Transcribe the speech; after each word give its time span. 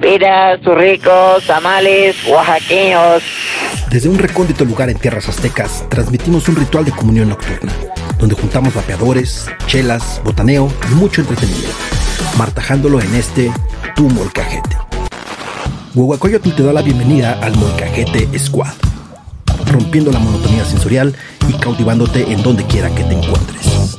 piras, 0.00 0.60
ricos, 0.64 1.46
tamales, 1.46 2.16
oaxaqueños. 2.26 3.22
Desde 3.90 4.08
un 4.08 4.18
recóndito 4.18 4.64
lugar 4.64 4.88
en 4.88 4.98
tierras 4.98 5.28
aztecas, 5.28 5.84
transmitimos 5.88 6.48
un 6.48 6.56
ritual 6.56 6.84
de 6.84 6.92
comunión 6.92 7.28
nocturna, 7.28 7.72
donde 8.18 8.34
juntamos 8.34 8.74
vapeadores, 8.74 9.50
chelas, 9.66 10.20
botaneo 10.24 10.72
y 10.90 10.94
mucho 10.94 11.20
entretenimiento, 11.20 11.74
martajándolo 12.38 13.00
en 13.00 13.14
este 13.14 13.52
Tu 13.94 14.08
Molcajete. 14.08 14.76
Huehuacoyotl 15.94 16.54
te 16.54 16.62
da 16.62 16.72
la 16.72 16.82
bienvenida 16.82 17.38
al 17.42 17.56
Molcajete 17.56 18.38
Squad, 18.38 18.74
rompiendo 19.66 20.12
la 20.12 20.20
monotonía 20.20 20.64
sensorial 20.64 21.14
y 21.48 21.52
cautivándote 21.54 22.32
en 22.32 22.42
donde 22.42 22.64
quiera 22.64 22.88
que 22.94 23.04
te 23.04 23.14
encuentres. 23.14 23.96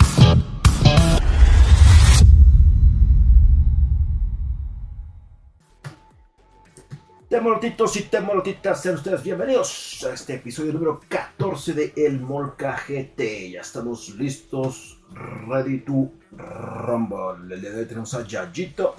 Temorotitos 7.31 7.95
y 7.95 8.01
temorotitas, 8.03 8.81
sean 8.81 8.95
ustedes 8.95 9.23
bienvenidos 9.23 10.05
a 10.05 10.13
este 10.13 10.33
episodio 10.33 10.73
número 10.73 10.99
14 11.07 11.73
de 11.73 11.93
El 11.95 12.19
Molcajete. 12.19 13.49
Ya 13.51 13.61
estamos 13.61 14.09
listos, 14.15 14.99
ready 15.47 15.79
to 15.79 16.11
rumble. 16.33 17.55
El 17.55 17.61
día 17.61 17.71
de 17.71 17.79
hoy 17.79 17.85
tenemos 17.85 18.13
a 18.15 18.27
Yayito. 18.27 18.95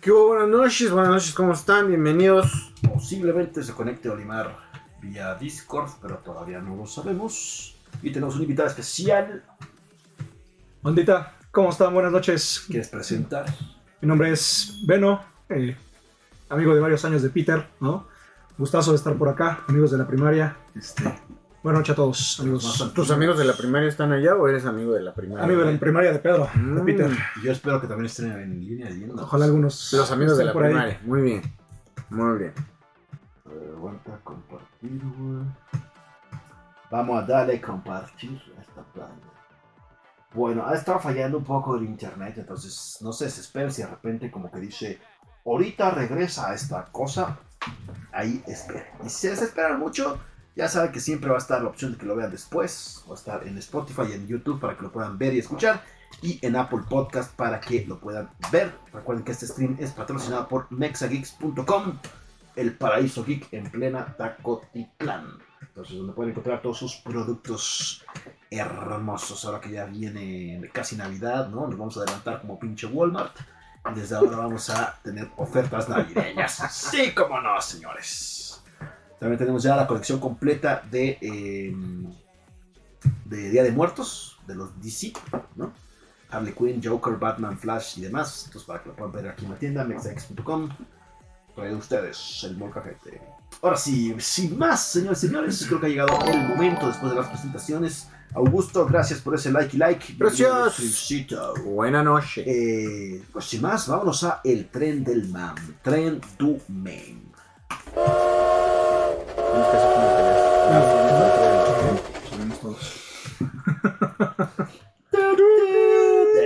¿Qué 0.00 0.10
hubo? 0.10 0.28
Buenas 0.28 0.48
noches, 0.48 0.90
buenas 0.90 1.10
noches, 1.10 1.34
¿cómo 1.34 1.52
están? 1.52 1.88
Bienvenidos. 1.88 2.72
Posiblemente 2.90 3.62
se 3.62 3.74
conecte 3.74 4.08
Olimar 4.08 4.56
vía 5.02 5.34
Discord, 5.34 5.90
pero 6.00 6.16
todavía 6.20 6.58
no 6.58 6.74
lo 6.74 6.86
sabemos. 6.86 7.76
Y 8.02 8.10
tenemos 8.12 8.34
un 8.36 8.44
invitado 8.44 8.68
especial. 8.70 9.44
Bandita, 10.80 11.36
¿cómo 11.50 11.68
están? 11.68 11.92
Buenas 11.92 12.12
noches. 12.12 12.64
¿Quieres 12.66 12.88
presentar? 12.88 13.44
Mi 14.00 14.08
nombre 14.08 14.32
es 14.32 14.80
Beno, 14.86 15.22
eh, 15.50 15.76
amigo 16.52 16.74
de 16.74 16.80
varios 16.80 17.04
años 17.04 17.22
de 17.22 17.30
Peter, 17.30 17.68
¿no? 17.80 18.06
Gustazo 18.58 18.90
de 18.92 18.96
estar 18.96 19.14
por 19.14 19.28
acá, 19.28 19.60
amigos 19.68 19.90
de 19.90 19.98
la 19.98 20.06
primaria. 20.06 20.56
Este, 20.74 21.04
buenas 21.62 21.80
noches 21.80 21.92
a 21.92 21.96
todos, 21.96 22.40
amigos. 22.40 22.92
¿Tus 22.94 23.10
amigos 23.10 23.38
de 23.38 23.44
la 23.44 23.54
primaria 23.54 23.88
están 23.88 24.12
allá 24.12 24.34
o 24.36 24.46
eres 24.46 24.66
amigo 24.66 24.92
de 24.92 25.00
la 25.02 25.14
primaria? 25.14 25.44
Amigo 25.44 25.62
de 25.62 25.72
la 25.72 25.78
primaria 25.80 26.12
de 26.12 26.18
Pedro, 26.18 26.48
de 26.54 26.60
Mm. 26.60 26.84
Peter. 26.84 27.10
Yo 27.42 27.52
espero 27.52 27.80
que 27.80 27.86
también 27.86 28.06
estén 28.06 28.30
en 28.32 28.60
línea 28.60 28.88
viendo. 28.90 29.22
Ojalá 29.22 29.46
algunos. 29.46 29.92
Los 29.92 30.10
amigos 30.10 30.36
de 30.38 30.44
la 30.44 30.52
por 30.52 30.64
ahí. 30.64 30.70
primaria. 30.70 31.00
Muy 31.04 31.22
bien. 31.22 31.42
Muy 32.10 32.38
bien. 32.38 32.52
Eh, 33.46 33.72
Aguanta 33.76 34.20
compartir, 34.22 35.00
güey. 35.18 35.44
Vamos 36.90 37.22
a 37.22 37.26
darle 37.26 37.58
compartir 37.60 38.40
a 38.58 38.60
esta 38.60 38.82
plana. 38.92 39.14
Bueno, 40.34 40.66
ha 40.66 40.74
estado 40.74 40.98
fallando 40.98 41.38
un 41.38 41.44
poco 41.44 41.76
el 41.76 41.84
internet, 41.84 42.34
entonces 42.38 42.98
no 43.02 43.12
se 43.12 43.24
desesperen 43.26 43.70
si 43.70 43.82
de 43.82 43.88
repente 43.88 44.30
como 44.30 44.50
que 44.50 44.60
dice, 44.60 44.98
ahorita 45.44 45.90
regresa 45.90 46.50
a 46.50 46.54
esta 46.54 46.86
cosa, 46.86 47.38
ahí 48.12 48.42
esperen. 48.46 48.84
Y 49.04 49.08
si 49.08 49.34
se 49.34 49.76
mucho, 49.78 50.18
ya 50.56 50.68
saben 50.68 50.92
que 50.92 51.00
siempre 51.00 51.30
va 51.30 51.36
a 51.36 51.38
estar 51.38 51.62
la 51.62 51.68
opción 51.68 51.92
de 51.92 51.98
que 51.98 52.06
lo 52.06 52.16
vean 52.16 52.30
después, 52.30 53.04
va 53.08 53.14
a 53.14 53.18
estar 53.18 53.46
en 53.46 53.58
Spotify 53.58 54.02
y 54.10 54.12
en 54.12 54.26
YouTube 54.26 54.60
para 54.60 54.76
que 54.76 54.82
lo 54.82 54.92
puedan 54.92 55.18
ver 55.18 55.34
y 55.34 55.38
escuchar, 55.38 55.82
y 56.20 56.38
en 56.44 56.56
Apple 56.56 56.82
Podcast 56.88 57.34
para 57.34 57.60
que 57.60 57.86
lo 57.86 57.98
puedan 57.98 58.30
ver. 58.50 58.74
Recuerden 58.92 59.24
que 59.24 59.32
este 59.32 59.46
stream 59.46 59.76
es 59.80 59.92
patrocinado 59.92 60.48
por 60.48 60.70
mexageeks.com 60.70 61.98
el 62.56 62.74
paraíso 62.74 63.24
geek 63.24 63.52
en 63.52 63.70
plena 63.70 64.14
Tacotitlán. 64.16 65.38
Entonces, 65.60 65.96
donde 65.96 66.12
pueden 66.12 66.32
encontrar 66.32 66.60
todos 66.60 66.78
sus 66.78 66.96
productos 66.96 68.04
hermosos. 68.50 69.44
Ahora 69.44 69.60
que 69.60 69.70
ya 69.70 69.86
viene 69.86 70.68
casi 70.72 70.96
Navidad, 70.96 71.48
¿no? 71.48 71.66
Nos 71.66 71.78
vamos 71.78 71.96
a 71.96 72.02
adelantar 72.02 72.40
como 72.42 72.58
pinche 72.58 72.86
Walmart. 72.86 73.34
Desde 73.94 74.16
ahora 74.16 74.36
vamos 74.36 74.70
a 74.70 74.98
tener 75.02 75.28
ofertas 75.36 75.88
navideñas. 75.88 76.62
Sí, 76.70 77.12
como 77.12 77.40
no, 77.40 77.60
señores. 77.60 78.62
También 79.18 79.38
tenemos 79.38 79.62
ya 79.62 79.76
la 79.76 79.86
colección 79.86 80.18
completa 80.18 80.82
de, 80.90 81.18
eh, 81.20 81.74
de 83.24 83.50
Día 83.50 83.62
de 83.62 83.72
Muertos, 83.72 84.38
de 84.46 84.54
los 84.54 84.80
DC, 84.80 85.12
¿no? 85.56 85.72
Harley 86.30 86.54
Quinn, 86.54 86.80
Joker, 86.82 87.16
Batman, 87.18 87.58
Flash 87.58 87.98
y 87.98 88.02
demás. 88.02 88.44
Entonces, 88.46 88.66
para 88.66 88.82
que 88.82 88.88
lo 88.88 88.96
puedan 88.96 89.12
ver 89.12 89.28
aquí 89.28 89.44
en 89.44 89.50
la 89.50 89.58
tienda, 89.58 89.84
mexax.com. 89.84 90.68
Trae 91.54 91.74
ustedes 91.74 92.40
el 92.44 92.56
molcajete. 92.56 93.20
Ahora 93.60 93.76
sí, 93.76 94.14
sin 94.18 94.58
más, 94.58 94.82
señores 94.82 95.22
y 95.22 95.26
señores, 95.26 95.64
creo 95.66 95.80
que 95.80 95.86
ha 95.86 95.90
llegado 95.90 96.18
el 96.24 96.48
momento 96.48 96.86
después 96.88 97.12
de 97.12 97.18
las 97.18 97.28
presentaciones. 97.28 98.08
Augusto, 98.34 98.86
gracias 98.86 99.20
por 99.20 99.34
ese 99.34 99.52
like 99.52 99.76
y 99.76 99.78
like. 99.78 100.14
Gracias. 100.16 100.80
Buena 101.64 102.02
noche. 102.02 102.44
Eh, 102.46 103.22
pues 103.32 103.44
sin 103.44 103.60
más, 103.60 103.86
vámonos 103.88 104.24
a 104.24 104.40
el 104.44 104.68
tren 104.68 105.04
del 105.04 105.28
man. 105.28 105.54
Tren 105.82 106.20
du. 106.38 106.58
Sabemos 112.30 112.60
todos. 112.60 113.02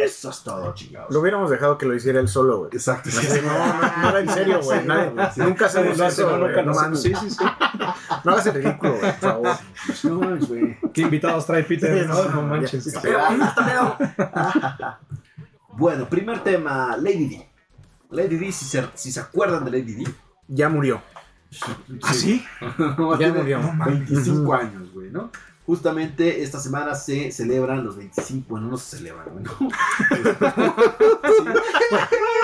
Eso 0.07 0.31
es 0.31 0.43
todo, 0.45 0.73
chingados. 0.75 1.13
Lo 1.13 1.21
hubiéramos 1.21 1.51
dejado 1.51 1.77
que 1.77 1.85
lo 1.87 1.95
hiciera 1.95 2.21
él 2.21 2.29
solo, 2.29 2.59
güey. 2.59 2.71
Exacto. 2.73 3.11
No, 3.13 3.43
no, 3.43 4.03
no 4.03 4.09
era 4.11 4.21
en 4.21 4.29
serio, 4.29 4.61
güey. 4.63 4.81
Sí, 4.81 4.87
sí. 5.35 5.41
Nunca 5.41 5.67
hacemos 5.67 5.99
No, 5.99 6.05
no, 6.05 6.09
eso, 6.11 6.23
no, 6.23 6.39
güey. 6.39 6.49
nunca 6.49 6.63
No 6.63 6.89
nos-. 6.91 7.03
Sí, 7.03 7.13
sí, 7.15 7.31
sí. 7.31 7.45
No 8.25 8.33
hagas 8.33 8.47
el 8.47 8.55
ridículo, 8.55 8.97
güey, 8.99 9.13
por 9.13 9.31
favor. 9.31 9.57
No 10.05 10.15
mames, 10.21 10.49
güey. 10.49 10.79
¿Qué 10.93 11.03
invitados 11.03 11.45
trae 11.47 11.65
Peter? 11.65 12.07
No, 12.07 12.25
no 12.29 12.43
manches. 12.43 12.87
Está 12.87 13.01
pedo, 13.01 13.97
está. 13.99 15.01
Bueno, 15.79 16.09
primer 16.09 16.43
tema, 16.43 16.97
Lady 16.97 17.29
D. 17.29 17.49
Lady 18.11 18.37
D, 18.37 18.51
si 18.53 18.65
se, 18.65 18.89
si 18.95 19.13
se 19.13 19.21
acuerdan 19.21 19.63
de 19.67 19.73
Lady 19.73 19.93
D. 20.05 20.11
Ya 20.49 20.71
murió. 20.71 21.03
¿Ah, 22.03 22.15
sí? 22.15 22.45
Ya 23.19 23.33
murió. 23.33 23.61
25 23.85 24.55
años, 24.55 24.91
güey, 24.93 25.11
¿no? 25.11 25.31
Justamente 25.67 26.43
esta 26.45 26.61
semana 26.61 26.95
se 26.95 27.33
celebran 27.33 27.85
los 27.85 27.97
25, 27.97 28.47
bueno, 28.49 28.69
no 28.69 28.77
se 28.77 28.99
celebran, 28.99 29.43
¿no? 29.43 29.51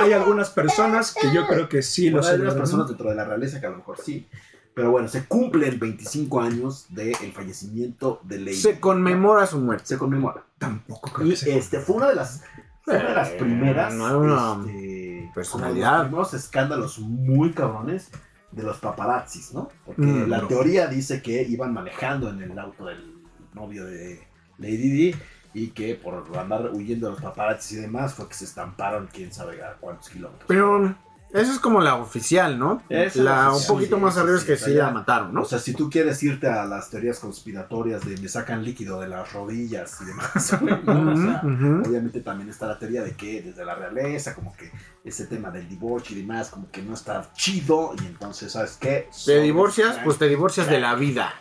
Hay 0.00 0.12
algunas 0.12 0.50
personas 0.50 1.14
que 1.14 1.32
yo 1.32 1.46
creo 1.46 1.68
que 1.68 1.82
sí 1.82 2.10
lo 2.10 2.18
Bueno, 2.18 2.26
hay 2.28 2.34
algunas 2.34 2.54
celebran. 2.54 2.58
personas 2.58 2.88
dentro 2.88 3.10
de 3.10 3.14
la 3.16 3.24
realeza 3.24 3.60
que 3.60 3.66
a 3.66 3.70
lo 3.70 3.76
mejor 3.76 3.98
sí. 4.02 4.26
Pero 4.74 4.90
bueno, 4.90 5.06
se 5.06 5.24
cumplen 5.26 5.78
25 5.78 6.40
años 6.40 6.86
del 6.88 7.14
fallecimiento 7.32 8.20
de 8.24 8.38
Lady. 8.40 8.54
Se 8.56 8.80
conmemora 8.80 9.46
su 9.46 9.58
muerte. 9.60 9.84
Se 9.86 9.98
conmemora. 9.98 10.44
Tampoco 10.58 11.12
creo 11.12 11.26
Y 11.26 11.30
que 11.30 11.36
sea. 11.36 11.56
este 11.56 11.78
fue 11.78 11.96
una 11.96 12.08
de 12.08 12.14
las, 12.16 12.42
fue 12.82 12.96
una 12.96 13.08
de 13.08 13.14
las 13.14 13.28
Eh, 13.28 13.36
primeras 13.38 13.92
no 13.94 14.08
era 14.08 14.16
una 14.16 14.60
este, 14.66 15.30
personalidad. 15.34 15.74
como 15.74 15.92
de 15.92 15.98
los 15.98 16.08
primeros 16.08 16.34
escándalos 16.34 16.98
muy 17.00 17.52
cabrones 17.52 18.08
de 18.50 18.62
los 18.62 18.78
paparazzis, 18.78 19.52
¿no? 19.52 19.68
Porque 19.84 20.02
Mm, 20.02 20.28
la 20.28 20.38
no. 20.38 20.48
teoría 20.48 20.86
dice 20.86 21.20
que 21.22 21.42
iban 21.42 21.72
manejando 21.74 22.30
en 22.30 22.40
el 22.42 22.58
auto 22.58 22.86
del 22.86 23.11
novio 23.54 23.84
de 23.86 24.26
Lady 24.58 25.10
D 25.10 25.16
y 25.54 25.68
que 25.68 25.94
por 25.94 26.24
andar 26.38 26.70
huyendo 26.72 27.06
de 27.06 27.12
los 27.12 27.22
paparazzis 27.22 27.78
y 27.78 27.80
demás 27.82 28.14
fue 28.14 28.28
que 28.28 28.34
se 28.34 28.44
estamparon 28.44 29.08
quién 29.12 29.32
sabe 29.32 29.62
a 29.62 29.74
cuántos 29.74 30.08
kilómetros. 30.08 30.46
Pero 30.48 30.94
eso 31.32 31.52
es 31.52 31.58
como 31.58 31.80
la 31.80 31.96
oficial, 31.96 32.58
¿no? 32.58 32.82
Esa 32.88 33.04
es 33.04 33.16
La, 33.16 33.52
un 33.52 33.66
poquito 33.66 33.96
sí, 33.96 34.02
más 34.02 34.14
sí, 34.14 34.20
arriba 34.20 34.36
es 34.36 34.42
sí, 34.42 34.46
que 34.46 34.52
o 34.52 34.56
sea, 34.56 34.68
sí 34.68 34.74
la 34.74 34.90
mataron, 34.90 35.32
¿no? 35.32 35.42
O 35.42 35.44
sea, 35.44 35.58
si 35.58 35.72
tú 35.72 35.88
quieres 35.88 36.22
irte 36.22 36.48
a 36.48 36.64
las 36.66 36.90
teorías 36.90 37.18
conspiratorias 37.18 38.04
de 38.04 38.16
me 38.18 38.28
sacan 38.28 38.64
líquido 38.64 39.00
de 39.00 39.08
las 39.08 39.32
rodillas 39.32 39.98
y 40.02 40.04
demás, 40.04 40.60
güey, 40.60 40.82
¿no? 40.84 41.12
O 41.12 41.16
sea. 41.16 41.42
Obviamente 41.42 42.20
también 42.20 42.50
está 42.50 42.66
la 42.66 42.78
teoría 42.78 43.02
de 43.02 43.12
que 43.12 43.42
desde 43.42 43.64
la 43.64 43.74
realeza, 43.74 44.34
como 44.34 44.54
que 44.54 44.70
ese 45.04 45.26
tema 45.26 45.50
del 45.50 45.68
divorcio 45.68 46.16
y 46.16 46.20
demás, 46.20 46.50
como 46.50 46.70
que 46.70 46.82
no 46.82 46.94
está 46.94 47.32
chido, 47.34 47.94
y 48.02 48.06
entonces, 48.06 48.52
¿sabes 48.52 48.76
qué? 48.80 49.08
Te 49.24 49.40
divorcias, 49.40 49.98
pues 50.04 50.18
te 50.18 50.28
divorcias 50.28 50.68
de 50.68 50.80
la 50.80 50.94
vida. 50.94 51.34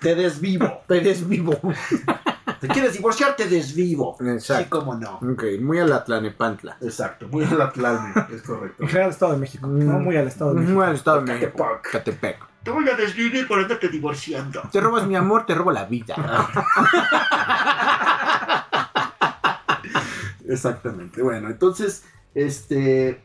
Te 0.00 0.14
desvivo. 0.14 0.82
Te 0.86 1.00
desvivo. 1.00 1.58
¿Te 2.60 2.68
quieres 2.68 2.92
divorciar? 2.92 3.36
Te 3.36 3.46
desvivo. 3.48 4.16
Exacto. 4.20 4.62
Sí, 4.64 4.68
cómo 4.68 4.94
no. 4.94 5.16
Ok, 5.16 5.44
muy 5.60 5.78
a 5.78 5.86
la 5.86 6.04
Tlanepantla. 6.04 6.76
Exacto, 6.80 7.26
muy 7.28 7.44
al 7.44 7.60
Atlante, 7.60 8.34
es 8.34 8.42
correcto. 8.42 8.82
En 8.82 8.88
general, 8.88 9.06
al 9.06 9.12
Estado 9.12 9.32
de 9.32 9.38
México. 9.38 9.66
No 9.66 9.98
muy 9.98 10.16
al 10.16 10.26
Estado 10.26 10.54
de 10.54 10.60
México. 10.60 10.76
Muy 10.78 10.86
al 10.86 10.94
Estado 10.94 11.22
de 11.22 11.32
México. 11.32 11.52
Catepec. 11.56 11.90
Catepec. 11.92 12.38
Te 12.62 12.70
voy 12.70 12.88
a 12.88 12.94
desvivir 12.94 13.48
por 13.48 13.58
andarte 13.58 13.88
divorciando. 13.88 14.62
Te 14.70 14.80
robas 14.80 15.06
mi 15.06 15.16
amor, 15.16 15.46
te 15.46 15.54
robo 15.54 15.72
la 15.72 15.84
vida. 15.86 16.14
Exactamente. 20.48 21.22
Bueno, 21.22 21.48
entonces, 21.48 22.04
este. 22.34 23.24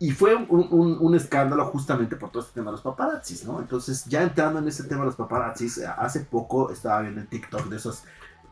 Y 0.00 0.10
fue 0.10 0.34
un, 0.34 0.66
un- 0.70 0.98
un 1.00 1.14
escándalo 1.14 1.64
justamente 1.66 2.16
por 2.16 2.30
todo 2.30 2.42
este 2.42 2.54
tema 2.54 2.66
de 2.66 2.72
los 2.72 2.80
paparazzis, 2.82 3.44
¿no? 3.44 3.60
Entonces, 3.60 4.04
ya 4.06 4.22
entrando 4.22 4.58
en 4.58 4.66
ese 4.68 4.84
tema 4.84 5.00
de 5.02 5.06
los 5.06 5.16
paparazzis, 5.16 5.80
hace 5.98 6.20
poco 6.20 6.70
estaba 6.72 7.02
viendo 7.02 7.20
en 7.20 7.26
TikTok 7.28 7.66
de 7.66 7.76
esos 7.76 8.02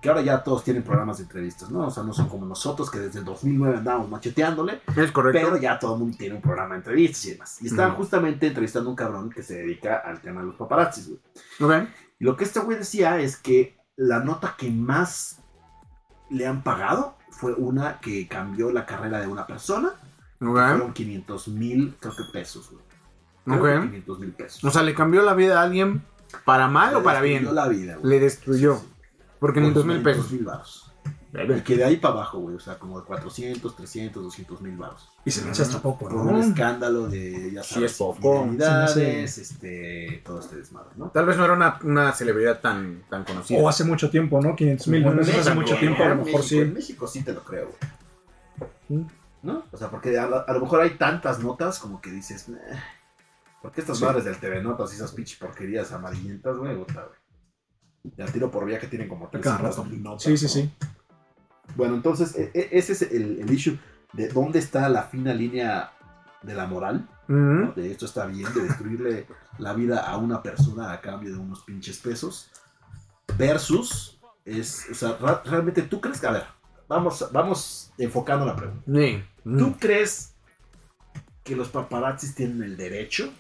que 0.07 0.11
ahora 0.11 0.23
ya 0.23 0.45
todos 0.45 0.63
tienen 0.63 0.85
programas 0.85 1.17
de 1.19 1.25
entrevistas, 1.25 1.69
¿no? 1.71 1.87
O 1.89 1.91
sea, 1.91 2.05
no 2.05 2.13
son 2.13 2.29
como 2.29 2.47
nosotros 2.47 2.89
que 2.91 2.99
desde 3.01 3.19
el 3.19 3.25
2009 3.25 3.79
andábamos 3.79 4.09
macheteándole, 4.09 4.81
Es 4.97 5.11
correcto. 5.11 5.41
pero 5.43 5.57
ya 5.57 5.79
todo 5.79 5.95
el 5.95 6.01
mundo 6.01 6.17
tiene 6.17 6.37
un 6.37 6.41
programa 6.43 6.75
de 6.75 6.79
entrevistas 6.79 7.25
y 7.27 7.31
demás. 7.33 7.59
Y 7.63 7.67
estaban 7.67 7.95
justamente 7.97 8.47
entrevistando 8.47 8.89
a 8.89 8.91
un 8.93 8.97
cabrón 8.97 9.31
que 9.31 9.43
se 9.43 9.57
dedica 9.59 9.97
al 9.97 10.21
tema 10.21 10.41
de 10.43 10.47
los 10.47 10.57
paparazzis, 10.57 11.09
güey. 11.59 11.81
Ok. 11.83 11.89
Y 12.21 12.25
lo 12.25 12.37
que 12.37 12.45
este 12.45 12.61
güey 12.61 12.79
decía 12.79 13.19
es 13.21 13.37
que 13.37 13.77
la 13.97 14.21
nota 14.21 14.55
que 14.57 14.71
más 14.71 15.41
le 16.31 16.47
han 16.47 16.63
pagado 16.63 17.17
fue 17.31 17.53
una 17.55 17.99
que 18.01 18.29
cambió 18.29 18.71
la 18.71 18.87
carrera 18.87 19.21
de 19.21 19.27
una 19.27 19.47
persona 19.47 19.89
Ok. 20.41 20.53
Fueron 20.55 20.93
500 20.93 21.49
mil, 21.49 21.97
creo 21.99 22.15
que 22.15 22.23
pesos, 22.33 22.71
güey. 22.71 22.83
Creo 23.45 23.63
que 23.63 23.77
Ok. 23.79 23.85
500 23.87 24.19
mil 24.21 24.33
pesos. 24.33 24.65
O 24.65 24.71
sea, 24.71 24.83
¿le 24.83 24.95
cambió 24.95 25.23
la 25.23 25.35
vida 25.35 25.61
a 25.61 25.65
alguien 25.65 26.03
para 26.45 26.69
mal 26.69 26.91
Le 26.93 26.97
o 26.97 27.03
para 27.03 27.21
bien? 27.23 27.43
destruyó 27.45 27.55
la 27.55 27.69
vida, 27.69 27.97
güey. 27.97 28.11
Le 28.11 28.21
destruyó. 28.21 28.75
Sí, 28.77 28.83
sí, 28.83 28.93
sí. 29.37 29.41
Por 29.41 29.55
500 29.55 29.85
mil 29.85 29.97
500 29.99 30.15
pesos. 30.17 30.33
mil 30.33 30.45
varos. 30.45 30.93
Y 31.33 31.61
que 31.61 31.77
de 31.77 31.85
ahí 31.85 31.97
para 31.99 32.15
abajo, 32.15 32.39
güey. 32.39 32.57
O 32.57 32.61
sea, 32.61 32.79
como 32.79 32.99
de 32.99 33.05
400, 33.05 33.77
300, 33.77 34.23
200 34.23 34.61
mil 34.63 34.75
varos. 34.77 35.11
Y 35.25 35.31
se 35.31 35.43
me 35.45 35.51
hace 35.51 35.63
hasta 35.63 35.83
poco, 35.83 36.07
Por 36.09 36.15
un 36.15 36.33
¿no? 36.33 36.39
escándalo 36.41 37.09
de, 37.09 37.51
ya 37.53 37.63
Sí, 37.63 37.75
sabes, 37.75 37.93
es 37.93 37.99
poco. 37.99 38.37
infidelidades, 38.47 39.35
Sí, 39.35 39.41
este, 39.43 40.23
todo 40.25 40.41
este 40.41 40.57
desmadre, 40.57 40.91
¿no? 40.97 41.11
Tal 41.11 41.27
vez 41.27 41.37
no 41.37 41.45
era 41.45 41.53
una, 41.53 41.79
una 41.85 42.13
celebridad 42.13 42.61
tan, 42.61 43.03
tan 43.11 43.25
conocida. 43.25 43.59
O 43.61 43.69
hace 43.69 43.85
mucho 43.85 44.09
tiempo, 44.09 44.41
¿no? 44.41 44.57
500 44.57 44.89
mil 44.89 45.03
Bueno, 45.05 45.21
en 45.23 45.29
hace 45.31 45.55
mucho 45.55 45.77
tiempo, 45.77 46.03
a 46.03 46.07
lo 46.07 46.13
en 46.13 46.19
mejor 46.25 46.41
México, 46.41 46.61
En 46.63 46.69
sí. 46.69 46.73
México 46.75 47.07
sí 47.07 47.23
te 47.23 47.35
lo 47.35 47.43
creo, 47.45 47.71
güey. 48.89 49.05
¿No? 49.43 49.65
O 49.71 49.77
sea, 49.77 49.91
porque 49.91 50.19
a, 50.19 50.27
la- 50.27 50.39
a 50.41 50.53
lo 50.55 50.61
mejor 50.61 50.81
hay 50.81 50.91
tantas 50.97 51.39
notas 51.41 51.79
como 51.79 52.01
que 52.01 52.11
dices, 52.11 52.49
"Meh, 52.49 52.59
¿por 53.63 53.73
qué 53.73 53.81
estas 53.83 53.99
Sí. 53.99 54.05
madres 54.05 54.25
del 54.25 54.39
TV 54.39 54.63
Notas 54.63 54.93
y 54.93 54.97
esas 54.97 55.13
pinches 55.13 55.39
porquerías 55.39 55.93
amarillentas, 55.93 56.57
güey? 56.57 56.75
Puta, 56.77 57.03
güey. 57.03 57.26
Al 58.19 58.33
tiro 58.33 58.51
por 58.51 58.65
vía 58.67 58.79
que 58.79 58.87
tienen 58.87 59.09
como 59.09 59.31
Cada 59.31 59.41
300 59.59 59.77
rato. 59.77 59.85
mil 59.91 60.03
notas. 60.03 60.23
Sí, 60.23 60.37
sí, 60.37 60.45
¿no? 60.47 60.51
sí. 60.51 60.71
Bueno, 61.75 61.95
entonces, 61.97 62.35
e- 62.37 62.51
e- 62.55 62.69
ese 62.73 62.93
es 62.93 63.03
el, 63.03 63.41
el 63.41 63.51
issue 63.53 63.79
de 64.13 64.29
dónde 64.29 64.59
está 64.59 64.89
la 64.89 65.03
fina 65.05 65.35
línea 65.35 65.93
de 66.43 66.55
la 66.55 66.67
moral. 66.67 67.09
¿no? 67.29 67.65
Ujú. 67.71 67.81
De 67.81 67.91
esto 67.91 68.07
está 68.07 68.27
bien, 68.27 68.53
de 68.55 68.63
destruirle 68.63 69.27
la 69.59 69.73
vida 69.75 70.01
a 70.09 70.17
una 70.17 70.43
persona 70.43 70.93
a 70.93 71.01
cambio 71.01 71.33
de 71.33 71.39
unos 71.39 71.63
pinches 71.65 71.99
pesos. 71.99 72.51
Versus, 73.37 74.19
es, 74.45 74.87
o 74.91 74.95
sea, 74.95 75.19
realmente 75.45 75.83
tú 75.83 76.01
crees 76.01 76.21
que, 76.21 76.27
a 76.27 76.33
ver, 76.33 76.45
vamos, 76.89 77.29
vamos 77.33 77.93
enfocando 77.99 78.47
la 78.47 78.55
pregunta. 78.57 78.83
Sí. 78.93 79.23
¿Tú 79.43 79.77
crees 79.79 80.35
que 81.43 81.55
los 81.57 81.69
paparazzis 81.69 82.35
tienen 82.35 82.63
el 82.63 82.77
derecho 82.77 83.33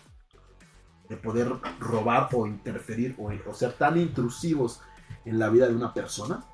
de 1.08 1.16
poder 1.16 1.52
robar 1.78 2.28
o 2.32 2.46
interferir 2.46 3.14
o, 3.18 3.30
o 3.48 3.54
ser 3.54 3.72
tan 3.74 3.96
intrusivos 3.98 4.80
en 5.24 5.38
la 5.38 5.48
vida 5.48 5.68
de 5.68 5.74
una 5.74 5.92
persona? 5.94 6.44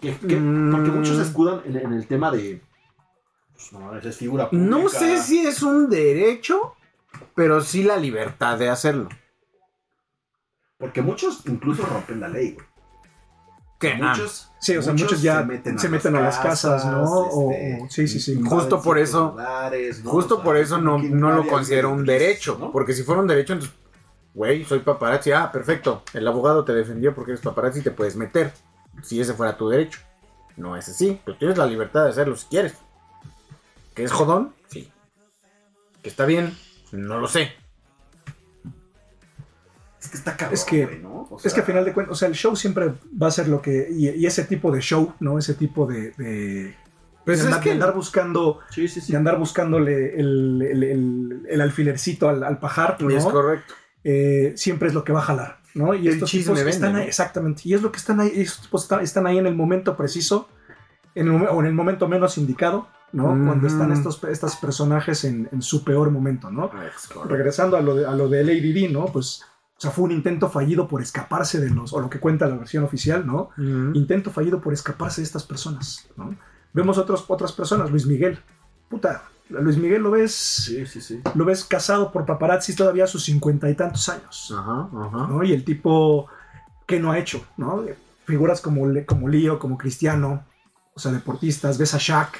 Que, 0.00 0.16
que- 0.16 0.36
Mm. 0.36 0.70
Porque 0.72 0.90
muchos 0.90 1.18
escudan 1.18 1.62
en, 1.64 1.76
en 1.76 1.92
el 1.92 2.06
tema 2.06 2.30
de... 2.30 2.62
Pues, 3.52 3.72
no, 3.72 3.96
es 3.96 4.16
figura 4.16 4.50
pública. 4.50 4.68
No 4.70 4.88
sé 4.88 5.18
si 5.18 5.46
es 5.46 5.62
un 5.62 5.88
derecho, 5.88 6.74
pero 7.34 7.60
sí 7.62 7.82
la 7.82 7.96
libertad 7.96 8.58
de 8.58 8.68
hacerlo. 8.68 9.08
Porque 10.78 11.00
muchos 11.00 11.46
incluso 11.46 11.84
rompen 11.86 12.20
la 12.20 12.28
ley, 12.28 12.52
güey. 12.52 12.66
Que, 13.80 13.92
ah, 13.92 14.08
muchos, 14.10 14.50
Sí, 14.58 14.76
o 14.76 14.82
sea, 14.82 14.92
muchos 14.94 15.20
ya 15.22 15.46
se 15.76 15.88
meten 15.88 16.16
a 16.16 16.20
las 16.20 16.38
casas, 16.38 16.84
¿no? 16.86 17.02
O- 17.02 17.52
este, 17.52 17.78
o- 17.82 17.90
sí, 17.90 18.08
sí, 18.08 18.20
sí. 18.20 18.40
Justo 18.42 18.80
por 18.82 18.98
eso- 18.98 19.28
lugares, 19.32 20.02
¿no? 20.02 20.10
justo 20.10 20.34
O 20.34 20.38
sea, 20.38 20.44
por 20.44 20.56
eso 20.56 20.78
no, 20.78 20.98
no 20.98 21.32
lo 21.32 21.46
considero 21.46 21.90
un 21.90 22.04
derecho. 22.04 22.56
¿no? 22.58 22.72
Porque 22.72 22.92
si 22.94 23.02
fuera 23.02 23.20
un 23.20 23.26
derecho, 23.28 23.52
entonces, 23.52 23.76
güey, 24.34 24.64
soy 24.64 24.80
paparazzi. 24.80 25.32
Ah, 25.32 25.52
perfecto. 25.52 26.02
El 26.14 26.26
abogado 26.26 26.64
te 26.64 26.72
defendió 26.72 27.14
porque 27.14 27.32
eres 27.32 27.42
paparazzi 27.42 27.80
y 27.80 27.82
te 27.82 27.90
puedes 27.90 28.16
meter. 28.16 28.52
Si 29.02 29.20
ese 29.20 29.34
fuera 29.34 29.56
tu 29.56 29.68
derecho. 29.68 30.00
No 30.56 30.74
es 30.74 30.88
así, 30.88 31.20
pero 31.24 31.36
tienes 31.36 31.58
la 31.58 31.66
libertad 31.66 32.04
de 32.04 32.10
hacerlo 32.10 32.34
si 32.34 32.46
quieres. 32.46 32.74
¿Que 33.94 34.04
es 34.04 34.10
jodón? 34.12 34.54
Sí. 34.68 34.90
¿Que 36.02 36.08
está 36.08 36.24
bien? 36.24 36.56
No 36.92 37.18
lo 37.20 37.28
sé. 37.28 37.52
Es 40.06 40.10
que 40.12 40.16
está 40.18 40.36
cabrón, 40.36 40.54
Es 40.54 40.64
que- 40.64 40.86
güey, 40.86 40.98
¿no? 41.00 41.26
O 41.30 41.36
Es 41.36 41.42
que 41.42 41.50
sea, 41.50 41.60
al 41.60 41.66
final 41.66 41.84
de 41.84 41.92
cuentas, 41.92 42.12
o 42.12 42.16
sea, 42.16 42.28
el 42.28 42.34
show 42.34 42.54
siempre 42.56 42.92
va 43.20 43.26
a 43.26 43.30
ser 43.30 43.48
lo 43.48 43.60
que. 43.60 43.88
Y, 43.90 44.08
y 44.10 44.26
ese 44.26 44.44
tipo 44.44 44.70
de 44.70 44.80
show, 44.80 45.12
¿no? 45.20 45.38
Ese 45.38 45.54
tipo 45.54 45.86
de. 45.86 46.12
de 46.12 46.74
Pues 47.24 47.38
de 47.38 47.42
es 47.42 47.46
andar, 47.46 47.60
que- 47.62 47.68
de 47.70 47.74
andar 47.74 47.94
buscando. 47.94 48.60
Sí, 48.70 48.86
sí, 48.88 49.00
sí. 49.00 49.12
De 49.12 49.18
andar 49.18 49.38
buscándole 49.38 50.14
el, 50.18 50.62
el- 50.62 50.82
el- 50.84 51.42
el 51.48 51.60
alfilercito 51.60 52.28
al, 52.28 52.44
al 52.44 52.58
pajar, 52.58 52.96
¿no? 53.00 53.10
Es 53.10 53.24
correcto. 53.24 53.74
eh, 54.04 54.52
siempre 54.56 54.86
es 54.88 54.94
lo 54.94 55.02
que 55.02 55.12
va 55.12 55.18
a 55.18 55.22
jalar, 55.22 55.58
¿no? 55.74 55.92
Y 55.94 56.06
estos 56.06 56.30
tipos 56.30 56.54
vende, 56.56 56.70
están 56.70 56.92
¿no? 56.92 56.98
ahí, 57.00 57.06
exactamente, 57.08 57.62
y 57.64 57.74
es 57.74 57.82
lo 57.82 57.90
que 57.90 57.98
están 57.98 58.20
ahí, 58.20 58.30
estos 58.36 58.62
tipos 58.62 58.82
están, 58.84 59.00
están 59.00 59.26
ahí 59.26 59.38
en 59.38 59.48
el 59.48 59.56
momento 59.56 59.96
preciso, 59.96 60.48
en 61.16 61.26
el, 61.26 61.42
o 61.48 61.58
en 61.60 61.66
el 61.66 61.72
momento 61.74 62.06
menos 62.06 62.38
indicado, 62.38 62.86
¿no? 63.12 63.24
Cuando 63.44 63.66
están 63.66 63.90
estos, 63.90 64.22
estos 64.24 64.54
personajes 64.56 65.24
en, 65.24 65.48
en 65.50 65.60
su 65.62 65.82
peor 65.82 66.10
momento, 66.12 66.50
¿no? 66.52 66.70
Regresando 67.28 67.76
a 67.76 67.80
lo 67.80 67.96
de, 67.96 68.06
a 68.06 68.12
lo 68.12 68.28
de 68.28 68.44
Lady 68.44 68.72
D, 68.72 68.88
¿no? 68.90 69.06
Pues, 69.06 69.42
o 69.76 69.80
sea, 69.80 69.90
fue 69.90 70.04
un 70.04 70.12
intento 70.12 70.48
fallido 70.48 70.88
por 70.88 71.02
escaparse 71.02 71.60
de 71.60 71.68
los, 71.70 71.92
o 71.92 72.00
lo 72.00 72.08
que 72.08 72.18
cuenta 72.18 72.46
la 72.46 72.56
versión 72.56 72.82
oficial, 72.84 73.26
¿no? 73.26 73.50
Intento 73.94 74.30
fallido 74.30 74.60
por 74.60 74.72
escaparse 74.72 75.20
de 75.20 75.26
estas 75.26 75.44
personas, 75.44 76.08
¿no? 76.16 76.34
Vemos 76.72 76.96
otros, 76.96 77.24
otras 77.28 77.52
personas, 77.52 77.90
Luis 77.90 78.06
Miguel, 78.06 78.38
puta, 78.88 79.24
Luis 79.50 79.76
Miguel 79.76 80.02
lo 80.02 80.10
ves, 80.12 80.34
Sí, 80.34 80.86
sí, 80.86 81.00
sí. 81.00 81.20
lo 81.34 81.44
ves 81.44 81.64
casado 81.64 82.10
por 82.10 82.24
paparazzi 82.26 82.74
todavía 82.74 83.04
a 83.04 83.06
sus 83.06 83.24
cincuenta 83.24 83.68
y 83.70 83.74
tantos 83.74 84.08
años. 84.08 84.52
Ajá, 84.56 84.88
ajá. 84.92 85.26
¿no? 85.28 85.42
Y 85.44 85.52
el 85.52 85.64
tipo 85.64 86.26
que 86.86 86.98
no 86.98 87.12
ha 87.12 87.18
hecho, 87.18 87.44
¿no? 87.56 87.84
Figuras 88.24 88.60
como, 88.60 88.86
como 89.06 89.28
Lío, 89.28 89.58
como 89.58 89.76
Cristiano, 89.78 90.44
o 90.94 90.98
sea, 90.98 91.12
deportistas, 91.12 91.78
ves 91.78 91.94
a 91.94 91.98
Shaq, 91.98 92.38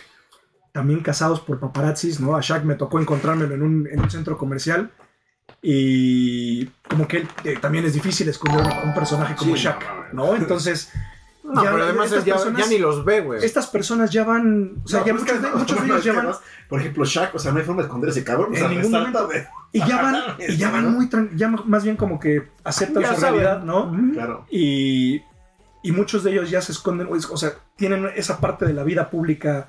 también 0.72 1.00
casados 1.00 1.40
por 1.40 1.60
paparazzis, 1.60 2.18
¿no? 2.18 2.34
A 2.36 2.40
Shaq 2.40 2.64
me 2.64 2.74
tocó 2.74 2.98
encontrármelo 2.98 3.54
en 3.54 3.62
un, 3.62 3.86
en 3.86 4.00
un 4.00 4.10
centro 4.10 4.36
comercial 4.36 4.90
y 5.62 6.66
como 6.88 7.06
que 7.08 7.18
él, 7.18 7.28
eh, 7.44 7.58
también 7.60 7.84
es 7.84 7.94
difícil 7.94 8.28
esconder 8.28 8.66
a 8.66 8.82
un 8.82 8.94
personaje 8.94 9.34
como 9.34 9.56
Sí, 9.56 9.62
Shaq, 9.64 10.12
no, 10.12 10.26
¿no? 10.26 10.36
Entonces, 10.36 10.90
No, 11.48 11.62
Ya, 11.62 11.70
pero 11.70 11.84
además 11.84 12.10
ya, 12.10 12.24
personas- 12.34 12.58
ya 12.60 12.66
ni 12.66 12.78
los 12.78 13.04
ve, 13.04 13.20
güey. 13.20 13.44
estas 13.44 13.68
personas 13.68 14.10
ya 14.10 14.24
van, 14.24 14.82
o 14.84 14.88
sea, 14.88 14.98
No, 14.98 15.06
ya 15.06 15.12
pero 15.12 15.16
es 15.16 15.22
muchos, 15.22 15.42
de, 15.42 15.48
no, 15.50 15.56
muchos 15.58 15.80
de 15.80 15.86
no, 15.86 15.94
ellos 15.94 16.04
ya 16.04 16.12
van, 16.12 16.28
Por 16.68 16.80
ejemplo, 16.80 17.04
Shaq, 17.04 17.34
o 17.36 17.38
sea, 17.38 17.52
no 17.52 17.58
hay 17.60 17.64
forma 17.64 17.82
de 17.82 17.86
esconder 17.86 18.10
ese 18.10 18.24
cabrón. 18.24 18.48
O 18.50 18.54
En 18.54 18.58
sea, 18.58 18.68
ningún 18.68 18.90
momento. 18.90 19.26
güey. 19.26 19.44
y 19.72 19.78
ya 19.78 20.02
van, 20.02 20.16
y 20.40 20.56
ya 20.56 20.70
van 20.72 20.92
muy, 20.92 21.06
tran- 21.08 21.30
ya 21.36 21.48
más 21.48 21.84
bien 21.84 21.96
como 21.96 22.18
que 22.18 22.48
aceptan 22.64 23.00
Ya 23.04 23.14
su 23.14 23.20
saben. 23.20 23.40
realidad, 23.42 23.62
¿no? 23.62 23.96
Claro. 24.12 24.44
y, 24.50 25.22
y 25.84 25.92
muchos 25.92 26.24
de 26.24 26.32
ellos 26.32 26.50
ya 26.50 26.60
se 26.60 26.72
esconden, 26.72 27.06
o 27.08 27.36
sea, 27.36 27.52
tienen 27.76 28.08
esa 28.16 28.40
parte 28.40 28.64
de 28.66 28.72
la 28.72 28.82
vida 28.82 29.08
pública 29.08 29.68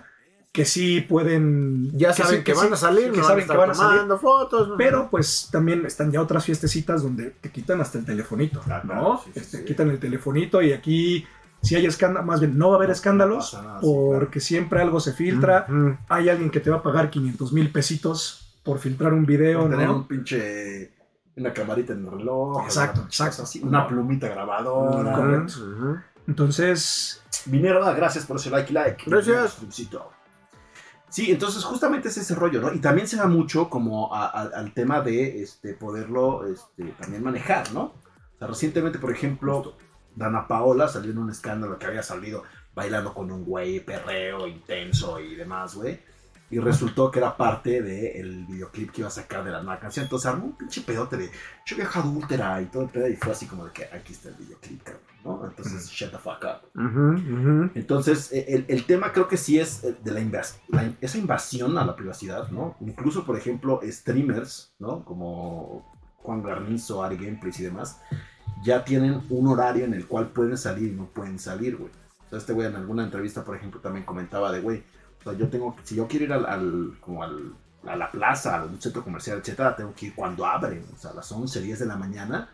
que 0.52 0.66
sí 0.66 1.02
pueden... 1.02 1.96
Ya 1.98 2.14
saben 2.14 2.40
sí- 2.40 2.44
que, 2.44 2.54
van 2.54 2.68
sí- 2.68 2.74
a 2.74 2.78
salir, 2.78 3.12
que 3.12 3.18
no 3.20 3.24
saben 3.24 3.48
van 3.48 3.56
que 3.56 3.58
van 3.62 3.70
a 3.72 3.74
salir, 3.76 4.02
fotos. 4.20 4.70
¿no? 4.70 4.78
pero 4.78 5.08
pues 5.10 5.50
también 5.52 5.86
están 5.86 6.12
ya 6.12 6.22
otras 6.22 6.44
fiestecitas 6.46 7.04
donde 7.04 7.30
te 7.32 7.52
quitan 7.52 7.80
hasta 7.82 8.00
el 8.00 8.06
telefonito, 8.06 8.62
Ah, 8.68 8.82
¿no? 8.84 8.90
claro, 8.92 9.22
sí, 9.24 9.32
sí, 9.34 9.40
Este, 9.40 9.58
sí. 9.60 9.66
Quitan 9.66 9.90
el 9.92 10.00
telefonito 10.00 10.62
y 10.62 10.74
aquí 10.74 11.26
si 11.62 11.76
hay 11.76 11.86
escándalos, 11.86 12.26
más 12.28 12.40
bien 12.40 12.58
no 12.58 12.70
va 12.70 12.76
a 12.76 12.78
haber 12.78 12.92
escándalos 12.92 13.52
pasa 13.52 13.64
nada, 13.64 13.80
sí, 13.82 13.86
porque 13.88 14.40
siempre 14.40 14.82
algo 14.82 15.00
se 15.00 15.14
filtra, 15.14 15.68
hay 16.10 16.30
alguien 16.30 16.50
que 16.50 16.60
te 16.60 16.70
va 16.70 16.78
a 16.78 16.84
pagar 16.84 17.10
500 17.10 17.52
mil 17.54 17.72
pesitos 17.72 18.56
por 18.64 18.80
filtrar 18.80 19.14
un 19.14 19.26
video, 19.26 19.62
Por 19.62 19.70
tener 19.72 19.88
¿no? 19.88 19.96
un 19.98 20.08
pinche. 20.08 20.92
Una 21.36 21.54
camarita 21.54 21.94
en 21.94 22.04
el 22.06 22.12
reloj. 22.12 22.64
Exacto, 22.66 23.02
exacto. 23.02 23.44
así, 23.44 23.62
Una 23.64 23.88
plumita 23.88 24.28
grabadora. 24.28 25.14
Correcto. 25.14 25.54
Entonces, 26.28 27.22
Minero, 27.46 27.86
ah, 27.86 27.94
gracias 27.94 28.26
por 28.26 28.38
ese 28.38 28.50
like 28.50 28.72
y 28.72 28.74
like. 28.74 29.04
Gracias. 29.06 29.52
Suscripcito. 29.52 30.10
Sí, 31.10 31.32
entonces 31.32 31.64
justamente 31.64 32.10
es 32.10 32.18
ese 32.18 32.36
rollo, 32.36 32.60
¿no? 32.62 32.74
Y 32.74 32.80
también 32.80 33.08
se 33.08 33.16
da 33.18 33.28
mucho 33.28 33.70
como 33.70 34.14
a- 34.14 34.28
a- 34.28 34.42
al 34.56 34.74
tema 34.74 35.02
de 35.02 35.42
este, 35.42 35.74
poderlo 35.74 36.46
este, 36.48 36.84
también 37.00 37.24
manejar, 37.24 37.72
¿no? 37.74 37.82
O 37.84 38.38
sea, 38.40 38.48
recientemente, 38.48 39.00
por 39.00 39.12
ejemplo, 39.12 39.74
Dana 40.16 40.48
Paola 40.48 40.88
salió 40.88 41.12
en 41.12 41.18
un 41.20 41.30
escándalo 41.30 41.80
que 41.80 41.86
había 41.86 42.04
salido 42.04 42.44
bailando 42.76 43.14
con 43.14 43.32
un 43.32 43.46
güey 43.46 43.80
perreo 43.80 44.48
intenso 44.48 45.20
y 45.20 45.36
demás, 45.36 45.76
güey. 45.76 46.00
Y 46.50 46.60
resultó 46.60 47.12
que 47.12 47.20
era 47.20 47.36
parte 47.36 47.82
del 47.82 48.46
videoclip 48.46 48.92
que 48.92 49.02
iba 49.02 49.10
a 49.10 49.12
sacar 49.12 49.44
de 49.44 49.52
la 49.52 49.62
nueva 49.62 49.80
canción. 49.82 50.04
Entonces 50.06 50.28
armó 50.32 50.46
un 50.46 50.54
pinche 50.54 50.80
pedote 50.82 51.18
de 51.18 51.30
yo 51.66 51.76
vieja 51.76 52.00
adúltera 52.00 52.62
y 52.62 52.66
todo 52.68 52.84
el 52.84 52.90
pedo. 52.90 53.08
Y 53.10 53.18
fue 53.18 53.34
así 53.34 53.46
como 53.48 53.66
de 53.66 53.72
que 53.74 53.84
aquí 53.86 54.14
está 54.14 54.30
el 54.30 54.36
videoclip, 54.36 54.82
cabrón, 54.84 55.02
¿no? 55.26 55.46
Entonces, 55.46 55.90
shut 55.90 56.12
the 56.12 56.18
fuck 56.18 56.44
up. 56.46 56.70
Entonces, 57.76 58.32
eh, 58.32 58.46
el, 58.48 58.66
el 58.70 58.86
tema 58.86 59.12
creo 59.12 59.28
que 59.28 59.36
sí 59.36 59.60
es 59.60 59.84
eh, 59.84 59.98
de 60.02 60.12
la, 60.12 60.22
invas- 60.22 60.56
la- 60.70 60.94
esa 61.02 61.18
invasión 61.18 61.78
a 61.78 61.86
la 61.86 61.96
privacidad, 61.98 62.50
¿no? 62.50 62.78
Incluso, 62.80 63.26
por 63.26 63.38
ejemplo, 63.38 63.82
streamers, 63.84 64.72
¿no? 64.80 65.04
Como 65.04 65.86
Juan 66.18 66.44
Garnizo, 66.44 67.04
Ari 67.04 67.18
Gameplays 67.18 67.60
y 67.60 67.64
demás, 67.64 68.00
ya 68.64 68.86
tienen 68.86 69.22
un 69.30 69.48
horario 69.48 69.84
en 69.84 69.94
el 69.94 70.08
cual 70.08 70.30
pueden 70.30 70.58
salir 70.58 70.94
y 70.94 70.96
no 70.96 71.08
pueden 71.08 71.40
salir, 71.40 71.76
güey. 71.76 71.92
O 72.26 72.30
sea, 72.30 72.40
este 72.40 72.54
güey 72.54 72.68
en 72.68 72.76
alguna 72.78 73.04
entrevista, 73.04 73.44
por 73.44 73.56
ejemplo, 73.58 73.82
también 73.82 74.06
comentaba 74.06 74.52
de, 74.52 74.62
güey, 74.62 74.84
o 75.28 75.32
sea, 75.32 75.40
yo 75.40 75.50
tengo, 75.50 75.76
si 75.84 75.96
yo 75.96 76.08
quiero 76.08 76.26
ir 76.26 76.34
al, 76.34 76.46
al- 76.46 76.94
como 77.02 77.24
al, 77.24 77.54
a 77.86 77.96
la 77.96 78.12
plaza, 78.12 78.60
a 78.60 78.66
un 78.66 78.82
centro 78.82 79.04
comercial, 79.04 79.40
etcétera, 79.40 79.76
tengo 79.76 79.94
que 79.96 80.08
ir 80.08 80.16
cuando 80.16 80.46
abren, 80.46 80.84
o 80.94 80.98
sea, 80.98 81.12
a 81.12 81.14
las 81.16 81.32
11, 81.32 81.62
10 81.62 81.80
de 81.80 81.86
la 81.86 81.96
mañana, 81.96 82.50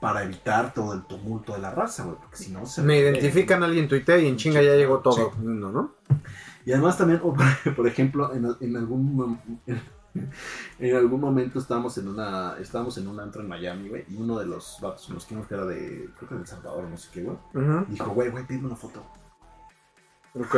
para 0.00 0.22
evitar 0.24 0.74
todo 0.74 0.92
el 0.92 1.02
tumulto 1.04 1.54
de 1.54 1.60
la 1.60 1.70
raza, 1.70 2.04
güey, 2.04 2.16
porque 2.18 2.36
si 2.36 2.50
no 2.52 2.66
se... 2.66 2.82
Me 2.82 2.98
identifican 2.98 3.62
alguien 3.62 3.84
en 3.84 3.88
Twitter 3.88 4.20
y 4.22 4.26
en 4.26 4.36
chinga 4.36 4.60
ya 4.60 4.74
llegó 4.74 4.98
todo 4.98 5.32
Sí. 5.32 5.38
mundo, 5.40 5.70
¿no? 5.72 5.94
Y 6.66 6.72
además 6.72 6.98
también, 6.98 7.20
por- 7.76 7.86
ejemplo, 7.88 8.32
en, 8.34 8.54
en 8.60 8.76
algún 8.76 9.16
mom- 9.16 9.38
en 10.78 10.96
algún 10.96 11.20
momento 11.20 11.58
estábamos 11.58 11.98
en 11.98 12.06
una 12.08 12.56
estábamos 12.60 12.96
en 12.98 13.08
un 13.08 13.18
antro 13.18 13.42
en 13.42 13.48
Miami, 13.48 13.88
güey, 13.88 14.04
y 14.08 14.16
uno 14.16 14.38
de 14.38 14.46
los 14.46 14.78
vatos 14.80 15.06
con 15.06 15.14
los 15.16 15.24
que 15.24 15.34
íbamos, 15.34 15.48
que 15.48 15.54
era 15.54 15.64
de 15.66 16.08
creo 16.16 16.28
que 16.28 16.34
de 16.36 16.40
El 16.42 16.46
Salvador, 16.46 16.84
no 16.84 16.96
sé 16.96 17.08
qué, 17.12 17.22
güey, 17.22 17.36
dijo, 17.88 18.10
güey, 18.10 18.30
güey, 18.30 18.46
pídeme 18.46 18.66
una 18.66 18.76
foto. 18.76 19.02
Ok. 20.34 20.56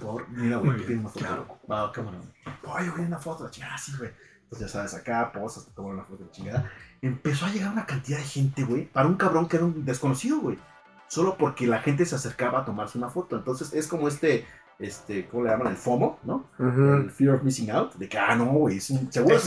Por, 0.00 0.28
mira, 0.30 0.58
güey, 0.58 0.76
tiene 0.84 1.00
una 1.00 1.08
foto. 1.08 1.24
claro. 1.24 1.46
Va, 1.70 1.92
cámara. 1.92 2.18
Oye, 2.64 2.90
güey, 2.90 3.04
una 3.06 3.18
foto, 3.18 3.44
la 3.44 3.50
chingada, 3.50 3.78
sí, 3.78 3.92
güey. 3.98 4.10
Entonces, 4.44 4.68
ya 4.68 4.72
sabes, 4.72 4.94
acá 4.94 5.30
posas, 5.32 5.66
te 5.66 5.72
toman 5.72 5.92
una 5.94 6.04
foto 6.04 6.24
de 6.24 6.30
chingada. 6.30 6.70
Empezó 7.02 7.46
a 7.46 7.50
llegar 7.50 7.72
una 7.72 7.86
cantidad 7.86 8.18
de 8.18 8.24
gente, 8.24 8.64
güey, 8.64 8.86
para 8.86 9.06
un 9.08 9.14
cabrón 9.16 9.48
que 9.48 9.56
era 9.56 9.64
un 9.66 9.84
desconocido, 9.84 10.40
güey. 10.40 10.58
Solo 11.06 11.36
porque 11.38 11.66
la 11.66 11.80
gente 11.80 12.04
se 12.04 12.14
acercaba 12.14 12.60
a 12.60 12.64
tomarse 12.64 12.98
una 12.98 13.08
foto. 13.08 13.36
Entonces, 13.36 13.72
es 13.72 13.86
como 13.86 14.08
este, 14.08 14.46
este, 14.78 15.26
¿cómo 15.28 15.44
le 15.44 15.50
llaman? 15.50 15.68
El 15.68 15.76
FOMO, 15.76 16.18
¿no? 16.24 16.46
Ujú. 16.58 16.82
El 16.94 17.10
Fear 17.10 17.36
of 17.36 17.42
Missing 17.42 17.70
Out. 17.70 17.94
De 17.94 18.08
que, 18.08 18.18
ah, 18.18 18.34
no, 18.36 18.46
güey, 18.46 18.76
es 18.78 18.90
un, 18.90 19.10
seguro 19.10 19.34
Es 19.36 19.44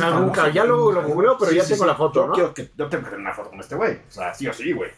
ya 0.54 0.64
lo- 0.66 0.92
lo 0.92 1.04
googleo, 1.04 1.38
pero 1.40 1.52
ya 1.52 1.64
tengo 1.66 1.86
la 1.86 1.96
foto, 1.96 2.22
Yo 2.22 2.28
¿no? 2.28 2.34
quiero 2.34 2.54
que, 2.56 2.72
yo 2.76 2.88
tengo 2.90 3.04
que 3.04 3.10
tener 3.12 3.20
una 3.20 3.34
foto 3.34 3.50
con 3.52 3.60
este 3.60 3.76
güey. 3.76 3.98
O 3.98 4.12
sea, 4.12 4.34
sí 4.34 4.48
o 4.48 4.54
sí, 4.54 4.72
güey. 4.72 4.90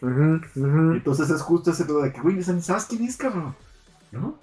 Entonces 0.54 1.28
es 1.30 1.42
justo 1.42 1.70
ese 1.70 1.84
pedo 1.84 2.02
de 2.02 2.12
que, 2.12 2.20
güey, 2.20 2.42
¿sabes 2.42 2.84
quién 2.86 3.04
es, 3.04 3.16
cabrón? 3.16 3.54
¿No? 4.14 4.38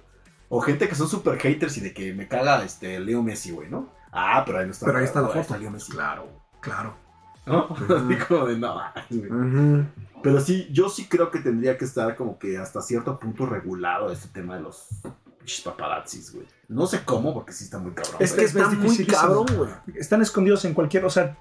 O 0.49 0.61
gente 0.61 0.87
que 0.89 0.95
son 0.95 1.07
super 1.07 1.39
haters 1.39 1.77
y 1.77 1.81
de 1.81 1.93
que 1.93 2.13
me 2.13 2.27
caga 2.27 2.63
este 2.63 2.99
Leo 2.99 3.23
Messi, 3.23 3.51
güey, 3.51 3.69
¿no? 3.69 3.89
Ah, 4.11 4.43
pero 4.45 4.59
ahí 4.59 4.65
no 4.65 4.71
está. 4.71 4.85
Pero 4.85 4.97
ahí 4.97 5.05
está 5.05 5.21
la 5.21 5.29
foto. 5.29 5.57
Leo 5.57 5.71
Messi. 5.71 5.91
Claro, 5.91 6.27
claro. 6.59 6.95
¿No? 7.45 7.69
Así 7.89 8.15
como 8.27 8.45
de 8.45 8.57
no. 8.57 8.81
güey. 9.09 9.85
Pero 10.21 10.39
sí, 10.39 10.67
yo 10.71 10.89
sí 10.89 11.07
creo 11.07 11.31
que 11.31 11.39
tendría 11.39 11.77
que 11.77 11.85
estar 11.85 12.15
como 12.15 12.37
que 12.37 12.57
hasta 12.57 12.81
cierto 12.81 13.17
punto 13.17 13.45
regulado 13.45 14.11
este 14.11 14.27
tema 14.27 14.55
de 14.55 14.61
los 14.61 14.87
paparazzis, 15.63 16.33
güey. 16.33 16.45
No 16.67 16.85
sé 16.85 17.03
cómo, 17.03 17.33
porque 17.33 17.53
sí 17.53 17.63
está 17.63 17.79
muy 17.79 17.91
cabrón. 17.91 18.15
Es 18.19 18.33
que 18.33 18.43
está 18.43 18.67
muy 18.67 18.75
dificilísimo. 18.75 19.17
cabrón, 19.17 19.45
güey. 19.55 19.71
Están 19.95 20.21
escondidos 20.21 20.63
en 20.65 20.73
cualquier, 20.73 21.05
o 21.05 21.09
sea, 21.09 21.37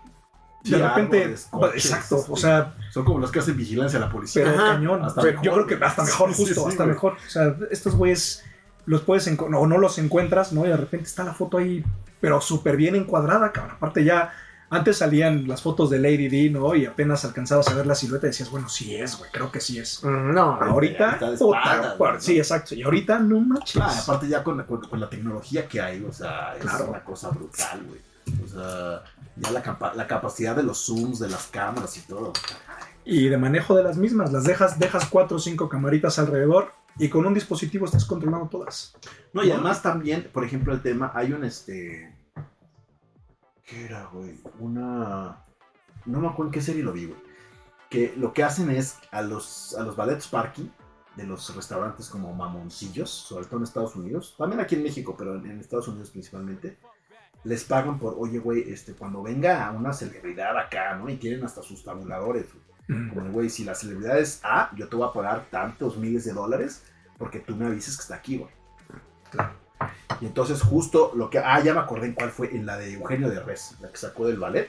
de 0.65 0.79
repente, 0.79 1.35
coches, 1.51 1.85
exacto, 1.87 2.25
o 2.29 2.37
sea, 2.37 2.75
Son 2.91 3.05
como 3.05 3.19
los 3.19 3.31
que 3.31 3.39
hacen 3.39 3.57
vigilancia 3.57 3.99
a 3.99 4.03
la 4.03 4.11
policía. 4.11 4.45
pero 4.45 4.57
Ajá, 4.57 4.73
cañón. 4.75 5.05
hasta 5.05 5.23
Pero 5.23 5.43
yo 5.43 5.51
mejor, 5.53 5.67
creo 5.67 5.79
que 5.79 5.85
hasta 5.85 6.03
mejor, 6.05 6.35
Sí, 6.35 6.45
justo, 6.45 6.63
sí, 6.63 6.69
hasta 6.69 6.85
güey. 6.85 6.95
mejor. 6.95 7.13
O 7.27 7.31
sea, 7.31 7.57
estos 7.71 7.95
güeyes 7.95 8.45
los 8.87 9.03
puedes 9.03 9.27
o 9.29 9.67
no 9.67 9.79
los 9.79 9.99
encuentras, 9.99 10.53
¿no? 10.53 10.65
Y 10.67 10.69
de 10.69 10.77
repente 10.77 11.07
está 11.07 11.25
la 11.25 11.33
foto 11.35 11.59
ahí, 11.59 11.85
pero 12.21 12.41
súper 12.41 12.77
bien 12.77 12.95
encuadrada, 12.97 13.53
cabrón. 13.53 13.77
Aparte 13.77 14.05
ya, 14.05 14.33
antes 14.69 14.99
salían 14.99 15.49
las 15.49 15.63
fotos 15.63 15.91
de 15.91 15.99
Lady 15.99 16.29
D, 16.29 16.51
¿no? 16.51 16.75
Y 16.75 16.87
apenas 16.87 17.25
alcanzabas 17.25 17.69
a 17.69 17.75
ver 17.75 17.87
la 17.87 17.95
silueta 17.95 18.27
y 18.27 18.31
decías, 18.31 18.51
bueno, 18.51 18.69
sí 18.69 18.95
es, 18.95 19.17
güey, 19.19 19.31
creo 19.33 19.51
que 19.51 19.61
sí 19.61 19.79
es. 19.79 20.03
Mm, 20.05 20.33
No, 20.35 20.55
Ahorita, 20.61 21.19
sí, 22.19 22.39
exacto. 22.39 22.75
Y 22.75 22.83
ahorita 22.83 23.19
no 23.19 23.41
manches. 23.41 23.81
Ah, 23.83 23.99
aparte 24.03 24.29
ya 24.29 24.43
con, 24.45 24.63
con- 24.65 24.83
con 24.83 25.01
la 25.01 25.09
tecnología 25.09 25.67
que 25.67 25.81
hay, 25.81 26.05
o 26.05 26.13
sea, 26.13 26.55
es 26.57 26.63
Claro. 26.63 26.87
una 26.91 27.03
cosa 27.05 27.31
brutal, 27.31 27.81
güey. 27.87 28.01
O 28.45 28.49
sea, 28.49 29.03
ya 29.37 29.51
la, 29.51 29.63
capa- 29.63 29.95
la 29.95 30.07
capacidad 30.07 30.55
de 30.57 30.63
los 30.63 30.87
zooms, 30.87 31.19
de 31.19 31.29
las 31.29 31.47
cámaras 31.47 31.97
y 31.97 32.03
todo. 32.03 32.33
Y 33.05 33.29
de 33.29 33.37
manejo 33.39 33.75
de 33.75 33.83
las 33.83 33.97
mismas, 33.97 34.33
las 34.33 34.45
dejas, 34.45 34.79
dejas 34.79 35.07
cuatro 35.07 35.39
o 35.39 35.41
cinco 35.41 35.69
camaritas 35.69 36.19
alrededor 36.19 36.73
y 36.99 37.09
con 37.09 37.25
un 37.27 37.35
dispositivo 37.35 37.87
estás 37.87 38.05
controlando 38.05 38.49
todas. 38.49 38.95
No, 39.33 39.43
y 39.43 39.51
además 39.51 39.83
también, 39.83 40.29
por 40.33 40.45
ejemplo, 40.45 40.73
el 40.73 40.83
tema, 40.83 41.13
hay 41.15 41.33
un 41.33 41.45
este... 41.45 42.15
¿Qué 43.65 43.85
era, 43.87 44.07
güey? 44.13 44.39
Una... 44.59 45.45
No 46.05 46.21
me 46.21 46.29
acuerdo 46.29 46.49
en 46.49 46.53
qué 46.53 46.61
serie 46.61 46.83
lo 46.83 46.93
vi, 46.93 47.07
güey. 47.07 47.21
Que 47.89 48.15
lo 48.17 48.33
que 48.33 48.45
hacen 48.45 48.71
es 48.71 48.99
a 49.11 49.23
los, 49.23 49.75
a 49.77 49.83
los 49.83 49.97
ballets 49.97 50.29
parking 50.29 50.69
de 51.17 51.27
los 51.27 51.55
restaurantes 51.55 52.09
como 52.09 52.33
mamoncillos, 52.35 53.11
sobre 53.11 53.47
todo 53.47 53.59
en 53.59 53.65
Estados 53.65 53.97
Unidos, 53.97 54.37
también 54.39 54.61
aquí 54.61 54.77
en 54.77 54.83
México, 54.85 55.17
pero 55.19 55.35
en, 55.35 55.51
en 55.51 55.61
Estados 55.61 55.89
Unidos 55.89 56.11
principalmente, 56.11 56.79
les 57.45 57.65
pagan 57.65 57.99
por, 57.99 58.15
oye, 58.19 58.39
güey, 58.39 58.71
este, 58.71 58.93
cuando 58.93 59.23
venga 59.23 59.71
una 59.73 59.93
celebridad 59.93 60.57
acá, 60.59 60.97
¿no? 60.97 61.09
Y 61.09 61.17
tienen 61.17 61.45
hasta 61.45 61.63
sus 61.63 61.83
tabuladores, 61.85 62.47
güey. 62.53 62.65
Como 63.15 63.31
güey, 63.31 63.49
si 63.49 63.63
la 63.65 63.75
celebridad 63.77 64.19
es 64.19 64.41
A, 64.43 64.71
yo 64.77 64.89
te 64.89 64.97
voy 64.97 65.09
a 65.09 65.13
pagar 65.13 65.47
tantos 65.49 65.97
miles 65.97 66.25
de 66.25 66.33
dólares 66.33 66.83
porque 67.19 67.39
tú 67.39 67.55
me 67.55 67.67
avises 67.67 67.97
que 67.97 68.03
está 68.03 68.17
aquí, 68.17 68.39
güey. 68.39 68.51
Claro. 69.31 69.53
Y 70.21 70.27
entonces 70.27 70.61
justo 70.61 71.13
lo 71.15 71.31
que... 71.31 71.39
Ah, 71.39 71.61
ya 71.61 71.73
me 71.73 71.81
acordé 71.81 72.09
en 72.09 72.15
cuál 72.15 72.31
fue, 72.31 72.55
en 72.55 72.67
la 72.67 72.77
de 72.77 72.95
Eugenio 72.95 73.31
de 73.31 73.41
Res, 73.41 73.77
la 73.81 73.91
que 73.91 73.97
sacó 73.97 74.27
del 74.27 74.39
ballet. 74.39 74.69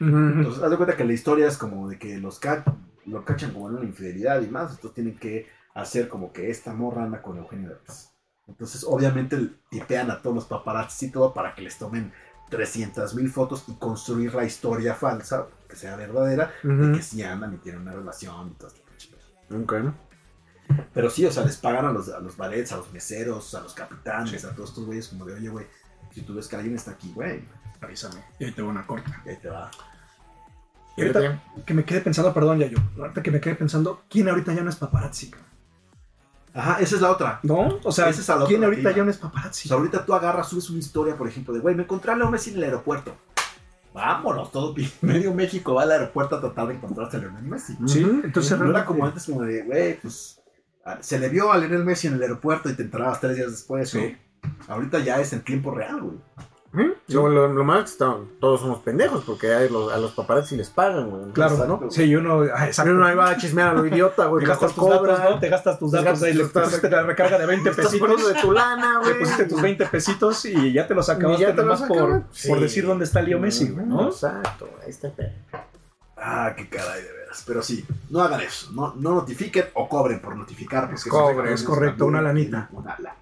Entonces, 0.00 0.62
haz 0.62 0.70
de 0.70 0.76
cuenta 0.76 0.96
que 0.96 1.04
la 1.04 1.12
historia 1.12 1.46
es 1.46 1.56
como 1.56 1.88
de 1.88 1.96
que 1.98 2.18
los 2.18 2.40
ca- 2.40 2.64
lo 3.06 3.24
cachan 3.24 3.52
como 3.52 3.68
en 3.68 3.76
una 3.76 3.84
infidelidad 3.84 4.42
y 4.42 4.48
más, 4.48 4.72
entonces 4.72 4.94
tienen 4.94 5.16
que 5.16 5.46
hacer 5.74 6.08
como 6.08 6.32
que 6.32 6.50
esta 6.50 6.72
morra 6.74 7.04
anda 7.04 7.22
con 7.22 7.38
Eugenio 7.38 7.68
de 7.68 7.76
Res. 7.86 8.10
Entonces, 8.46 8.84
obviamente, 8.86 9.50
tipean 9.70 10.10
a 10.10 10.20
todos 10.20 10.36
los 10.36 10.44
paparazzis 10.44 11.08
y 11.08 11.12
todo 11.12 11.32
para 11.32 11.54
que 11.54 11.62
les 11.62 11.78
tomen 11.78 12.12
300 12.50 13.14
mil 13.14 13.30
fotos 13.30 13.64
y 13.68 13.72
construir 13.74 14.34
la 14.34 14.44
historia 14.44 14.94
falsa, 14.94 15.46
que 15.68 15.76
sea 15.76 15.96
verdadera, 15.96 16.52
de 16.62 16.92
que 16.96 17.02
sí 17.02 17.22
andan 17.22 17.54
y 17.54 17.56
tienen 17.58 17.80
una 17.82 17.92
relación 17.92 18.48
y 18.48 18.54
todo 18.54 18.68
este 18.68 18.82
pinche 18.82 19.08
pedo. 19.48 19.62
Ok. 19.62 19.94
Pero 20.92 21.10
sí, 21.10 21.24
o 21.26 21.32
sea, 21.32 21.44
les 21.44 21.56
pagan 21.56 21.86
a 21.86 21.92
los, 21.92 22.08
a 22.08 22.20
los 22.20 22.36
ballets, 22.36 22.72
a 22.72 22.76
los 22.76 22.92
meseros, 22.92 23.54
a 23.54 23.60
los 23.60 23.74
capitanes, 23.74 24.40
Sí. 24.42 24.46
a 24.46 24.54
todos 24.54 24.70
estos 24.70 24.84
güeyes, 24.86 25.08
como 25.08 25.24
de, 25.24 25.34
oye, 25.34 25.48
güey, 25.48 25.66
si 26.12 26.22
tú 26.22 26.34
ves 26.34 26.46
que 26.48 26.56
alguien 26.56 26.74
está 26.74 26.92
aquí, 26.92 27.10
güey, 27.14 27.42
Avísame. 27.80 28.22
Y 28.38 28.44
ahí 28.44 28.52
te 28.52 28.62
voy 28.62 28.70
una 28.70 28.86
corta. 28.86 29.20
y 29.26 29.28
ahí 29.30 29.36
te 29.36 29.48
va. 29.50 29.70
Y 30.96 31.02
ahorita 31.02 31.42
que 31.66 31.74
me 31.74 31.84
quede 31.84 32.00
pensando, 32.00 32.32
perdón, 32.32 32.60
ya 32.60 32.66
yo, 32.66 32.78
ahorita 32.98 33.22
que 33.22 33.30
me 33.30 33.40
quede 33.40 33.56
pensando, 33.56 34.04
¿quién 34.08 34.28
ahorita 34.28 34.54
ya 34.54 34.62
no 34.62 34.70
es 34.70 34.76
paparazzi? 34.76 35.30
cabrón? 35.30 35.50
Aja, 36.54 36.78
esa 36.80 36.94
es 36.96 37.02
la 37.02 37.10
otra. 37.10 37.40
¿No? 37.42 37.80
O 37.82 37.90
sea, 37.90 38.08
Esa 38.08 38.20
es 38.20 38.40
la 38.40 38.46
¿quién 38.46 38.62
ahorita 38.62 38.92
ya 38.92 39.04
no 39.04 39.10
es 39.10 39.16
O 39.18 39.22
paparazzi? 39.22 39.68
sea, 39.68 39.76
ahorita 39.76 40.04
tú 40.06 40.14
agarras, 40.14 40.48
subes 40.48 40.70
una 40.70 40.78
historia, 40.78 41.16
por 41.16 41.26
ejemplo, 41.26 41.52
de, 41.52 41.58
güey, 41.60 41.74
me 41.74 41.82
encontré 41.82 42.12
a 42.12 42.16
Leo 42.16 42.30
Messi 42.30 42.50
en 42.50 42.56
el 42.58 42.64
aeropuerto. 42.64 43.16
Vámonos, 43.92 44.50
todo 44.52 44.74
medio 45.02 45.34
México 45.34 45.74
va 45.74 45.82
al 45.82 45.90
aeropuerto 45.92 46.36
a 46.36 46.40
tratar 46.40 46.68
de 46.68 46.74
encontrarse 46.74 47.16
a 47.16 47.20
Lionel 47.20 47.42
Messi. 47.42 47.76
Sí, 47.86 48.02
entonces 48.02 48.58
no 48.58 48.70
era 48.70 48.84
como 48.84 49.04
antes, 49.04 49.26
como 49.26 49.42
de, 49.42 49.62
güey, 49.62 50.00
pues, 50.00 50.40
se 51.00 51.18
le 51.18 51.28
vio 51.28 51.50
a 51.52 51.58
Lionel 51.58 51.84
Messi 51.84 52.06
en 52.06 52.14
el 52.14 52.22
aeropuerto 52.22 52.70
y 52.70 52.74
te 52.74 52.82
enterabas 52.82 53.20
tres 53.20 53.36
días 53.36 53.50
después. 53.50 53.90
Sí. 53.90 54.16
Ahorita 54.68 55.00
ya 55.00 55.20
es 55.20 55.32
en 55.32 55.42
tiempo 55.42 55.72
real, 55.72 56.00
güey. 56.02 56.18
Ujú. 56.74 56.92
Lo, 57.08 57.28
lo, 57.28 57.48
lo 57.52 57.64
malo 57.64 57.80
es 57.80 57.84
que 57.86 57.92
están- 57.92 58.26
todos 58.40 58.60
somos 58.60 58.80
pendejos 58.80 59.22
porque 59.24 59.54
a 59.54 59.60
los, 59.60 59.92
a 59.92 59.96
los 59.98 60.10
paparazzi 60.12 60.56
les 60.56 60.70
pagan, 60.70 61.08
güey. 61.08 61.32
Claro, 61.32 61.52
Exacto. 61.54 61.80
¿no? 61.84 61.90
Sí, 61.90 62.14
uno, 62.16 62.44
exacto. 62.44 62.90
Uno 62.92 63.06
ahí 63.06 63.14
va 63.14 63.30
a 63.30 63.36
chismear 63.36 63.68
a 63.68 63.72
lo 63.74 63.86
idiota, 63.86 64.26
güey. 64.26 64.42
Te 64.44 64.48
gastas 64.50 64.74
tus 64.74 64.88
datos. 64.88 65.18
¿no? 65.20 65.38
Te 65.38 65.48
gastas 65.48 65.78
tus 65.78 65.92
datos 65.92 66.22
ahí, 66.22 66.34
le 66.34 66.44
pusiste 66.46 66.90
la 66.90 67.02
recarga 67.04 67.38
de 67.38 67.46
20 67.46 67.70
Estás 67.70 67.86
pesitos. 67.86 68.34
de 68.34 68.40
tu 68.40 68.52
lana, 68.52 68.98
Le 69.04 69.06
güey. 69.10 69.18
pusiste 69.20 69.44
tus 69.44 69.62
20 69.62 69.86
pesitos 69.86 70.44
y 70.46 70.72
ya 70.72 70.86
te 70.88 70.94
los 70.94 71.08
acabaste 71.08 71.42
Y 71.42 71.46
ya 71.46 71.54
te 71.54 71.62
nomás 71.62 71.80
los 71.80 71.88
por, 71.88 71.98
acabas. 71.98 72.22
por 72.48 72.58
Sí. 72.58 72.62
decir 72.62 72.86
dónde 72.86 73.04
está 73.04 73.22
Leo 73.22 73.38
Messi, 73.38 73.68
güey, 73.70 73.86
¿no? 73.86 74.08
Exacto, 74.08 74.68
ahí 74.82 74.90
está 74.90 75.08
el. 75.16 75.32
Ah, 76.16 76.54
qué 76.56 76.68
caray, 76.68 77.02
de 77.02 77.12
veras. 77.12 77.42
Pero 77.46 77.62
sí, 77.62 77.84
no 78.10 78.20
hagan 78.22 78.40
eso. 78.40 78.70
No, 78.72 78.94
no 78.96 79.14
notifiquen 79.14 79.66
o 79.74 79.88
cobren 79.88 80.20
por 80.20 80.34
notificar. 80.36 80.82
porque 80.84 80.94
esos 80.96 81.08
Cobre, 81.12 81.34
cabrones 81.34 81.60
es 81.60 81.66
correcto, 81.66 82.06
una 82.06 82.22
lanita. 82.22 82.68
una 82.72 82.96
lana. 82.98 83.16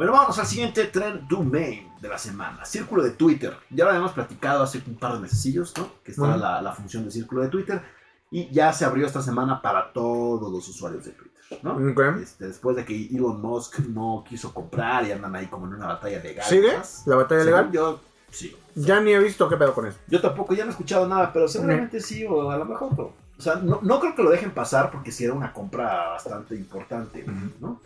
Bueno, 0.00 0.14
vamos 0.14 0.38
al 0.38 0.46
siguiente 0.46 0.86
trend 0.86 1.28
domain 1.28 1.86
de 2.00 2.08
la 2.08 2.16
semana. 2.16 2.64
Círculo 2.64 3.02
de 3.02 3.10
Twitter. 3.10 3.54
Ya 3.68 3.84
lo 3.84 3.90
habíamos 3.90 4.12
platicado 4.12 4.62
hace 4.62 4.82
un 4.86 4.94
par 4.94 5.12
de 5.12 5.18
mesecillos, 5.18 5.74
¿no? 5.76 5.90
Que 6.02 6.12
estaba 6.12 6.30
Ujú. 6.30 6.38
la, 6.40 6.62
la 6.62 6.72
función 6.72 7.04
de 7.04 7.10
círculo 7.10 7.42
de 7.42 7.48
Twitter. 7.48 7.82
Y 8.30 8.48
ya 8.50 8.72
se 8.72 8.86
abrió 8.86 9.06
esta 9.06 9.20
semana 9.20 9.60
para 9.60 9.92
todos 9.92 10.50
los 10.50 10.66
usuarios 10.66 11.04
de 11.04 11.10
Twitter, 11.10 11.60
¿no? 11.62 11.74
Ok. 11.90 12.00
Este, 12.22 12.46
después 12.46 12.76
de 12.76 12.86
que 12.86 13.08
Elon 13.14 13.42
Musk 13.42 13.80
no 13.80 14.24
quiso 14.26 14.54
comprar 14.54 15.04
y 15.04 15.12
andan 15.12 15.36
ahí 15.36 15.48
como 15.48 15.66
en 15.66 15.74
una 15.74 15.88
batalla 15.88 16.18
legal. 16.22 16.46
¿Sigue? 16.48 16.72
¿La 17.04 17.16
batalla 17.16 17.44
Según 17.44 17.56
legal? 17.58 17.70
Yo, 17.72 18.00
sí. 18.30 18.56
Ya 18.76 19.00
ni 19.02 19.12
he 19.12 19.18
visto 19.18 19.50
qué 19.50 19.58
pedo 19.58 19.74
con 19.74 19.86
eso. 19.86 19.98
Yo 20.08 20.22
tampoco, 20.22 20.54
ya 20.54 20.64
no 20.64 20.70
he 20.70 20.72
escuchado 20.72 21.06
nada, 21.06 21.30
pero 21.30 21.46
seguramente 21.46 22.00
sí, 22.00 22.24
o 22.24 22.50
a 22.50 22.56
lo 22.56 22.64
mejor. 22.64 22.96
no. 22.96 23.12
O 23.38 23.42
sea, 23.42 23.56
no, 23.56 23.80
no 23.82 24.00
creo 24.00 24.14
que 24.14 24.22
lo 24.22 24.30
dejen 24.30 24.52
pasar 24.52 24.90
porque 24.90 25.12
sí 25.12 25.24
era 25.24 25.34
una 25.34 25.52
compra 25.52 26.08
bastante 26.08 26.54
importante, 26.54 27.22
¿no? 27.60 27.82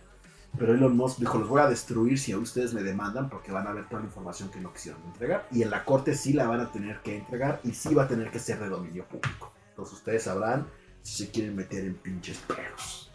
Pero 0.59 0.75
Elon 0.75 0.97
Musk 0.97 1.19
dijo, 1.19 1.39
los 1.39 1.49
voy 1.49 1.61
a 1.61 1.69
destruir 1.69 2.19
si 2.19 2.35
ustedes 2.35 2.75
me 2.75 2.83
demandan 2.83 3.29
porque 3.29 3.51
van 3.51 3.67
a 3.67 3.73
ver 3.73 3.89
toda 3.89 4.01
la 4.01 4.07
información 4.07 4.51
que 4.51 4.61
no 4.61 4.73
quisieron 4.73 5.03
entregar. 5.07 5.49
Y 5.51 5.63
en 5.63 5.71
la 5.71 5.85
corte 5.85 6.15
sí 6.15 6.33
la 6.33 6.47
van 6.47 6.61
a 6.61 6.71
tener 6.71 7.01
que 7.01 7.19
entregar 7.19 7.61
y 7.65 7.73
sí 7.73 7.95
va 7.95 8.05
a 8.05 8.09
tener 8.09 8.31
que 8.31 8.39
ser 8.39 8.61
de 8.61 8.69
dominio 8.69 9.05
público. 9.05 9.53
Entonces 9.71 9.95
ustedes 9.95 10.23
sabrán 10.23 10.67
si 11.03 11.25
se 11.25 11.31
quieren 11.31 11.57
meter 11.57 11.85
en 11.85 11.95
pinches 11.95 12.39
perros. 12.39 13.11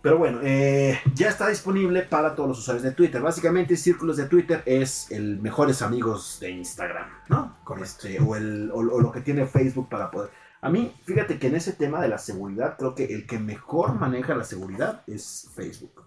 Pero 0.00 0.18
bueno, 0.18 0.40
eh, 0.42 1.00
ya 1.14 1.30
está 1.30 1.48
disponible 1.48 2.02
para 2.02 2.34
todos 2.34 2.50
los 2.50 2.58
usuarios 2.58 2.82
de 2.82 2.92
Twitter. 2.92 3.22
Básicamente, 3.22 3.74
Círculos 3.74 4.18
de 4.18 4.26
Twitter 4.26 4.62
es 4.66 5.10
el 5.10 5.40
mejores 5.40 5.80
amigos 5.80 6.36
de 6.40 6.50
Instagram, 6.50 7.08
¿no? 7.30 7.56
Correcto. 7.64 8.06
Este, 8.06 8.20
o, 8.20 8.36
el, 8.36 8.70
o, 8.70 8.80
o 8.80 9.00
lo 9.00 9.10
que 9.10 9.22
tiene 9.22 9.46
Facebook 9.46 9.88
para 9.88 10.10
poder. 10.10 10.30
A 10.64 10.70
mí, 10.70 10.94
fíjate 11.04 11.38
que 11.38 11.48
en 11.48 11.56
ese 11.56 11.74
tema 11.74 12.00
de 12.00 12.08
la 12.08 12.16
seguridad, 12.16 12.76
creo 12.78 12.94
que 12.94 13.04
el 13.04 13.26
que 13.26 13.38
mejor 13.38 13.94
maneja 14.00 14.34
la 14.34 14.44
seguridad 14.44 15.02
es 15.06 15.50
Facebook. 15.54 16.04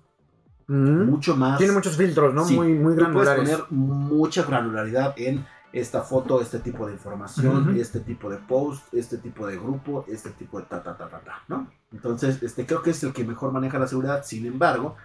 Mm. 0.65 1.03
Mucho 1.11 1.35
más. 1.35 1.59
Tiene 1.59 1.73
muchos 1.73 1.95
filtros, 1.95 2.33
¿no? 2.33 2.43
Sí, 2.43 2.55
muy 2.55 2.73
muy 2.73 2.95
Tú 2.95 3.03
puedes 3.13 3.29
granulares. 3.29 3.49
poner 3.49 3.65
mucha 3.71 4.43
granularidad 4.43 5.13
en 5.15 5.45
esta 5.71 6.01
foto, 6.01 6.41
este 6.41 6.57
tipo 6.59 6.87
de 6.87 6.93
información, 6.93 7.77
este 7.77 7.99
tipo 7.99 8.31
de 8.31 8.37
post, 8.37 8.91
este 8.95 9.17
tipo 9.19 9.45
de 9.45 9.57
grupo, 9.57 10.05
este 10.07 10.31
tipo 10.31 10.59
de 10.59 10.65
ta 10.65 10.81
ta 10.81 10.97
ta 10.97 11.07
ta 11.07 11.19
ta, 11.19 11.43
¿no? 11.47 11.69
Entonces, 11.91 12.41
este 12.41 12.65
creo 12.65 12.81
que 12.81 12.89
es 12.89 13.03
el 13.03 13.13
que 13.13 13.23
mejor 13.23 13.51
maneja 13.51 13.77
la 13.77 13.87
seguridad, 13.87 14.23
sin 14.23 14.47
embargo, 14.47 14.95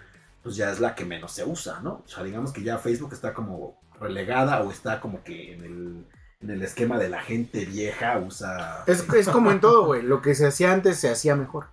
pues 0.42 0.56
ya 0.56 0.70
es 0.70 0.80
la 0.80 0.94
que 0.94 1.04
menos 1.04 1.30
se 1.30 1.44
usa, 1.44 1.80
¿no? 1.80 2.02
O 2.04 2.08
sea, 2.08 2.24
digamos 2.24 2.52
que 2.52 2.62
ya 2.62 2.78
Facebook 2.78 3.12
está 3.12 3.34
como 3.34 3.78
relegada 4.00 4.62
o 4.62 4.70
está 4.70 4.98
como 4.98 5.22
que 5.22 5.52
en 5.52 5.62
el, 5.62 6.06
en 6.42 6.50
el 6.50 6.62
esquema 6.62 6.98
de 6.98 7.08
la 7.08 7.20
gente 7.22 7.64
vieja 7.64 8.18
usa... 8.18 8.84
Es, 8.86 9.06
es 9.14 9.28
como 9.28 9.50
en 9.50 9.60
todo, 9.60 9.86
güey. 9.86 10.02
Lo 10.02 10.20
que 10.22 10.34
se 10.34 10.46
hacía 10.46 10.72
antes 10.72 10.98
se 10.98 11.10
hacía 11.10 11.36
mejor. 11.36 11.66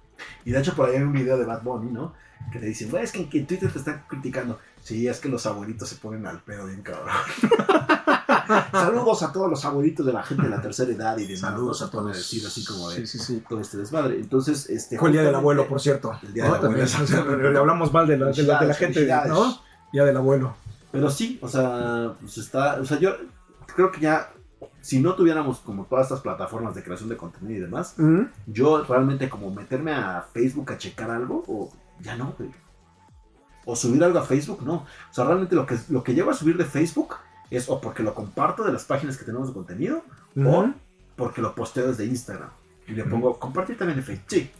Y 0.45 0.51
de 0.51 0.59
hecho 0.59 0.75
por 0.75 0.89
ahí 0.89 0.97
hay 0.97 1.03
un 1.03 1.13
video 1.13 1.38
de 1.38 1.45
Bad 1.45 1.63
Bunny, 1.63 1.91
¿no? 1.91 2.13
Que 2.51 2.59
le 2.59 2.67
dicen, 2.67 2.89
güey, 2.89 3.03
es 3.03 3.11
que 3.11 3.19
en 3.19 3.29
que 3.29 3.39
en 3.39 3.47
Twitter 3.47 3.71
te 3.71 3.79
están 3.79 4.03
criticando. 4.07 4.59
Sí, 4.83 5.07
es 5.07 5.19
que 5.19 5.29
los 5.29 5.45
abuelitos 5.45 5.89
se 5.89 5.95
ponen 5.95 6.25
al 6.25 6.41
pedo 6.41 6.65
bien 6.65 6.81
cabrón. 6.81 7.09
Saludos 8.71 9.21
a 9.23 9.31
todos 9.31 9.49
los 9.49 9.63
abuelitos 9.65 10.05
de 10.05 10.13
la 10.13 10.23
gente 10.23 10.43
de 10.43 10.49
la 10.49 10.61
tercera 10.61 10.91
edad 10.91 11.17
y 11.17 11.25
demás. 11.25 11.41
Saludos 11.41 11.81
a 11.81 11.91
todos. 11.91 12.15
decir 12.15 12.43
así 12.45 12.65
como 12.65 12.89
de 12.89 13.05
Sí, 13.05 13.05
sí, 13.05 13.19
sí. 13.19 13.43
todo 13.47 13.59
este 13.59 13.77
desmadre. 13.77 14.15
Entonces, 14.15 14.69
este. 14.69 14.97
Fue 14.97 15.09
el 15.09 15.13
día 15.13 15.23
del 15.23 15.35
abuelo, 15.35 15.67
por 15.67 15.79
cierto. 15.79 16.17
El 16.23 16.33
día 16.33 16.45
¿no? 16.45 16.53
del 16.53 16.65
abuelo. 16.65 16.85
También, 16.88 17.03
o 17.03 17.07
sea, 17.07 17.51
le 17.51 17.57
hablamos 17.57 17.93
mal 17.93 18.07
de 18.07 18.17
la, 18.17 18.27
de 18.27 18.43
la, 18.43 18.59
de 18.59 18.67
la 18.67 18.73
gente. 18.73 19.05
¿no? 19.27 19.61
Día 19.91 20.05
del 20.05 20.17
abuelo. 20.17 20.55
Pero 20.91 21.09
sí, 21.09 21.38
o 21.41 21.47
sea, 21.47 22.13
pues 22.19 22.38
está. 22.38 22.79
O 22.81 22.85
sea, 22.85 22.97
yo 22.97 23.15
creo 23.75 23.91
que 23.91 24.01
ya. 24.01 24.31
Si 24.81 24.99
no 24.99 25.15
tuviéramos 25.15 25.59
como 25.59 25.85
todas 25.85 26.07
estas 26.07 26.21
plataformas 26.21 26.75
de 26.75 26.83
creación 26.83 27.09
de 27.09 27.17
contenido 27.17 27.59
y 27.59 27.61
demás, 27.61 27.95
yo 28.47 28.83
realmente 28.83 29.29
como 29.29 29.51
meterme 29.51 29.93
a 29.93 30.25
Facebook 30.33 30.71
a 30.71 30.77
checar 30.77 31.11
algo, 31.11 31.43
o 31.47 31.71
ya 32.01 32.15
no, 32.15 32.33
güey. 32.37 32.49
O 33.65 33.75
subir 33.75 34.03
algo 34.03 34.19
a 34.19 34.23
Facebook, 34.23 34.63
no. 34.63 34.75
O 34.75 35.13
sea, 35.13 35.25
realmente 35.25 35.55
lo 35.55 35.65
que, 35.65 35.77
lo 35.89 36.03
que 36.03 36.13
llevo 36.13 36.31
a 36.31 36.33
subir 36.33 36.57
de 36.57 36.65
Facebook 36.65 37.15
es 37.51 37.69
o 37.69 37.81
porque 37.81 38.03
lo 38.03 38.13
comparto 38.13 38.63
de 38.63 38.71
las 38.71 38.85
páginas 38.85 39.17
que 39.17 39.25
tenemos 39.25 39.49
de 39.49 39.53
contenido, 39.53 40.03
o 40.45 40.69
porque 41.15 41.41
lo 41.41 41.53
posteo 41.55 41.87
desde 41.87 42.05
Instagram. 42.05 42.49
Y 42.87 42.93
le 42.93 43.03
pongo 43.03 43.37
compartir 43.37 43.77
también 43.77 43.99
en 43.99 44.05
Facebook. 44.05 44.25
Sí, 44.29 44.51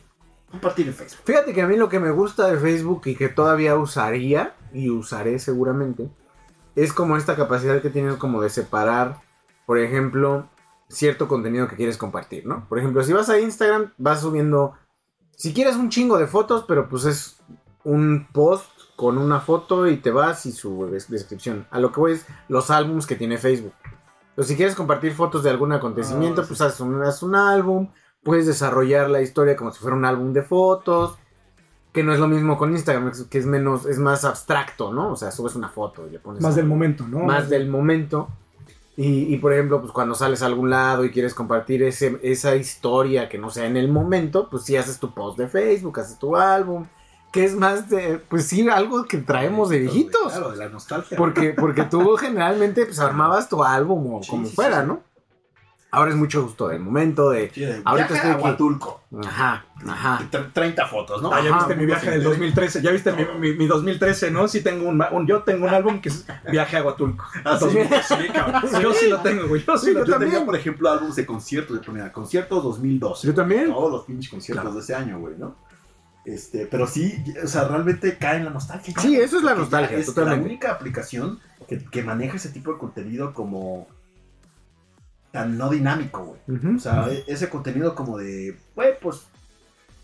compartir 0.52 0.88
en 0.88 0.94
Facebook. 0.94 1.22
Fíjate 1.26 1.54
que 1.54 1.62
a 1.62 1.68
mí 1.68 1.78
lo 1.78 1.90
que 1.90 2.00
me 2.00 2.12
gusta 2.12 2.48
de 2.48 2.58
Facebook 2.58 3.02
y 3.06 3.16
que 3.16 3.30
todavía 3.30 3.76
usaría, 3.76 4.54
y 4.74 4.90
usaré 4.90 5.40
seguramente, 5.40 6.10
es 6.76 6.94
como 6.94 7.18
esta 7.18 7.36
capacidad 7.36 7.82
que 7.82 7.90
tienes 7.90 8.16
como 8.16 8.42
de 8.42 8.50
separar, 8.50 9.22
por 9.70 9.78
ejemplo, 9.78 10.50
cierto 10.88 11.28
contenido 11.28 11.68
que 11.68 11.76
quieres 11.76 11.96
compartir, 11.96 12.44
¿no? 12.44 12.66
Por 12.68 12.80
ejemplo, 12.80 13.04
si 13.04 13.14
vas 13.14 13.30
a 13.30 13.40
Instagram, 13.40 13.94
vas 14.00 14.22
subiendo, 14.22 14.74
si 15.36 15.54
quieres 15.54 15.76
un 15.76 15.90
chingo 15.92 16.18
de 16.18 16.26
fotos, 16.26 16.66
pero 16.68 16.90
pues 16.90 17.06
es 17.06 17.40
un 17.84 18.28
post 18.34 18.66
con 18.96 19.20
una 19.20 19.40
foto 19.42 19.86
y 19.88 19.98
te 19.98 20.10
vas 20.10 20.48
y 20.48 20.54
su 20.54 20.88
des- 20.88 21.08
descripción. 21.08 21.68
A 21.70 21.80
lo 21.80 21.92
que 21.92 22.00
voy 22.00 22.12
es 22.14 22.26
los 22.48 22.72
álbums 22.72 23.06
que 23.06 23.16
tiene 23.16 23.38
Facebook. 23.38 23.74
Entonces, 24.30 24.48
si 24.48 24.56
quieres 24.56 24.74
compartir 24.74 25.14
fotos 25.14 25.44
de 25.44 25.52
algún 25.52 25.72
acontecimiento, 25.72 26.42
Ah, 26.42 26.46
pues 26.48 26.60
haces 26.62 26.80
un, 26.80 27.04
haces 27.04 27.22
un 27.22 27.36
álbum, 27.36 27.90
puedes 28.24 28.48
desarrollar 28.48 29.08
la 29.12 29.22
historia 29.22 29.56
como 29.56 29.72
si 29.72 29.78
fuera 29.82 29.96
un 29.96 30.04
álbum 30.06 30.34
de 30.34 30.42
fotos, 30.42 31.16
que 31.94 32.04
no 32.04 32.12
es 32.12 32.20
lo 32.20 32.28
mismo 32.28 32.58
con 32.58 32.72
Instagram, 32.72 33.12
que 33.30 33.38
es 33.38 33.46
menos, 33.46 33.86
es 33.86 34.00
más 34.00 34.26
abstracto, 34.26 34.92
¿no? 34.92 35.12
O 35.12 35.16
sea, 35.16 35.30
subes 35.30 35.54
una 35.56 35.70
foto 35.70 36.08
y 36.08 36.10
le 36.10 36.18
pones 36.18 36.42
Más 36.42 36.56
del 36.56 36.66
momento, 36.66 37.06
¿no? 37.08 37.20
más 37.20 37.50
del 37.52 37.70
momento. 37.70 38.30
Y, 39.02 39.34
y, 39.34 39.38
por 39.38 39.54
ejemplo, 39.54 39.80
pues 39.80 39.94
cuando 39.94 40.14
sales 40.14 40.44
a 40.44 40.48
algún 40.48 40.70
lado 40.70 41.06
y 41.06 41.12
quieres 41.12 41.34
compartir 41.34 41.84
ese, 41.84 42.20
esa 42.22 42.58
historia 42.58 43.30
que 43.30 43.38
no 43.38 43.50
sea 43.50 43.66
en 43.66 43.78
el 43.78 43.88
momento, 43.88 44.50
pues 44.50 44.64
sí 44.64 44.76
haces 44.76 45.00
tu 45.00 45.14
post 45.14 45.38
de 45.38 45.48
Facebook, 45.48 46.02
haces 46.02 46.20
tu 46.20 46.36
álbum, 46.36 46.86
que 47.32 47.46
es 47.46 47.56
más 47.56 47.90
de, 47.90 48.18
pues 48.18 48.48
sí, 48.48 48.68
algo 48.68 49.06
que 49.06 49.20
traemos 49.20 49.70
de 49.70 49.80
viejitos. 49.80 50.34
Claro, 50.34 50.52
de 50.52 50.58
la 50.58 50.68
nostalgia. 50.68 51.16
Porque, 51.16 51.54
porque 51.54 51.84
tú 51.84 52.18
generalmente 52.18 52.86
pues 52.86 53.00
armabas 53.00 53.48
tu 53.48 53.64
álbum 53.64 54.16
o 54.16 54.22
Sí, 54.22 54.32
como 54.32 54.46
sí, 54.46 54.54
fuera, 54.54 54.82
sí. 54.82 54.88
¿no? 54.88 55.02
Ahora 55.92 56.12
es 56.12 56.18
mucho 56.18 56.44
gusto 56.44 56.68
del 56.68 56.80
momento 56.82 57.32
de... 57.32 57.50
Sí, 57.50 57.62
de 57.62 57.82
Ahorita 57.84 58.14
estoy 58.14 58.32
aquí. 58.32 58.44
Huatulco. 58.44 59.02
Ajá, 59.26 59.66
ajá. 59.88 60.22
Tre- 60.32 60.52
30 60.54 60.86
fotos, 60.86 61.20
¿no? 61.24 61.34
Ah, 61.34 61.42
ya 61.44 61.50
Ajá, 61.50 61.58
viste 61.66 61.76
mi 61.76 61.86
viaje 61.88 62.12
del 62.12 62.24
2013, 62.24 62.82
ya 62.84 62.92
viste 62.92 63.12
mi, 63.12 63.26
mi- 63.40 63.56
mi 63.58 63.66
2013, 63.66 64.30
¿no? 64.30 64.48
Sí 64.48 64.62
tengo 64.62 64.88
un, 64.88 65.04
un- 65.12 65.26
yo 65.26 65.42
tengo 65.42 65.66
un 65.66 65.74
álbum 65.74 66.00
que 66.00 66.10
es 66.10 66.26
Viaje 66.52 66.78
a 66.78 66.84
Huatulco. 66.84 67.26
Ah, 67.44 67.58
sí. 67.58 67.66
2013, 67.66 68.16
sí, 68.22 68.30
cabrón. 68.30 68.62
Yo 68.84 68.94
sí 68.94 69.10
lo 69.10 69.20
tengo, 69.22 69.48
güey. 69.48 69.66
Yo 69.66 69.78
sí 69.80 69.88
Sí, 69.88 69.94
lo 69.94 70.00
yo 70.02 70.06
Yo 70.06 70.12
tengo. 70.12 70.20
tenía, 70.20 70.34
también. 70.36 70.46
por 70.46 70.56
ejemplo, 70.56 70.90
álbumes 70.92 71.16
de 71.16 71.26
conciertos. 71.26 71.80
De 71.80 71.84
ponía 71.84 72.12
conciertos 72.12 72.64
2012. 72.64 73.26
Yo 73.28 73.34
también. 73.34 73.68
Todos 73.72 73.92
los 73.92 74.06
pinches 74.06 74.30
conciertos 74.30 74.62
Claro. 74.62 74.76
de 74.76 74.82
ese 74.84 74.94
año, 74.94 75.20
güey, 75.20 75.36
¿no? 75.40 75.56
Este, 76.26 76.68
pero 76.68 76.86
sí, 76.86 77.16
o 77.44 77.48
sea, 77.48 77.68
realmente 77.68 78.16
cae 78.20 78.38
en 78.38 78.46
la 78.46 78.52
nostalgia. 78.52 78.94
Sí, 79.00 79.16
eso 79.20 79.38
es 79.38 79.44
la 79.44 79.56
nostalgia, 79.56 79.98
Es 79.98 80.06
totalmente. 80.06 80.42
la 80.42 80.46
única 80.46 80.72
aplicación 80.72 81.40
que, 81.68 81.84
que 81.84 82.04
maneja 82.04 82.36
ese 82.36 82.50
tipo 82.50 82.72
de 82.74 82.78
contenido 82.78 83.34
como 83.34 83.88
tan 85.32 85.58
no 85.58 85.70
dinámico, 85.70 86.38
güey. 86.48 86.76
O 86.76 86.80
sea, 86.80 87.08
e- 87.10 87.24
ese 87.28 87.50
contenido 87.50 87.94
como 87.96 88.18
de, 88.18 88.58
güey, 88.76 89.00
pues, 89.00 89.28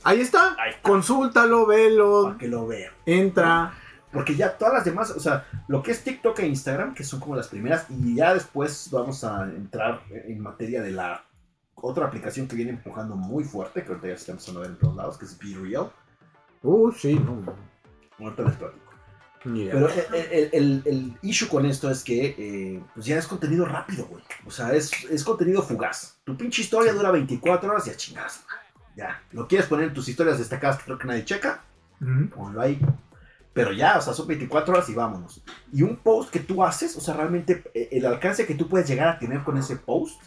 Ahí 0.04 0.20
está. 0.22 0.56
ahí 0.60 0.70
está, 0.70 0.82
Consúltalo, 0.84 1.66
velo, 1.66 2.24
para 2.26 2.38
que 2.38 2.48
lo 2.48 2.68
vean. 2.68 2.94
entra. 3.06 3.74
Porque 4.12 4.36
ya 4.36 4.58
todas 4.58 4.76
las 4.76 4.86
demás, 4.86 5.12
o 5.12 5.20
sea, 5.20 5.46
lo 5.68 5.82
que 5.84 5.92
es 5.92 6.04
TikTok 6.04 6.40
e 6.40 6.48
Instagram, 6.48 6.94
que 6.94 7.04
son 7.04 7.20
como 7.20 7.36
las 7.36 7.48
primeras, 7.50 7.88
y 7.90 8.16
ya 8.16 8.34
después 8.34 8.88
vamos 8.92 9.24
a 9.26 9.44
entrar 9.44 10.02
en 10.10 10.40
materia 10.40 10.82
de 10.82 10.92
la 10.92 11.26
otra 11.74 12.06
aplicación 12.06 12.48
que 12.48 12.56
viene 12.56 12.72
empujando 12.72 13.16
muy 13.16 13.44
fuerte, 13.44 13.84
que 13.84 13.90
ahorita 13.90 14.08
ya 14.08 14.14
se 14.14 14.20
está 14.22 14.32
empezando 14.34 14.60
a 14.62 14.64
ver 14.64 14.72
en 14.72 14.78
todos 14.78 14.96
lados, 14.96 15.18
que 15.18 15.26
es 15.26 15.38
Be 15.38 15.58
Real. 15.60 15.92
Uh, 16.64 16.92
sí, 16.94 17.16
no. 17.16 17.44
Ahorita 18.24 18.44
les 18.44 18.56
platico. 18.56 18.85
Idea. 19.46 19.74
Pero 19.74 19.90
el, 19.90 20.16
el- 20.32 20.50
el- 20.54 20.82
el 20.86 21.18
issue 21.22 21.48
con 21.48 21.66
esto 21.66 21.90
es 21.90 22.04
que 22.04 22.36
eh, 22.38 22.84
pues 22.94 23.06
ya 23.06 23.18
es 23.18 23.28
contenido 23.28 23.66
rápido, 23.66 24.06
güey. 24.08 24.24
O 24.46 24.52
sea, 24.52 24.74
es, 24.74 24.92
es 25.10 25.24
contenido 25.24 25.62
fugaz. 25.62 26.18
Tu 26.24 26.36
pinche 26.36 26.62
historia 26.62 26.94
dura 26.94 27.12
24 27.12 27.70
horas 27.72 27.86
y 27.88 27.90
a 27.92 27.96
chingadas. 27.98 28.44
Ya. 28.96 29.22
Lo 29.32 29.48
quieres 29.48 29.68
poner 29.68 29.88
en 29.90 29.94
tus 29.94 30.08
historias 30.08 30.38
destacadas 30.40 30.78
que 30.78 30.86
creo 30.86 30.98
que 30.98 31.08
nadie 31.08 31.26
checa, 31.26 31.64
Ujú. 32.02 32.30
ponlo 32.30 32.62
ahí. 32.62 32.80
Pero 33.54 33.72
ya, 33.72 33.98
o 33.98 34.02
sea, 34.02 34.14
son 34.14 34.28
24 34.28 34.74
horas 34.74 34.90
y 34.90 34.94
vámonos. 34.96 35.42
Y 35.72 35.82
un 35.84 35.96
post 35.98 36.30
que 36.30 36.40
tú 36.42 36.64
haces, 36.64 36.96
o 36.98 37.02
sea, 37.02 37.14
realmente 37.14 37.64
eh, 37.74 37.90
el 37.92 38.06
alcance 38.06 38.46
que 38.46 38.56
tú 38.56 38.68
puedes 38.68 38.88
llegar 38.88 39.08
a 39.08 39.20
tener 39.20 39.44
con 39.44 39.58
ese 39.58 39.76
post 39.78 40.22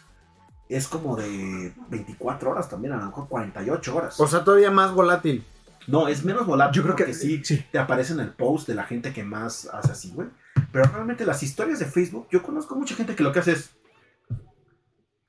es 0.69 0.87
como 0.89 1.17
de 1.17 1.73
24 1.91 2.51
horas 2.51 2.69
también, 2.69 2.93
a 2.93 2.97
lo 2.99 3.07
mejor 3.07 3.29
48 3.29 3.97
horas. 3.97 4.21
O 4.21 4.27
sea, 4.27 4.45
todavía 4.45 4.71
más 4.71 4.93
volátil. 4.93 5.45
No, 5.89 6.07
es 6.07 6.25
menos 6.25 6.47
volátil. 6.47 6.77
Yo 6.77 6.83
creo 6.83 6.97
que 6.97 7.15
sí, 7.15 7.43
sí. 7.43 7.65
te 7.73 7.79
aparece 7.79 8.13
en 8.13 8.21
el 8.21 8.31
post 8.31 8.69
de 8.69 8.75
la 8.75 8.85
gente 8.85 9.13
que 9.13 9.25
más 9.25 9.67
hace 9.73 9.93
así, 9.93 10.13
güey. 10.13 10.29
Pero 10.71 10.85
realmente 10.85 11.25
las 11.25 11.43
historias 11.43 11.79
de 11.79 11.87
Facebook, 11.87 12.29
yo 12.31 12.43
conozco 12.43 12.77
mucha 12.77 12.95
gente 12.95 13.17
que 13.17 13.23
lo 13.23 13.33
que 13.33 13.39
hace 13.39 13.53
es. 13.53 13.71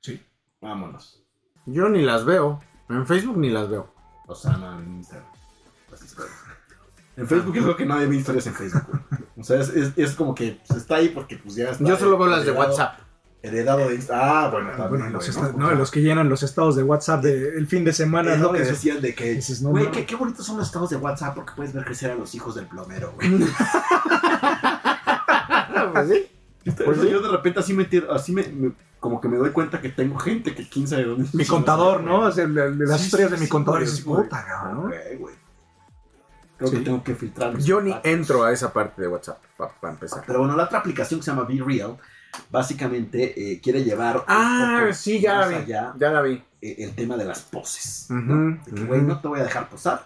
Sí. 0.00 0.22
Vámonos. 0.60 1.24
Yo 1.64 1.88
ni 1.88 2.02
las 2.02 2.24
veo. 2.24 2.60
En 2.90 3.06
Facebook 3.06 3.38
ni 3.38 3.48
las 3.48 3.70
veo. 3.70 3.92
O 4.26 4.34
sea, 4.34 4.52
no, 4.58 4.78
en 4.78 4.96
Instagram. 4.96 5.28
Las 5.90 6.02
historias. 6.02 6.36
En 7.16 7.26
Facebook 7.26 7.54
yo 7.54 7.62
creo 7.62 7.76
que 7.76 7.86
nadie 7.86 8.06
ve 8.06 8.16
historias 8.16 8.46
en 8.46 8.54
Facebook, 8.54 8.84
güey. 8.86 9.22
O 9.38 9.42
sea, 9.42 9.60
es, 9.60 9.70
es, 9.70 9.92
es 9.96 10.14
como 10.14 10.34
que 10.34 10.60
pues, 10.66 10.80
está 10.80 10.96
ahí 10.96 11.08
porque 11.08 11.38
pues 11.38 11.54
ya 11.54 11.70
está. 11.70 11.84
Yo 11.84 11.96
solo 11.96 12.18
veo 12.18 12.28
las 12.28 12.44
de 12.44 12.52
WhatsApp. 12.52 12.98
Heredado 13.42 13.88
de 13.88 13.94
Instagram. 13.94 14.28
Ah, 14.28 14.48
bueno, 14.50 14.68
Ah, 14.68 14.76
también. 14.76 15.00
bueno, 15.10 15.16
los, 15.18 15.36
¿no? 15.36 15.52
no, 15.52 15.74
los 15.74 15.90
que 15.90 16.02
llenan 16.02 16.28
los 16.28 16.42
estados 16.42 16.76
de 16.76 16.82
WhatsApp 16.82 17.22
de- 17.22 17.56
el 17.56 17.66
fin 17.66 17.84
de 17.84 17.92
semana, 17.94 18.34
Es 18.34 18.38
¿no? 18.38 18.48
lo 18.48 18.52
que 18.52 18.58
Que 18.58 18.64
decían 18.66 19.00
de 19.00 19.14
que, 19.14 19.32
dices, 19.34 19.62
no, 19.62 19.70
güey, 19.70 19.84
no. 19.86 19.92
qué, 19.92 20.04
qué 20.04 20.14
bonitos 20.14 20.44
son 20.44 20.58
los 20.58 20.66
estados 20.66 20.90
de 20.90 20.96
WhatsApp 20.96 21.34
porque 21.34 21.52
puedes 21.56 21.72
ver 21.72 21.84
crecer 21.86 22.10
a 22.10 22.14
los 22.16 22.34
hijos 22.34 22.54
del 22.54 22.66
plomero, 22.66 23.12
güey. 23.16 23.30
Pues 25.92 26.08
sí. 26.08 26.30
Pues 26.84 27.00
yo 27.02 27.20
de 27.22 27.28
repente 27.28 27.60
así 27.60 27.72
me, 27.72 27.84
tiro- 27.84 28.12
así 28.12 28.32
me, 28.32 28.46
me- 28.48 28.72
como 29.00 29.20
que 29.20 29.28
me 29.28 29.38
doy 29.38 29.50
cuenta 29.50 29.80
que 29.80 29.88
tengo 29.88 30.18
gente 30.18 30.54
que 30.54 30.68
quién 30.68 30.86
sabe 30.86 31.04
dónde. 31.04 31.26
Mi 31.32 31.46
contador, 31.46 32.02
¿no? 32.02 32.20
O 32.20 32.30
sea, 32.30 32.46
las 32.46 33.00
Sí, 33.00 33.06
historias 33.06 33.30
sí, 33.30 33.34
de 33.36 33.40
mi 33.40 33.46
sí, 33.46 33.50
contador. 33.50 33.80
güey. 33.82 34.02
puta, 34.02 34.44
cabrón, 34.44 34.74
¿no? 34.74 34.82
Güey. 35.18 35.34
Creo 36.58 36.70
Sí. 36.70 36.76
que 36.76 36.84
tengo 36.84 37.02
que 37.02 37.14
filtrar. 37.14 37.56
Yo 37.58 37.80
ni 37.80 37.96
entro 38.04 38.44
a 38.44 38.52
esa 38.52 38.70
parte 38.74 39.00
de 39.00 39.08
WhatsApp 39.08 39.38
para 39.80 39.94
empezar. 39.94 40.22
Pero 40.26 40.40
bueno, 40.40 40.54
la 40.54 40.64
otra 40.64 40.80
aplicación 40.80 41.20
que 41.20 41.24
se 41.24 41.30
llama 41.30 41.44
Be 41.44 41.62
Real, 41.64 41.96
básicamente 42.50 43.52
eh, 43.52 43.60
quiere 43.60 43.84
llevar. 43.84 44.24
Ah, 44.28 44.88
sí, 44.92 45.20
ya 45.20 45.38
la 45.40 45.48
vi. 45.48 45.54
allá, 45.56 45.94
Ya 45.98 46.10
la 46.10 46.22
vi. 46.22 46.42
eh, 46.60 46.76
el 46.78 46.94
tema 46.94 47.16
de 47.16 47.24
las 47.24 47.40
poses. 47.42 48.06
Ujú, 48.10 48.18
¿no? 48.20 48.62
De 48.66 48.72
que, 48.72 48.84
güey, 48.84 49.00
ujú. 49.00 49.08
no 49.08 49.20
te 49.20 49.28
voy 49.28 49.40
a 49.40 49.44
dejar 49.44 49.68
posar. 49.68 50.04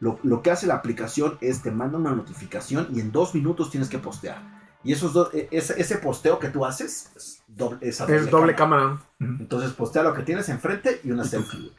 Lo, 0.00 0.18
lo 0.24 0.42
que 0.42 0.50
hace 0.50 0.66
la 0.66 0.74
aplicación 0.74 1.38
es 1.40 1.62
te 1.62 1.70
manda 1.70 1.96
una 1.98 2.12
notificación 2.12 2.88
y 2.92 3.00
en 3.00 3.12
dos 3.12 3.34
minutos 3.34 3.70
tienes 3.70 3.88
que 3.88 3.98
postear. 3.98 4.60
Y 4.84 4.92
esos 4.92 5.12
dos, 5.12 5.32
eh, 5.32 5.46
ese, 5.52 5.80
ese 5.80 5.96
posteo 5.98 6.40
que 6.40 6.48
tú 6.48 6.64
haces 6.64 7.10
es 7.14 7.42
doble, 7.46 7.78
es 7.82 8.00
Es 8.00 8.30
doble 8.30 8.56
cámara. 8.56 8.98
Entonces 9.20 9.70
postea 9.72 10.02
lo 10.02 10.12
que 10.12 10.22
tienes 10.22 10.48
enfrente 10.48 11.00
y 11.04 11.12
una 11.12 11.22
selfie. 11.24 11.70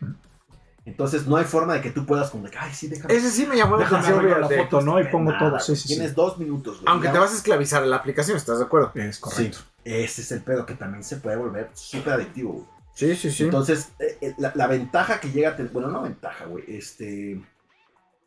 Entonces 0.86 1.27
no 1.27 1.38
hay 1.38 1.45
forma 1.45 1.73
de 1.75 1.82
que 1.82 1.91
tú 1.91 2.06
puedas 2.06 2.29
como 2.29 2.43
de 2.45 2.51
que, 2.51 2.58
ay, 2.58 2.73
sí, 2.73 2.88
déjame. 2.88 3.13
Ese 3.13 3.29
sí 3.32 3.45
me 3.45 3.56
llamó 3.56 3.77
la 3.77 3.88
atención. 3.88 4.41
la 4.41 4.47
foto, 4.49 4.82
¿no? 4.82 4.99
Y 4.99 5.06
pongo 5.08 5.32
Nada, 5.32 5.49
todo. 5.51 5.60
Sí, 5.60 5.75
sí, 5.77 5.82
sí. 5.84 5.88
Tienes 5.95 6.13
dos 6.15 6.38
minutos, 6.38 6.75
güey. 6.82 6.86
Aunque 6.88 7.08
Ya- 7.08 7.13
te 7.13 7.19
vas 7.19 7.32
a 7.32 7.36
esclavizar 7.36 7.84
a 7.84 7.86
la 7.86 7.95
aplicación, 7.97 8.36
¿estás 8.36 8.60
de 8.60 8.65
acuerdo? 8.65 8.91
Es 8.95 9.17
correcto. 9.19 9.60
Ese 9.85 10.21
es 10.21 10.31
el 10.31 10.41
pedo 10.43 10.65
que 10.65 10.75
también 10.75 11.03
se 11.03 11.17
puede 11.17 11.35
volver 11.35 11.69
súper 11.73 12.13
adictivo, 12.13 12.53
güey. 12.53 12.65
Sí, 12.95 13.15
sí, 13.15 13.31
sí. 13.31 13.43
Entonces, 13.45 13.91
eh, 13.99 14.17
eh, 14.21 14.35
la, 14.37 14.51
la 14.55 14.67
ventaja 14.67 15.19
que 15.19 15.31
llega 15.31 15.49
a 15.49 15.55
tener, 15.55 15.71
bueno, 15.71 15.87
no 15.89 16.03
ventaja, 16.03 16.45
güey, 16.45 16.63
este, 16.67 17.43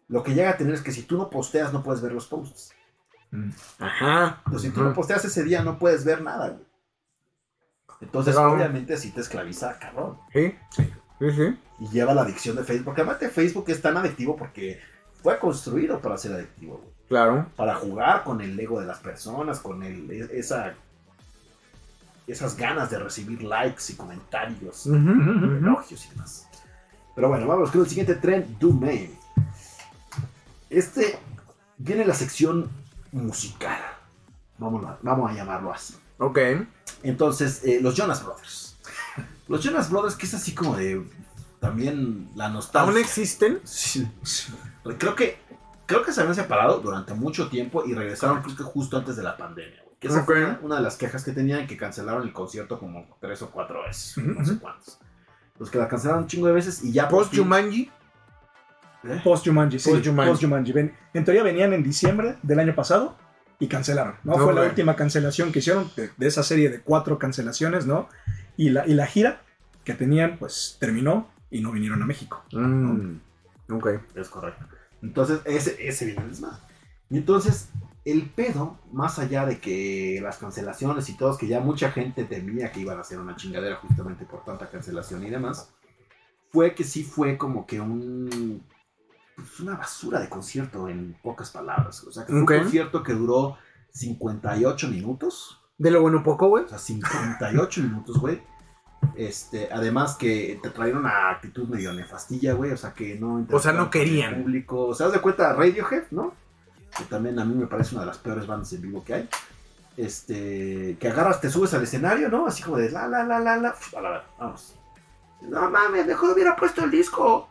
lo 0.09 0.23
que 0.23 0.35
llega 0.35 0.51
a 0.51 0.57
tener 0.57 0.75
es 0.75 0.83
que 0.83 0.91
si 0.93 1.03
tú 1.03 1.17
no 1.17 1.31
posteas 1.31 1.73
no 1.73 1.83
puedes 1.83 2.03
ver 2.03 2.13
los 2.13 2.27
posts. 2.27 2.73
Mm. 3.31 3.51
Ajá. 3.79 4.43
Entonces, 4.47 4.71
si 4.71 4.75
tú 4.75 4.83
no 4.83 4.93
posteas 4.93 5.25
ese 5.25 5.45
día 5.45 5.63
no 5.63 5.79
puedes 5.79 6.05
ver 6.05 6.21
nada, 6.23 6.49
güey. 6.51 6.67
Entonces, 8.01 8.35
Pero- 8.37 8.53
obviamente, 8.53 8.97
sí 8.97 9.11
te 9.13 9.21
esclaviza, 9.21 9.79
cabrón. 9.79 10.19
Sí, 10.33 10.55
sí, 10.71 10.85
sí. 11.19 11.59
Y 11.79 11.89
lleva 11.89 12.13
la 12.15 12.23
adicción 12.23 12.57
de 12.57 12.65
Facebook. 12.65 12.85
Porque 12.87 13.01
además 13.03 13.21
de 13.21 13.31
Facebook 13.31 13.65
es 13.69 13.81
tan 13.81 13.97
adictivo 13.97 14.37
porque 14.37 14.81
fue 15.23 15.39
construido 15.39 16.01
para 16.01 16.19
ser 16.19 16.33
adictivo, 16.35 16.79
güey. 16.79 16.95
Claro. 17.09 17.47
Para 17.57 17.75
jugar 17.77 18.25
con 18.25 18.41
el 18.41 18.59
ego 18.59 18.81
de 18.81 18.87
las 18.87 18.99
personas, 18.99 19.61
con 19.61 19.83
el, 19.83 20.11
e- 20.11 20.39
esa, 20.39 20.75
esas 22.27 22.57
ganas 22.57 22.91
de 22.91 22.99
recibir 22.99 23.43
likes 23.43 23.85
y 23.91 23.95
comentarios. 23.95 24.87
Ujú, 24.87 24.97
ujú. 24.97 25.45
elogios 25.57 26.07
y 26.07 26.09
demás. 26.11 26.49
Pero 27.15 27.29
bueno, 27.29 27.47
vamos 27.47 27.71
con 27.71 27.81
el 27.83 27.89
siguiente 27.89 28.15
tren, 28.17 28.57
Domain. 28.61 29.17
este 30.69 31.19
viene 31.79 32.05
la 32.05 32.15
sección 32.15 32.69
musical. 33.13 33.79
Vamos 34.59 34.85
a, 34.85 34.99
vamos 35.03 35.31
a 35.31 35.35
llamarlo 35.35 35.73
así. 35.73 35.95
Ok. 36.19 36.39
Entonces, 37.03 37.63
eh, 37.65 37.79
los 37.81 37.95
Jonas 37.95 38.25
Brothers. 38.25 38.77
Los 39.49 39.63
Jonas 39.63 39.91
Brothers, 39.91 40.17
que 40.17 40.27
es 40.27 40.35
así 40.35 40.55
como 40.55 40.77
de. 40.77 41.05
También 41.61 42.31
la 42.35 42.49
nostalgia. 42.49 42.91
¿Aún 42.91 42.99
existen? 42.99 43.61
Sí. 43.65 44.07
Creo 44.99 45.15
que. 45.15 45.39
Creo 45.87 46.03
que 46.03 46.13
se 46.13 46.21
habían 46.21 46.35
separado 46.35 46.81
durante 46.81 47.15
mucho 47.15 47.49
tiempo 47.49 47.85
y 47.87 47.95
regresaron, 47.95 48.43
creo 48.43 48.57
que 48.57 48.65
justo 48.65 48.97
antes 48.97 49.15
de 49.15 49.23
la 49.23 49.37
pandemia. 49.37 49.85
Que 50.01 50.09
esa 50.09 50.25
fue 50.25 50.45
una, 50.63 50.77
de 50.77 50.83
las 50.83 50.97
quejas 50.97 51.25
que 51.25 51.33
tenían, 51.33 51.67
que 51.67 51.77
cancelaron 51.77 52.23
el 52.23 52.33
concierto 52.33 52.79
como 52.79 53.07
tres 53.21 53.41
o 53.43 53.51
cuatro 53.51 53.83
veces. 53.83 54.17
Ujú, 54.19 54.29
No 54.39 54.45
sé 54.45 54.59
cuántos. 54.59 54.99
Los 55.59 55.71
que 55.71 55.79
la 55.79 55.89
cancelaron 55.89 56.25
un 56.25 56.29
chingo 56.29 56.47
de 56.49 56.53
veces 56.53 56.85
y 56.85 56.93
ya. 56.93 57.09
Post 57.09 57.35
Jumanji. 57.35 57.91
¿Eh? 59.05 59.21
Post 59.25 59.47
Jumanji, 59.47 59.79
sí. 59.79 59.91
Post 59.91 60.05
Jumanji. 60.07 60.31
Post 60.31 60.43
Jumanji. 60.43 60.73
Ven- 60.73 60.95
En 61.15 61.25
teoría 61.25 61.43
venían 61.43 61.73
en 61.73 61.83
diciembre 61.83 62.37
del 62.43 62.59
año 62.59 62.75
pasado 62.75 63.17
y 63.59 63.69
cancelaron, 63.69 64.17
¿no? 64.25 64.37
Fue 64.37 64.53
la 64.53 64.63
última 64.63 64.97
cancelación 64.97 65.51
que 65.53 65.61
hicieron 65.61 65.91
de, 65.97 66.11
de 66.17 66.27
esa 66.27 66.43
serie 66.43 66.69
de 66.69 66.81
cuatro 66.81 67.19
cancelaciones, 67.19 67.87
¿no? 67.87 68.09
Y 68.59 68.71
la, 68.71 68.87
y 68.87 68.93
la 68.95 69.07
gira 69.07 69.41
que 69.85 69.95
tenían, 69.95 70.37
pues 70.39 70.77
terminó 70.81 71.31
y 71.51 71.61
no 71.61 71.73
vinieron 71.73 72.03
a 72.03 72.07
México. 72.07 72.45
Mm, 72.53 73.17
Ok. 73.71 73.89
Es 74.15 74.29
correcto. 74.29 74.65
Entonces, 75.03 75.41
ese, 75.45 75.89
ese 75.89 76.05
viene 76.07 76.23
el 76.23 76.29
desmadre. 76.31 76.59
Y 77.09 77.17
entonces, 77.19 77.71
el 78.07 78.31
pedo, 78.31 78.79
más 78.93 79.19
allá 79.19 79.45
de 79.45 79.59
que 79.59 80.21
las 80.23 80.39
cancelaciones 80.39 81.09
y 81.09 81.17
todo, 81.17 81.37
que 81.37 81.49
ya 81.49 81.59
mucha 81.59 81.91
gente 81.91 82.25
temía 82.25 82.71
que 82.71 82.81
iban 82.81 83.01
a 83.01 83.05
ser 83.05 83.19
una 83.19 83.35
chingadera 83.35 83.77
justamente 83.77 84.25
por 84.25 84.45
tanta 84.45 84.71
cancelación 84.71 85.27
y 85.27 85.31
demás, 85.31 85.75
fue 86.53 86.73
que 86.73 86.85
sí 86.85 87.03
fue 87.03 87.37
como 87.37 87.67
que 87.67 87.81
un. 87.81 88.63
pues, 89.35 89.59
una 89.59 89.77
basura 89.77 90.21
de 90.21 90.29
concierto 90.29 90.89
en 90.89 91.17
pocas 91.21 91.51
palabras. 91.51 92.05
O 92.05 92.13
sea, 92.13 92.25
que 92.25 92.33
fue 92.33 92.41
un 92.41 92.47
concierto 92.47 93.03
que 93.03 93.13
duró 93.13 93.59
58 93.91 94.87
minutos. 94.87 95.61
De 95.77 95.91
lo 95.91 96.01
bueno 96.01 96.23
poco, 96.23 96.47
güey. 96.47 96.63
O 96.63 96.69
sea, 96.69 96.79
58 96.79 97.83
minutos, 97.83 98.21
güey. 98.21 98.41
Este, 99.17 99.69
además 99.73 100.15
que 100.15 100.61
te 100.63 100.71
trajeron 100.71 101.01
una 101.01 101.31
actitud 101.31 101.69
medio 101.69 101.93
nefastilla, 101.93 102.53
güey. 102.53 102.71
O 102.71 102.77
sea, 102.77 102.95
que 102.95 103.19
no 103.19 103.45
O 103.51 103.59
sea, 103.59 103.73
no 103.73 103.91
querían. 103.91 104.45
Público. 104.45 104.87
O 104.87 104.95
sea, 104.95 105.09
haz 105.09 105.13
de 105.13 105.21
cuenta 105.21 105.53
Radiohead, 105.55 106.05
¿no? 106.13 106.46
Que 106.99 107.05
también 107.05 107.39
a 107.39 107.45
mí 107.45 107.55
me 107.55 107.67
parece 107.67 107.95
una 107.95 108.03
de 108.03 108.07
las 108.09 108.19
peores 108.19 108.47
bandas 108.47 108.73
en 108.73 108.83
vivo 108.83 109.05
que 109.05 109.15
hay. 109.15 109.29
Este, 109.97 110.97
que 111.01 111.09
agarras, 111.09 111.41
te 111.41 111.51
subes 111.51 111.73
al 111.75 111.83
escenario, 111.83 112.29
¿no? 112.29 112.47
Así 112.47 112.63
como 112.63 112.77
de 112.77 112.91
la, 112.91 113.07
la, 113.09 113.25
la, 113.25 113.39
la, 113.41 113.57
la. 113.57 113.75
A 113.97 114.01
la, 114.01 114.11
la, 114.11 114.25
vamos. 114.39 114.75
No 115.43 115.71
mames, 115.71 116.07
mejor 116.07 116.33
hubiera 116.35 116.55
puesto 116.57 116.85
el 116.85 116.91
disco. 116.91 117.49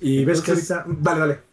Y 0.00 0.24
ves 0.24 0.38
Entonces- 0.40 0.68
que 0.68 0.74
ahorita. 0.74 0.94
Dale, 1.00 1.20
dale. 1.20 1.47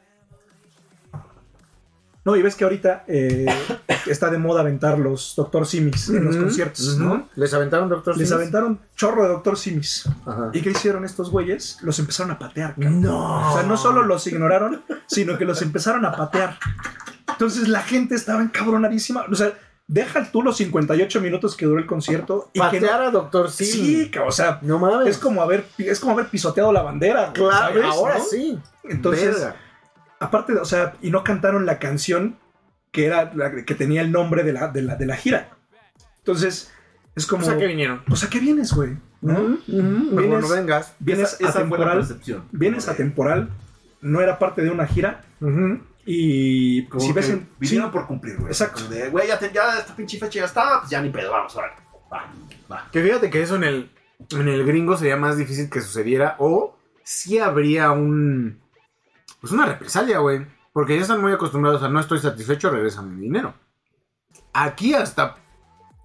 No, 2.26 2.36
y 2.36 2.42
ves 2.42 2.56
que 2.56 2.64
ahorita 2.64 3.04
eh, 3.08 3.46
está 4.08 4.30
de 4.32 4.38
moda 4.40 4.62
aventar 4.62 4.98
los 4.98 5.34
Doctor 5.38 5.66
Simis 5.68 6.10
en 6.10 6.26
los 6.26 6.36
conciertos. 6.36 6.98
¿no? 6.98 7.30
Les 7.36 7.54
aventaron 7.54 7.88
Doctor 7.88 8.18
Les 8.18 8.28
Sims? 8.30 8.40
aventaron 8.42 8.80
chorro 8.96 9.24
de 9.24 9.30
Doctor 9.30 9.58
Simis. 9.58 10.10
Ajá. 10.26 10.50
¿Y 10.52 10.62
qué 10.62 10.72
hicieron 10.72 11.06
estos 11.06 11.30
güeyes? 11.30 11.78
Los 11.84 12.00
empezaron 12.00 12.32
a 12.32 12.40
patear. 12.40 12.74
cabrón. 12.74 13.02
No. 13.02 13.52
O 13.52 13.54
sea, 13.54 13.64
no 13.64 13.78
solo 13.78 14.04
los 14.04 14.26
ignoraron, 14.28 14.82
sino 15.06 15.38
que 15.38 15.46
los 15.46 15.62
empezaron 15.62 16.04
a 16.06 16.14
patear. 16.16 16.58
Entonces 17.30 17.68
la 17.68 17.82
gente 17.82 18.16
estaba 18.16 18.42
encabronadísima. 18.42 19.26
O 19.32 19.36
sea, 19.36 19.54
deja 19.88 20.32
tú 20.32 20.42
los 20.42 20.58
58 20.58 21.22
minutos 21.22 21.56
que 21.56 21.66
duró 21.68 21.80
el 21.80 21.86
concierto 21.86 22.50
y 22.54 22.60
que 22.60 22.66
Patear 22.80 23.02
no- 23.02 23.08
a 23.08 23.12
Doctor 23.12 23.52
Sim. 23.52 23.68
Sí, 23.68 24.12
o 24.26 24.32
sea, 24.32 24.58
No 24.64 24.80
mames. 24.80 25.10
es 25.10 25.18
como 25.20 25.44
haber 25.44 25.66
es 25.78 26.00
como 26.00 26.14
haber 26.14 26.28
pisoteado 26.30 26.72
la 26.72 26.82
bandera. 26.82 27.32
Claro, 27.34 27.52
¿sabes? 27.52 27.84
ahora 27.86 28.18
¿no? 28.18 28.24
sí. 28.24 28.58
Entonces, 28.84 29.36
Verga. 29.36 29.56
Aparte, 30.26 30.54
o 30.54 30.66
sea, 30.66 30.94
y 31.02 31.10
no 31.12 31.24
cantaron 31.24 31.66
la 31.66 31.80
canción 31.80 32.38
que 32.92 33.06
era 33.06 33.34
la 33.36 33.52
que 33.66 33.76
tenía 33.76 34.02
el 34.02 34.12
nombre 34.12 34.44
de 34.44 34.54
la, 34.54 34.68
de 34.70 34.82
la, 34.82 34.96
de 34.96 35.06
la 35.06 35.16
gira. 35.18 35.50
Entonces, 36.20 36.72
es 37.16 37.26
como, 37.28 37.44
O 37.44 37.46
sea, 37.46 37.58
que 37.58 37.68
vinieron. 37.68 38.04
pues 38.08 38.24
a 38.24 38.30
qué 38.30 38.40
vienes, 38.40 38.74
güey, 38.74 38.98
¿no? 39.22 39.34
Ujú. 39.40 39.58
Vienes- 39.68 40.42
no 40.42 40.48
vengas. 40.48 40.94
Vienes 41.00 41.34
esa, 41.34 41.50
esa 41.50 41.60
atemporal, 41.60 42.06
vienes 42.52 42.88
atemporal, 42.88 43.50
no 44.02 44.22
era 44.22 44.40
parte 44.40 44.62
de 44.62 44.70
una 44.70 44.88
gira 44.88 45.24
y 46.06 46.86
Como 46.86 47.04
si 47.04 47.12
ves 47.14 47.30
en, 47.30 47.48
vinieron 47.60 47.90
sí, 47.90 47.94
por 47.94 48.06
cumplir, 48.08 48.36
güey. 48.38 48.48
Exacto. 48.48 48.82
Como 48.84 48.94
de, 48.94 49.10
güey, 49.10 49.28
ya, 49.28 49.40
te- 49.40 49.52
ya 49.52 49.78
esta 49.80 49.96
pinche 49.96 50.18
fecha 50.20 50.40
ya 50.40 50.46
está, 50.46 50.80
pues 50.80 50.92
ya 50.92 51.02
ni 51.02 51.10
pedo, 51.10 51.32
vamos, 51.32 51.56
órale. 51.56 51.74
Va, 52.14 52.26
va. 52.72 52.88
Que 52.92 53.02
fíjate 53.02 53.30
que 53.30 53.42
eso 53.42 53.56
en 53.56 53.64
el, 53.64 53.90
en 54.32 54.48
el 54.48 54.66
gringo 54.66 54.96
sería 54.98 55.18
más 55.18 55.38
difícil 55.38 55.70
que 55.70 55.82
sucediera 55.82 56.36
o 56.40 56.78
sí 57.04 57.40
habría 57.40 57.92
un... 57.92 58.60
Pues 59.46 59.54
una 59.54 59.68
represalia, 59.68 60.18
güey. 60.18 60.44
Porque 60.74 60.96
ya 60.96 61.04
están 61.04 61.22
muy 61.22 61.32
acostumbrados 61.32 61.84
a 61.84 61.88
no 61.88 62.00
estoy 62.00 62.18
satisfecho, 62.18 62.72
regresan 62.72 63.16
mi 63.16 63.22
dinero. 63.22 63.54
Aquí 64.54 64.96
hasta 64.96 65.36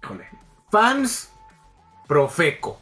híjole, 0.03 0.29
fans 0.69 1.31
profeco. 2.07 2.79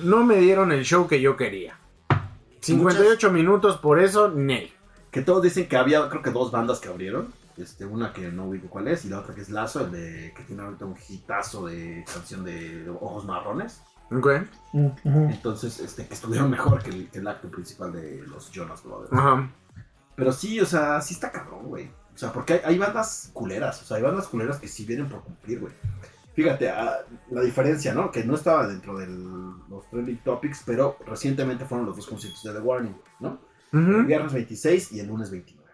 No 0.00 0.24
me 0.24 0.36
dieron 0.36 0.72
el 0.72 0.84
show 0.84 1.08
que 1.08 1.22
yo 1.22 1.38
quería. 1.38 1.78
58 2.60 3.30
minutos 3.30 3.78
por 3.78 3.98
eso, 3.98 4.28
Nel. 4.28 4.70
Que 5.10 5.22
todos 5.22 5.42
dicen 5.42 5.70
que 5.70 5.78
había, 5.78 6.06
creo 6.10 6.20
que 6.20 6.30
dos 6.30 6.52
bandas 6.52 6.78
que 6.78 6.90
abrieron. 6.90 7.32
Este, 7.56 7.86
una 7.86 8.12
que 8.12 8.30
no 8.30 8.48
ubico 8.48 8.68
cuál 8.68 8.88
es, 8.88 9.06
y 9.06 9.08
la 9.08 9.20
otra 9.20 9.34
que 9.34 9.40
es 9.40 9.48
Lazo, 9.48 9.86
el 9.86 9.90
de 9.90 10.34
que 10.36 10.42
tiene 10.42 10.60
ahorita 10.60 10.84
un 10.84 10.96
hitazo 11.08 11.64
de 11.64 12.04
canción 12.12 12.44
de 12.44 12.90
Ojos 13.00 13.24
Marrones. 13.24 13.80
Entonces, 14.72 15.80
este, 15.80 16.06
que 16.06 16.14
estuvieron 16.14 16.50
mejor 16.50 16.82
que 16.82 16.90
el, 16.90 17.08
que 17.10 17.18
el 17.18 17.28
acto 17.28 17.50
principal 17.50 17.92
de 17.92 18.22
los 18.26 18.50
Jonas 18.50 18.82
Brothers. 18.82 19.12
Ajá. 19.12 19.50
Pero 20.16 20.32
sí, 20.32 20.60
o 20.60 20.66
sea, 20.66 21.00
sí 21.00 21.14
está 21.14 21.32
cabrón, 21.32 21.66
güey. 21.66 21.90
O 22.14 22.18
sea, 22.18 22.32
porque 22.32 22.54
hay, 22.54 22.60
hay 22.64 22.78
bandas 22.78 23.30
culeras, 23.32 23.82
o 23.82 23.84
sea, 23.84 23.96
hay 23.96 24.02
bandas 24.02 24.28
culeras 24.28 24.58
que 24.58 24.68
sí 24.68 24.84
vienen 24.84 25.08
por 25.08 25.22
cumplir, 25.22 25.60
güey. 25.60 25.72
Fíjate, 26.34 26.68
ah, 26.68 26.98
la 27.30 27.40
diferencia, 27.42 27.94
¿no? 27.94 28.10
Que 28.10 28.24
no 28.24 28.34
estaba 28.34 28.66
dentro 28.66 28.98
de 28.98 29.06
los 29.06 29.88
trending 29.90 30.22
topics, 30.24 30.62
pero 30.66 30.96
recientemente 31.06 31.64
fueron 31.64 31.86
los 31.86 31.96
dos 31.96 32.06
conciertos 32.06 32.42
de 32.42 32.52
The 32.52 32.60
Warning, 32.60 32.96
¿no? 33.20 33.40
El 33.72 34.04
viernes 34.04 34.32
26 34.32 34.92
y 34.92 35.00
el 35.00 35.08
lunes 35.08 35.30
29. 35.30 35.68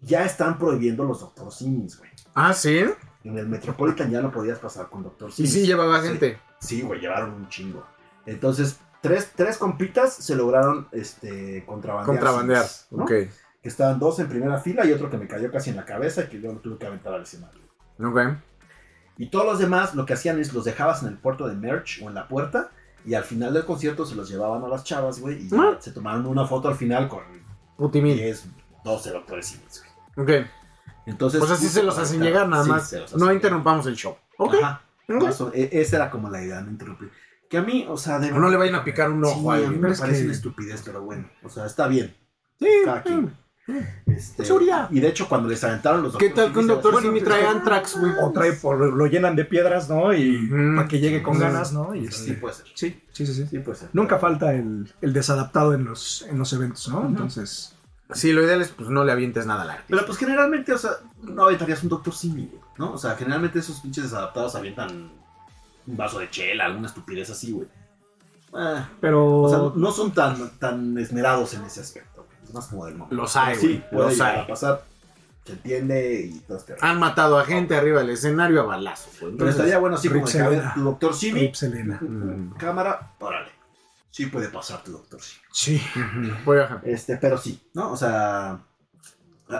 Ya 0.00 0.24
están 0.24 0.58
prohibiendo 0.58 1.04
los. 1.04 1.26
Sims, 1.56 1.98
güey. 1.98 2.10
Ah, 2.34 2.52
sí. 2.52 2.84
En 3.24 3.38
el 3.38 3.46
Metropolitan 3.48 4.10
ya 4.10 4.20
no 4.20 4.30
podías 4.32 4.58
pasar 4.58 4.88
con 4.88 5.02
Dr. 5.02 5.30
Y 5.30 5.32
Sims. 5.32 5.52
sí 5.52 5.66
llevaba 5.66 6.00
Sí. 6.02 6.08
gente. 6.08 6.38
Sí, 6.58 6.82
güey, 6.82 7.00
llevaron 7.00 7.32
un 7.34 7.48
chingo. 7.48 7.84
Entonces, 8.26 8.78
tres, 9.00 9.30
tres 9.34 9.58
compitas 9.58 10.14
se 10.14 10.34
lograron 10.36 10.88
este, 10.92 11.64
contrabandear. 11.66 12.06
Contrabandear. 12.18 12.66
¿no? 12.90 13.04
Ok. 13.04 13.10
Que 13.10 13.68
estaban 13.68 13.98
dos 14.00 14.18
en 14.18 14.28
primera 14.28 14.58
fila 14.58 14.84
y 14.84 14.92
otro 14.92 15.08
que 15.08 15.16
me 15.18 15.28
cayó 15.28 15.50
casi 15.52 15.70
en 15.70 15.76
la 15.76 15.84
cabeza 15.84 16.22
y 16.24 16.28
que 16.28 16.40
yo 16.40 16.52
lo 16.52 16.58
tuve 16.58 16.78
que 16.78 16.86
aventar 16.86 17.14
al 17.14 17.22
escenario. 17.22 17.62
Ok. 18.04 18.18
Y 19.18 19.28
todos 19.30 19.44
los 19.44 19.58
demás 19.60 19.94
lo 19.94 20.04
que 20.06 20.14
hacían 20.14 20.40
es 20.40 20.52
los 20.52 20.64
dejabas 20.64 21.02
en 21.02 21.08
el 21.08 21.18
puerto 21.18 21.46
de 21.46 21.54
merch 21.54 22.00
o 22.02 22.08
en 22.08 22.14
la 22.14 22.26
puerta 22.26 22.70
y 23.04 23.14
al 23.14 23.24
final 23.24 23.52
del 23.54 23.64
concierto 23.64 24.04
se 24.06 24.14
los 24.16 24.28
llevaban 24.28 24.64
a 24.64 24.68
las 24.68 24.82
chavas, 24.84 25.20
güey, 25.20 25.46
y 25.46 25.50
Ah. 25.56 25.76
se 25.78 25.92
tomaron 25.92 26.26
una 26.26 26.46
foto 26.46 26.68
al 26.68 26.74
final 26.76 27.08
con 27.08 27.20
Putimil. 27.76 28.16
10, 28.16 28.46
12 28.84 29.10
doctores 29.10 29.46
Sims, 29.46 29.84
güey. 30.16 30.40
Ok. 30.42 30.46
Entonces, 31.06 31.40
Pues 31.40 31.50
así 31.50 31.68
se 31.68 31.82
los 31.82 31.98
hacen 31.98 32.22
llegar, 32.22 32.48
nada 32.48 32.64
sí, 32.64 32.70
más. 32.70 33.14
No 33.16 33.32
interrumpamos 33.32 33.86
el 33.86 33.96
show. 33.96 34.16
Ok. 34.38 34.54
llegar. 34.54 34.70
Ajá. 34.70 34.82
Ok. 35.08 35.22
Más 35.24 35.40
o- 35.40 35.52
e- 35.52 35.68
esa 35.72 35.96
era 35.96 36.10
como 36.10 36.30
la 36.30 36.42
idea, 36.42 36.60
no 36.60 36.70
interrumpir. 36.70 37.10
Que 37.50 37.58
a 37.58 37.62
mí, 37.62 37.84
o 37.88 37.96
sea, 37.96 38.18
de 38.18 38.32
O 38.32 38.38
no 38.38 38.48
le 38.48 38.56
vayan 38.56 38.76
a 38.76 38.84
picar 38.84 39.10
un 39.10 39.24
ojo 39.24 39.54
Sí, 39.56 39.64
a 39.64 39.68
mí 39.68 39.76
me 39.76 39.94
parece 39.94 40.18
que- 40.18 40.24
una 40.24 40.32
estupidez, 40.32 40.82
pero 40.84 41.02
bueno, 41.02 41.28
o 41.42 41.48
sea, 41.48 41.66
está 41.66 41.86
bien. 41.88 42.14
Sí. 42.58 42.66
Cada 42.84 43.02
quien. 43.02 43.34
Este, 44.06 44.44
Seguridad. 44.44 44.88
Y 44.90 45.00
de 45.00 45.08
hecho, 45.08 45.28
cuando 45.28 45.48
les 45.48 45.62
aventaron 45.62 46.02
los 46.02 46.16
¿Qué 46.16 46.30
tal 46.30 46.52
que 46.52 46.58
un 46.58 46.66
doctor 46.66 46.92
bueno, 46.92 47.06
Simi 47.08 47.20
pues, 47.20 47.28
trae 47.30 47.44
bueno, 47.44 47.58
Antrax, 47.60 47.98
güey? 48.00 48.12
o 48.20 48.32
trae 48.32 48.52
por, 48.54 48.78
lo 48.78 49.06
llenan 49.06 49.36
de 49.36 49.44
piedras, 49.44 49.88
¿no? 49.88 50.12
Y 50.12 50.46
Ujú. 50.50 50.76
para 50.76 50.88
que 50.88 50.98
llegue 50.98 51.22
con 51.22 51.34
Sí. 51.34 51.40
ganas, 51.40 51.72
¿no? 51.72 51.94
Y 51.94 52.00
Sí, 52.08 52.30
este, 52.30 52.32
puede 52.34 52.54
ser. 52.54 52.66
sí, 52.74 53.02
sí, 53.12 53.26
sí, 53.26 53.34
sí. 53.34 53.46
Sí, 53.48 53.58
puede 53.60 53.78
ser. 53.78 53.88
Nunca 53.92 54.18
falta 54.18 54.52
el, 54.54 54.92
el 55.00 55.12
desadaptado 55.12 55.74
en 55.74 55.84
los, 55.84 56.22
en 56.28 56.38
los 56.38 56.52
eventos, 56.52 56.88
¿no? 56.88 57.06
Entonces, 57.06 57.71
Sí, 58.14 58.32
lo 58.32 58.42
ideal 58.42 58.62
es 58.62 58.68
pues 58.70 58.88
no 58.88 59.04
le 59.04 59.12
avientes 59.12 59.46
nada 59.46 59.62
al 59.62 59.70
arte. 59.70 59.84
Pero 59.88 60.06
pues 60.06 60.18
generalmente, 60.18 60.72
o 60.72 60.78
sea, 60.78 60.90
no 61.22 61.44
aventarías 61.44 61.82
un 61.82 61.88
Doctor 61.88 62.14
Simi, 62.14 62.46
güey, 62.46 62.60
¿no? 62.78 62.92
O 62.92 62.98
sea, 62.98 63.16
generalmente 63.16 63.58
esos 63.58 63.80
pinches 63.80 64.04
desadaptados 64.04 64.54
avientan 64.54 65.10
un 65.86 65.96
vaso 65.96 66.18
de 66.18 66.30
chela, 66.30 66.66
alguna 66.66 66.86
estupidez 66.88 67.30
así, 67.30 67.52
güey. 67.52 67.68
Ah, 68.54 68.88
pero 69.00 69.40
o 69.42 69.48
sea, 69.48 69.58
no- 69.74 69.92
son 69.92 70.12
tan, 70.12 70.50
tan 70.58 70.96
esmerados 70.98 71.54
en 71.54 71.64
ese 71.64 71.80
aspecto. 71.80 72.24
güey. 72.24 72.38
Es 72.44 72.52
más 72.54 72.66
como 72.66 72.84
del 72.86 72.94
momento. 72.96 73.14
Los 73.16 73.34
hay, 73.36 73.56
Pero 73.56 73.60
Sí, 73.60 73.82
güey, 73.92 74.08
los 74.10 74.20
hay. 74.20 74.38
a 74.40 74.46
pasar. 74.46 74.84
Se 75.44 75.52
entiende 75.54 76.20
y 76.32 76.38
todo 76.40 76.58
este. 76.58 76.76
Han 76.80 77.00
matado 77.00 77.36
a 77.38 77.44
gente 77.44 77.74
arriba 77.74 77.98
del 78.00 78.10
escenario 78.10 78.60
a 78.60 78.64
balazos, 78.64 79.06
güey. 79.08 79.18
Pero 79.20 79.30
Entonces, 79.32 79.56
estaría 79.56 79.78
bueno 79.78 79.96
así 79.96 80.08
como 80.08 80.20
Rick 80.20 80.26
de 80.26 80.32
que, 80.38 80.44
a 80.44 80.48
ver, 80.48 80.58
Selena. 80.58 80.74
tu 80.74 80.82
Doctor 80.84 81.14
Simi, 81.14 81.40
Rip 81.40 81.54
Selena. 81.54 82.00
Cámara, 82.58 83.10
órale. 83.18 83.50
Sí 84.12 84.26
puede 84.26 84.48
pasar 84.50 84.84
tu 84.84 84.92
Doctor. 84.92 85.20
Sí. 85.50 85.82
Ujú. 85.96 86.34
Voy 86.44 86.58
a- 86.58 86.80
Este, 86.84 87.16
pero 87.16 87.36
sí, 87.38 87.60
¿no? 87.74 87.90
O 87.92 87.96
sea, 87.96 88.60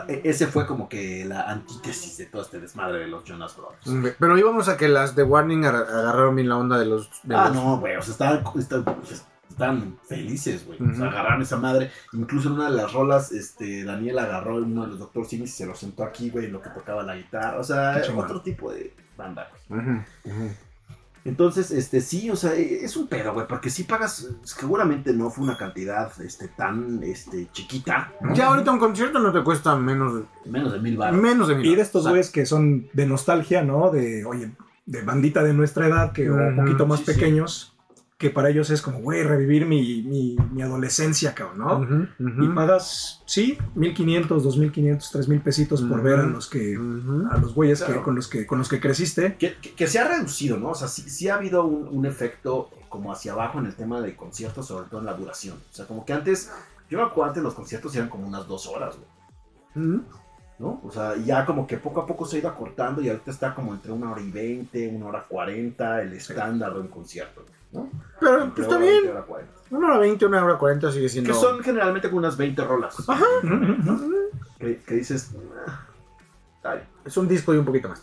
e- 0.07 0.21
ese 0.23 0.45
fue 0.47 0.65
como 0.67 0.87
que 0.87 1.25
la 1.25 1.49
antítesis 1.49 2.17
de 2.17 2.27
todo 2.27 2.43
este 2.43 2.59
desmadre 2.59 2.99
de 2.99 3.07
los 3.07 3.23
Jonas 3.25 3.55
Brothers. 3.57 4.15
Pero 4.19 4.37
íbamos 4.37 4.69
a 4.69 4.77
que 4.77 4.87
las 4.87 5.15
de 5.15 5.23
Warning 5.23 5.65
agar- 5.65 5.87
agarraron 5.87 6.35
bien 6.35 6.49
la 6.49 6.57
onda 6.57 6.77
de 6.77 6.85
los. 6.85 7.09
de 7.23 7.35
Ah, 7.35 7.47
los- 7.47 7.55
no, 7.55 7.79
güey, 7.79 7.95
o 7.95 8.01
sea, 8.03 8.11
estaban, 8.11 8.43
estaban- 8.59 8.95
pues, 9.01 9.25
estaban 9.49 9.99
felices, 10.07 10.65
güey. 10.67 10.79
O 10.81 10.95
sea, 10.95 11.07
agarraron 11.07 11.41
esa 11.41 11.57
madre. 11.57 11.91
Incluso 12.13 12.49
en 12.49 12.53
una 12.55 12.69
de 12.69 12.75
las 12.77 12.93
rolas, 12.93 13.31
este, 13.31 13.83
Daniel 13.83 14.19
agarró 14.19 14.57
uno 14.57 14.83
de 14.83 14.87
los 14.89 14.99
Doctor 14.99 15.25
Simis 15.25 15.49
y 15.49 15.53
se 15.57 15.65
lo 15.65 15.73
sentó 15.75 16.03
aquí, 16.03 16.29
güey, 16.29 16.45
en 16.45 16.53
lo 16.53 16.61
que 16.61 16.69
tocaba 16.69 17.01
la 17.03 17.15
guitarra. 17.15 17.59
O 17.59 17.63
sea, 17.63 17.97
otro 18.25 18.41
tipo 18.41 18.71
de 18.71 18.95
banda, 19.17 19.49
güey. 19.67 19.81
Ujú, 19.81 20.03
ujú. 20.25 20.51
Entonces, 21.25 21.71
este, 21.71 22.01
sí, 22.01 22.29
o 22.29 22.35
sea, 22.35 22.53
es 22.53 22.97
un 22.97 23.07
pedo, 23.07 23.33
güey, 23.33 23.47
porque 23.47 23.69
si 23.69 23.83
pagas, 23.83 24.27
seguramente 24.43 25.13
no 25.13 25.29
fue 25.29 25.45
una 25.45 25.57
cantidad, 25.57 26.11
este, 26.21 26.49
tan, 26.49 27.01
este, 27.01 27.47
chiquita, 27.53 28.11
¿no? 28.19 28.33
Ya 28.33 28.47
ahorita 28.47 28.71
un 28.71 28.79
concierto 28.79 29.19
no 29.19 29.31
te 29.31 29.41
cuesta 29.41 29.75
menos, 29.77 30.23
menos 30.45 30.73
de 30.73 30.79
mil 30.79 30.97
baros. 30.97 31.21
menos 31.21 31.47
de 31.47 31.55
mil. 31.55 31.65
Y 31.65 31.75
de 31.75 31.81
estos 31.81 32.01
O 32.01 32.03
sea, 32.03 32.11
güeyes 32.11 32.29
que 32.29 32.45
son 32.45 32.89
de 32.91 33.05
nostalgia, 33.05 33.63
¿no? 33.63 33.89
De, 33.89 34.25
oye, 34.25 34.51
de 34.85 35.01
bandita 35.01 35.43
de 35.43 35.53
nuestra 35.53 35.87
edad, 35.87 36.11
que 36.11 36.29
o 36.29 36.35
un 36.35 36.57
poquito 36.57 36.85
más 36.85 36.99
sí, 36.99 37.05
sí. 37.13 37.72
Que 38.23 38.29
para 38.29 38.49
ellos 38.49 38.69
es 38.69 38.81
como, 38.81 38.99
güey, 38.99 39.21
revivir 39.23 39.65
mi, 39.65 40.01
mi, 40.01 40.37
mi 40.53 40.61
adolescencia, 40.61 41.35
cabrón, 41.35 41.57
¿no? 41.59 41.77
Ujú, 41.79 42.29
ujú. 42.29 42.43
Y 42.45 42.55
pagas, 42.55 43.21
sí, 43.25 43.57
1500, 43.75 44.41
2500, 44.43 45.11
3000 45.11 45.41
pesitos 45.41 45.81
por 45.81 46.01
ver 46.01 46.19
a 46.19 46.23
los 46.23 46.49
que 46.49 46.75
a 47.29 47.37
los 47.37 47.53
güeyes 47.53 47.83
que- 47.83 48.01
con 48.01 48.15
los 48.15 48.27
que 48.29 48.45
con 48.47 48.57
los 48.59 48.69
que 48.69 48.79
creciste. 48.79 49.35
Que, 49.35 49.55
que- 49.57 49.73
que 49.75 49.87
se 49.87 49.99
ha 49.99 50.07
reducido, 50.07 50.55
¿no? 50.57 50.69
O 50.69 50.75
sea, 50.75 50.87
sí, 50.87 51.01
sí 51.09 51.27
ha 51.27 51.35
habido 51.35 51.65
un, 51.65 51.89
un 51.89 52.05
efecto 52.05 52.69
como 52.87 53.11
hacia 53.11 53.33
abajo 53.33 53.59
en 53.59 53.65
el 53.65 53.75
tema 53.75 53.99
de 54.01 54.15
conciertos, 54.15 54.67
sobre 54.67 54.87
todo 54.89 55.01
en 55.01 55.05
la 55.05 55.13
duración. 55.15 55.57
O 55.57 55.73
sea, 55.75 55.85
como 55.85 56.05
que 56.05 56.13
antes, 56.13 56.49
yo 56.89 56.97
me 56.99 57.03
acuerdo 57.03 57.29
antes 57.29 57.43
los 57.43 57.53
conciertos 57.55 57.93
eran 57.95 58.07
como 58.07 58.25
unas 58.27 58.47
dos 58.47 58.67
horas, 58.67 58.95
güey. 58.95 59.99
¿no? 60.59 60.79
O 60.83 60.91
sea, 60.91 61.15
ya 61.17 61.45
como 61.45 61.65
que 61.67 61.77
poco 61.77 61.99
a 62.01 62.05
poco 62.05 62.25
se 62.25 62.35
ha 62.37 62.39
ido 62.39 62.47
acortando 62.49 63.01
y 63.01 63.09
ahorita 63.09 63.31
está 63.31 63.53
como 63.55 63.73
entre 63.73 63.91
una 63.91 64.11
hora 64.11 64.21
y 64.21 64.31
veinte, 64.31 64.87
una 64.87 65.07
hora 65.07 65.25
cuarenta, 65.27 66.01
el 66.01 66.13
estándar 66.13 66.73
de 66.75 66.79
un 66.79 66.87
concierto, 66.87 67.43
¿no? 67.73 67.89
Pero 68.19 68.53
pues, 68.53 68.67
está 68.67 68.77
bien. 68.77 69.11
Una 69.71 69.87
hora 69.87 69.97
veinte, 69.97 70.25
una 70.25 70.43
hora 70.43 70.57
cuarenta 70.57 70.91
sigue 70.91 71.09
siendo. 71.09 71.33
Que 71.33 71.39
son 71.39 71.61
generalmente 71.63 72.09
como 72.09 72.19
unas 72.19 72.37
20 72.37 72.63
rolas. 72.63 72.95
Ajá. 73.07 73.25
Que, 74.59 74.77
que 74.77 74.95
dices. 74.95 75.35
Es 77.03 77.17
un 77.17 77.27
disco 77.27 77.53
y 77.53 77.57
un 77.57 77.65
poquito 77.65 77.89
más. 77.89 78.01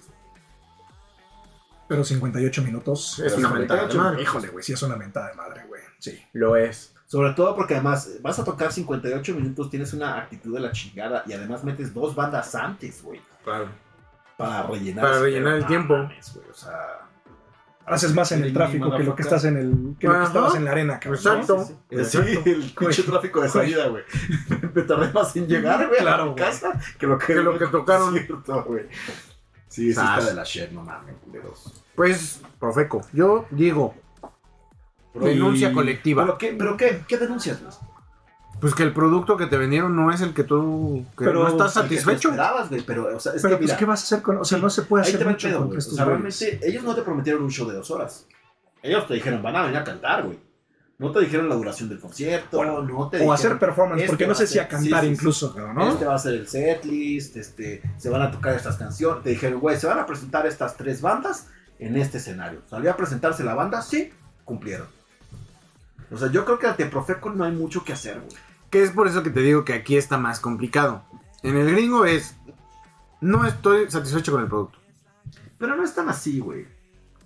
Pero 1.88 2.04
58 2.04 2.62
minutos. 2.62 3.18
Es 3.18 3.34
una 3.36 3.48
58, 3.48 3.58
mentada 3.58 3.88
de 3.88 3.94
madre. 3.94 4.22
Híjole, 4.22 4.48
güey, 4.48 4.62
sí 4.62 4.74
es 4.74 4.82
una 4.82 4.96
mentada 4.96 5.30
de 5.30 5.34
madre, 5.34 5.64
güey. 5.66 5.80
Sí. 5.98 6.22
Lo 6.34 6.54
es. 6.54 6.94
Sobre 7.06 7.32
todo 7.32 7.56
porque 7.56 7.74
además 7.74 8.08
vas 8.20 8.38
a 8.38 8.44
tocar 8.44 8.72
58 8.72 9.34
minutos, 9.34 9.68
tienes 9.68 9.92
una 9.92 10.16
actitud 10.18 10.54
de 10.54 10.60
la 10.60 10.70
chingada 10.70 11.24
y 11.26 11.32
además 11.32 11.64
metes 11.64 11.92
dos 11.92 12.14
bandas 12.14 12.54
antes, 12.54 13.02
güey. 13.02 13.20
Claro. 13.42 13.68
Para 14.36 14.62
rellenar. 14.68 15.04
Para 15.04 15.18
rellenar 15.18 15.54
el 15.54 15.66
tiempo. 15.66 15.96
mames, 15.96 16.32
güey, 16.32 16.48
o 16.48 16.54
sea, 16.54 17.09
Haces 17.90 18.14
más 18.14 18.32
en 18.32 18.44
el 18.44 18.52
tráfico 18.52 18.96
que 18.96 19.02
lo 19.02 19.14
que 19.16 19.22
estás 19.22 19.44
en 19.44 19.56
el 19.56 19.96
que 19.98 20.06
lo 20.06 20.18
que 20.18 20.24
estabas 20.24 20.54
en 20.54 20.64
la 20.64 20.70
arena, 20.70 21.00
cabrón. 21.00 21.20
¿no? 21.24 21.30
Exacto. 21.32 21.64
Sí, 21.64 21.72
sí, 21.72 21.74
sí. 21.90 21.96
Exacto. 21.98 22.40
Sí, 22.44 22.50
el 22.50 22.72
pinche 22.78 23.02
tráfico 23.02 23.40
de 23.40 23.48
salida, 23.48 23.88
güey. 23.88 24.04
Me 24.74 24.82
tardé 24.82 25.12
más 25.12 25.34
en 25.36 25.46
llegar, 25.48 25.86
güey, 25.88 25.98
a 25.98 26.02
Claro, 26.02 26.24
mi 26.26 26.30
güey. 26.32 26.44
casa 26.44 26.80
que 26.98 27.06
lo 27.06 27.18
que, 27.18 27.26
Que 27.26 27.34
lo 27.34 27.58
que 27.58 27.66
tocaron. 27.78 28.14
Cierto, 28.14 28.64
güey. 28.64 28.84
Sí, 29.68 29.82
sí 29.84 29.88
está 29.90 30.20
de 30.24 30.34
la 30.34 30.44
shit, 30.44 30.70
no 30.70 30.82
mames, 30.82 31.14
culeros. 31.24 31.84
Pues, 31.94 32.40
Profeco, 32.58 33.02
yo 33.12 33.46
digo, 33.50 33.94
Denuncia 35.14 35.72
colectiva. 35.72 36.24
¿Pero 36.24 36.38
qué, 36.38 36.54
pero 36.56 36.76
qué, 36.76 37.02
qué 37.08 37.18
denuncias, 37.18 37.60
güey? 37.60 37.72
Pues 38.60 38.74
que 38.74 38.82
el 38.82 38.92
producto 38.92 39.36
que 39.36 39.46
te 39.46 39.56
vendieron 39.56 39.96
no 39.96 40.12
es 40.12 40.20
el 40.20 40.34
que 40.34 40.44
tú 40.44 41.04
que 41.16 41.24
Pero 41.24 41.42
no 41.44 41.48
estás 41.48 41.72
que 41.74 41.80
satisfecho. 41.80 42.28
esperabas, 42.30 42.68
güey, 42.68 42.82
pero, 42.82 43.16
o 43.16 43.20
sea, 43.20 43.32
es 43.32 43.42
Pero 43.42 43.54
que 43.54 43.58
pues, 43.58 43.68
mira, 43.68 43.76
¿qué 43.78 43.84
vas 43.84 44.00
a 44.00 44.04
hacer 44.04 44.22
con.? 44.22 44.38
O 44.38 44.44
sea, 44.44 44.58
no 44.58 44.70
se 44.70 44.82
puede 44.82 45.02
hacer 45.02 45.26
mucho 45.26 45.48
pedo, 45.48 45.58
contra 45.58 45.66
güey. 45.66 45.76
O 45.76 45.78
estos 45.78 45.96
sea, 45.96 46.04
güeyes. 46.04 46.40
realmente, 46.40 46.68
ellos 46.68 46.84
no 46.84 46.94
te 46.94 47.02
prometieron 47.02 47.42
un 47.42 47.50
show 47.50 47.68
de 47.68 47.74
dos 47.76 47.90
horas. 47.90 48.26
Ellos 48.82 49.06
te 49.06 49.14
dijeron, 49.14 49.42
van 49.42 49.56
a 49.56 49.62
venir 49.62 49.76
a 49.78 49.84
cantar, 49.84 50.24
güey. 50.24 50.38
No 50.98 51.10
te 51.12 51.20
dijeron 51.20 51.48
la 51.48 51.54
duración 51.54 51.88
del 51.88 51.98
concierto, 51.98 52.58
Bueno, 52.58 52.82
no 52.82 53.08
te 53.08 53.16
O 53.16 53.20
dijeron, 53.20 53.32
hacer 53.34 53.58
performance, 53.58 54.02
este 54.02 54.10
porque 54.12 54.24
no 54.26 54.32
va 54.32 54.34
sé 54.34 54.46
si 54.46 54.58
a 54.58 54.68
cantar 54.68 55.00
sí, 55.00 55.06
sí, 55.06 55.12
incluso, 55.14 55.54
cabrón, 55.54 55.74
¿no? 55.76 55.88
Este 55.92 56.04
va 56.04 56.14
a 56.14 56.18
ser 56.18 56.34
el 56.34 56.46
setlist, 56.46 57.36
este, 57.38 57.80
se 57.96 58.10
van 58.10 58.20
a 58.20 58.30
tocar 58.30 58.54
estas 58.54 58.76
canciones. 58.76 59.22
Te 59.22 59.30
dijeron, 59.30 59.60
güey, 59.60 59.78
se 59.78 59.86
van 59.86 59.98
a 59.98 60.04
presentar 60.04 60.46
estas 60.46 60.76
tres 60.76 61.00
bandas 61.00 61.46
en 61.78 61.96
este 61.96 62.18
escenario. 62.18 62.60
¿Salió 62.68 62.90
a 62.90 62.96
presentarse 62.96 63.42
la 63.44 63.54
banda? 63.54 63.80
Sí, 63.80 64.12
cumplieron. 64.44 64.88
O 66.12 66.18
sea, 66.18 66.30
yo 66.30 66.44
creo 66.44 66.58
que 66.58 66.66
ante 66.66 66.84
Profeco 66.86 67.30
no 67.30 67.44
hay 67.44 67.52
mucho 67.52 67.82
que 67.82 67.94
hacer, 67.94 68.20
güey. 68.20 68.36
Que 68.70 68.82
es 68.82 68.90
por 68.90 69.08
eso 69.08 69.22
que 69.22 69.30
te 69.30 69.40
digo 69.40 69.64
que 69.64 69.74
aquí 69.74 69.96
está 69.96 70.16
más 70.18 70.40
complicado. 70.40 71.02
En 71.42 71.56
el 71.56 71.70
gringo 71.72 72.04
es 72.04 72.36
no 73.20 73.44
estoy 73.44 73.90
satisfecho 73.90 74.32
con 74.32 74.42
el 74.42 74.48
producto. 74.48 74.78
Pero 75.58 75.76
no 75.76 75.84
es 75.84 75.94
tan 75.94 76.08
así, 76.08 76.40
güey. 76.40 76.66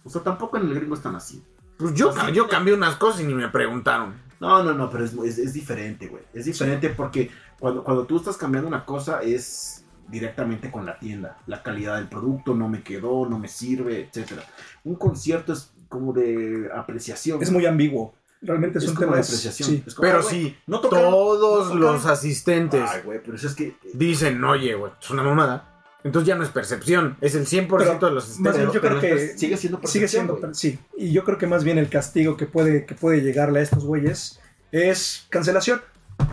O 0.03 0.11
sea, 0.11 0.23
tampoco 0.23 0.57
en 0.57 0.65
el 0.65 0.75
gringo 0.75 0.95
es 0.95 1.03
tan 1.03 1.15
así. 1.15 1.43
Pues 1.77 1.95
yo, 1.95 2.11
Así 2.11 2.33
yo 2.33 2.49
cambié 2.49 2.75
unas 2.75 2.97
cosas 2.97 3.23
y 3.23 3.25
ni 3.25 3.35
me 3.35 3.49
preguntaron. 3.49 4.15
No, 4.41 4.63
no, 4.63 4.75
no, 4.75 4.91
pero 4.91 5.05
es, 5.05 5.13
es, 5.15 5.39
es 5.39 5.53
diferente, 5.53 6.09
güey. 6.09 6.23
Es 6.33 6.45
diferente 6.45 6.89
porque 6.91 7.31
cuando, 7.59 7.83
cuando 7.83 8.05
tú 8.05 8.17
estás 8.17 8.37
cambiando 8.37 8.69
una 8.69 8.85
cosa 8.85 9.23
es 9.23 9.85
directamente 10.09 10.71
con 10.71 10.87
la 10.87 10.99
tienda. 10.99 11.39
La 11.47 11.63
calidad 11.63 11.97
del 11.97 12.09
producto 12.09 12.55
no 12.55 12.69
me 12.69 12.83
quedó, 12.83 13.27
no 13.29 13.39
me 13.39 13.49
sirve, 13.49 14.09
etcétera. 14.09 14.45
Un 14.85 14.97
concierto 14.97 15.53
es 15.53 15.73
como 15.89 16.13
de 16.13 16.71
apreciación. 16.75 17.43
Es 17.43 17.51
muy 17.51 17.67
ambiguo. 17.67 18.15
Realmente 18.43 18.79
es, 18.79 18.85
Es 18.85 18.91
un 18.91 18.97
tema 18.97 19.15
de 19.15 19.23
apreciación. 19.23 19.69
Sí. 19.71 19.85
Es 19.87 19.95
como, 19.95 20.07
Pero 20.07 20.19
"Ay, 20.19 20.23
güey, 20.25 20.35
sí, 20.35 20.57
no 20.67 20.81
tocaron, 20.81 21.11
todos 21.11 21.67
no 21.69 21.73
tocaron". 21.75 21.93
los 21.95 22.07
asistentes 22.07 22.91
Ay, 22.93 23.01
güey, 23.05 23.21
pero 23.25 23.37
es 23.37 23.55
que... 23.55 23.77
dicen, 23.95 24.43
oye, 24.45 24.75
güey, 24.75 24.93
es 25.01 25.11
una 25.11 25.23
mamada. 25.23 25.71
Entonces 26.05 26.29
ya 26.29 26.35
no 26.35 26.43
es 26.45 26.51
percepción, 26.51 27.17
es 27.23 27.35
el 27.35 27.47
100% 27.47 27.67
Pero, 27.79 28.09
de 28.09 28.11
los 28.15 28.39
más 28.41 28.55
bien, 28.57 28.67
asistentes. 28.69 28.81
creo 28.81 28.83
pero 28.83 29.01
que 29.01 29.39
sigue 29.39 29.57
siendo 29.57 29.79
Sigue 29.79 29.81
percepción, 29.81 30.09
siendo, 30.09 30.33
güey. 30.35 30.43
per- 30.43 30.55
sí. 30.55 30.79
Y 30.99 31.13
yo 31.13 31.25
creo 31.25 31.39
que 31.39 31.47
más 31.47 31.65
bien 31.65 31.79
el 31.79 31.89
castigo 31.89 32.37
que 32.37 32.45
puede, 32.45 32.85
que 32.85 32.95
puede 32.95 33.23
llegarle 33.23 33.61
a 33.61 33.63
estos 33.63 33.85
güeyes 33.87 34.39
es 34.71 35.27
cancelación. 35.31 35.81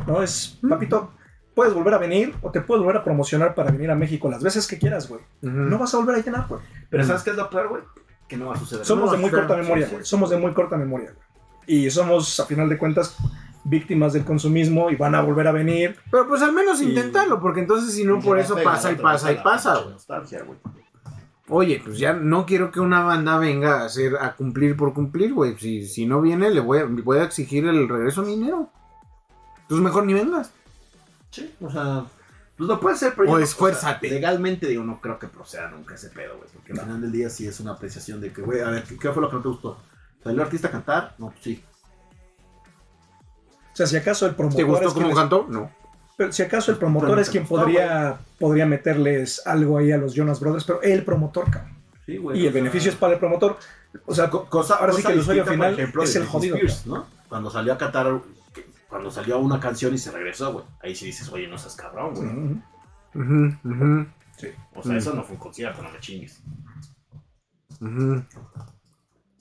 ¿No? 0.07 0.21
Es, 0.21 0.59
papito, 0.67 1.13
puedes 1.55 1.73
volver 1.73 1.93
a 1.93 1.97
venir 1.97 2.35
o 2.41 2.51
te 2.51 2.59
puedes 2.59 2.81
volver 2.83 2.97
a 2.97 3.03
promocionar 3.05 3.55
para 3.55 3.71
venir 3.71 3.89
a 3.91 3.95
México 3.95 4.29
las 4.29 4.43
veces 4.43 4.67
que 4.67 4.77
quieras, 4.77 5.07
güey. 5.07 5.21
No 5.41 5.79
vas 5.79 5.93
a 5.93 5.97
volver 5.97 6.17
a 6.17 6.19
llenar, 6.19 6.47
güey. 6.49 6.61
Pero 6.89 7.05
¿sabes 7.05 7.23
qué 7.23 7.29
es 7.29 7.37
lo 7.37 7.49
peor, 7.49 7.69
güey? 7.69 7.81
Que 8.27 8.35
no 8.35 8.47
va 8.47 8.55
a 8.55 8.59
suceder. 8.59 8.85
Somos 8.85 9.05
No, 9.05 9.11
de 9.13 9.17
muy 9.19 9.29
corta 9.29 9.55
memoria, 9.55 9.87
güey. 9.89 10.03
Somos 10.03 10.29
de 10.29 10.37
muy 10.37 10.51
corta 10.53 10.75
memoria, 10.75 11.13
güey. 11.13 11.25
Y 11.73 11.89
somos, 11.89 12.39
a 12.39 12.45
final 12.45 12.67
de 12.67 12.77
cuentas, 12.77 13.15
víctimas 13.63 14.13
del 14.13 14.25
consumismo 14.25 14.89
y 14.89 14.95
van 14.95 15.15
a 15.15 15.21
volver 15.21 15.47
a 15.47 15.51
venir. 15.51 15.95
Pero 16.09 16.27
pues 16.27 16.41
al 16.41 16.51
menos 16.51 16.81
Y- 16.81 16.89
intentarlo, 16.89 17.39
porque 17.39 17.61
entonces 17.61 17.93
si 17.93 18.03
no 18.03 18.19
por 18.19 18.39
eso 18.39 18.55
Pega, 18.55 18.71
pasa 18.71 18.91
y 18.91 18.95
pasa 18.95 19.31
y 19.31 19.35
pasa, 19.35 19.79
güey. 19.79 20.57
Oye, 21.47 21.81
pues 21.83 21.97
ya 21.97 22.13
no 22.13 22.45
quiero 22.45 22.71
que 22.71 22.79
una 22.79 23.03
banda 23.03 23.37
venga 23.37 23.81
a 23.81 23.85
hacer 23.85 24.15
a 24.17 24.33
cumplir 24.35 24.75
por 24.77 24.93
cumplir, 24.93 25.33
güey. 25.33 25.55
Si, 25.57 25.85
si 25.85 26.05
no 26.05 26.21
viene, 26.21 26.49
le 26.49 26.59
voy 26.61 26.79
a, 26.79 26.85
le 26.85 27.01
voy 27.01 27.19
a 27.19 27.23
exigir 27.23 27.65
el 27.65 27.87
regreso 27.89 28.21
a 28.21 28.25
mi 28.25 28.35
dinero. 28.35 28.69
Entonces 29.63 29.83
mejor 29.83 30.05
ni 30.05 30.13
vengas. 30.13 30.51
Sí, 31.29 31.53
o 31.61 31.69
sea, 31.69 32.05
pues 32.57 32.67
no 32.69 32.79
puede 32.79 32.95
ser, 32.97 33.13
pero 33.15 33.31
O 33.31 33.39
esfuérzate. 33.39 34.07
sea, 34.09 34.15
legalmente, 34.17 34.67
digo, 34.67 34.83
no 34.83 34.99
creo 35.01 35.19
que 35.19 35.27
proceda 35.27 35.69
nunca 35.69 35.95
ese 35.95 36.09
pedo, 36.09 36.37
güey. 36.37 36.49
Porque 36.53 36.73
al 36.73 36.79
final 36.81 37.01
del 37.01 37.11
día 37.11 37.29
sí 37.29 37.47
es 37.47 37.59
una 37.59 37.71
apreciación 37.71 38.19
de 38.21 38.31
que, 38.33 38.41
güey, 38.41 38.61
a 38.61 38.69
ver, 38.69 38.83
¿qué, 38.83 38.97
qué 38.97 39.09
fue 39.11 39.21
lo 39.21 39.29
que 39.29 39.35
no 39.37 39.41
te 39.41 39.47
gustó? 39.49 39.77
¿Salió 40.23 40.39
el 40.41 40.45
artista 40.45 40.67
a 40.67 40.71
cantar? 40.71 41.15
No, 41.17 41.29
pues 41.31 41.43
sí. 41.43 41.63
O 43.73 43.75
sea, 43.75 43.87
si 43.87 43.95
acaso 43.97 44.25
el 44.25 44.35
promotor 44.35 44.57
¿Te 44.57 44.63
gustó 44.69 44.93
cómo 44.93 45.07
les- 45.07 45.15
cantó? 45.17 45.45
No. 45.49 45.71
pero 46.17 46.31
si 46.31 46.43
acaso 46.43 46.71
el 46.71 46.77
promotor 46.77 47.19
es 47.19 47.29
quien 47.29 47.43
gustó, 47.43 47.55
podría, 47.65 48.19
podría 48.37 48.65
meterles 48.65 49.41
algo 49.47 49.77
ahí 49.77 49.91
a 49.91 49.97
los 49.97 50.13
Jonas 50.13 50.39
Brothers, 50.39 50.65
pero 50.65 50.81
el 50.83 51.03
promotor, 51.03 51.49
cabrón. 51.49 51.77
Sí, 52.05 52.17
güey. 52.17 52.37
Y 52.39 52.45
el 52.45 52.53
sea, 52.53 52.61
beneficio 52.61 52.91
es 52.91 52.97
para 52.97 53.13
el 53.13 53.19
promotor. 53.19 53.57
O 54.05 54.13
sea, 54.13 54.29
co- 54.29 54.45
cosa, 54.49 54.75
ahora 54.75 54.93
sí 54.93 55.01
que 55.03 55.11
el 55.13 55.19
usuario 55.19 55.45
final 55.45 55.73
ejemplo, 55.73 56.03
es 56.03 56.15
el 56.15 56.25
jodido. 56.25 56.55
Spears, 56.57 56.85
¿no? 56.85 57.07
Cuando 57.29 57.49
salió 57.49 57.73
a 57.73 57.77
cantar, 57.77 58.21
cuando 58.89 59.09
salió 59.09 59.39
una 59.39 59.59
canción 59.59 59.93
y 59.93 59.97
se 59.97 60.11
regresó, 60.11 60.51
güey. 60.53 60.65
Ahí 60.83 60.93
sí 60.95 61.05
dices, 61.05 61.29
oye, 61.31 61.47
no 61.47 61.57
seas 61.57 61.75
cabrón, 61.75 62.13
güey. 62.13 62.27
Ujú. 62.27 62.61
Ujú, 63.13 63.57
ujú, 63.63 64.07
O 64.75 64.83
sea, 64.83 64.97
eso 64.97 65.13
no 65.13 65.23
fue 65.23 65.33
un 65.35 65.39
concierto, 65.41 65.81
no 65.81 65.89
me 65.91 65.99
chingues. 65.99 66.41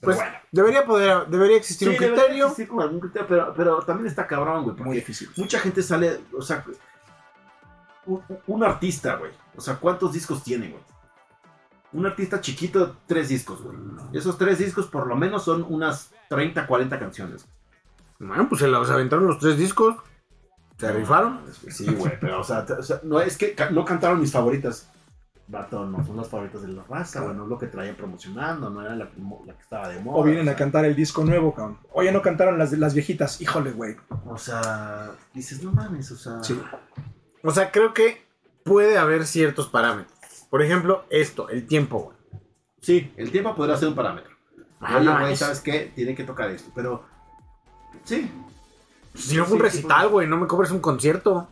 Pues 0.01 0.15
bueno. 0.17 0.31
debería 0.51 0.85
poder, 0.85 1.27
debería 1.27 1.57
existir 1.57 1.87
Sí, 1.89 1.93
un 1.93 1.99
debería 1.99 2.17
criterio. 2.23 2.45
existir 2.45 2.67
como 2.67 2.81
algún 2.81 2.99
criterio, 2.99 3.27
pero, 3.27 3.53
pero 3.55 3.81
también 3.83 4.07
está 4.07 4.25
cabrón, 4.27 4.63
güey. 4.63 4.75
Muy 4.77 4.95
difícil. 4.95 5.29
mucha 5.37 5.59
gente 5.59 5.83
sale, 5.83 6.19
o 6.35 6.41
sea, 6.41 6.65
un, 8.05 8.23
un 8.47 8.63
artista, 8.63 9.15
güey. 9.15 9.31
O 9.55 9.61
sea, 9.61 9.75
¿cuántos 9.75 10.13
discos 10.13 10.43
tiene, 10.43 10.69
güey? 10.69 10.83
Un 11.93 12.05
artista 12.05 12.39
chiquito, 12.41 12.97
tres 13.05 13.29
discos, 13.29 13.61
güey. 13.61 13.77
Esos 14.13 14.37
tres 14.37 14.57
discos 14.59 14.87
por 14.87 15.05
lo 15.07 15.15
menos 15.15 15.43
son 15.43 15.65
unas 15.69 16.11
30, 16.29 16.65
40 16.65 16.99
canciones. 16.99 17.45
Bueno, 18.17 18.47
pues 18.47 18.61
se 18.61 18.67
los 18.67 18.89
aventaron 18.89 19.27
los 19.27 19.39
tres 19.39 19.57
discos. 19.57 19.95
Se 20.77 20.91
rifaron. 20.91 21.41
Sí, 21.69 21.85
güey, 21.93 22.19
pero 22.19 22.39
o 22.39 22.43
sea, 22.43 22.65
o 22.77 22.81
sea, 22.81 23.01
no 23.03 23.19
es 23.19 23.37
que 23.37 23.55
no 23.71 23.85
cantaron 23.85 24.19
mis 24.19 24.31
favoritas. 24.31 24.89
Vato, 25.47 25.85
no 25.85 26.05
son 26.05 26.15
las 26.17 26.29
favoritas 26.29 26.61
de 26.61 26.69
la 26.69 26.83
raza, 26.83 27.19
güey, 27.21 27.35
no 27.35 27.43
es 27.43 27.49
lo 27.49 27.57
que 27.57 27.67
traían 27.67 27.95
promocionando, 27.95 28.69
no 28.69 28.81
era 28.81 28.95
la, 28.95 29.09
la 29.45 29.53
que 29.53 29.61
estaba 29.61 29.89
de 29.89 29.99
moda. 29.99 30.17
O 30.17 30.23
vienen 30.23 30.47
o 30.47 30.51
a 30.51 30.55
cantar 30.55 30.85
el 30.85 30.95
disco 30.95 31.25
nuevo, 31.25 31.53
cabrón. 31.53 31.77
Oye, 31.91 32.11
no 32.11 32.21
cantaron 32.21 32.57
las, 32.57 32.71
las 32.73 32.93
viejitas. 32.93 33.41
Híjole, 33.41 33.71
güey. 33.71 33.97
O 34.27 34.37
sea, 34.37 35.11
dices, 35.33 35.61
no 35.61 35.71
mames, 35.73 36.09
o 36.11 36.15
sea. 36.15 36.41
Sí. 36.43 36.61
O 37.43 37.51
sea, 37.51 37.71
creo 37.71 37.93
que 37.93 38.25
puede 38.63 38.97
haber 38.97 39.25
ciertos 39.25 39.67
parámetros. 39.67 40.17
Por 40.49 40.61
ejemplo, 40.61 41.03
esto, 41.09 41.49
el 41.49 41.67
tiempo, 41.67 41.99
güey. 41.99 42.17
Sí, 42.79 43.11
el 43.17 43.31
tiempo 43.31 43.53
podrá 43.55 43.75
ser 43.77 43.89
un 43.89 43.95
parámetro. 43.95 44.31
Ah, 44.79 44.97
Oye, 44.99 45.11
güey, 45.19 45.33
es- 45.33 45.39
¿sabes 45.39 45.59
qué? 45.59 45.91
Tiene 45.93 46.15
que 46.15 46.23
tocar 46.23 46.49
esto. 46.49 46.71
Pero 46.73 47.03
Sí. 48.05 48.31
Si 49.13 49.35
no 49.35 49.43
fue 49.45 49.53
un 49.57 49.59
Sí, 49.59 49.63
recital, 49.65 50.07
güey, 50.07 50.27
no 50.27 50.37
me 50.37 50.47
cobres 50.47 50.71
un 50.71 50.79
concierto. 50.79 51.47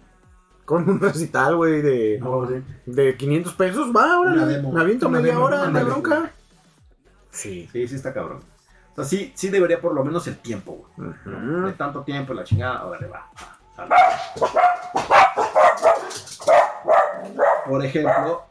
Con 0.69 0.87
un 0.87 0.99
recital, 0.99 1.55
güey, 1.55 1.81
de, 1.81 2.19
No, 2.21 2.47
sí. 2.47 2.63
de 2.85 3.17
500 3.17 3.53
pesos, 3.55 3.87
va, 3.87 4.19
Una 4.19 4.31
ahora. 4.33 4.45
demo. 4.45 4.71
Me 4.71 4.81
aviento 4.81 5.07
Una 5.07 5.17
media 5.19 5.33
demo, 5.33 5.45
hora, 5.45 5.63
una 5.63 5.79
de 5.79 5.85
demo. 5.85 6.01
bronca. 6.01 6.31
Sí. 7.31 7.67
Sí, 7.71 7.87
sí 7.87 7.95
está 7.95 8.13
cabrón. 8.13 8.41
O 8.91 8.95
sea, 8.95 9.03
sí, 9.05 9.31
sí 9.35 9.49
debería 9.49 9.81
por 9.81 9.95
lo 9.95 10.03
menos 10.05 10.27
el 10.27 10.37
tiempo, 10.37 10.87
güey. 10.95 11.63
De 11.65 11.73
tanto 11.73 12.03
tiempo, 12.03 12.35
la 12.35 12.43
chingada, 12.43 12.85
órale, 12.85 13.07
va. 13.07 13.27
sale. 13.75 13.95
Por 17.67 17.83
ejemplo, 17.85 18.43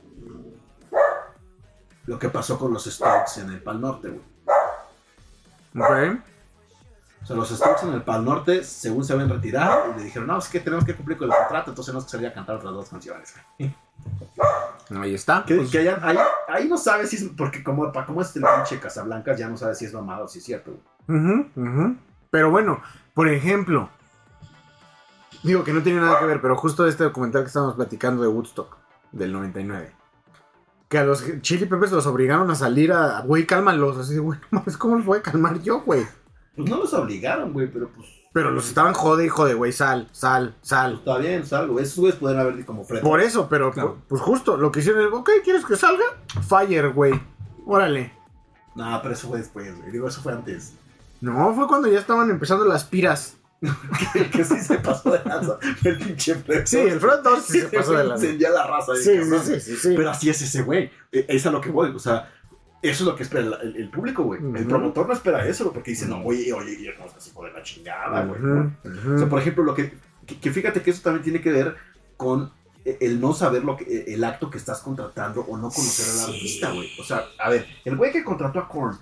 lo 2.07 2.19
que 2.19 2.29
pasó 2.31 2.59
con 2.59 2.73
los 2.73 2.85
Strokes 2.85 3.41
en 3.43 3.51
el 3.51 3.63
Pal 3.63 3.81
Norte, 3.81 4.09
güey. 4.09 4.23
Ok. 6.13 6.19
O 7.29 7.31
sea, 7.31 7.37
los 7.37 7.51
Strokes 7.51 7.87
en 7.87 7.93
el 7.93 8.03
Pal 8.03 8.25
Norte, 8.25 8.65
según 8.65 9.05
se 9.05 9.13
habían 9.13 9.29
retirado, 9.29 9.93
y 9.93 9.99
le 9.99 10.05
dijeron, 10.05 10.29
no, 10.29 10.39
es 10.39 10.49
que 10.49 10.61
tenemos 10.61 10.87
que 10.87 10.95
cumplir 10.95 11.19
con 11.19 11.31
el 11.31 11.37
contrato, 11.37 11.71
entonces 11.73 11.91
tenemos 11.93 12.05
que 12.07 12.11
salir 12.13 12.27
a 12.29 12.33
cantar 12.33 12.57
otras 12.57 12.73
dos 12.73 12.89
canciones. 12.89 13.35
Ahí 14.99 15.15
está. 15.15 15.45
Que, 15.45 15.57
Pues, 15.57 15.71
que 15.71 15.79
hayan- 15.81 16.01
ahí, 16.03 16.17
ahí 16.49 16.69
no 16.69 16.79
sabes 16.79 17.11
si 17.11 17.17
es, 17.17 17.25
porque 17.37 17.63
como, 17.63 17.93
pa- 17.93 18.07
como 18.07 18.23
es 18.23 18.35
el 18.37 18.43
pinche 18.43 18.81
Casablanca, 18.81 19.37
ya 19.37 19.49
no 19.49 19.57
sabes 19.59 19.77
si 19.77 19.85
es 19.85 19.93
mamado 19.93 20.25
o 20.25 20.29
si 20.29 20.39
es 20.39 20.45
cierto, 20.47 20.73
ujú. 21.07 21.97
Pero 22.31 22.51
bueno, 22.51 22.81
por 23.13 23.29
ejemplo, 23.29 23.91
digo 25.43 25.65
que 25.65 25.73
no 25.75 25.83
tiene 25.83 26.01
nada 26.01 26.19
que 26.19 26.25
ver, 26.27 26.41
pero 26.41 26.57
justo 26.57 26.87
este 26.87 27.05
documental 27.05 27.43
que 27.43 27.49
estábamos 27.49 27.75
platicando 27.77 28.23
de 28.23 28.29
Woodstock, 28.29 28.77
del 29.13 29.33
99. 29.33 29.93
Que 30.89 30.97
a 30.99 31.05
los 31.05 31.23
Chili 31.43 31.67
Peppers 31.67 31.93
los 31.93 32.07
obligaron 32.07 32.51
a 32.51 32.55
salir 32.55 32.93
a, 32.95 33.21
güey, 33.21 33.45
cálmalos. 33.47 33.99
Así 33.99 34.15
de, 34.15 34.21
güey, 34.21 34.39
no 34.51 34.65
¿cómo 34.79 34.97
los 34.97 35.05
voy 35.05 35.19
a 35.19 35.23
calmar 35.23 35.61
yo, 35.61 35.81
güey? 35.83 36.07
Pues 36.59 36.69
no 36.71 36.77
los 36.77 36.93
obligaron, 36.93 37.53
güey, 37.55 37.71
pero 37.73 37.89
pues 37.95 38.07
Pero 38.33 38.51
los 38.51 38.69
estaban 38.69 38.93
jode 38.93 39.25
y 39.25 39.29
jode, 39.29 39.55
güey, 39.55 39.73
sal, 39.73 40.09
sal, 40.13 40.57
sal. 40.61 40.95
está 40.99 41.17
bien, 41.19 41.47
salgo. 41.47 41.81
Esos 41.81 41.99
güeyes 41.99 42.19
pueden 42.19 42.39
haber 42.39 42.65
como 42.67 42.85
Fred. 42.85 43.01
Por 43.01 43.21
eso, 43.21 43.49
pero 43.49 43.71
Claro. 43.73 43.99
pues 44.09 44.21
justo 44.21 44.57
lo 44.57 44.71
que 44.71 44.81
hicieron 44.81 45.07
es, 45.07 45.13
ok, 45.13 45.31
¿quieres 45.45 45.65
que 45.65 45.77
salga? 45.77 46.05
Fire, 46.49 46.91
güey. 46.93 47.19
Órale. 47.65 48.13
No, 48.75 48.99
pero 49.03 49.15
eso 49.15 49.29
fue 49.29 49.39
después, 49.39 49.77
güey. 49.79 49.91
Digo, 49.91 50.09
eso 50.09 50.21
fue 50.21 50.33
antes. 50.33 50.75
No, 51.21 51.53
fue 51.55 51.67
cuando 51.67 51.89
ya 51.89 51.99
estaban 51.99 52.31
empezando 52.31 52.65
las 52.65 52.85
piras. 52.85 53.37
que, 54.13 54.31
que 54.31 54.45
sí 54.45 54.61
se 54.61 54.79
pasó 54.79 55.11
de 55.11 55.21
lanza. 55.25 55.59
El 55.85 55.99
pinche 55.99 56.35
Fred. 56.37 56.65
Sí, 56.65 56.79
el 56.79 57.01
Fred 57.01 57.19
sí 57.45 57.61
se 57.61 57.67
pasó 57.77 57.93
de 57.93 58.05
lanza. 58.05 58.25
Encendía 58.25 58.51
la 58.51 58.67
raza. 58.69 58.95
Sí, 58.95 59.19
sí, 59.25 59.39
sí, 59.45 59.61
sí, 59.61 59.77
sí. 59.77 59.95
Pero 59.97 60.11
así 60.11 60.31
es 60.31 60.41
ese 60.43 60.63
güey. 60.63 60.91
Eh, 61.11 61.27
Es 61.29 61.45
a 61.47 61.51
lo 61.51 61.61
que 61.61 61.71
voy. 61.71 61.91
O 61.91 61.99
sea, 61.99 62.33
eso 62.83 63.03
es 63.05 63.07
lo 63.09 63.17
que 63.17 63.23
espera 63.25 63.41
el, 63.43 63.55
el- 63.63 63.77
el 63.77 63.91
público, 63.91 64.23
güey. 64.23 64.41
El 64.57 64.67
promotor 64.67 65.07
no 65.07 65.13
espera 65.15 65.47
eso, 65.47 65.73
porque 65.73 65.91
dice, 65.93 66.07
no, 66.07 66.23
oye, 66.25 66.53
oye, 66.53 66.73
y 66.73 66.85
no, 66.99 67.05
así 67.17 67.31
por 67.31 67.53
la 67.53 67.63
chingada, 67.63 68.25
güey. 68.25 68.41
O 69.15 69.19
sea, 69.19 69.29
por 69.29 69.41
ejemplo, 69.41 69.65
lo 69.65 69.75
que, 69.75 69.93
que, 70.27 70.39
que 70.39 70.51
fíjate 70.53 70.83
que 70.83 70.91
eso 70.91 71.03
también 71.03 71.23
tiene 71.25 71.41
que 71.41 71.51
ver 71.53 71.77
con 72.17 72.53
el 72.85 73.21
no 73.21 73.35
saber 73.35 73.65
lo 73.65 73.77
que 73.77 74.05
el 74.09 74.25
acto 74.25 74.49
que 74.51 74.57
estás 74.59 74.81
contratando 74.81 75.43
o 75.43 75.57
no 75.59 75.69
conocer 75.71 76.07
al 76.07 76.27
Sí. 76.27 76.35
artista, 76.35 76.73
güey. 76.73 76.91
O 76.99 77.05
sea, 77.05 77.25
a 77.39 77.51
ver, 77.51 77.67
el 77.85 77.97
güey 77.97 78.13
que 78.13 78.25
contrató 78.25 78.59
a 78.61 78.69
Korn 78.69 78.97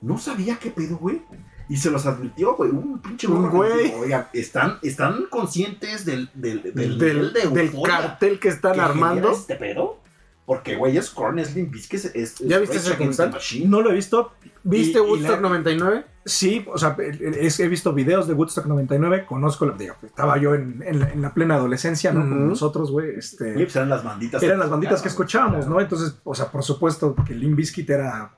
no 0.00 0.18
sabía 0.18 0.58
qué 0.58 0.70
pedo, 0.70 0.96
güey. 0.98 1.22
Y 1.68 1.78
se 1.78 1.90
los 1.90 2.06
advirtió, 2.06 2.54
güey. 2.54 2.70
Un 2.70 3.00
pinche 3.02 3.26
Un 3.26 3.50
güey. 3.50 3.92
Oigan, 3.94 4.28
están, 4.32 4.78
están 4.82 5.24
conscientes 5.28 6.04
del, 6.04 6.30
del, 6.34 6.62
del, 6.72 7.72
cartel 7.84 8.38
que 8.38 8.48
están 8.50 8.74
que 8.74 8.80
armando. 8.80 9.32
este 9.32 9.56
pedo. 9.56 9.98
Porque, 10.46 10.76
güey, 10.76 10.96
es 10.96 11.10
Korn, 11.10 11.40
es 11.40 11.56
Limp 11.56 11.74
es, 11.74 12.04
es 12.04 12.38
¿Ya 12.38 12.58
viste 12.60 12.78
Rage? 12.78 13.28
Machine. 13.32 13.68
No 13.68 13.80
lo 13.80 13.90
he 13.90 13.94
visto. 13.94 14.32
¿Viste 14.62 14.98
Y- 15.00 15.02
y 15.02 15.04
Woodstock 15.04 15.36
la- 15.42 15.48
99? 15.48 16.04
Sí, 16.24 16.64
o 16.72 16.78
sea, 16.78 16.96
es- 17.00 17.58
he 17.58 17.68
visto 17.68 17.92
videos 17.92 18.28
de 18.28 18.34
Woodstock 18.34 18.66
99, 18.66 19.26
conozco, 19.26 19.66
la- 19.66 19.72
digo, 19.74 19.96
estaba 20.04 20.38
yo 20.38 20.54
en, 20.54 20.82
en 20.86 21.00
la, 21.00 21.10
en 21.10 21.20
la 21.22 21.34
plena 21.34 21.56
adolescencia, 21.56 22.12
¿no? 22.12 22.20
Como 22.20 22.36
Ujú. 22.36 22.44
nosotros, 22.50 22.92
güey, 22.92 23.12
Sí, 23.14 23.18
este... 23.18 23.52
pues 23.54 23.74
eran 23.74 23.88
las 23.88 24.04
banditas. 24.04 24.40
Eran 24.42 24.60
las 24.60 24.70
banditas 24.70 25.02
que 25.02 25.08
escuchábamos, 25.08 25.66
¿no? 25.66 25.80
Entonces, 25.80 26.16
o 26.22 26.34
sea, 26.34 26.46
por 26.50 26.62
supuesto 26.62 27.14
que 27.26 27.34
Limp 27.34 27.56
Bizkit 27.56 27.90
era... 27.90 28.32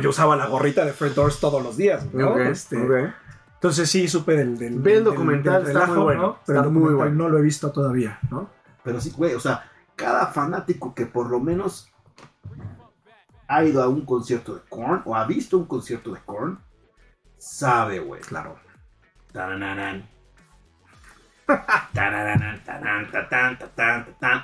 yo 0.00 0.08
usaba 0.10 0.36
la 0.36 0.46
gorrita 0.46 0.84
de 0.86 0.92
Fred 0.92 1.12
Durst 1.12 1.40
todos 1.40 1.62
los 1.62 1.76
días, 1.76 2.06
¿no? 2.14 2.38
Este. 2.38 2.76
Entonces 3.54 3.90
sí 3.90 4.08
supe 4.08 4.36
del... 4.36 4.56
del 4.58 4.78
Ve 4.80 4.92
el 4.92 4.96
del- 4.96 5.04
documental, 5.04 5.64
del 5.64 5.76
está 5.76 5.86
muy 5.86 5.98
bueno, 6.02 6.22
¿no? 6.22 6.38
Pero 6.46 6.58
está 6.60 6.68
el 6.68 6.74
muy 6.74 6.94
bueno. 6.94 7.14
no 7.14 7.28
lo 7.28 7.38
he 7.38 7.42
visto 7.42 7.70
todavía, 7.72 8.18
¿no? 8.30 8.48
Pero 8.84 9.00
sí, 9.00 9.12
güey, 9.16 9.34
o 9.34 9.40
sea, 9.40 9.70
cada 10.02 10.26
fanático 10.26 10.94
que 10.94 11.06
por 11.06 11.30
lo 11.30 11.40
menos 11.40 11.90
ha 13.48 13.64
ido 13.64 13.82
a 13.82 13.88
un 13.88 14.04
concierto 14.04 14.54
de 14.54 14.62
Korn 14.68 15.02
o 15.04 15.14
ha 15.14 15.24
visto 15.26 15.58
un 15.58 15.66
concierto 15.66 16.12
de 16.12 16.20
Korn, 16.20 16.58
sabe, 17.38 17.98
güey. 18.00 18.20
Claro. 18.22 18.58
Tanananan. 19.32 20.08
Tanan. 21.94 22.60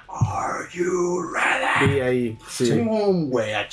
Are 0.08 0.68
you 0.72 1.22
ready? 1.32 1.92
Sí, 1.94 2.00
ahí. 2.00 2.38
Sí. 2.48 2.82
Pum, 2.84 3.30
güey, 3.30 3.54
a. 3.54 3.68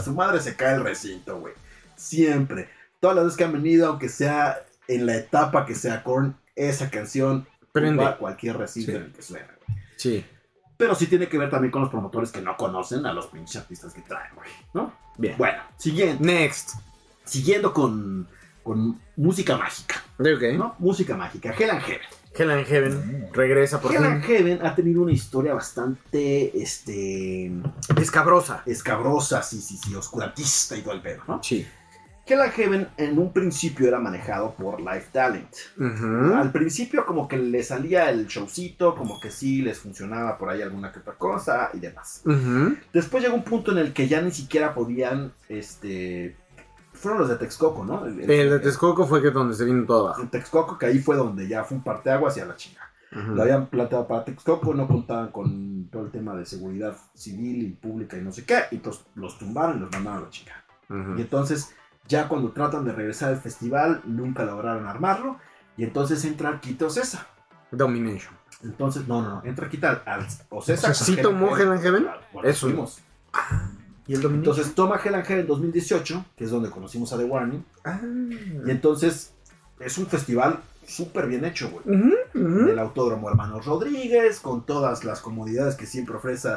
Su 0.00 0.12
madre 0.14 0.40
se 0.40 0.56
cae 0.56 0.74
el 0.76 0.84
recinto, 0.84 1.38
güey. 1.40 1.54
Siempre. 1.96 2.68
Todas 3.00 3.16
las 3.16 3.24
veces 3.26 3.38
que 3.38 3.44
han 3.44 3.52
venido, 3.52 3.88
aunque 3.88 4.08
sea 4.08 4.58
en 4.88 5.06
la 5.06 5.16
etapa 5.16 5.66
que 5.66 5.74
sea 5.74 6.02
Korn, 6.02 6.36
esa 6.56 6.90
canción 6.90 7.46
Prende. 7.72 8.02
va 8.02 8.10
a 8.10 8.16
cualquier 8.16 8.56
recinto 8.56 8.90
Sí. 8.92 8.96
en 8.96 9.02
el 9.04 9.12
que 9.12 9.22
suena, 9.22 9.48
güey. 9.66 9.78
Sí. 9.96 10.26
Pero 10.78 10.94
sí 10.94 11.06
tiene 11.08 11.28
que 11.28 11.36
ver 11.36 11.50
también 11.50 11.70
con 11.72 11.82
los 11.82 11.90
promotores 11.90 12.30
que 12.30 12.40
no 12.40 12.56
conocen 12.56 13.04
a 13.04 13.12
los 13.12 13.26
pinches 13.26 13.56
artistas 13.56 13.92
que 13.92 14.00
traen, 14.00 14.32
güey. 14.34 14.48
¿No? 14.72 14.92
Bien. 15.18 15.34
Bueno, 15.36 15.58
siguiente. 15.76 16.24
Next. 16.24 16.76
Siguiendo 17.24 17.74
con, 17.74 18.26
con 18.62 18.98
música 19.16 19.56
mágica. 19.58 20.02
Ok. 20.18 20.56
¿No? 20.56 20.76
Música 20.78 21.16
mágica. 21.16 21.52
Hell 21.52 21.70
and 21.70 21.82
Heaven. 21.82 22.06
Hell 22.34 22.50
and 22.52 22.66
Heaven 22.66 23.28
regresa 23.32 23.80
por 23.80 23.92
Hell 23.92 24.04
and. 24.04 24.22
Heaven 24.24 24.64
ha 24.64 24.74
tenido 24.76 25.02
una 25.02 25.10
historia 25.10 25.52
bastante 25.52 26.56
este, 26.62 27.50
Escabrosa. 28.00 28.62
escabrosa, 28.64 29.42
sí, 29.42 29.60
sí, 29.60 29.76
sí, 29.76 29.92
oscurantista 29.96 30.76
y 30.76 30.82
todo 30.82 30.94
el 30.94 31.02
pedo, 31.02 31.24
¿no? 31.26 31.42
Sí. 31.42 31.66
Hell 32.28 32.40
and 32.40 32.52
Heaven 32.52 32.88
en 32.96 33.18
un 33.18 33.32
principio 33.32 33.88
era 33.88 33.98
manejado 33.98 34.54
por 34.54 34.80
Life 34.80 35.08
Talent. 35.12 35.48
Al 36.34 36.52
principio 36.52 37.06
como 37.06 37.26
que 37.28 37.38
le 37.38 37.62
salía 37.62 38.10
el 38.10 38.26
showcito, 38.26 38.94
como 38.94 39.18
que 39.20 39.30
sí 39.30 39.62
les 39.62 39.78
funcionaba 39.78 40.36
por 40.38 40.50
ahí 40.50 40.62
alguna 40.62 40.92
que 40.92 40.98
otra 41.00 41.14
cosa 41.14 41.70
y 41.72 41.78
demás. 41.80 42.22
Después 42.92 43.22
llegó 43.22 43.34
un 43.36 43.44
punto 43.44 43.72
en 43.72 43.78
el 43.78 43.92
que 43.92 44.08
ya 44.08 44.20
ni 44.20 44.30
siquiera 44.30 44.74
podían, 44.74 45.32
este... 45.48 46.36
Fueron 46.92 47.20
los 47.20 47.28
de 47.28 47.36
Texcoco, 47.36 47.84
¿no? 47.84 48.06
El, 48.06 48.28
El 48.28 48.50
de 48.50 48.58
Texcoco 48.58 49.06
fue 49.06 49.22
que 49.22 49.30
donde 49.30 49.54
se 49.54 49.64
vino 49.64 49.86
todo 49.86 50.06
abajo. 50.06 50.22
en 50.22 50.28
Texcoco, 50.30 50.76
que 50.76 50.86
ahí 50.86 50.98
fue 50.98 51.14
donde 51.14 51.46
ya 51.46 51.62
fue 51.62 51.76
un 51.76 51.84
parteaguas 51.84 52.32
hacia 52.32 52.44
la 52.44 52.56
chinga. 52.56 52.80
Ujú. 53.12 53.36
Lo 53.36 53.42
habían 53.42 53.68
planteado 53.68 54.08
para 54.08 54.24
Texcoco, 54.24 54.74
no 54.74 54.88
contaban 54.88 55.30
con 55.30 55.88
todo 55.92 56.06
el 56.06 56.10
tema 56.10 56.34
de 56.34 56.44
seguridad 56.44 56.96
civil 57.14 57.62
y 57.62 57.70
pública 57.70 58.18
y 58.18 58.22
no 58.22 58.32
sé 58.32 58.44
qué, 58.44 58.62
y 58.72 58.76
entonces 58.76 59.04
los 59.14 59.38
tumbaron 59.38 59.76
y 59.76 59.80
los 59.80 59.92
mandaron 59.92 60.22
a 60.22 60.24
la 60.24 60.30
chica. 60.30 60.64
Y 60.90 61.20
entonces, 61.20 61.72
ya 62.08 62.26
cuando 62.28 62.50
tratan 62.52 62.84
de 62.84 62.92
regresar 62.92 63.30
al 63.30 63.40
festival, 63.40 64.00
nunca 64.04 64.44
lograron 64.44 64.86
armarlo, 64.86 65.38
y 65.76 65.84
entonces 65.84 66.24
entra 66.24 66.60
Quito 66.60 66.86
Ocesa. 66.86 67.26
Domination. 67.70 68.34
Entonces, 68.64 69.06
no, 69.06 69.20
no, 69.22 69.28
no, 69.36 69.44
entra 69.44 69.68
Quita 69.68 70.02
al 70.06 70.26
Ocesa. 70.48 70.94
¿Sí 70.94 71.16
tomó 71.16 71.56
Hell 71.56 71.68
and 71.68 71.82
Heaven? 71.82 72.06
Bueno, 72.32 72.48
Eso. 72.48 72.66
fuimos. 72.66 73.00
¿Y 74.06 74.14
el 74.14 74.22
Domination? 74.22 74.34
Entonces 74.56 74.74
toma 74.74 74.96
Hell 75.04 75.14
and 75.14 75.24
Heaven 75.26 75.46
2018, 75.46 76.24
que 76.36 76.44
es 76.44 76.50
donde 76.50 76.70
conocimos 76.70 77.12
a 77.12 77.18
The 77.18 77.24
Warning, 77.24 77.64
Ah. 77.84 78.00
y 78.02 78.70
entonces 78.70 79.34
es 79.78 79.98
un 79.98 80.06
festival 80.06 80.60
súper 80.86 81.26
bien 81.26 81.44
hecho, 81.44 81.70
güey. 81.70 81.84
Ujú. 81.98 82.64
del 82.66 82.78
Autódromo 82.78 83.28
Hermanos 83.28 83.66
Rodríguez, 83.66 84.40
con 84.40 84.64
todas 84.64 85.04
las 85.04 85.20
comodidades 85.20 85.74
que 85.74 85.84
siempre 85.86 86.16
ofrece, 86.16 86.48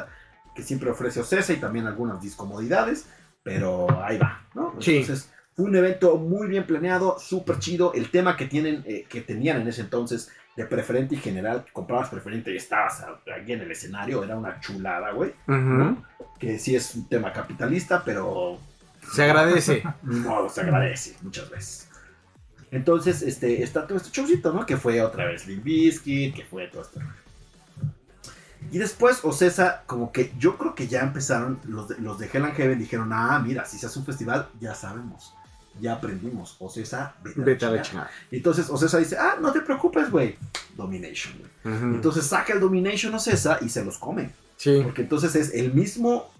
que 0.56 0.62
siempre 0.62 0.90
ofrece 0.90 1.20
Ocesa 1.20 1.52
y 1.52 1.56
también 1.60 1.86
algunas 1.86 2.20
discomodidades, 2.22 3.06
pero 3.42 3.86
ahí 4.02 4.18
va, 4.18 4.42
¿no? 4.54 4.74
Sí. 4.80 4.98
Entonces, 4.98 5.30
un 5.56 5.76
evento 5.76 6.16
muy 6.16 6.48
bien 6.48 6.66
planeado, 6.66 7.18
súper 7.18 7.58
chido. 7.58 7.92
El 7.94 8.10
tema 8.10 8.36
que 8.36 8.46
tienen, 8.46 8.82
eh, 8.86 9.06
que 9.08 9.20
tenían 9.20 9.60
en 9.60 9.68
ese 9.68 9.82
entonces 9.82 10.30
de 10.56 10.66
preferente 10.66 11.14
y 11.14 11.18
general, 11.18 11.64
que 11.64 11.72
comprabas 11.72 12.08
preferente 12.08 12.52
y 12.52 12.56
estabas 12.56 13.02
ahí 13.02 13.52
en 13.52 13.60
el 13.60 13.70
escenario, 13.70 14.22
era 14.22 14.36
una 14.36 14.60
chulada, 14.60 15.12
güey. 15.12 15.32
Ujú. 15.46 15.96
Que 16.38 16.58
sí 16.58 16.76
es 16.76 16.94
un 16.94 17.08
tema 17.08 17.32
capitalista, 17.32 18.02
pero 18.04 18.58
Se 19.12 19.24
agradece. 19.24 19.82
no, 20.02 20.48
se 20.48 20.60
agradece 20.60 21.16
muchas 21.22 21.48
veces. 21.50 21.88
Entonces, 22.70 23.20
este, 23.22 23.62
está 23.62 23.86
todo 23.86 23.98
este 23.98 24.10
showcito, 24.10 24.52
¿no? 24.52 24.64
Que 24.64 24.78
fue 24.78 25.00
otra 25.02 25.26
vez 25.26 25.46
Limp 25.46 25.62
Bizkit, 25.62 26.34
que 26.34 26.44
fue 26.44 26.68
todo 26.68 26.82
esto. 26.82 27.00
Y 28.70 28.78
después, 28.78 29.22
Ocesa, 29.24 29.82
como 29.86 30.12
que 30.12 30.32
yo 30.38 30.56
creo 30.56 30.74
que 30.74 30.86
ya 30.88 31.00
empezaron, 31.00 31.60
los 31.64 31.88
de, 31.88 31.98
los 31.98 32.18
de 32.18 32.30
Hell 32.32 32.44
and 32.44 32.54
Heaven 32.54 32.78
dijeron, 32.78 33.10
ah, 33.12 33.42
mira, 33.44 33.66
si 33.66 33.76
se 33.76 33.86
hace 33.86 33.98
un 33.98 34.06
festival, 34.06 34.48
ya 34.60 34.74
sabemos, 34.74 35.34
ya 35.80 35.94
aprendimos. 35.94 36.56
Ocesa, 36.58 37.14
vete, 37.36 37.64
a 37.66 37.70
la 37.70 37.82
chingada". 37.82 38.10
entonces 38.30 38.68
Ocesa 38.70 38.98
dice, 38.98 39.16
ah, 39.18 39.36
no 39.40 39.52
te 39.52 39.60
preocupes, 39.60 40.10
güey. 40.10 40.36
Domination, 40.76 41.34
güey. 41.38 41.76
Ujú. 41.76 41.86
Entonces 41.94 42.26
saca 42.26 42.52
el 42.52 42.60
Domination 42.60 43.14
Ocesa 43.14 43.58
y 43.60 43.68
se 43.68 43.84
los 43.84 43.98
come. 43.98 44.30
Sí. 44.56 44.80
Porque 44.82 45.02
entonces 45.02 45.34
es 45.34 45.52
el 45.54 45.72
mismo 45.74 46.30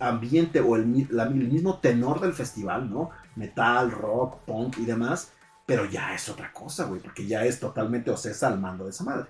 ambiente 0.00 0.60
o 0.60 0.76
el, 0.76 1.06
la- 1.10 1.24
el 1.24 1.34
mismo 1.48 1.78
tenor 1.80 2.20
del 2.20 2.32
festival, 2.32 2.88
¿no? 2.90 3.10
Metal, 3.36 3.90
rock, 3.90 4.38
punk 4.46 4.78
y 4.78 4.84
demás. 4.84 5.30
Pero 5.66 5.84
ya 5.84 6.14
es 6.14 6.28
otra 6.28 6.50
cosa, 6.52 6.84
güey, 6.84 7.00
porque 7.00 7.26
ya 7.26 7.44
es 7.44 7.60
totalmente 7.60 8.10
Ocesa 8.10 8.48
al 8.48 8.58
mando 8.58 8.84
de 8.84 8.90
esa 8.90 9.04
madre. 9.04 9.26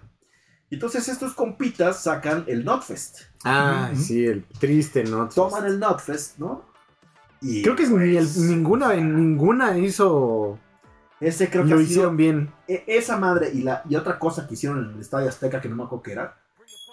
Entonces 0.70 1.09
estos 1.09 1.32
compitas 1.32 2.03
sacan 2.03 2.44
el 2.46 2.64
Notfest. 2.64 3.20
Ah, 3.42 3.88
Ujú. 3.92 4.03
sí, 4.03 4.24
el 4.26 4.44
triste, 4.44 5.03
¿no? 5.05 5.28
Toman 5.30 5.64
el 5.66 5.80
Notfest, 5.80 6.38
¿no? 6.38 6.67
Y 7.41 7.62
Creo 7.62 7.76
que 7.76 7.84
es 7.84 7.91
ni 7.91 8.16
el- 8.16 8.24
pues, 8.24 8.36
ninguna, 8.39 8.95
ninguna 8.95 9.76
hizo. 9.78 10.59
Ese 11.20 11.51
creo 11.51 11.64
que 11.64 11.70
Lo 11.70 11.80
hicieron 11.80 12.16
bien. 12.16 12.53
E- 12.68 12.84
esa 12.86 13.16
madre 13.16 13.51
y, 13.53 13.62
la, 13.62 13.82
y 13.89 13.97
otra 13.97 14.18
cosa 14.18 14.47
que 14.47 14.55
hicieron 14.55 14.84
en 14.84 14.95
el 14.95 15.01
Estadio 15.01 15.28
Azteca, 15.28 15.61
que 15.61 15.68
no 15.68 15.76
me 15.76 15.82
acuerdo 15.84 16.03
qué 16.03 16.12
era, 16.12 16.36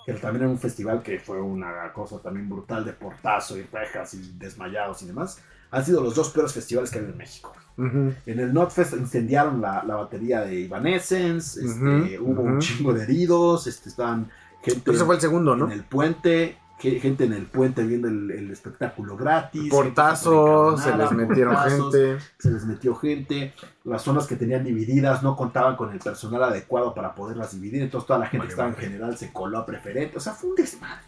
que 0.06 0.14
también 0.14 0.44
era 0.44 0.52
un 0.52 0.58
festival 0.60 1.02
que 1.04 1.20
fue 1.20 1.40
una 1.42 1.92
cosa 1.94 2.20
también 2.22 2.50
brutal 2.50 2.84
de 2.86 2.94
portazo 2.94 3.58
y 3.58 3.64
rejas 3.72 4.14
y 4.16 4.34
desmayados 4.38 5.02
y 5.04 5.08
demás, 5.08 5.40
han 5.72 5.86
sido 5.86 6.02
los 6.02 6.16
dos 6.16 6.30
peores 6.30 6.54
festivales 6.54 6.90
que 6.90 7.00
hay 7.00 7.06
en 7.06 7.18
México. 7.18 7.54
Ujú. 7.78 8.14
En 8.26 8.40
el 8.40 8.54
Notfest 8.54 8.94
incendiaron 8.94 9.62
la, 9.62 9.84
la 9.84 9.96
batería 9.96 10.42
de 10.42 10.66
Evanescence, 10.66 11.60
este, 11.64 12.20
Ujú, 12.20 12.32
hubo 12.32 12.42
un 12.44 12.52
ujú. 12.54 12.60
chingo 12.60 12.94
de 12.94 13.04
heridos, 13.04 13.68
este, 13.68 13.90
estaban 13.90 14.32
gente 14.64 14.94
fue 14.94 15.16
el 15.16 15.22
segundo, 15.22 15.56
¿no? 15.56 15.66
en 15.66 15.72
el 15.74 15.84
puente, 15.84 16.58
gente 16.78 17.26
en 17.26 17.34
el 17.34 17.46
puente 17.46 17.84
viendo 17.84 18.08
el, 18.08 18.30
el 18.32 18.52
espectáculo 18.52 19.18
gratis. 19.18 19.70
Portazos, 19.72 20.82
se 20.82 20.96
les 20.96 21.12
metieron 21.12 21.56
portazos, 21.56 21.94
gente. 21.94 22.24
se 22.38 22.52
les 22.52 22.66
metió 22.66 22.96
gente, 22.96 23.54
las 23.84 24.02
zonas 24.02 24.28
que 24.28 24.36
tenían 24.36 24.64
divididas 24.64 25.24
no 25.24 25.36
contaban 25.36 25.76
con 25.76 25.92
el 25.92 26.00
personal 26.00 26.44
adecuado 26.44 26.94
para 26.94 27.16
poderlas 27.16 27.54
dividir, 27.54 27.82
entonces 27.82 28.08
toda 28.08 28.20
la 28.20 28.26
gente 28.28 28.40
Vale, 28.40 28.48
que 28.48 28.54
estaba 28.54 28.70
en 28.70 28.76
general 28.76 29.18
se 29.18 29.32
coló 29.32 29.60
a 29.60 29.66
preferente, 29.66 30.18
o 30.18 30.20
sea, 30.20 30.34
fue 30.34 30.50
un 30.50 30.56
desmadre. 30.56 31.04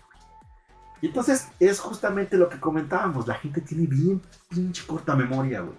Y 1.02 1.08
entonces 1.08 1.50
es 1.60 1.80
justamente 1.80 2.38
lo 2.38 2.50
que 2.50 2.60
comentábamos, 2.60 3.28
la 3.28 3.36
gente 3.36 3.62
tiene 3.62 3.86
bien 3.86 4.22
pinche 4.50 4.84
corta 4.88 5.16
memoria, 5.16 5.62
güey. 5.62 5.78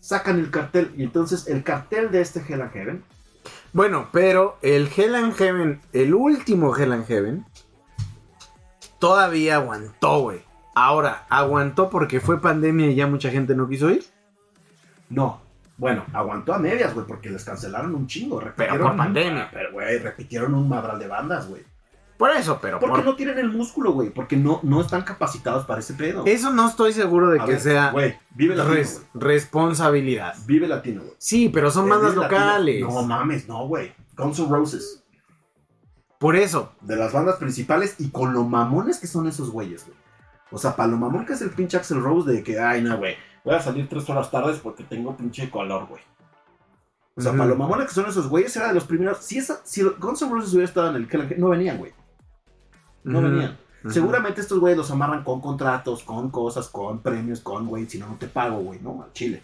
Sacan 0.00 0.38
el 0.38 0.50
cartel 0.50 0.92
y 0.96 1.02
entonces 1.02 1.48
el 1.48 1.62
cartel 1.64 2.10
de 2.10 2.20
este 2.20 2.40
Hell 2.40 2.62
and 2.62 2.72
Heaven, 2.72 3.04
Bueno, 3.72 4.08
pero 4.12 4.56
el 4.62 4.88
Hell 4.94 5.14
and 5.14 5.34
Heaven, 5.34 5.80
el 5.92 6.14
último 6.14 6.74
Hell 6.76 6.92
and 6.92 7.06
Heaven, 7.06 7.44
todavía 9.08 9.56
aguantó, 9.56 10.20
güey. 10.20 10.40
Ahora, 10.74 11.26
¿aguantó 11.28 11.90
porque 11.90 12.20
fue 12.20 12.40
pandemia 12.40 12.86
y 12.90 12.94
ya 12.94 13.06
mucha 13.06 13.30
gente 13.30 13.54
no 13.54 13.68
quiso 13.68 13.90
ir? 13.90 14.04
no. 15.10 15.42
Bueno, 15.76 16.04
aguantó 16.12 16.54
a 16.54 16.58
medias, 16.58 16.94
güey, 16.94 17.04
porque 17.04 17.28
les 17.30 17.44
cancelaron 17.44 17.92
un 17.96 18.06
chingo. 18.06 18.38
Repitieron, 18.38 18.78
por 18.86 18.96
pandemia. 18.96 19.50
Pero, 19.52 19.72
güey, 19.72 19.98
repitieron 19.98 20.54
un 20.54 20.68
madral 20.68 21.00
de 21.00 21.08
bandas, 21.08 21.48
güey. 21.48 21.62
Por 22.16 22.30
eso, 22.30 22.60
pero 22.62 22.78
Porque 22.78 22.94
por- 22.98 23.04
no 23.04 23.16
tienen 23.16 23.38
el 23.38 23.50
músculo, 23.50 23.90
güey. 23.90 24.10
Porque 24.10 24.36
no, 24.36 24.60
no 24.62 24.80
están 24.80 25.02
capacitados 25.02 25.66
para 25.66 25.80
ese 25.80 25.94
pedo. 25.94 26.22
eso 26.26 26.50
no 26.52 26.68
estoy 26.68 26.92
seguro 26.92 27.30
de 27.30 27.40
A 27.40 27.44
que 27.44 27.50
ver, 27.52 27.60
sea 27.60 27.90
Güey, 27.90 28.16
vive 28.36 28.54
latino, 28.54 28.74
res- 28.76 29.02
responsabilidad. 29.14 30.34
Vive 30.46 30.68
latino, 30.68 31.00
güey. 31.02 31.14
Sí, 31.18 31.48
pero 31.48 31.72
son 31.72 31.88
bandas 31.88 32.14
Latino. 32.14 32.22
locales. 32.22 32.80
No 32.82 33.02
mames, 33.02 33.48
no, 33.48 33.66
güey. 33.66 33.92
Guns 34.16 34.38
N' 34.38 34.48
Roses. 34.48 35.03
Por 36.24 36.36
eso, 36.36 36.72
De 36.80 36.96
las 36.96 37.12
bandas 37.12 37.36
principales 37.36 37.96
y 37.98 38.08
con 38.08 38.32
lo 38.32 38.44
mamones 38.44 38.98
que 38.98 39.06
son 39.06 39.26
esos 39.28 39.50
güeyes, 39.50 39.84
güey. 39.84 39.98
O 40.52 40.56
sea, 40.56 40.74
para 40.74 40.88
lo 40.88 40.96
mamón 40.96 41.26
que 41.26 41.34
es 41.34 41.42
el 41.42 41.50
pinche 41.50 41.76
Axel 41.76 42.02
Rose 42.02 42.32
de 42.32 42.42
que, 42.42 42.58
ay, 42.58 42.80
no, 42.80 42.96
güey. 42.96 43.14
Voy 43.44 43.54
a 43.54 43.60
salir 43.60 43.90
tres 43.90 44.08
horas 44.08 44.30
tardes 44.30 44.58
porque 44.58 44.84
tengo 44.84 45.14
pinche 45.14 45.50
color, 45.50 45.86
güey. 45.86 46.00
O 47.14 47.20
sea, 47.20 47.32
Ujú. 47.32 47.38
para 47.38 47.50
lo 47.50 47.56
mamones 47.56 47.88
que 47.88 47.92
son 47.92 48.06
esos 48.06 48.26
güeyes, 48.28 48.56
era 48.56 48.68
de 48.68 48.72
los 48.72 48.84
primeros. 48.84 49.18
Si, 49.18 49.36
esa, 49.36 49.60
si 49.64 49.82
Guns 49.82 50.22
N' 50.22 50.32
Roses 50.32 50.54
hubiera 50.54 50.66
estado 50.66 50.88
en 50.88 50.96
el 50.96 51.08
que 51.08 51.36
no 51.36 51.50
venían, 51.50 51.76
güey. 51.76 51.92
No 53.02 53.20
venían. 53.20 53.58
Seguramente 53.90 54.40
estos 54.40 54.60
güeyes 54.60 54.78
los 54.78 54.90
amarran 54.90 55.24
con 55.24 55.42
contratos, 55.42 56.04
con 56.04 56.30
cosas, 56.30 56.68
con 56.68 57.02
premios, 57.02 57.40
con, 57.40 57.66
güey, 57.66 57.86
si 57.86 57.98
no, 57.98 58.08
no 58.08 58.14
te 58.14 58.28
pago, 58.28 58.60
güey, 58.60 58.80
¿no? 58.80 59.02
Al 59.02 59.12
Chile. 59.12 59.42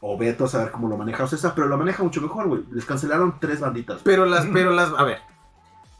O 0.00 0.18
Beto 0.18 0.46
a 0.46 0.48
saber 0.48 0.72
cómo 0.72 0.88
lo 0.88 0.96
maneja 0.96 1.22
Ocesa, 1.22 1.54
pero 1.54 1.68
lo 1.68 1.78
maneja 1.78 2.02
mucho 2.02 2.20
mejor, 2.20 2.48
güey. 2.48 2.64
Les 2.72 2.84
cancelaron 2.84 3.38
tres 3.38 3.60
banditas. 3.60 4.00
Pero 4.02 4.26
las, 4.26 4.46
pero 4.46 4.72
las, 4.72 4.92
a 4.98 5.04
ver, 5.04 5.29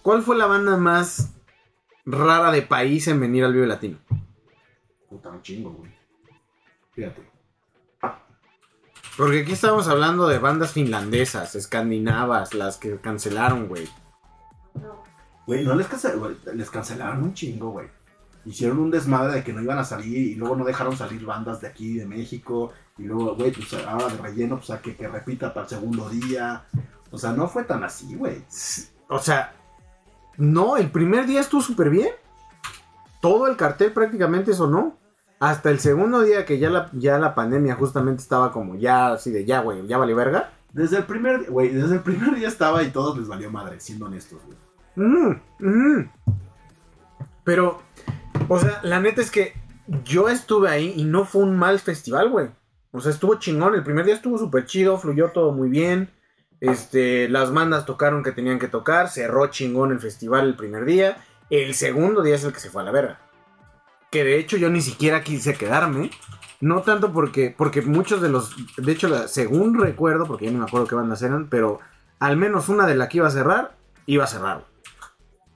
¿cuál 0.03 0.23
fue 0.23 0.37
la 0.37 0.47
banda 0.47 0.77
más 0.77 1.35
rara 2.05 2.51
de 2.51 2.63
país 2.63 3.07
en 3.09 3.21
venir 3.21 3.45
al 3.45 3.53
Vive 3.53 3.67
Latino? 3.67 3.99
Puta, 5.09 5.31
un 5.31 5.43
chingo, 5.43 5.71
güey. 5.71 5.91
Fíjate. 6.93 7.31
Porque 9.17 9.41
aquí 9.41 9.53
estamos 9.53 9.89
hablando 9.89 10.29
de 10.29 10.39
bandas 10.39 10.73
finlandesas, 10.73 11.55
escandinavas, 11.55 12.55
las 12.55 12.79
que 12.79 12.99
cancelaron, 12.99 13.69
güey. 13.69 13.89
Güey, 15.47 15.65
no 15.65 15.75
les 15.75 15.89
cancelaron, 15.89 16.39
les 16.55 16.71
cancelaron 16.71 17.23
un 17.23 17.35
chingo, 17.35 17.71
güey. 17.71 17.89
Hicieron 18.47 18.79
un 18.79 18.91
desmadre 18.91 19.35
de 19.35 19.45
que 19.45 19.53
no 19.53 19.61
iban 19.61 19.79
a 19.79 19.85
salir 19.85 20.17
y 20.17 20.35
luego 20.37 20.57
no 20.57 20.65
dejaron 20.65 20.97
salir 20.97 21.25
bandas 21.27 21.61
de 21.61 21.69
aquí, 21.69 21.99
de 21.99 22.07
México. 22.07 22.73
Y 22.97 23.03
luego, 23.03 23.35
güey, 23.35 23.51
pues 23.51 23.75
ahora 23.85 24.09
de 24.09 24.17
relleno, 24.17 24.57
pues 24.57 24.71
a 24.71 24.81
que, 24.81 24.97
que 24.97 25.09
repita 25.09 25.53
para 25.53 25.65
el 25.65 25.71
segundo 25.71 26.09
día. 26.09 26.65
O 27.11 27.19
sea, 27.19 27.33
no 27.33 27.49
fue 27.49 27.65
tan 27.65 27.85
así, 27.85 28.15
güey. 28.15 28.43
O 29.09 29.19
sea, 29.19 29.60
no, 30.41 30.79
el 30.79 30.91
primer 30.91 31.27
día 31.27 31.41
estuvo 31.41 31.61
súper 31.61 31.91
bien. 31.91 32.09
Todo 33.21 33.47
el 33.47 33.57
cartel 33.57 33.93
prácticamente 33.93 34.55
sonó. 34.55 34.97
Hasta 35.39 35.71
el 35.71 35.81
segundo 35.81 36.23
día 36.23 36.47
que 36.47 36.59
ya 36.59 36.71
la, 36.71 36.91
ya 36.93 37.19
la 37.19 37.35
pandemia 37.35 37.75
justamente 37.75 38.23
estaba 38.23 38.51
como 38.51 38.75
ya 38.75 39.13
así 39.13 39.31
de 39.31 39.45
ya, 39.45 39.61
güey, 39.61 39.87
ya 39.87 39.99
vale 39.99 40.15
verga. 40.15 40.51
Desde 40.73 40.97
el 40.97 41.05
primer, 41.05 41.51
güey, 41.51 41.69
desde 41.69 41.97
el 41.97 42.01
primer 42.01 42.35
día 42.35 42.49
estaba 42.49 42.83
y 42.83 42.91
todos 42.91 43.19
les 43.19 43.29
valió 43.29 43.51
madre, 43.51 43.81
siendo 43.81 44.07
honestos, 44.07 44.41
güey. 44.47 44.59
Mm, 44.97 45.41
mm. 45.59 46.11
Pero, 47.45 47.83
o 48.49 48.59
sea, 48.59 48.81
la 48.83 49.01
neta 49.01 49.21
es 49.21 49.31
que 49.31 49.55
yo 50.05 50.29
estuve 50.31 50.71
ahí 50.71 50.95
y 50.97 51.05
no 51.05 51.27
fue 51.27 51.43
un 51.43 51.59
mal 51.59 51.79
festival, 51.81 52.31
güey. 52.31 52.49
O 52.93 53.01
sea, 53.01 53.13
estuvo 53.13 53.35
chingón. 53.35 53.75
El 53.75 53.85
primer 53.85 54.07
día 54.07 54.15
estuvo 54.15 54.39
súper 54.39 54.65
chido, 54.65 54.97
fluyó 54.97 55.33
todo 55.33 55.53
muy 55.53 55.69
bien. 55.69 56.11
Este, 56.61 57.29
las 57.29 57.53
bandas 57.53 57.87
tocaron 57.87 58.23
que 58.23 58.33
tenían 58.33 58.59
que 58.59 58.69
tocar, 58.69 59.09
cerró 59.09 59.47
chingón 59.47 59.93
el 59.93 60.01
festival 60.01 60.47
el 60.47 60.57
primer 60.57 60.85
día. 60.85 61.25
El 61.49 61.75
segundo 61.75 62.23
día 62.23 62.35
es 62.35 62.45
el 62.45 62.53
que 62.53 62.61
se 62.61 62.71
fue 62.71 62.83
a 62.83 62.85
la 62.85 62.93
verga. 62.93 63.19
Que 64.11 64.25
de 64.25 64.39
hecho 64.39 64.57
yo 64.57 64.69
ni 64.71 64.81
siquiera 64.81 65.23
quise 65.23 65.55
quedarme. 65.55 66.11
No 66.61 66.83
tanto 66.83 67.13
porque, 67.13 67.55
porque 67.57 67.81
muchos 67.81 68.21
de 68.21 68.29
los, 68.29 68.55
de 68.77 68.93
hecho, 68.93 69.27
según 69.29 69.79
recuerdo, 69.81 70.27
porque 70.27 70.45
ya 70.45 70.53
no 70.53 70.59
me 70.59 70.65
acuerdo 70.65 70.87
qué 70.87 70.95
bandas 70.95 71.23
eran, 71.23 71.49
pero 71.49 71.81
al 72.19 72.37
menos 72.37 72.69
una 72.69 72.87
de 72.87 72.97
la 72.97 73.09
que 73.09 73.17
iba 73.17 73.27
a 73.27 73.31
cerrar, 73.31 73.77
iba 74.05 74.25
a 74.25 74.27
cerrar. 74.27 74.67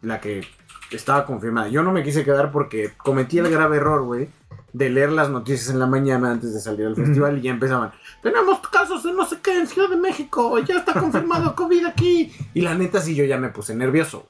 La 0.01 0.21
que 0.21 0.47
estaba 0.91 1.25
confirmada. 1.27 1.69
Yo 1.69 1.83
no 1.83 1.93
me 1.93 2.03
quise 2.03 2.25
quedar 2.25 2.53
porque 2.53 2.93
cometí 2.97 3.39
el 3.39 3.51
grave 3.51 3.77
error, 3.79 4.03
güey, 4.03 4.29
de 4.73 4.91
leer 4.91 5.13
las 5.13 5.31
noticias 5.31 5.71
en 5.71 5.79
la 5.79 5.87
mañana 5.87 6.31
antes 6.31 6.53
de 6.53 6.61
salir 6.61 6.87
al 6.87 6.97
festival 6.97 7.39
y 7.39 7.43
ya 7.43 7.51
empezaban. 7.51 7.93
Tenemos 8.23 8.61
casos 8.69 9.03
de 9.05 9.13
no 9.13 9.25
sé 9.25 9.41
qué 9.41 9.59
en 9.59 9.67
Ciudad 9.67 9.89
de 9.89 9.97
México, 9.97 10.59
ya 10.59 10.79
está 10.79 10.95
confirmado 10.95 11.55
COVID 11.57 11.87
aquí. 11.87 12.33
Y 12.55 12.61
la 12.61 12.75
neta 12.75 13.01
sí, 13.01 13.15
yo 13.15 13.25
ya 13.25 13.39
me 13.39 13.51
puse 13.51 13.75
nervioso. 13.75 14.29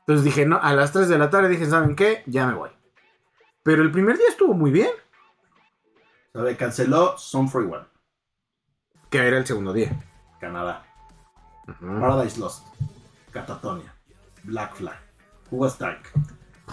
Entonces 0.00 0.24
dije, 0.24 0.46
no, 0.46 0.60
a 0.62 0.72
las 0.72 0.92
3 0.92 1.08
de 1.08 1.18
la 1.18 1.30
tarde 1.30 1.48
dije, 1.48 1.66
¿saben 1.66 1.96
qué? 1.96 2.22
Ya 2.26 2.46
me 2.46 2.54
voy. 2.54 2.70
Pero 3.64 3.82
el 3.82 3.90
primer 3.90 4.16
día 4.16 4.28
estuvo 4.28 4.54
muy 4.54 4.70
bien, 4.70 4.90
O 6.32 6.44
sea, 6.44 6.56
canceló 6.56 7.18
Some 7.18 7.48
Free 7.48 7.64
One, 7.64 7.86
que 9.10 9.18
era 9.18 9.38
el 9.38 9.46
segundo 9.46 9.72
día. 9.72 9.90
Canadá. 10.38 10.84
Paradise 11.80 12.38
Lost, 12.38 12.64
Catatonia, 13.32 13.92
Black 14.44 14.76
Flag, 14.76 14.96
Who 15.50 15.68
Tank, 15.70 15.98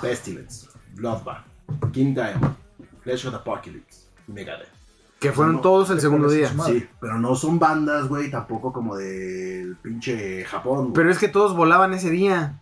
Pestilence, 0.02 0.68
Bloodbath, 0.96 1.46
King 1.92 2.14
Diamond, 2.14 2.56
Flesh 3.02 3.26
of 3.26 3.32
the 3.32 3.38
Apocalypse, 3.38 4.08
Megadeth. 4.28 4.70
Que 5.20 5.32
fueron 5.32 5.56
No, 5.56 5.62
todos 5.62 5.90
el 5.90 6.02
segundo 6.02 6.30
día. 6.30 6.54
Sí, 6.66 6.86
pero 7.00 7.18
no 7.18 7.34
son 7.36 7.58
bandas, 7.58 8.10
güey, 8.10 8.30
tampoco 8.30 8.74
como 8.74 8.98
del 8.98 9.78
pinche 9.82 10.44
Japón. 10.44 10.92
Pero 10.94 11.10
es 11.10 11.18
que 11.18 11.30
todos 11.30 11.56
volaban 11.56 11.94
ese 11.94 12.10
día. 12.10 12.60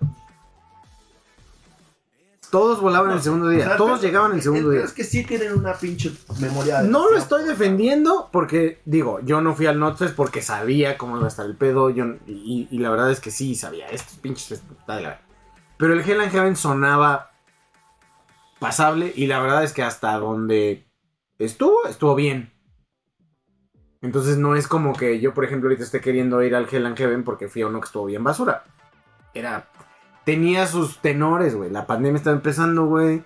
Todos 2.52 2.82
volaban 2.82 3.12
el 3.14 3.22
segundo 3.22 3.48
día. 3.48 3.64
O 3.64 3.68
sea, 3.68 3.78
todos 3.78 4.00
pero- 4.00 4.02
llegaban 4.02 4.34
el 4.34 4.42
segundo 4.42 4.68
pero 4.70 4.78
día. 4.80 4.86
Es 4.86 4.92
que 4.94 5.06
sí 5.06 5.24
tienen 5.24 5.54
una 5.54 5.74
pinche 5.74 6.12
memoria. 6.40 6.82
No 6.84 7.10
lo 7.10 7.18
estoy 7.18 7.46
defendiendo 7.46 8.30
porque, 8.32 8.82
digo, 8.84 9.22
yo 9.24 9.40
no 9.42 9.56
fui 9.56 9.68
al 9.68 9.80
Notfest 9.80 10.16
porque 10.16 10.42
sabía 10.42 10.98
cómo 10.98 11.16
iba 11.16 11.26
a 11.26 11.30
estar 11.30 11.46
el 11.46 11.56
pedo. 11.56 11.90
Yo, 11.90 12.06
y, 12.28 12.68
y 12.70 12.78
la 12.80 12.90
verdad 12.90 13.10
es 13.10 13.22
que 13.22 13.32
sí 13.32 13.56
sabía. 13.56 13.88
Estos 13.88 14.18
pinches 14.18 14.52
está 14.52 14.98
de 14.98 15.02
la 15.02 15.10
verga. 15.10 15.22
Pero 15.82 15.94
el 15.94 16.00
Hell 16.08 16.22
and 16.22 16.32
Heaven 16.32 16.56
sonaba 16.56 17.32
pasable 18.60 19.12
y 19.16 19.26
la 19.26 19.40
verdad 19.40 19.64
es 19.64 19.74
que 19.74 19.82
hasta 19.82 20.14
donde 20.20 20.86
estuvo, 21.40 21.86
estuvo 21.88 22.14
bien. 22.14 22.54
Entonces 24.04 24.38
no 24.38 24.56
es 24.56 24.68
como 24.68 24.94
que 24.94 25.20
yo, 25.20 25.34
por 25.34 25.44
ejemplo, 25.44 25.68
ahorita 25.70 25.84
esté 25.84 26.00
queriendo 26.02 26.42
ir 26.44 26.56
al 26.56 26.68
Hell 26.72 26.86
and 26.86 26.98
Heaven 26.98 27.24
porque 27.24 27.48
fui 27.48 27.64
a 27.64 27.68
uno 27.68 27.80
que 27.82 27.86
estuvo 27.86 28.06
bien 28.06 28.24
basura. 28.24 28.64
Era. 29.34 29.70
Tenía 30.24 30.68
sus 30.68 31.00
tenores, 31.00 31.56
güey. 31.56 31.72
La 31.72 31.88
pandemia 31.88 32.18
estaba 32.18 32.36
empezando, 32.36 32.86
güey. 32.86 33.24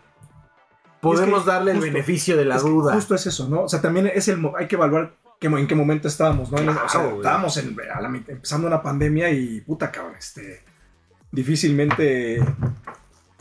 Podemos 1.01 1.45
darle 1.45 1.71
el 1.71 1.79
beneficio 1.81 2.37
de 2.37 2.45
la 2.45 2.55
que 2.55 2.61
duda. 2.69 2.93
Justo 2.93 3.15
es 3.15 3.27
eso, 3.27 3.49
¿no? 3.49 3.63
O 3.63 3.67
sea, 3.69 3.81
también 3.81 4.07
es 4.07 4.29
el, 4.29 4.41
hay 4.57 4.67
que 4.67 4.75
evaluar 4.75 5.13
mo- 5.49 5.57
en 5.57 5.67
qué 5.67 5.75
momento 5.75 6.07
estábamos, 6.07 6.51
¿no? 6.51 6.57
O 6.57 6.89
sea, 6.89 7.05
estábamos 7.17 7.57
en- 7.57 7.75
a 7.93 7.99
la 8.01 8.07
empezando 8.07 8.65
una 8.67 8.81
pandemia 8.81 9.29
y 9.29 9.59
puta 9.59 9.91
cabrón, 9.91 10.15
este, 10.17 10.63
difícilmente, 11.35 12.43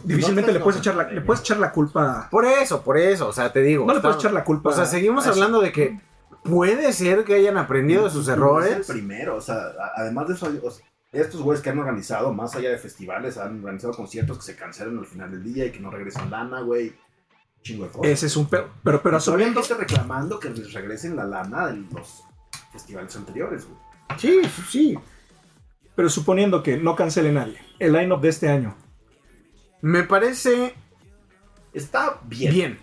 difícilmente 0.03 0.53
No, 0.53 0.59
le 0.59 0.64
puedes 0.64 0.76
no, 0.76 0.82
echar 0.82 0.97
la, 0.97 1.11
le 1.11 1.20
puedes 1.20 1.40
echar 1.40 1.59
la 1.59 1.72
culpa, 1.72 2.28
Por 2.30 2.45
eso, 2.45 2.82
por 2.82 2.99
eso, 2.99 3.28
o 3.28 3.32
sea, 3.32 3.53
te 3.53 3.61
digo. 3.62 3.86
no 3.86 3.95
le 3.95 4.01
puedes 4.01 4.16
echar 4.16 4.32
la 4.32 4.45
culpa. 4.45 4.70
O 4.70 4.72
sea, 4.72 4.86
seguimos 4.86 5.26
hablando 5.26 5.61
de 5.61 5.72
que 5.72 5.99
puede 6.42 6.92
ser 6.92 7.24
que 7.24 7.34
hayan 7.34 7.57
aprendido 7.57 8.05
de 8.05 8.11
sus 8.11 8.28
errores. 8.28 8.72
el 8.72 8.84
primero, 8.84 9.36
o 9.36 9.40
sea, 9.40 9.57
además 9.97 10.28
de 10.28 10.34
eso, 10.34 10.53
o 10.62 10.70
sea, 10.70 10.84
estos 11.12 11.40
güeyes 11.42 11.62
que 11.62 11.70
han 11.70 11.78
organizado, 11.78 12.32
más 12.32 12.57
allá 12.57 12.70
de 12.70 12.78
festivales, 12.78 13.38
han 13.38 13.61
organizado 13.61 13.95
conciertos 13.95 14.38
que 14.38 14.45
se 14.45 14.57
cancelan 14.57 14.99
al 14.99 15.07
final 15.07 15.30
del 15.30 15.45
día 15.45 15.64
y 15.66 15.70
que 15.70 15.78
no 15.80 15.90
regresan 15.90 16.30
lana, 16.30 16.61
güey. 16.61 16.92
Chingo 17.62 17.84
de 17.84 17.90
cosas. 17.90 18.11
Ese 18.11 18.26
es 18.26 18.36
un 18.36 18.47
pedo. 18.47 18.68
Pero, 18.82 19.01
pero 19.01 19.16
asumiendo. 19.16 19.62
gente 19.62 19.82
reclamando 19.84 20.38
que 20.38 20.51
les 20.51 20.72
regresen 20.72 21.16
la 21.16 21.24
lana 21.24 21.68
de 21.68 21.76
los 21.92 22.24
festivales 22.72 23.14
anteriores, 23.16 23.66
güey. 23.66 23.78
Sí, 24.18 24.40
sí, 24.45 24.62
sí. 24.68 24.99
Pero 25.97 26.09
suponiendo 26.09 26.62
que 26.62 26.76
no 26.76 26.97
cancele 26.97 27.32
nadie. 27.32 27.59
El 27.78 27.92
line-up 27.92 28.20
de 28.20 28.28
este 28.28 28.49
año. 28.49 28.76
Me 29.80 30.03
parece 30.03 30.74
Está 31.72 32.18
bien, 32.24 32.53
bien. 32.53 32.78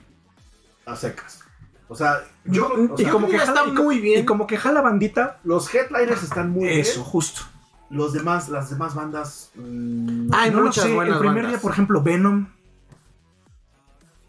a 0.85 0.95
secas. 0.95 1.39
O 1.87 1.95
sea, 1.95 2.21
yo, 2.45 2.67
o 2.67 2.95
y 2.97 3.03
sea, 3.03 3.11
como 3.11 3.27
que 3.27 3.37
jala, 3.37 3.61
está 3.61 3.67
y 3.69 3.71
muy 3.73 3.99
bien. 3.99 4.21
Y 4.21 4.25
como 4.25 4.47
que 4.47 4.57
jala 4.57 4.81
bandita. 4.81 5.39
los 5.43 5.73
headliners 5.73 6.23
están 6.23 6.51
muy 6.51 6.69
Eso, 6.69 7.01
bien. 7.01 7.05
justo. 7.05 7.41
Los 7.89 8.13
demás, 8.13 8.47
las 8.47 8.69
demás 8.69 8.95
bandas. 8.95 9.51
mm, 9.55 10.29
Hay 10.33 10.51
no 10.51 10.59
lo 10.61 10.67
muchas 10.67 10.85
sé, 10.85 10.93
buenas 10.93 11.15
El 11.15 11.19
primer 11.19 11.35
bandas. 11.43 11.51
día, 11.51 11.61
por 11.61 11.71
ejemplo, 11.73 12.01
Venom. 12.01 12.47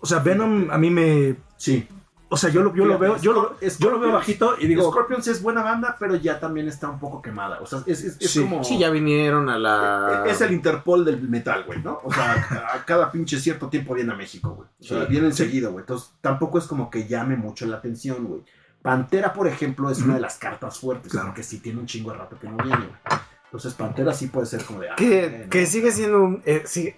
O 0.01 0.07
sea, 0.07 0.19
Venom 0.19 0.69
a 0.71 0.79
mí 0.79 0.91
me. 0.91 1.37
sí. 1.57 1.87
O 2.33 2.37
sea, 2.39 2.49
yo 2.49 2.63
lo, 2.63 2.75
yo 2.75 2.87
lo 2.87 2.99
veo, 2.99 3.19
yo 3.19 3.33
lo, 3.35 3.57
yo 3.61 3.91
lo 3.91 4.01
veo 4.01 4.11
bajito 4.11 4.57
y 4.59 4.67
digo, 4.67 4.91
Scorpions 4.91 5.29
es 5.29 5.43
buena 5.43 5.63
banda, 5.63 5.97
pero 6.01 6.17
ya 6.17 6.41
también 6.41 6.67
está 6.67 6.89
un 6.89 6.99
poco 6.99 7.21
quemada. 7.21 7.61
O 7.61 7.67
sea, 7.67 7.81
es, 7.87 8.03
es- 8.03 8.17
es 8.21 8.31
Sí. 8.31 8.41
como. 8.41 8.65
Sí, 8.65 8.79
ya 8.79 8.89
vinieron 8.89 9.51
a 9.51 9.59
la. 9.59 10.25
Es 10.27 10.41
el 10.41 10.53
Interpol 10.53 11.05
del 11.05 11.21
metal, 11.29 11.65
güey, 11.65 11.83
¿no? 11.83 12.01
O 12.03 12.11
sea, 12.13 12.71
a 12.75 12.85
cada 12.87 13.13
pinche 13.13 13.39
cierto 13.39 13.69
tiempo 13.69 13.93
viene 13.95 14.13
a 14.13 14.17
México, 14.17 14.51
güey. 14.55 14.69
O 14.81 14.83
sea, 14.85 15.01
Sí. 15.03 15.07
vienen 15.11 15.33
Sí. 15.35 15.45
seguido, 15.45 15.73
güey. 15.73 15.83
Entonces, 15.83 16.13
tampoco 16.23 16.59
es 16.59 16.65
como 16.65 16.89
que 16.91 17.07
llame 17.07 17.37
mucho 17.37 17.67
la 17.67 17.77
atención, 17.77 18.25
güey. 18.25 18.43
Pantera, 18.81 19.33
por 19.33 19.47
ejemplo, 19.47 19.91
es 19.91 20.01
una 20.01 20.15
de 20.15 20.21
las 20.21 20.39
cartas 20.39 20.79
fuertes, 20.81 21.13
Claro. 21.13 21.29
porque 21.29 21.43
sí 21.43 21.59
tiene 21.61 21.79
un 21.81 21.87
chingo 21.87 22.11
de 22.13 22.19
rato 22.19 22.39
que 22.41 22.49
no 22.49 22.57
viene, 22.57 22.77
güey. 22.87 23.21
Entonces, 23.45 23.75
Pantera 23.75 24.13
sí 24.15 24.29
puede 24.29 24.47
ser 24.47 24.65
como 24.65 24.81
de. 24.81 24.89
ah, 24.91 24.95
Que, 24.97 25.47
que 25.51 25.67
sigue 25.67 25.93
siendo 25.93 26.23
un. 26.23 26.43
eh, 26.47 26.63
sí, 26.65 26.95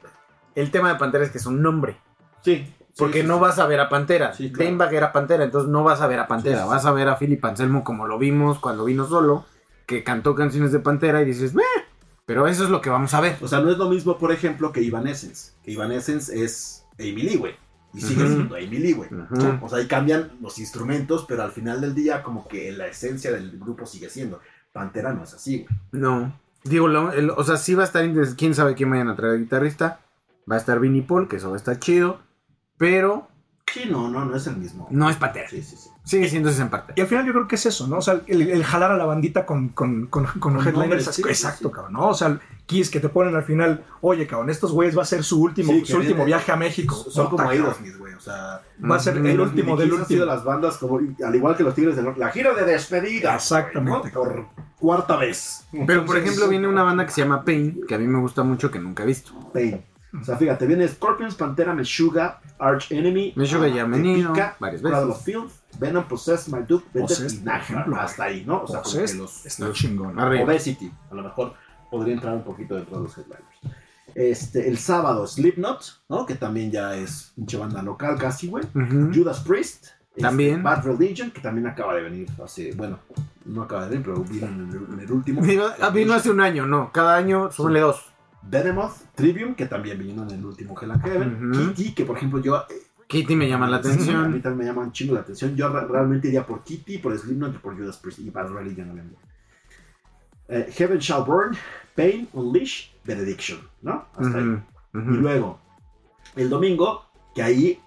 el 0.55 0.71
tema 0.71 0.93
de 0.93 0.99
Pantera 0.99 1.25
es 1.25 1.31
que 1.31 1.39
es 1.39 1.47
un 1.47 1.61
nombre. 1.61 1.97
Sí. 2.43 2.73
Porque 2.97 3.23
sí, 3.23 3.27
no 3.27 3.35
sí. 3.37 3.41
vas 3.41 3.59
a 3.59 3.67
ver 3.67 3.81
a 3.81 3.89
Pantera. 3.89 4.33
Sí, 4.35 4.51
claro. 4.53 4.65
Dimebag 4.71 4.95
era 4.95 5.13
Pantera, 5.13 5.45
entonces 5.45 5.71
no 5.71 5.83
vas 5.83 6.01
a 6.01 6.07
ver 6.07 6.19
a 6.21 6.29
Pantera. 6.29 6.65
Vas 6.67 6.87
a 6.87 6.93
ver 6.93 7.09
a 7.09 7.17
Philip 7.19 7.45
Anselmo 7.45 7.83
como 7.85 8.07
lo 8.07 8.19
vimos 8.19 8.59
cuando 8.61 8.85
vino 8.85 9.07
solo, 9.07 9.45
que 9.87 10.05
cantó 10.05 10.35
canciones 10.35 10.71
de 10.73 10.79
Pantera 10.81 11.21
y 11.23 11.25
dices, 11.25 11.55
"Meh", 11.55 11.63
pero 12.27 12.47
eso 12.47 12.65
es 12.65 12.71
lo 12.71 12.81
que 12.81 12.91
vamos 12.91 13.13
a 13.15 13.21
ver. 13.21 13.37
O 13.41 13.49
sea, 13.49 13.61
no 13.61 13.71
es 13.71 13.79
lo 13.79 13.89
mismo, 13.89 14.17
por 14.19 14.31
ejemplo, 14.33 14.73
que 14.73 14.81
Evanescence. 14.87 15.53
Que 15.65 15.73
Evanescence 15.73 16.43
es 16.45 16.85
Amy 16.99 17.23
Lee, 17.23 17.37
güey. 17.37 17.55
Y 17.93 18.01
sigue 18.01 18.27
siendo 18.27 18.57
Amy 18.57 18.79
Lee, 18.79 18.93
güey. 18.93 19.09
O 19.61 19.69
sea, 19.69 19.79
ahí 19.79 19.87
cambian 19.87 20.33
los 20.41 20.59
instrumentos, 20.59 21.27
pero 21.29 21.43
al 21.43 21.51
final 21.53 21.81
del 21.81 21.95
día, 21.95 22.23
como 22.23 22.47
que 22.49 22.73
la 22.73 22.87
esencia 22.87 23.31
del 23.33 23.59
grupo 23.59 23.87
sigue 23.87 24.09
siendo. 24.11 24.41
Pantera 24.73 25.13
no 25.13 25.23
es 25.25 25.35
así, 25.35 25.59
güey. 25.65 25.69
No. 25.93 26.33
Digo, 26.65 26.89
lo- 26.89 27.13
el- 27.13 27.31
o 27.31 27.45
sea, 27.45 27.57
sí 27.57 27.75
va 27.75 27.83
a 27.83 27.87
estar. 27.87 28.05
Quién 28.37 28.55
sabe 28.55 28.75
quién 28.75 28.91
vayan 28.91 29.09
a 29.09 29.17
traer 29.17 29.39
guitarrista. 29.39 30.01
Va 30.51 30.57
a 30.57 30.59
estar 30.59 30.81
Vinnie 30.81 31.03
Paul, 31.03 31.29
que 31.29 31.37
eso 31.37 31.49
va 31.51 31.55
a 31.55 31.59
estar 31.59 31.79
chido. 31.79 32.19
Pero 32.79 33.29
Sí, 33.73 33.89
no, 33.91 34.09
no, 34.09 34.25
no 34.25 34.37
es 34.37 34.47
el 34.47 34.57
mismo. 34.57 34.87
no 34.91 35.11
es 35.11 35.17
Pantera. 35.17 35.49
Sí, 35.49 35.61
sí, 35.63 35.77
sí. 35.77 35.89
Sigue 36.05 36.29
siendo 36.29 36.51
ese 36.51 36.63
en 36.63 36.69
parte. 36.71 36.93
Y 36.97 37.01
al 37.01 37.07
final 37.09 37.25
yo 37.27 37.33
creo 37.33 37.49
que 37.49 37.57
es 37.57 37.67
eso, 37.67 37.89
¿no? 37.89 37.97
O 37.97 38.03
sea, 38.03 38.21
el, 38.27 38.43
el 38.43 38.63
jalar 38.63 38.93
a 38.93 38.97
la 38.97 39.05
bandita 39.07 39.45
con, 39.47 39.71
con, 39.71 40.07
con, 40.07 40.27
con 40.39 40.57
headliners. 40.65 41.07
sí, 41.07 41.23
exacto, 41.27 41.69
sí. 41.71 41.75
cabrón, 41.75 41.95
¿no? 41.95 42.09
O 42.09 42.15
sea, 42.15 42.39
Kiss 42.67 42.89
que 42.91 43.01
te 43.01 43.09
ponen 43.09 43.35
al 43.35 43.43
final, 43.43 43.85
oye, 44.03 44.27
cabrón, 44.29 44.51
estos 44.51 44.71
güeyes 44.71 44.97
va 44.97 45.03
a 45.03 45.07
ser 45.07 45.25
su 45.25 45.43
último, 45.43 45.73
Sí, 45.73 45.87
su 45.87 45.97
último 45.97 46.25
viaje 46.25 46.53
a 46.53 46.57
México. 46.57 46.95
Son 46.95 47.25
como 47.27 47.39
Puta, 47.39 47.49
Aerosmith, 47.51 47.97
güey. 47.97 48.13
O 48.15 48.21
sea, 48.21 48.61
Va 48.89 48.97
a 48.97 49.01
ser 49.01 49.17
el 49.17 49.41
Ujú. 49.41 49.49
último 49.51 49.77
Kiss 49.77 49.81
del 49.89 49.99
han 49.99 50.07
sido 50.07 50.23
último. 50.23 50.25
las 50.27 50.45
bandas 50.45 50.77
como, 50.77 50.99
al 51.27 51.35
igual 51.35 51.57
que 51.57 51.63
los 51.65 51.75
Tigres 51.75 51.97
del 51.97 52.05
Norte. 52.05 52.21
La 52.21 52.31
gira 52.31 52.55
de 52.55 52.65
despedida. 52.67 53.35
Exactamente, 53.35 54.09
¿no? 54.09 54.21
Por 54.21 54.47
cuarta 54.79 55.17
vez. 55.17 55.67
Pero, 55.87 56.05
por 56.05 56.19
ejemplo, 56.19 56.47
viene 56.49 56.69
una 56.69 56.83
banda 56.83 57.07
que 57.07 57.13
se 57.13 57.23
llama 57.23 57.43
Pain, 57.45 57.81
que 57.89 57.95
a 57.95 57.99
mí 57.99 58.07
me 58.07 58.21
gusta 58.21 58.43
mucho, 58.45 58.71
que 58.71 58.79
nunca 58.79 59.03
he 59.03 59.07
visto. 59.07 59.33
Pain. 59.53 59.83
O 60.21 60.25
sea, 60.25 60.37
fíjate, 60.37 60.67
viene 60.67 60.87
Scorpions, 60.87 61.35
Pantera, 61.35 61.75
Meshuga, 61.75 62.41
Arch 62.59 62.93
Enemy, 62.93 63.33
Meshuga 63.37 63.69
ya 63.69 63.83
ha 63.83 63.87
venido 63.87 64.33
varias 64.61 64.81
veces. 64.81 65.23
Filth, 65.25 65.53
Venom, 65.79 66.05
Possessed, 66.05 66.53
Marduk, 66.53 66.85
Vendetta 66.93 67.15
Possessed, 67.15 67.45
y 67.45 67.95
Hasta 67.99 68.25
ahí, 68.25 68.45
¿no? 68.47 68.63
O 68.63 68.67
sea, 68.67 68.81
como 68.83 68.95
que 68.95 69.01
Possessed 69.01 69.19
los, 69.19 69.47
está 69.47 69.73
chingón. 69.73 70.19
Arriba. 70.19 70.45
Obesity, 70.45 70.93
a 71.11 71.15
lo 71.15 71.23
mejor 71.25 71.55
podría 71.91 72.15
entrar 72.15 72.35
un 72.35 72.43
poquito 72.45 72.77
dentro 72.77 72.99
de 72.99 73.03
los 73.05 73.19
headliners. 73.19 73.43
Este, 74.15 74.69
el 74.69 74.79
sábado, 74.79 75.27
Slipknot, 75.27 76.03
¿no? 76.09 76.25
Que 76.27 76.37
también 76.37 76.71
ya 76.71 76.95
es 76.95 77.33
pinche 77.35 77.57
banda 77.57 77.83
local 77.83 78.17
casi, 78.17 78.49
güey. 78.49 78.65
Ujú. 78.75 79.11
Judas 79.13 79.41
Priest. 79.41 79.87
este, 80.11 80.23
También. 80.23 80.63
Bad 80.63 80.85
Religion, 80.85 81.33
que 81.33 81.41
también 81.41 81.67
acaba 81.67 81.95
de 81.95 82.03
venir 82.03 82.29
hace, 82.43 82.73
bueno, 82.77 83.01
no 83.45 83.63
acaba 83.63 83.89
de 83.89 83.91
venir, 83.91 84.05
pero 84.05 84.23
vino 84.23 84.47
en 84.47 84.71
el, 84.71 84.95
en 84.95 85.01
el 85.01 85.13
último. 85.13 85.43
Vino, 85.43 85.65
ah, 85.81 85.91
vino 85.91 86.15
hace 86.15 86.31
un 86.31 86.41
año, 86.41 86.65
no. 86.67 86.93
Cada 86.93 87.17
año 87.17 87.51
súbele 87.51 87.81
dos. 87.81 88.14
Behemoth, 88.49 89.15
Trivium, 89.15 89.55
que 89.55 89.67
también 89.67 89.99
vino 89.99 90.23
en 90.23 90.31
el 90.31 90.45
último 90.45 90.75
Hell 90.81 90.91
and 90.93 91.03
Heaven. 91.05 91.53
Kitty, 91.53 91.95
que 91.95 92.05
por 92.05 92.17
ejemplo 92.17 92.41
yo... 92.41 92.57
eh, 92.69 92.83
Kitty 93.07 93.37
me 93.37 93.49
llama 93.49 93.69
la 93.69 93.83
sí, 93.83 93.89
a 93.89 93.93
mí 93.93 93.95
atención. 93.95 94.43
también 94.43 94.57
me 94.59 94.65
llama 94.65 94.83
un 94.83 94.93
chingo 94.93 95.15
la 95.15 95.21
atención. 95.21 95.55
Yo 95.57 95.69
re- 95.69 95.87
realmente 95.87 96.29
iría 96.29 96.47
por 96.47 96.63
Kitty, 96.65 96.99
por 96.99 97.17
Slipknot 97.19 97.55
y 97.55 97.59
por 97.59 97.77
Judas 97.77 97.97
Priest. 97.99 98.19
Y 98.21 98.31
Bad 98.31 98.51
Religion, 98.51 98.91
obviamente. 98.91 99.21
Eh, 100.49 100.69
Heaven 100.73 100.99
Shall 100.99 101.25
Burn, 101.25 101.57
Pain, 101.95 102.29
Unleash, 102.33 102.91
Benediction, 103.05 103.61
¿no? 103.83 104.07
Hasta 104.17 104.39
ahí. 104.39 104.63
Y 104.95 105.17
luego, 105.17 105.61
el 106.37 106.49
domingo, 106.51 107.05
que 107.35 107.43
ahí, 107.43 107.81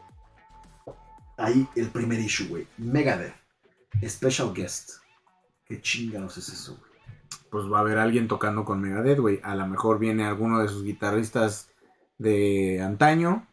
ahí 1.37 1.67
el 1.75 1.87
primer 1.89 2.19
issue, 2.19 2.47
güey. 2.47 2.67
Megadeth, 2.77 3.33
Special 4.07 4.53
Guest. 4.53 4.91
¿Qué 5.65 5.81
chingados 5.81 6.37
es 6.37 6.49
eso, 6.49 6.77
güey? 6.77 6.86
Pues 7.49 7.65
va 7.71 7.77
a 7.77 7.81
haber 7.81 7.97
alguien 7.97 8.27
tocando 8.27 8.65
con 8.65 8.81
Megadeth, 8.81 9.19
güey. 9.19 9.39
A 9.43 9.55
lo 9.55 9.67
mejor 9.67 9.99
viene 9.99 10.25
alguno 10.25 10.59
de 10.59 10.67
sus 10.67 10.83
guitarristas 10.83 11.69
de 12.17 12.81
antaño. 12.81 13.45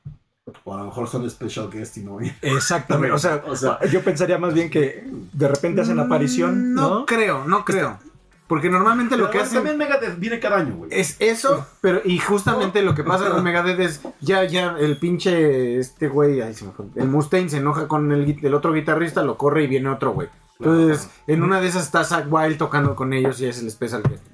O 0.65 0.75
a 0.75 0.79
lo 0.79 0.85
mejor 0.85 1.09
son 1.09 1.29
Special 1.31 1.71
Guest 1.71 1.97
y 1.99 2.01
no 2.01 2.17
vienen. 2.19 2.37
Exactamente. 2.43 3.13
O 3.13 3.19
sea, 3.19 3.43
O 3.49 3.57
sea, 3.57 3.79
yo 3.91 4.03
pensaría 4.03 4.37
más 4.39 4.53
bien 4.53 4.69
que 4.71 5.05
de 5.33 5.49
repente 5.49 5.81
hacen 5.81 5.99
aparición, 6.01 6.73
Mm, 6.73 6.75
¿no? 6.75 7.07
creo, 7.07 7.45
no 7.47 7.65
creo. 7.65 7.99
Porque 8.47 8.69
normalmente 8.69 9.17
lo 9.17 9.25
Pero 9.25 9.31
que 9.33 9.39
hacen 9.39 9.55
También 9.55 9.79
Megadeth 9.79 10.19
viene 10.19 10.39
cada 10.39 10.59
año, 10.59 10.75
güey. 10.77 10.91
es 10.93 11.17
eso, 11.19 11.67
pero 11.81 12.03
y 12.05 12.19
justamente 12.19 12.83
lo 12.83 12.95
que 12.95 13.03
pasa 13.03 13.31
con 13.31 13.43
Megadeth 13.43 13.81
es 13.81 14.03
ya, 14.21 14.45
ya 14.45 14.77
el 14.79 14.99
pinche 14.99 15.79
este 15.79 16.09
güey, 16.09 16.43
ay, 16.43 16.53
se 16.53 16.67
me 16.67 16.73
fue, 16.73 16.85
el 16.97 17.09
Mustaine 17.09 17.49
se 17.49 17.57
enoja 17.57 17.89
con 17.89 18.13
el, 18.13 18.39
el 18.43 18.55
otro 18.55 18.75
guitarrista, 18.75 19.23
lo 19.23 19.39
corre 19.39 19.65
y 19.65 19.67
viene 19.67 19.89
otro 19.89 20.13
güey. 20.13 20.29
Entonces, 20.59 21.11
en 21.27 21.43
una 21.43 21.61
de 21.61 21.69
esas 21.69 21.85
está 21.85 22.05
Zack 22.05 22.33
Wild 22.33 22.59
tocando 22.59 22.95
con 22.95 23.13
ellos 23.13 23.41
y 23.41 23.47
es 23.47 23.61
el 23.61 23.71
special 23.71 24.03
guest. 24.03 24.25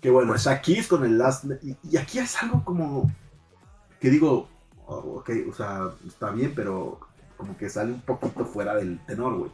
Que 0.00 0.10
bueno, 0.10 0.34
está 0.34 0.60
Kiss 0.60 0.86
con 0.88 1.04
el 1.04 1.18
Last... 1.18 1.44
Y, 1.62 1.76
y 1.82 1.96
aquí 1.96 2.18
es 2.18 2.40
algo 2.42 2.64
como... 2.64 3.10
Que 3.98 4.10
digo, 4.10 4.48
oh, 4.86 5.16
ok, 5.18 5.30
o 5.50 5.52
sea, 5.52 5.90
está 6.06 6.30
bien, 6.30 6.52
pero 6.54 7.00
como 7.36 7.56
que 7.56 7.68
sale 7.68 7.92
un 7.92 8.00
poquito 8.00 8.44
fuera 8.44 8.74
del 8.74 8.98
tenor, 9.06 9.36
güey. 9.36 9.50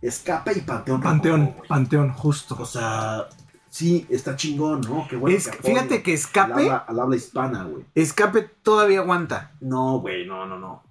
Escape 0.00 0.52
y 0.56 0.60
Panteón. 0.60 1.00
Panteón. 1.00 1.56
Panteón, 1.68 2.12
justo. 2.12 2.56
O 2.58 2.66
sea, 2.66 3.28
sí, 3.68 4.06
está 4.10 4.36
chingón, 4.36 4.82
¿no? 4.82 5.06
Qué 5.08 5.16
bueno 5.16 5.36
Es- 5.36 5.48
que 5.48 5.58
fíjate 5.58 6.02
que 6.02 6.12
al 6.12 6.16
Escape, 6.16 6.52
habla, 6.52 6.76
al 6.76 7.00
habla 7.00 7.16
hispana, 7.16 7.64
güey. 7.64 7.84
Escape 7.94 8.42
todavía 8.62 9.00
aguanta. 9.00 9.52
No, 9.60 10.00
güey, 10.00 10.26
no, 10.26 10.46
no, 10.46 10.58
no. 10.58 10.82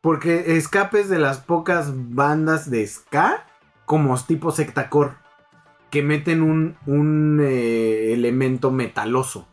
Porque 0.00 0.56
Escape 0.56 1.00
es 1.00 1.08
de 1.08 1.18
las 1.18 1.38
pocas 1.38 1.90
bandas 1.94 2.70
de 2.70 2.86
ska 2.86 3.46
como 3.90 4.16
tipo 4.22 4.52
sectacore 4.52 5.14
que 5.90 6.00
meten 6.00 6.42
un, 6.42 6.76
un 6.86 7.40
eh, 7.42 8.12
elemento 8.12 8.70
metaloso. 8.70 9.48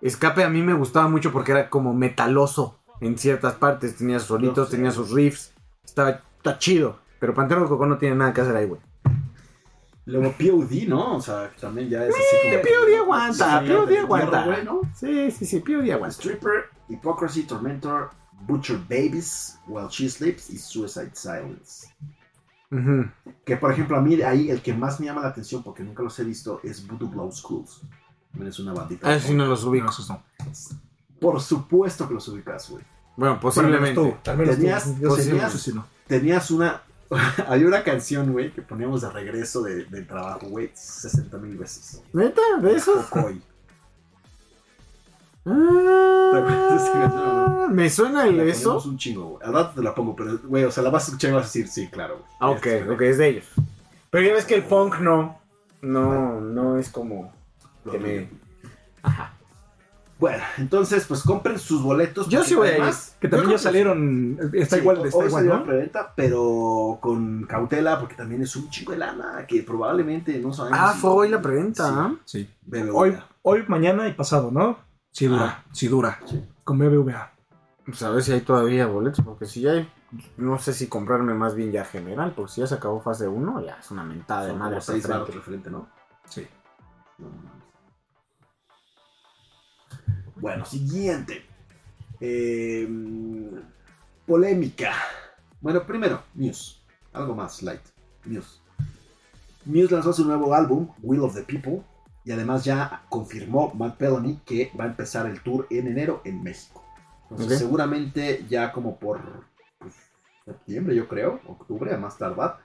Escape 0.00 0.44
a 0.44 0.48
mí 0.48 0.62
me 0.62 0.74
gustaba 0.74 1.08
mucho 1.08 1.32
porque 1.32 1.50
era 1.50 1.68
como 1.68 1.92
metaloso 1.92 2.78
en 3.00 3.18
ciertas 3.18 3.54
partes. 3.54 3.96
Tenía 3.96 4.20
sus 4.20 4.40
No 4.40 4.54
sé. 4.54 4.70
tenía 4.70 4.92
sus 4.92 5.10
riffs. 5.10 5.52
Estaba 5.84 6.22
está 6.36 6.56
chido. 6.58 7.00
Pero 7.18 7.34
Pantera 7.34 7.58
Rococó 7.58 7.84
no 7.86 7.98
tiene 7.98 8.14
nada 8.14 8.32
que 8.32 8.42
hacer 8.42 8.54
ahí, 8.54 8.66
güey. 8.66 8.80
Luego 10.04 10.32
POD, 10.38 10.86
¿no? 10.86 11.16
O 11.16 11.20
sea, 11.20 11.50
también 11.60 11.88
ya 11.88 12.04
es 12.06 12.14
así 12.14 12.36
como... 12.48 12.62
POD 12.62 12.94
aguanta, 13.02 13.60
Sí, 13.60 13.72
POD 13.72 13.96
aguanta. 13.96 14.44
güey, 14.44 14.64
¿no? 14.64 14.80
Sí, 14.94 15.32
sí, 15.32 15.44
sí, 15.44 15.58
Pío 15.58 15.80
aguanta. 15.80 16.14
Stripper, 16.14 16.66
Hypocrisy, 16.88 17.42
Tormentor, 17.42 18.10
Butcher 18.42 18.78
Babies, 18.88 19.58
While 19.66 19.88
She 19.90 20.08
Sleeps 20.08 20.48
y 20.48 20.58
Suicide 20.58 21.10
Silence. 21.14 21.88
Que 23.44 23.56
por 23.56 23.72
ejemplo 23.72 23.96
a 23.96 24.00
mí 24.02 24.20
ahí 24.22 24.50
el 24.50 24.60
que 24.60 24.74
más 24.74 25.00
me 25.00 25.06
llama 25.06 25.22
la 25.22 25.28
atención 25.28 25.62
porque 25.62 25.82
nunca 25.82 26.02
los 26.02 26.18
he 26.18 26.24
visto 26.24 26.60
es 26.62 26.86
Voodoo 26.86 27.08
Blow 27.08 27.32
Schools. 27.32 27.80
También 28.30 28.50
es 28.50 28.58
una 28.58 28.74
bandita. 28.74 29.10
Ah, 29.10 29.18
sí, 29.18 29.32
no 29.34 29.46
los 29.46 29.64
No, 29.64 29.70
ubico. 29.70 29.88
esos 29.88 30.08
no. 30.10 30.22
Por 31.20 31.40
supuesto 31.40 32.06
que 32.06 32.14
los 32.14 32.28
ubicas, 32.28 32.68
güey. 32.70 32.84
Bueno, 33.16 33.40
posiblemente. 33.40 33.94
tú, 33.94 34.14
tú. 34.22 34.30
Tenías- 34.54 34.84
tenías- 36.06 36.50
una... 36.50 36.82
Había 37.48 37.66
una 37.66 37.82
canción, 37.82 38.32
güey, 38.32 38.52
que 38.52 38.60
poníamos 38.62 39.00
de 39.00 39.10
regreso 39.10 39.62
de- 39.62 39.86
del 39.86 40.06
trabajo, 40.06 40.46
güey, 40.48 40.70
60 40.74 41.38
mil 41.38 41.56
veces. 41.56 42.02
¿Neta? 42.12 42.42
¿De? 42.60 42.80
Cocoy. 42.82 43.42
Ah, 45.50 47.66
me 47.70 47.88
suena 47.90 48.26
el 48.26 48.40
eso. 48.40 48.80
un 48.84 48.98
chingo, 48.98 49.24
güey. 49.30 49.46
Al 49.46 49.52
rato 49.54 49.72
te 49.76 49.82
la 49.82 49.94
pongo, 49.94 50.14
pero, 50.16 50.38
güey, 50.44 50.64
o 50.64 50.70
sea, 50.70 50.82
la 50.82 50.90
vas 50.90 51.04
a 51.04 51.06
escuchar 51.06 51.30
y 51.30 51.34
vas 51.34 51.44
a 51.44 51.46
decir, 51.46 51.68
sí, 51.68 51.88
claro, 51.88 52.16
güey. 52.18 52.28
Ah, 52.40 52.50
ok, 52.50 52.66
Es- 52.66 52.88
ok, 52.88 53.00
es 53.02 53.18
de 53.18 53.28
ellos. 53.28 53.46
Pero 54.10 54.26
ya 54.26 54.34
ves 54.34 54.44
que 54.44 54.54
el 54.54 54.64
punk 54.64 54.98
no. 55.00 55.38
No, 55.82 56.40
no 56.40 56.78
es 56.78 56.88
como. 56.90 57.32
Que 57.90 57.98
me-. 57.98 58.28
Ajá. 59.02 59.32
Bueno, 60.18 60.42
entonces, 60.56 61.04
pues 61.06 61.22
compren 61.22 61.60
sus 61.60 61.80
boletos. 61.80 62.28
Yo 62.28 62.42
sí 62.42 62.56
voy 62.56 62.68
a 62.68 62.88
ir. 62.88 62.94
Que 63.20 63.28
también 63.28 63.52
ya 63.52 63.58
salieron. 63.58 64.36
Está 64.52 64.76
Sí, 64.76 64.82
igual, 64.82 64.98
hoy 64.98 65.08
está 65.08 65.24
igual, 65.26 65.46
¿no? 65.46 65.64
preventa, 65.64 66.12
pero 66.16 66.98
con 67.00 67.44
cautela, 67.44 68.00
porque 68.00 68.16
también 68.16 68.42
es 68.42 68.56
un 68.56 68.68
chico 68.68 68.90
de 68.90 68.98
lana 68.98 69.44
que 69.46 69.62
probablemente 69.62 70.36
no 70.40 70.52
sabemos. 70.52 70.78
Ah, 70.82 70.92
si- 70.94 71.00
fue 71.00 71.10
hoy 71.10 71.28
la 71.28 71.40
preventa. 71.40 71.86
Sí. 71.86 71.94
¿ah? 71.96 72.14
Sí. 72.24 72.50
Hoy, 72.92 73.16
hoy, 73.42 73.64
mañana 73.68 74.08
y 74.08 74.12
pasado, 74.14 74.50
¿no? 74.50 74.78
Sí 75.12 75.26
dura, 75.26 75.64
sí 75.72 75.88
dura. 75.88 76.20
Sí. 76.26 76.44
Con 76.64 76.78
BBVA. 76.78 77.32
Pues 77.84 78.02
a 78.02 78.10
ver 78.10 78.22
si 78.22 78.32
hay 78.32 78.42
todavía 78.42 78.86
boletos, 78.86 79.24
porque 79.24 79.46
si 79.46 79.62
ya 79.62 79.72
hay. 79.72 79.90
No 80.36 80.58
sé 80.58 80.72
si 80.72 80.88
comprarme 80.88 81.34
más 81.34 81.54
bien 81.54 81.70
ya 81.72 81.84
general, 81.84 82.32
porque 82.34 82.52
si 82.52 82.60
ya 82.60 82.66
se 82.66 82.74
acabó 82.74 83.00
fase 83.00 83.28
1, 83.28 83.64
ya 83.64 83.74
es 83.78 83.90
una 83.90 84.04
mentada 84.04 84.42
de 84.44 84.50
Son 84.50 84.58
madre. 84.58 84.70
como 84.74 84.80
seis 84.82 85.06
referente, 85.06 85.70
¿no? 85.70 85.88
Sí. 86.28 86.46
No. 87.18 87.28
Bueno, 90.36 90.64
siguiente. 90.64 91.44
Eh, 92.20 92.88
polémica. 94.26 94.92
Bueno, 95.60 95.84
primero, 95.86 96.22
Muse. 96.34 96.76
Algo 97.12 97.34
más 97.34 97.62
light. 97.62 97.80
Muse. 98.24 98.60
Muse 99.64 99.92
lanzó 99.94 100.12
su 100.12 100.24
nuevo 100.24 100.54
álbum, 100.54 100.88
Will 101.02 101.20
of 101.20 101.34
the 101.34 101.42
People, 101.42 101.82
y 102.28 102.32
además 102.32 102.62
ya 102.62 103.04
confirmó 103.08 103.72
Matt 103.74 103.98
Bellamy 103.98 104.42
que 104.44 104.70
va 104.78 104.84
a 104.84 104.88
empezar 104.88 105.24
el 105.24 105.40
tour 105.40 105.66
en 105.70 105.86
enero 105.86 106.20
en 106.26 106.42
México. 106.42 106.84
Entonces, 107.30 107.58
seguramente 107.58 108.44
ya 108.50 108.70
como 108.70 108.98
por 108.98 109.46
pues, 109.78 109.94
septiembre, 110.44 110.94
yo 110.94 111.08
creo, 111.08 111.40
octubre, 111.46 111.94
a 111.94 111.96
más 111.96 112.18
tardar, 112.18 112.58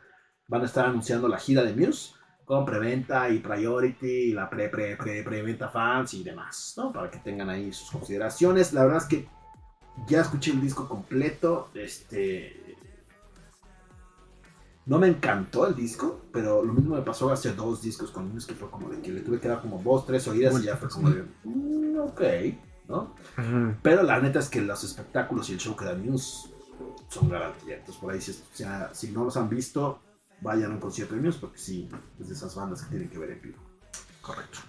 van 0.49 0.64
a 0.64 0.66
estar 0.66 0.86
anunciando 0.86 1.30
la 1.30 1.38
gira 1.38 1.64
de 1.64 1.74
Muse 1.74 2.14
con 2.43 2.66
preventa 2.66 3.30
y 3.30 3.39
priority, 3.39 4.05
y 4.05 4.34
la 4.34 4.49
pre, 4.49 4.68
pre, 4.68 4.97
pre, 4.97 5.24
preventa 5.24 5.70
fans 5.70 6.14
y 6.14 6.26
demás, 6.26 6.74
¿no? 6.76 6.91
Para 6.91 7.09
que 7.09 7.20
tengan 7.20 7.49
ahí 7.49 7.72
sus 7.72 7.89
consideraciones. 7.89 8.74
La 8.74 8.84
verdad 8.84 9.01
es 9.03 9.07
que 9.07 9.30
ya 10.09 10.20
escuché 10.20 10.51
el 10.51 10.59
disco 10.59 10.89
completo, 10.89 11.70
este... 11.74 12.61
No 14.86 14.99
me 14.99 15.07
encantó 15.07 15.65
el 15.65 15.75
disco, 15.75 16.21
pero 16.31 16.63
lo 16.63 16.73
mismo 16.73 16.95
me 16.95 17.01
pasó 17.01 17.31
hace 17.31 17.53
dos 17.53 17.81
discos 17.81 18.11
con 18.11 18.34
Muse 18.34 18.47
que 18.47 18.55
fue 18.55 18.69
como 18.69 18.89
de 18.89 18.99
que 19.01 19.11
le 19.11 19.21
tuve 19.21 19.39
que 19.39 19.47
dar 19.47 19.61
como 19.61 19.81
dos, 19.81 20.05
tres 20.05 20.27
oídas 20.27 20.59
y 20.61 20.63
ya 20.65 20.75
fue 20.75 20.89
como 20.89 21.09
de... 21.09 21.23
"Mm, 21.45 21.99
ok, 21.99 22.21
¿no? 22.89 23.15
Pero 23.81 24.03
la 24.03 24.19
neta 24.19 24.39
es 24.39 24.49
que 24.49 24.61
los 24.61 24.84
espectáculos 24.84 25.49
y 25.49 25.53
el 25.53 25.59
show 25.59 25.75
que 25.75 25.86
da 25.86 25.95
Muse 25.95 26.49
son 27.07 27.29
garantía. 27.29 27.75
Entonces, 27.77 27.95
por 28.01 28.11
ahí, 28.11 28.19
si, 28.19 28.31
o 28.31 28.36
sea, 28.53 28.89
si 28.93 29.11
no 29.11 29.23
los 29.23 29.38
han 29.38 29.47
visto, 29.47 30.01
vayan 30.41 30.71
a 30.71 30.73
un 30.73 30.81
concierto 30.81 31.15
de 31.15 31.21
Muse, 31.21 31.39
porque 31.39 31.57
sí, 31.59 31.89
es 32.19 32.27
de 32.27 32.34
esas 32.34 32.53
bandas 32.53 32.81
que 32.84 32.89
tienen 32.89 33.09
que 33.09 33.17
ver 33.19 33.31
en 33.31 33.41
vivo. 33.41 33.57
Correcto. 34.21 34.59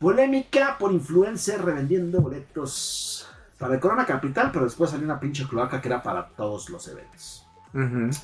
Polémica 0.00 0.76
por 0.78 0.92
influencer 0.92 1.64
revendiendo 1.64 2.20
boletos 2.20 3.28
para 3.58 3.74
el 3.74 3.80
Corona 3.80 4.04
Capital, 4.04 4.50
pero 4.52 4.64
después 4.64 4.90
salió 4.90 5.04
una 5.04 5.20
pinche 5.20 5.46
cloaca 5.46 5.80
que 5.80 5.88
era 5.88 6.02
para 6.02 6.28
todos 6.30 6.68
los 6.68 6.86
eventos. 6.88 7.43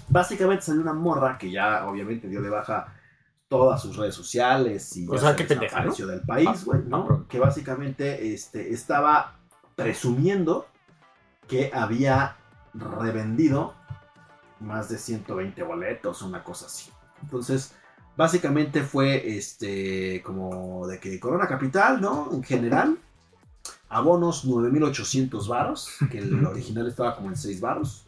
Básicamente 0.08 0.62
salió 0.62 0.80
una 0.82 0.92
morra 0.92 1.36
que 1.38 1.50
ya 1.50 1.86
obviamente 1.88 2.28
dio 2.28 2.40
de 2.40 2.50
baja 2.50 2.94
todas 3.48 3.82
sus 3.82 3.96
redes 3.96 4.14
sociales 4.14 4.96
y 4.96 5.08
O 5.08 5.14
ya 5.14 5.20
sea, 5.20 5.30
se 5.30 5.36
qué 5.36 5.44
pendeja, 5.44 5.76
desapareció 5.76 6.06
del 6.06 6.20
país, 6.20 6.48
Ah, 6.48 6.56
güey, 6.64 6.80
ah, 6.80 6.84
¿no? 6.86 7.06
pronto. 7.06 7.28
que 7.28 7.38
básicamente 7.40 8.32
este, 8.32 8.72
estaba 8.72 9.40
presumiendo 9.74 10.66
que 11.48 11.70
había 11.74 12.36
revendido 12.74 13.74
más 14.60 14.88
de 14.88 14.98
120 14.98 15.62
boletos, 15.64 16.22
una 16.22 16.44
cosa 16.44 16.66
así. 16.66 16.90
Entonces, 17.22 17.74
básicamente 18.16 18.82
fue 18.84 19.36
este 19.36 20.22
como 20.22 20.86
de 20.86 21.00
que 21.00 21.18
Corona 21.18 21.48
Capital, 21.48 22.00
¿no? 22.00 22.28
En 22.32 22.44
general, 22.44 22.98
abonos 23.88 24.44
9800 24.44 25.48
varos, 25.48 25.88
que 26.08 26.18
el 26.18 26.44
original 26.46 26.86
estaba 26.86 27.16
como 27.16 27.30
en 27.30 27.36
6 27.36 27.60
varos. 27.60 28.06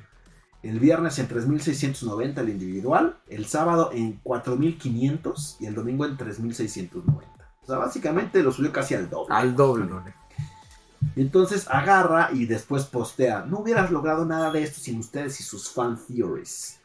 El 0.62 0.78
viernes 0.78 1.18
en 1.18 1.26
3690 1.26 2.40
el 2.40 2.48
individual, 2.48 3.18
el 3.28 3.46
sábado 3.46 3.90
en 3.92 4.12
4500 4.22 5.56
y 5.60 5.66
el 5.66 5.74
domingo 5.74 6.06
en 6.06 6.16
3690. 6.16 7.28
O 7.62 7.66
sea, 7.66 7.78
básicamente 7.78 8.42
lo 8.42 8.52
subió 8.52 8.72
casi 8.72 8.94
al 8.94 9.10
doble. 9.10 9.34
Al 9.34 9.56
doble. 9.56 9.88
Entonces 11.16 11.66
agarra 11.68 12.30
y 12.32 12.46
después 12.46 12.84
postea, 12.84 13.44
no 13.44 13.60
hubieras 13.60 13.90
logrado 13.90 14.24
nada 14.24 14.52
de 14.52 14.62
esto 14.62 14.80
sin 14.80 15.00
ustedes 15.00 15.40
y 15.40 15.42
sus 15.42 15.68
fan 15.68 15.98
theories. 16.06 16.80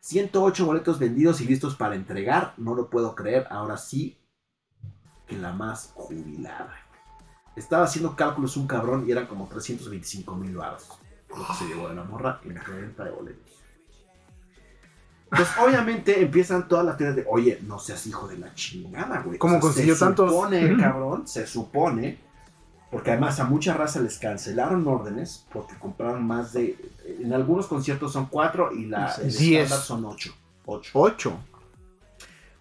108 0.00 0.66
boletos 0.66 0.98
vendidos 0.98 1.40
y 1.40 1.46
listos 1.46 1.74
para 1.74 1.94
entregar, 1.94 2.54
no 2.56 2.74
lo 2.74 2.90
puedo 2.90 3.14
creer, 3.14 3.46
ahora 3.50 3.76
sí 3.76 4.18
que 5.26 5.36
la 5.36 5.52
más 5.52 5.92
jubilada. 5.94 6.74
Estaba 7.56 7.84
haciendo 7.84 8.14
cálculos 8.14 8.56
un 8.56 8.66
cabrón 8.66 9.04
y 9.08 9.12
eran 9.12 9.26
como 9.26 9.48
325 9.48 10.36
mil 10.36 10.56
baros. 10.56 10.88
Se 11.58 11.66
llevó 11.66 11.88
de 11.88 11.94
la 11.94 12.04
morra 12.04 12.40
en 12.44 12.56
reventa 12.56 13.04
de 13.04 13.10
boletos. 13.10 13.52
Pues 15.28 15.48
obviamente 15.58 16.22
empiezan 16.22 16.68
todas 16.68 16.86
las 16.86 16.96
teorías 16.96 17.16
de, 17.16 17.26
oye, 17.28 17.58
no 17.66 17.78
seas 17.78 18.06
hijo 18.06 18.28
de 18.28 18.38
la 18.38 18.54
chingada, 18.54 19.20
güey. 19.22 19.38
¿Cómo 19.38 19.58
consiguió 19.58 19.94
se 19.94 20.04
tantos? 20.04 20.30
supone, 20.30 20.76
cabrón, 20.76 21.26
se 21.26 21.46
supone, 21.46 22.18
porque 22.90 23.10
además 23.10 23.40
a 23.40 23.44
mucha 23.44 23.74
raza 23.74 24.00
les 24.00 24.18
cancelaron 24.18 24.86
órdenes 24.86 25.44
porque 25.52 25.74
compraron 25.78 26.24
más 26.24 26.52
de, 26.52 26.78
en 27.04 27.32
algunos 27.32 27.66
conciertos 27.66 28.12
son 28.12 28.26
cuatro 28.26 28.72
y 28.72 28.86
la 28.86 29.06
estándar 29.14 29.80
son 29.80 30.04
ocho. 30.04 30.32
Ocho. 30.64 30.90
Ocho. 30.94 31.38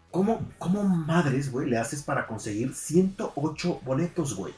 ¿Cómo, 0.09 0.41
¿Cómo 0.57 0.83
madres, 0.83 1.51
güey, 1.51 1.69
le 1.69 1.77
haces 1.77 2.01
para 2.01 2.25
conseguir 2.25 2.73
108 2.73 3.81
boletos, 3.83 4.35
güey? 4.35 4.53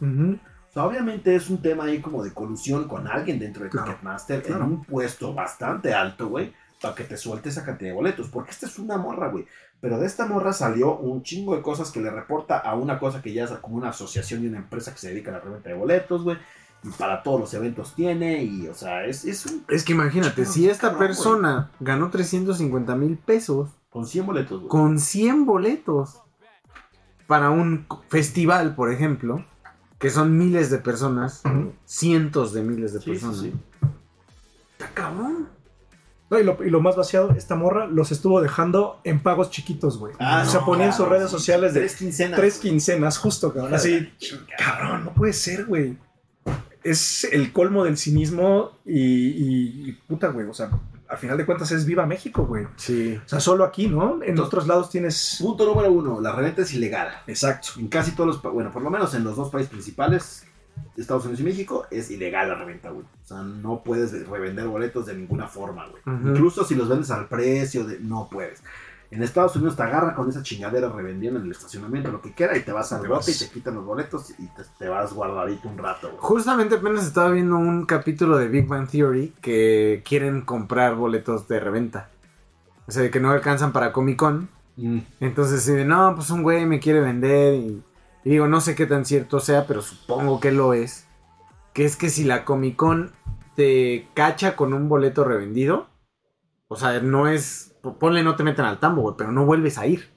O 0.00 0.38
sea, 0.74 0.84
obviamente 0.84 1.34
es 1.34 1.48
un 1.48 1.62
tema 1.62 1.84
ahí 1.84 2.00
como 2.00 2.22
de 2.22 2.32
colusión 2.32 2.86
con 2.88 3.06
alguien 3.06 3.38
dentro 3.38 3.64
de 3.64 3.70
Claro, 3.70 3.86
Ticketmaster 3.86 4.42
claro. 4.42 4.64
en 4.64 4.70
un 4.72 4.84
puesto 4.84 5.32
bastante 5.32 5.94
alto, 5.94 6.28
güey, 6.28 6.52
para 6.82 6.94
que 6.94 7.04
te 7.04 7.16
suelte 7.16 7.48
esa 7.48 7.64
cantidad 7.64 7.90
de 7.90 7.94
boletos. 7.96 8.28
Porque 8.28 8.50
esta 8.50 8.66
es 8.66 8.78
una 8.78 8.96
morra, 8.98 9.28
güey. 9.28 9.46
Pero 9.80 9.98
de 9.98 10.06
esta 10.06 10.26
morra 10.26 10.52
salió 10.52 10.96
un 10.96 11.22
chingo 11.22 11.54
de 11.54 11.62
cosas 11.62 11.90
que 11.90 12.00
le 12.00 12.10
reporta 12.10 12.58
a 12.58 12.74
una 12.74 12.98
cosa 12.98 13.20
que 13.22 13.32
ya 13.32 13.44
es 13.44 13.50
como 13.52 13.76
una 13.76 13.90
asociación 13.90 14.42
y 14.42 14.46
una 14.48 14.58
empresa 14.58 14.92
que 14.92 14.98
se 14.98 15.08
dedica 15.10 15.30
a 15.30 15.34
la 15.34 15.40
reventa 15.40 15.68
de 15.68 15.74
boletos, 15.76 16.22
güey. 16.24 16.38
Y 16.82 16.88
para 16.90 17.22
todos 17.22 17.40
los 17.40 17.54
eventos 17.54 17.94
tiene. 17.94 18.42
Y, 18.44 18.66
o 18.68 18.74
sea, 18.74 19.04
es, 19.06 19.24
es 19.24 19.46
un. 19.46 19.64
Es 19.68 19.84
que 19.84 19.92
imagínate, 19.92 20.44
si 20.44 20.68
esta 20.68 20.88
Cabrón, 20.90 21.06
persona 21.06 21.70
ganó 21.80 22.10
350 22.10 22.94
mil 22.96 23.16
pesos 23.16 23.70
Con 23.90 24.06
100 24.06 24.26
boletos, 24.26 24.58
güey. 24.60 24.68
con 24.68 24.98
100 24.98 25.46
boletos 25.46 26.20
para 27.26 27.50
un 27.50 27.86
festival, 28.08 28.74
por 28.74 28.92
ejemplo, 28.92 29.44
que 30.04 30.10
son 30.10 30.36
miles 30.36 30.68
de 30.68 30.76
personas, 30.76 31.40
cientos 31.86 32.52
de 32.52 32.60
miles 32.62 32.92
de 32.92 32.98
Sí, 32.98 33.04
sí, 33.06 33.10
personas. 33.12 33.38
sí. 33.38 33.52
Está 34.72 34.90
cabrón. 34.92 35.48
No, 36.28 36.38
y, 36.38 36.44
lo, 36.44 36.62
y 36.62 36.68
lo 36.68 36.82
más 36.82 36.94
vaciado, 36.94 37.30
esta 37.30 37.54
morra 37.54 37.86
los 37.86 38.12
estuvo 38.12 38.42
dejando 38.42 39.00
en 39.04 39.20
pagos 39.22 39.48
chiquitos, 39.50 39.96
güey. 39.96 40.12
Ah, 40.18 40.44
o 40.46 40.50
sea, 40.50 40.60
no, 40.60 40.66
ponía 40.66 40.84
en 40.84 40.92
sus 40.92 41.08
redes 41.08 41.30
sociales 41.30 41.72
de 41.72 41.80
Tres 41.80 41.96
quincenas. 41.96 42.38
tres 42.38 42.58
quincenas, 42.58 43.16
justo, 43.16 43.54
cabrón. 43.54 43.72
Así, 43.72 44.12
cabrón, 44.58 45.06
no 45.06 45.14
puede 45.14 45.32
ser, 45.32 45.64
güey. 45.64 45.96
Es 46.82 47.24
el 47.24 47.50
colmo 47.54 47.84
del 47.84 47.96
cinismo 47.96 48.72
y, 48.84 49.00
y- 49.00 49.88
y 49.88 49.92
puta, 50.06 50.28
güey. 50.28 50.46
O 50.46 50.52
sea, 50.52 50.70
al 51.08 51.18
final 51.18 51.36
de 51.36 51.46
cuentas 51.46 51.70
es 51.72 51.84
Viva 51.84 52.06
México, 52.06 52.46
güey. 52.46 52.66
Sí. 52.76 53.20
O 53.24 53.28
sea, 53.28 53.40
solo 53.40 53.64
aquí, 53.64 53.88
¿no? 53.88 54.22
En 54.22 54.30
Entonces- 54.30 54.46
otros 54.46 54.66
lados 54.66 54.90
tienes. 54.90 55.38
Punto 55.40 55.64
número 55.66 55.90
uno: 55.92 56.20
la 56.20 56.32
reventa 56.32 56.62
es 56.62 56.72
ilegal. 56.74 57.08
Exacto. 57.26 57.68
En 57.78 57.88
casi 57.88 58.12
todos 58.12 58.26
los, 58.42 58.42
bueno, 58.54 58.70
por 58.72 58.82
lo 58.82 58.90
menos 58.90 59.14
en 59.14 59.24
los 59.24 59.36
dos 59.36 59.50
países 59.50 59.70
principales, 59.70 60.46
Estados 60.96 61.24
Unidos 61.24 61.40
y 61.40 61.44
México, 61.44 61.86
es 61.90 62.10
ilegal 62.10 62.48
la 62.48 62.54
reventa, 62.56 62.90
güey. 62.90 63.04
O 63.04 63.26
sea, 63.26 63.42
no 63.42 63.82
puedes 63.84 64.26
revender 64.28 64.66
boletos 64.66 65.06
de 65.06 65.14
ninguna 65.14 65.46
forma, 65.46 65.86
güey. 65.88 66.02
Incluso 66.24 66.64
si 66.64 66.74
los 66.74 66.88
vendes 66.88 67.10
al 67.10 67.28
precio, 67.28 67.84
de, 67.84 68.00
no 68.00 68.28
puedes. 68.30 68.62
En 69.14 69.22
Estados 69.22 69.54
Unidos 69.54 69.76
te 69.76 69.82
agarra 69.84 70.12
con 70.12 70.28
esa 70.28 70.42
chingadera 70.42 70.88
revendiendo 70.88 71.38
en 71.38 71.46
el 71.46 71.52
estacionamiento, 71.52 72.10
lo 72.10 72.20
que 72.20 72.32
quiera, 72.32 72.58
y 72.58 72.62
te 72.62 72.72
vas 72.72 72.92
al 72.92 73.02
Te 73.02 73.06
bote 73.06 73.30
y 73.30 73.34
te 73.38 73.48
quitan 73.48 73.76
los 73.76 73.84
boletos 73.84 74.30
y 74.30 74.48
te, 74.48 74.64
te 74.76 74.88
vas 74.88 75.12
guardadito 75.12 75.68
un 75.68 75.78
rato, 75.78 76.08
güey. 76.08 76.18
Justamente 76.20 76.74
apenas 76.74 77.06
estaba 77.06 77.30
viendo 77.30 77.56
un 77.56 77.86
capítulo 77.86 78.36
de 78.38 78.48
Big 78.48 78.66
Bang 78.66 78.88
Theory 78.88 79.32
que 79.40 80.02
quieren 80.04 80.40
comprar 80.40 80.96
boletos 80.96 81.46
de 81.46 81.60
reventa. 81.60 82.10
O 82.88 82.90
sea, 82.90 83.04
de 83.04 83.10
que 83.12 83.20
no 83.20 83.30
alcanzan 83.30 83.72
para 83.72 83.92
Comic 83.92 84.16
Con. 84.16 84.48
Mm. 84.76 84.98
Entonces, 85.20 85.64
de, 85.64 85.84
no, 85.84 86.16
pues 86.16 86.30
un 86.30 86.42
güey 86.42 86.66
me 86.66 86.80
quiere 86.80 86.98
vender 86.98 87.54
y, 87.54 87.84
y 88.24 88.30
digo, 88.30 88.48
no 88.48 88.60
sé 88.60 88.74
qué 88.74 88.86
tan 88.86 89.04
cierto 89.04 89.38
sea, 89.38 89.68
pero 89.68 89.80
supongo 89.80 90.40
que 90.40 90.50
lo 90.50 90.74
es. 90.74 91.06
Que 91.72 91.84
es 91.84 91.94
que 91.94 92.10
si 92.10 92.24
la 92.24 92.44
Comic 92.44 92.74
Con 92.74 93.12
te 93.54 94.08
cacha 94.14 94.56
con 94.56 94.74
un 94.74 94.88
boleto 94.88 95.22
revendido, 95.22 95.86
o 96.66 96.74
sea, 96.74 96.98
no 96.98 97.28
es, 97.28 97.73
ponle 97.92 98.22
no 98.22 98.34
te 98.36 98.42
meten 98.44 98.64
al 98.64 98.78
tambo, 98.80 99.02
güey, 99.02 99.14
pero 99.18 99.30
no 99.32 99.44
vuelves 99.44 99.78
a 99.78 99.86
ir. 99.86 100.10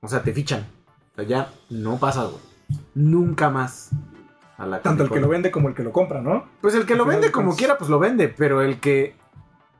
O 0.00 0.08
sea, 0.08 0.22
te 0.22 0.32
fichan. 0.32 0.66
O 1.12 1.14
sea, 1.16 1.24
ya 1.24 1.48
no 1.70 1.98
pasas, 1.98 2.30
güey. 2.30 2.42
Nunca 2.94 3.50
más. 3.50 3.90
A 4.58 4.66
la 4.66 4.80
Tanto 4.80 5.04
el 5.04 5.10
que 5.10 5.20
lo 5.20 5.28
vende 5.28 5.50
como 5.50 5.68
el 5.68 5.74
que 5.74 5.82
lo 5.82 5.92
compra, 5.92 6.20
¿no? 6.20 6.46
Pues 6.60 6.74
el 6.74 6.86
que 6.86 6.92
Al 6.92 6.98
lo 7.00 7.04
vende 7.06 7.26
de 7.26 7.32
como 7.32 7.56
quiera, 7.56 7.78
pues 7.78 7.90
lo 7.90 7.98
vende, 7.98 8.28
pero 8.28 8.62
el 8.62 8.80
que 8.80 9.16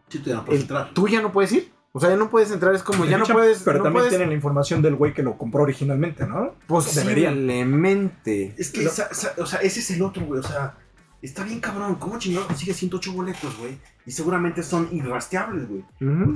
Sí, 0.09 0.18
tú 0.18 0.30
ya 0.30 0.37
no 0.37 0.45
puedes 0.45 0.61
el- 0.61 0.64
entrar. 0.64 0.91
tú 0.95 1.09
ya 1.09 1.22
no 1.22 1.33
puedes 1.33 1.53
ir. 1.53 1.72
O 1.95 2.01
sea, 2.01 2.09
ya 2.09 2.16
no 2.16 2.30
puedes 2.30 2.51
entrar, 2.51 2.74
es 2.74 2.83
como, 2.83 3.05
ya 3.05 3.18
no 3.18 3.26
puedes. 3.26 3.62
Pero 3.62 3.78
no 3.78 3.85
también 3.85 4.01
puedes, 4.01 4.11
tienen 4.11 4.30
la 4.30 4.35
información 4.35 4.80
del 4.80 4.97
güey 4.97 5.12
que 5.12 5.22
lo 5.22 5.37
compró 5.37 5.62
originalmente, 5.62 6.26
¿no? 6.26 6.55
Posiblemente. 6.66 8.55
Es 8.59 8.70
que, 8.72 8.85
esa- 8.85 9.09
esa- 9.11 9.35
o 9.39 9.47
sea, 9.47 9.61
ese 9.61 9.80
es 9.80 9.91
el 9.91 10.03
otro, 10.03 10.24
güey. 10.24 10.41
O 10.41 10.43
sea, 10.43 10.74
está 11.23 11.45
bien 11.45 11.61
cabrón. 11.61 11.95
¿Cómo 11.97 12.18
chingado 12.18 12.47
consigue 12.47 12.75
108 12.75 13.12
boletos, 13.12 13.57
güey? 13.59 13.79
Y 14.05 14.11
seguramente 14.11 14.64
son 14.64 14.89
irrastreables, 14.91 15.68
güey. 15.68 15.85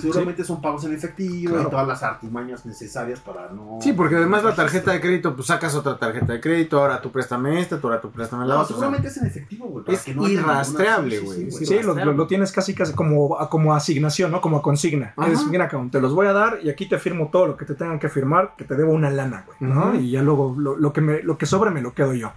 Seguramente 0.00 0.44
son 0.44 0.62
pagos 0.62 0.84
en 0.84 0.94
efectivo 0.94 1.52
Claro. 1.54 1.66
y 1.66 1.70
todas 1.72 1.88
las 1.88 2.02
artimañas 2.04 2.64
necesarias 2.64 3.18
para 3.18 3.50
no. 3.50 3.78
Sí, 3.80 3.92
porque 3.92 4.14
además 4.14 4.44
la 4.44 4.54
tarjeta 4.54 4.92
de 4.92 5.00
crédito, 5.00 5.34
pues 5.34 5.48
sacas 5.48 5.74
otra 5.74 5.98
tarjeta 5.98 6.32
de 6.34 6.40
crédito, 6.40 6.78
ahora 6.80 7.02
tú 7.02 7.10
préstame 7.10 7.60
esta, 7.60 7.80
tú 7.80 7.88
ahora 7.88 8.00
tú 8.00 8.12
préstame 8.12 8.46
la 8.46 8.54
No, 8.54 8.60
otra. 8.60 8.76
o 8.76 8.78
sea, 8.78 8.86
seguramente 8.88 9.08
es 9.08 9.16
en 9.16 9.26
efectivo, 9.26 9.66
güey. 9.66 9.84
es 9.88 10.02
que 10.04 10.14
no 10.14 10.28
irrastreable, 10.28 11.16
sí, 11.18 11.20
sí, 11.20 11.24
güey. 11.26 11.50
sí, 11.50 11.66
Sí, 11.66 11.82
lo, 11.82 11.94
lo- 11.96 12.12
lo 12.12 12.26
tienes 12.28 12.52
casi 12.52 12.72
casi 12.72 12.92
como, 12.92 13.36
como 13.50 13.74
asignación, 13.74 14.30
¿no? 14.30 14.40
Como 14.40 14.62
consigna. 14.62 15.12
Ajá. 15.16 15.32
Es, 15.32 15.44
mira, 15.48 15.68
cabrón, 15.68 15.90
te 15.90 16.00
los 16.00 16.14
voy 16.14 16.28
a 16.28 16.32
dar 16.32 16.60
y 16.62 16.70
aquí 16.70 16.88
te 16.88 17.00
firmo 17.00 17.30
todo 17.32 17.46
lo 17.48 17.56
que 17.56 17.64
te 17.64 17.74
tengan 17.74 17.98
que 17.98 18.08
firmar, 18.08 18.54
que 18.56 18.64
te 18.64 18.76
debo 18.76 18.92
una 18.92 19.10
lana, 19.10 19.44
güey, 19.44 19.72
¿no? 19.72 19.96
Y 19.96 20.12
ya 20.12 20.22
luego 20.22 20.54
lo, 20.56 20.76
lo 20.76 20.92
que 20.92 21.00
me, 21.00 21.20
lo 21.24 21.36
que 21.36 21.46
sobre 21.46 21.72
me 21.72 21.82
lo 21.82 21.94
quedo 21.94 22.14
yo. 22.14 22.30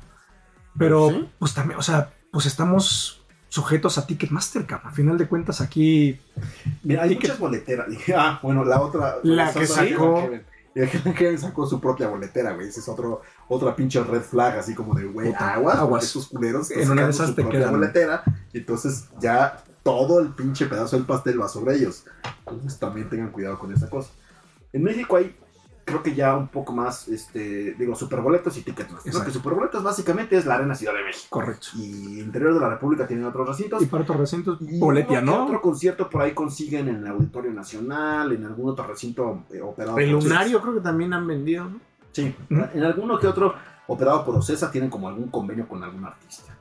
Pero, 0.78 1.10
Sí. 1.10 1.30
pues 1.38 1.54
también, 1.54 1.78
o 1.80 1.84
sea, 1.84 2.10
pues 2.32 2.46
estamos 2.46 3.26
sujetos 3.48 3.98
a 3.98 4.06
Ticketmaster, 4.06 4.66
cabrón. 4.66 4.92
A 4.92 4.96
final 4.96 5.18
de 5.18 5.28
cuentas, 5.28 5.62
aquí. 5.62 6.20
Mira, 6.84 7.04
hay 7.04 7.10
que- 7.10 7.16
muchas 7.28 7.40
boleteras. 7.40 7.88
Ah, 8.16 8.40
bueno, 8.44 8.64
la 8.64 8.82
otra. 8.82 9.18
La 9.24 9.52
que 9.54 9.66
sacó- 9.66 10.30
Kevin 11.18 11.38
sacó 11.40 11.66
su 11.66 11.82
propia 11.82 12.08
boletera, 12.08 12.54
güey. 12.54 12.68
Ese 12.70 12.80
es 12.80 12.88
otro, 12.88 13.22
otra 13.48 13.76
pinche 13.76 14.02
red 14.04 14.22
flag, 14.22 14.60
así 14.60 14.74
como 14.76 14.94
de, 14.94 15.06
güey, 15.06 15.34
aguas, 15.34 15.78
aguas. 15.78 16.04
Estos 16.06 16.28
culeros 16.28 16.72
En 16.72 16.90
una 16.92 17.04
de 17.06 17.10
esas 17.10 17.36
te 17.36 17.44
quedan- 17.46 17.72
boletera. 17.72 18.24
Y 18.54 18.60
entonces 18.60 19.06
ya 19.20 19.64
todo 19.84 20.20
el 20.20 20.30
pinche 20.30 20.68
pedazo 20.68 20.96
del 20.96 21.06
pastel 21.06 21.42
va 21.42 21.50
sobre 21.50 21.76
ellos. 21.76 22.06
Entonces 22.48 22.80
también 22.80 23.10
tengan 23.10 23.32
cuidado 23.32 23.58
con 23.60 23.74
esa 23.74 23.90
cosa. 23.90 24.12
En 24.72 24.84
México 24.84 25.16
hay, 25.18 25.36
creo 25.90 26.04
que 26.04 26.16
ya 26.16 26.36
un 26.36 26.48
poco 26.48 26.72
más, 26.74 27.08
este, 27.08 27.74
digo, 27.74 27.96
superboletos 27.96 28.56
y 28.58 28.62
Ticketmaster. 28.62 29.02
Creo 29.02 29.12
Exacto. 29.12 29.26
que 29.26 29.34
superboletos 29.34 29.84
básicamente 29.84 30.38
es 30.38 30.46
la 30.46 30.56
Arena 30.56 30.76
Ciudad 30.76 30.94
de 30.94 31.04
México. 31.04 31.28
Correcto. 31.30 31.68
Y 31.76 32.20
interior 32.20 32.54
de 32.54 32.60
la 32.60 32.70
República 32.70 33.06
tienen 33.08 33.26
otros 33.26 33.48
recintos. 33.48 33.82
Y 33.82 33.88
para 33.88 34.04
otros 34.04 34.18
recintos, 34.18 34.58
boletia, 34.80 35.22
¿no? 35.22 35.46
Otro 35.46 35.62
concierto 35.62 36.10
por 36.10 36.22
ahí 36.22 36.34
consiguen 36.34 36.88
en 36.88 36.96
el 36.98 37.08
Auditorio 37.08 37.52
Nacional, 37.52 38.32
en 38.32 38.46
algún 38.46 38.70
otro 38.70 38.86
recinto 38.88 39.44
eh, 39.52 39.62
operado 39.62 39.98
El 39.98 40.14
por 40.14 40.24
lunario 40.24 40.62
creo 40.62 40.74
que 40.76 40.82
también 40.82 41.14
han 41.14 41.28
vendido, 41.28 41.66
¿no? 41.66 41.80
Sí, 42.12 42.36
Ujú. 42.50 42.66
en 42.74 42.84
alguno 42.84 43.20
que 43.20 43.28
otro 43.28 43.54
operado 43.88 44.26
por 44.26 44.36
Ocesa 44.36 44.72
tienen 44.72 44.90
como 44.90 45.08
algún 45.08 45.30
convenio 45.30 45.68
con 45.68 45.84
algún 45.84 46.06
artista. 46.06 46.56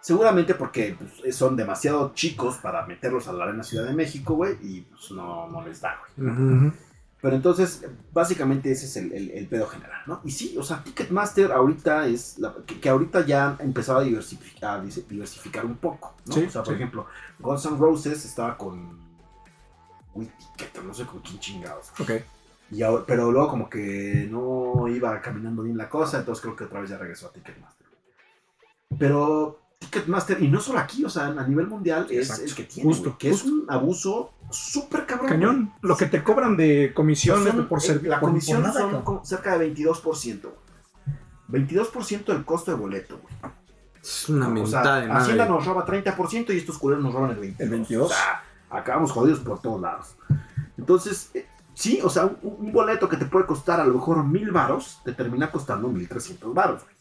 Seguramente 0.00 0.54
porque 0.54 0.96
pues, 0.98 1.36
son 1.36 1.56
demasiado 1.56 2.12
chicos 2.14 2.56
para 2.58 2.86
meterlos 2.86 3.28
a 3.28 3.32
la 3.32 3.44
Arena 3.44 3.62
Ciudad 3.62 3.84
de 3.84 3.92
México, 3.92 4.34
güey, 4.34 4.56
y 4.62 4.80
pues 4.82 5.10
no, 5.10 5.48
no 5.48 5.62
les 5.66 5.80
da, 5.80 5.98
güey. 6.16 6.30
Ujú. 6.30 6.72
Pero 7.20 7.34
entonces, 7.34 7.84
básicamente 8.12 8.70
ese 8.70 8.86
es 8.86 8.96
el, 8.96 9.12
el- 9.12 9.30
el 9.32 9.46
pedo 9.48 9.66
general, 9.66 10.00
¿no? 10.06 10.20
Y 10.24 10.30
sí, 10.30 10.56
o 10.56 10.62
sea, 10.62 10.84
Ticketmaster 10.84 11.50
ahorita 11.50 12.06
es, 12.06 12.38
la- 12.38 12.54
que, 12.64 12.78
que 12.78 12.88
ahorita 12.88 13.26
ya 13.26 13.56
ha 13.58 13.62
empezado 13.64 13.98
a 13.98 14.02
diversificar, 14.04 14.78
a 14.80 14.84
dis- 14.84 15.04
diversificar 15.06 15.66
un 15.66 15.76
poco, 15.76 16.14
¿no? 16.26 16.32
Sí, 16.34 16.44
o 16.44 16.50
sea, 16.50 16.62
por 16.62 16.74
sí. 16.74 16.76
ejemplo, 16.76 17.06
Guns 17.40 17.64
N' 17.66 17.76
Roses 17.76 18.24
estaba 18.24 18.56
con... 18.56 18.98
Uy, 20.14 20.30
Ticket, 20.56 20.82
no 20.84 20.94
sé 20.94 21.06
con 21.06 21.18
quién 21.20 21.38
chingados. 21.40 21.88
Ok. 21.98 22.10
Y 22.70 22.82
ahora- 22.82 23.04
pero 23.06 23.32
luego 23.32 23.48
como 23.48 23.68
que 23.68 24.28
no 24.30 24.86
iba 24.86 25.20
caminando 25.20 25.62
bien 25.64 25.76
la 25.76 25.88
cosa, 25.88 26.18
entonces 26.20 26.40
creo 26.42 26.54
que 26.54 26.64
otra 26.64 26.80
vez 26.82 26.90
ya 26.90 26.98
regresó 26.98 27.26
a 27.26 27.32
Ticketmaster. 27.32 27.86
Pero 28.98 29.60
Ticketmaster, 29.78 30.42
y 30.42 30.48
no 30.48 30.60
solo 30.60 30.78
aquí, 30.78 31.04
o 31.04 31.10
sea, 31.10 31.26
a 31.26 31.46
nivel 31.46 31.66
mundial 31.66 32.06
es 32.10 32.38
el 32.38 32.54
que 32.54 32.64
tiene, 32.64 32.88
Justo, 32.88 33.16
que 33.18 33.30
es 33.30 33.44
un 33.44 33.64
abuso 33.68 34.32
súper 34.50 35.06
cabrón. 35.06 35.28
Cañón. 35.28 35.72
Lo 35.82 35.96
que 35.96 36.06
te 36.06 36.22
cobran 36.22 36.56
de 36.56 36.92
comisión 36.94 37.44
Son- 37.44 37.68
por 37.68 37.78
eh, 37.78 37.82
servir. 37.82 38.10
La 38.10 38.20
por- 38.20 38.30
comisión 38.30 38.62
por 38.62 38.74
nada, 38.74 39.02
son 39.04 39.24
cerca 39.24 39.56
de 39.58 39.72
22%. 39.74 40.42
güey. 40.42 41.64
22% 41.64 42.32
del 42.32 42.44
costo 42.44 42.70
de 42.70 42.76
boleto, 42.76 43.18
güey. 43.22 43.34
Es 44.02 44.28
una 44.28 44.48
O 44.48 44.50
mentada 44.50 45.00
sea, 45.00 45.06
de 45.06 45.12
Hacienda 45.12 45.46
nos 45.46 45.64
roba 45.64 45.84
30% 45.84 46.52
y 46.52 46.58
estos 46.58 46.78
culeros 46.78 47.02
nos 47.04 47.12
roban 47.14 47.30
el 47.30 47.38
22%. 47.40 47.54
El 47.58 47.68
22. 47.70 48.06
O 48.10 48.14
sea, 48.14 48.42
acabamos 48.70 49.12
jodidos 49.12 49.40
por 49.40 49.60
todos 49.60 49.80
lados. 49.80 50.14
Entonces, 50.76 51.30
eh, 51.34 51.46
sí, 51.74 52.00
o 52.02 52.08
sea, 52.10 52.26
un, 52.26 52.38
un 52.42 52.72
boleto 52.72 53.08
que 53.08 53.16
te 53.16 53.24
puede 53.26 53.46
costar 53.46 53.80
a 53.80 53.84
lo 53.84 53.94
mejor 53.94 54.24
mil 54.24 54.50
varos, 54.50 55.00
te 55.04 55.12
termina 55.12 55.50
costando 55.50 55.88
1300 55.88 56.52
varos. 56.54 56.82
güey. 56.84 56.94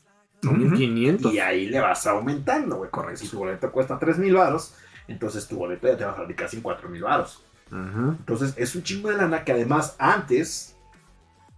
Son 0.44 0.66
Ujú. 0.68 0.76
500. 0.76 1.34
Y 1.34 1.40
ahí 1.40 1.68
le 1.68 1.80
vas 1.80 2.06
aumentando, 2.08 2.78
güey. 2.78 2.90
Correcto. 2.92 3.22
Si 3.22 3.28
tu 3.30 3.40
boleto 3.40 3.72
cuesta 3.72 3.98
3000 4.00 4.34
varos, 4.36 4.76
entonces 5.08 5.48
tu 5.48 5.58
boleto 5.58 5.88
ya 5.88 5.98
te 5.98 6.06
va 6.06 6.12
a 6.12 6.16
salir 6.18 6.36
casi 6.36 6.58
en 6.58 6.64
4000 6.64 7.04
varos. 7.04 7.44
Ajá. 7.72 8.16
Entonces 8.20 8.54
es 8.58 8.76
un 8.76 8.84
chingo 8.84 9.10
de 9.10 9.18
lana 9.18 9.44
que 9.44 9.52
además 9.52 9.96
antes 10.00 10.76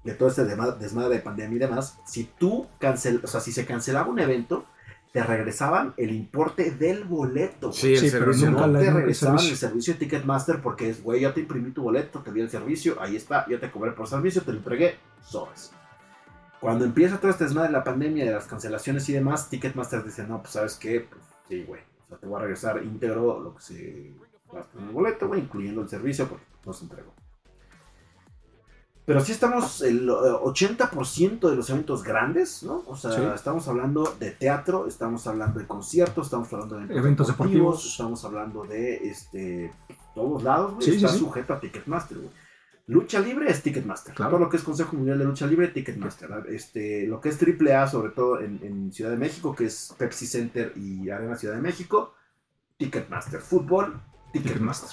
de 0.04 0.14
todo 0.14 0.30
este 0.30 0.45
desmadre 0.45 1.16
de 1.16 1.22
pandemia 1.22 1.56
y 1.58 1.60
demás, 1.60 2.00
si 2.06 2.24
tú 2.39 2.68
cancel, 2.80 3.22
o 3.24 3.28
sea, 3.28 3.41
si 3.41 3.52
se 3.52 3.66
cancelaba 3.66 4.08
un 4.10 4.20
evento, 4.20 4.66
te 5.12 5.24
regresaban 5.24 5.93
el 5.97 6.12
importe 6.12 6.72
del 6.72 7.04
boleto. 7.04 7.74
Sí, 7.74 7.93
el 7.93 8.00
Sí, 8.00 8.08
pero 8.12 8.26
servicio. 8.26 8.52
nunca 8.52 8.68
no 8.68 8.80
te 8.80 8.88
el 8.88 8.93
regresaban 8.93 9.39
servicio. 9.39 9.54
el 9.54 9.58
servicio 9.72 9.93
de 9.93 10.00
Ticketmaster 10.00 10.62
porque 10.62 10.89
es, 10.89 11.04
güey, 11.04 11.22
ya 11.22 11.34
te 11.34 11.41
imprimí 11.41 11.72
tu 11.72 11.84
boleto, 11.84 12.20
te 12.22 12.32
di 12.32 12.41
el 12.41 12.50
servicio, 12.50 13.02
ahí 13.02 13.16
está, 13.16 13.45
ya 13.50 13.60
te 13.60 13.70
cobré 13.72 13.91
por 13.91 14.08
servicio, 14.08 14.41
te 14.43 14.52
lo 14.52 14.60
entregué, 14.60 14.97
sobres. 15.24 15.72
Cuando 16.62 16.86
empieza 16.86 17.20
todo 17.20 17.32
este 17.32 17.45
desmadre 17.45 17.70
de 17.70 17.74
la 17.74 17.84
pandemia, 17.84 18.26
de 18.26 18.32
las 18.32 18.45
cancelaciones 18.45 19.08
y 19.10 19.14
demás, 19.14 19.50
Ticketmaster 19.50 20.04
dice, 20.04 20.26
no, 20.28 20.41
pues 20.41 20.54
sabes 20.54 20.76
qué, 20.76 21.02
pues 21.10 21.22
sí, 21.47 21.64
güey, 21.64 21.82
o 22.10 22.12
sea, 22.12 22.18
te 22.18 22.26
voy 22.28 22.38
a 22.38 22.41
regresar 22.41 22.84
íntegro 22.84 23.39
lo 23.39 23.55
que 23.55 23.62
se 23.62 24.14
gastó 24.51 24.80
en 24.80 24.86
el 24.88 24.91
boleto, 24.91 25.28
güey, 25.28 25.41
incluyendo 25.41 25.82
el 25.82 25.89
servicio, 25.89 26.28
porque 26.28 26.43
no 26.66 26.74
se 26.74 26.86
entregó. 26.86 27.14
Pero 29.05 29.22
sí 29.22 29.32
estamos 29.32 29.82
el 29.82 30.07
eh, 30.07 30.12
80% 30.12 31.49
de 31.49 31.55
los 31.55 31.68
eventos 31.72 32.03
grandes, 32.03 32.62
¿no? 32.62 32.84
O 32.86 32.95
sea, 32.95 33.12
Sí. 33.12 33.22
estamos 33.34 33.68
hablando 33.68 34.03
de 34.20 34.30
teatro, 34.32 34.86
estamos 34.88 35.26
hablando 35.26 35.60
de 35.60 35.66
conciertos, 35.66 36.28
estamos 36.28 36.51
hablando 36.53 36.76
de 36.76 36.82
eventos, 36.84 36.97
Eventos 37.03 37.28
deportivos. 37.28 37.86
estamos 37.86 38.24
hablando 38.26 38.64
de 38.66 38.95
este 39.07 39.74
todos 40.14 40.43
lados, 40.43 40.74
güey, 40.76 40.86
Sí, 40.86 40.91
sí, 40.91 40.97
está 40.97 41.10
sí. 41.10 41.20
sujeto 41.20 41.53
a 41.53 41.60
Ticketmaster, 41.60 42.18
güey. 42.20 42.30
Lucha 42.90 43.20
libre 43.20 43.52
es 43.52 43.62
Ticketmaster. 43.62 44.16
Claro. 44.16 44.32
Todo 44.32 44.40
lo 44.40 44.50
que 44.50 44.58
es 44.58 44.64
Consejo 44.64 44.96
Mundial 44.96 45.20
de 45.20 45.26
Lucha 45.26 45.46
Libre, 45.46 45.68
Ticketmaster. 45.68 46.46
Este, 46.50 47.06
lo 47.06 47.22
que 47.22 47.30
es 47.30 47.38
AAA, 47.40 47.88
sobre 47.88 48.12
todo 48.14 48.40
en, 48.42 48.60
en 48.64 48.92
Ciudad 48.92 49.12
de 49.12 49.18
México, 49.18 49.56
que 49.56 49.66
es 49.66 49.94
Pepsi 49.96 50.26
Center 50.26 50.74
y 50.76 51.08
Arena 51.12 51.36
Ciudad 51.36 51.54
de 51.54 51.62
México, 51.62 52.16
Ticketmaster. 52.78 53.42
Fútbol, 53.42 54.02
Ticketmaster. 54.34 54.90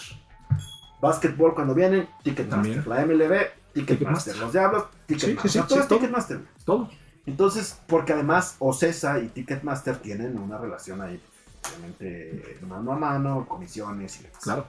Básquetbol 1.01 1.55
cuando 1.55 1.75
vienen, 1.75 2.07
Ticketmaster. 2.23 2.85
También. 2.85 2.85
La 2.87 3.07
MLB, 3.07 3.73
Ticketmaster. 3.73 3.85
Ticketmaster. 3.87 4.37
Los 4.37 4.53
Diablos, 4.53 4.85
Ticketmaster. 5.07 5.51
sí, 5.51 5.59
sí, 5.59 5.65
todo 5.67 5.77
sí, 5.77 5.79
es 5.81 5.89
todo. 5.89 5.99
Ticketmaster. 5.99 6.41
Todo. 6.67 6.91
Entonces, 7.25 7.81
porque 7.87 8.13
además 8.13 8.57
Ocesa 8.59 9.21
y 9.21 9.29
Ticketmaster 9.29 9.97
tienen 9.97 10.37
una 10.37 10.59
relación 10.59 11.01
ahí, 11.01 11.19
obviamente, 11.67 12.59
mano 12.69 12.93
a 12.93 12.99
mano, 12.99 13.47
comisiones 13.49 14.21
y 14.21 14.25
demás. 14.25 14.43
Claro. 14.43 14.67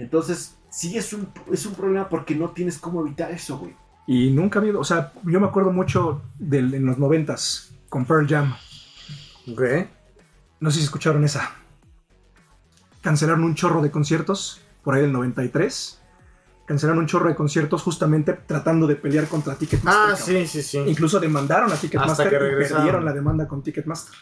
Entonces, 0.00 0.56
sí 0.70 0.96
es 0.96 1.12
un, 1.12 1.28
es 1.52 1.66
un 1.66 1.74
problema 1.74 2.08
porque 2.08 2.34
no 2.34 2.50
tienes 2.50 2.78
cómo 2.78 3.00
evitar 3.00 3.30
eso, 3.30 3.58
güey. 3.58 3.76
Y 4.06 4.30
nunca 4.30 4.58
ha 4.58 4.62
habido, 4.62 4.80
o 4.80 4.84
sea, 4.84 5.12
yo 5.24 5.40
me 5.40 5.46
acuerdo 5.46 5.72
mucho 5.72 6.22
del, 6.38 6.74
en 6.74 6.86
los 6.86 6.98
noventas 6.98 7.72
con 7.88 8.04
Pearl 8.06 8.26
Jam. 8.26 8.54
Ok. 9.52 9.62
No 10.58 10.70
sé 10.70 10.78
si 10.78 10.84
escucharon 10.84 11.22
esa. 11.24 11.52
Cancelaron 13.02 13.44
un 13.44 13.54
chorro 13.54 13.82
de 13.82 13.90
conciertos 13.90 14.62
por 14.82 14.94
ahí 14.94 15.02
del 15.02 15.12
93. 15.12 16.00
Cancelaron 16.66 17.00
un 17.00 17.06
chorro 17.06 17.28
de 17.28 17.34
conciertos 17.34 17.82
justamente 17.82 18.32
tratando 18.32 18.86
de 18.86 18.96
pelear 18.96 19.26
contra 19.26 19.54
Ticketmaster. 19.56 20.12
Ah, 20.12 20.16
sí, 20.16 20.46
sí, 20.46 20.62
sí. 20.62 20.78
Incluso 20.86 21.18
demandaron 21.18 21.70
a 21.70 21.74
Hasta 21.74 21.82
Ticketmaster 21.82 22.28
que 22.30 22.66
y 22.66 22.68
perdieron 22.68 23.04
la 23.04 23.12
demanda 23.12 23.46
con 23.46 23.62
Ticketmaster. 23.62 24.16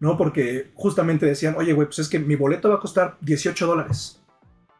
¿No? 0.00 0.16
Porque 0.16 0.72
justamente 0.74 1.24
decían, 1.24 1.54
oye, 1.56 1.72
güey, 1.72 1.86
pues 1.86 2.00
es 2.00 2.08
que 2.08 2.18
mi 2.18 2.36
boleto 2.36 2.68
va 2.68 2.76
a 2.76 2.80
costar 2.80 3.16
18 3.20 3.66
dólares. 3.66 4.23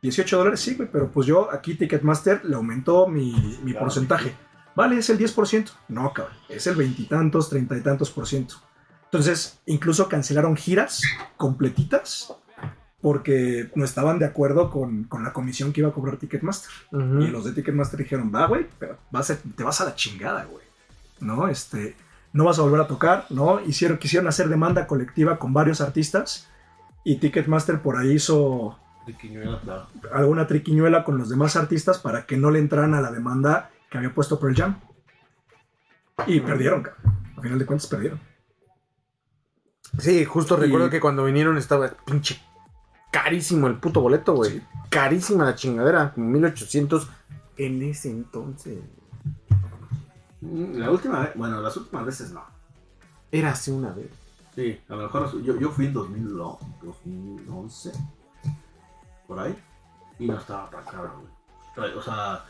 18 0.05 0.37
dólares, 0.39 0.61
sí, 0.61 0.75
güey, 0.75 0.89
pero 0.93 1.11
pues 1.11 1.27
yo 1.27 1.51
aquí 1.53 1.75
Ticketmaster 1.75 2.45
le 2.45 2.55
aumentó 2.57 3.07
mi, 3.09 3.33
mi 3.65 3.73
Claro. 3.73 3.87
porcentaje. 3.87 4.35
Vale, 4.77 4.99
es 4.99 5.09
el 5.11 5.19
10%. 5.19 5.71
No, 5.89 6.13
cabrón, 6.13 6.37
es 6.49 6.67
el 6.67 6.77
veintitantos, 6.77 7.49
treinta 7.49 7.77
y 7.77 7.81
tantos 7.81 8.11
por 8.11 8.27
ciento. 8.27 8.57
Entonces, 9.05 9.61
incluso 9.67 10.09
cancelaron 10.09 10.57
giras 10.57 11.03
completitas 11.37 12.35
porque 13.01 13.71
no 13.75 13.85
estaban 13.85 14.19
de 14.19 14.25
acuerdo 14.25 14.71
con, 14.71 15.05
con 15.05 15.23
la 15.23 15.33
comisión 15.33 15.73
que 15.73 15.81
iba 15.81 15.91
a 15.91 15.93
cobrar 15.93 16.17
Ticketmaster. 16.17 16.71
Y 16.93 17.27
los 17.29 17.45
de 17.45 17.53
Ticketmaster 17.53 17.99
dijeron, 18.01 18.33
va, 18.35 18.47
güey, 18.47 18.67
pero 18.79 18.99
vas 19.11 19.31
a- 19.31 19.37
te 19.37 19.63
vas 19.63 19.81
a 19.81 19.85
la 19.85 19.95
chingada, 19.95 20.45
güey. 20.45 20.65
¿No? 21.21 21.49
Este, 21.49 21.97
no 22.33 22.45
vas 22.45 22.59
a 22.59 22.63
volver 22.63 22.81
a 22.81 22.87
tocar, 22.89 23.27
¿no? 23.31 23.61
Hicieron, 23.61 23.99
quisieron 23.99 24.27
hacer 24.29 24.49
demanda 24.49 24.87
colectiva 24.87 25.39
con 25.39 25.53
varios 25.53 25.81
artistas 25.81 26.49
y 27.05 27.17
Ticketmaster 27.17 27.81
por 27.81 27.97
ahí 27.97 28.13
hizo 28.15 28.79
alguna 30.13 30.47
triquiñuela 30.47 31.05
con 31.05 31.19
los 31.19 31.29
demás 31.29 31.57
artistas 31.57 31.99
para 31.99 32.27
que 32.27 32.37
no 32.37 32.51
le 32.51 32.59
entraran 32.59 32.95
a 32.95 33.01
la 33.01 33.11
demanda 33.11 33.71
que 33.91 33.99
había 33.99 34.15
puesto 34.15 34.39
Pearl 34.41 34.55
Jam. 34.57 34.81
Y 36.27 36.41
perdieron, 36.41 36.83
cabrón. 36.83 37.15
A 37.37 37.41
final 37.41 37.59
de 37.59 37.67
cuentas 37.67 37.87
perdieron. 37.89 38.21
Sí, 39.99 40.25
justo 40.25 40.57
Y- 40.59 40.63
recuerdo 40.63 40.91
que 40.91 41.01
cuando 41.01 41.25
vinieron 41.25 41.57
estaba 41.57 41.89
pinche 42.05 42.41
carísimo 43.13 43.67
el 43.67 43.77
puto 43.77 44.01
boleto, 44.01 44.35
güey. 44.35 44.51
Sí. 44.53 44.63
Carísima 44.91 45.45
la 45.45 45.55
chingadera, 45.55 46.13
como 46.13 46.29
1800 46.29 47.09
en 47.57 47.83
ese 47.83 48.11
entonces. 48.11 48.79
Mm, 50.41 50.79
La 50.79 50.91
última 50.91 51.21
vez, 51.21 51.31
bueno, 51.37 51.61
las 51.61 51.77
últimas 51.77 52.05
veces 52.07 52.31
no. 52.33 52.43
Era 53.31 53.51
hace 53.51 53.73
una 53.73 53.91
vez. 53.93 54.09
Sí, 54.55 54.79
a 54.89 54.95
lo 54.95 55.03
mejor 55.03 55.43
yo, 55.43 55.59
yo 55.59 55.71
fui 55.71 55.87
en 55.87 55.93
2000 55.93 56.29
lo- 56.37 56.59
2011, 56.83 57.93
por 59.35 59.45
ahí, 59.45 59.57
y 60.19 60.27
no 60.27 60.39
estaba 60.39 60.71
tan 60.71 60.85
caro, 60.85 61.13
güey. 61.77 61.93
O 61.95 62.03
sea, 62.03 62.45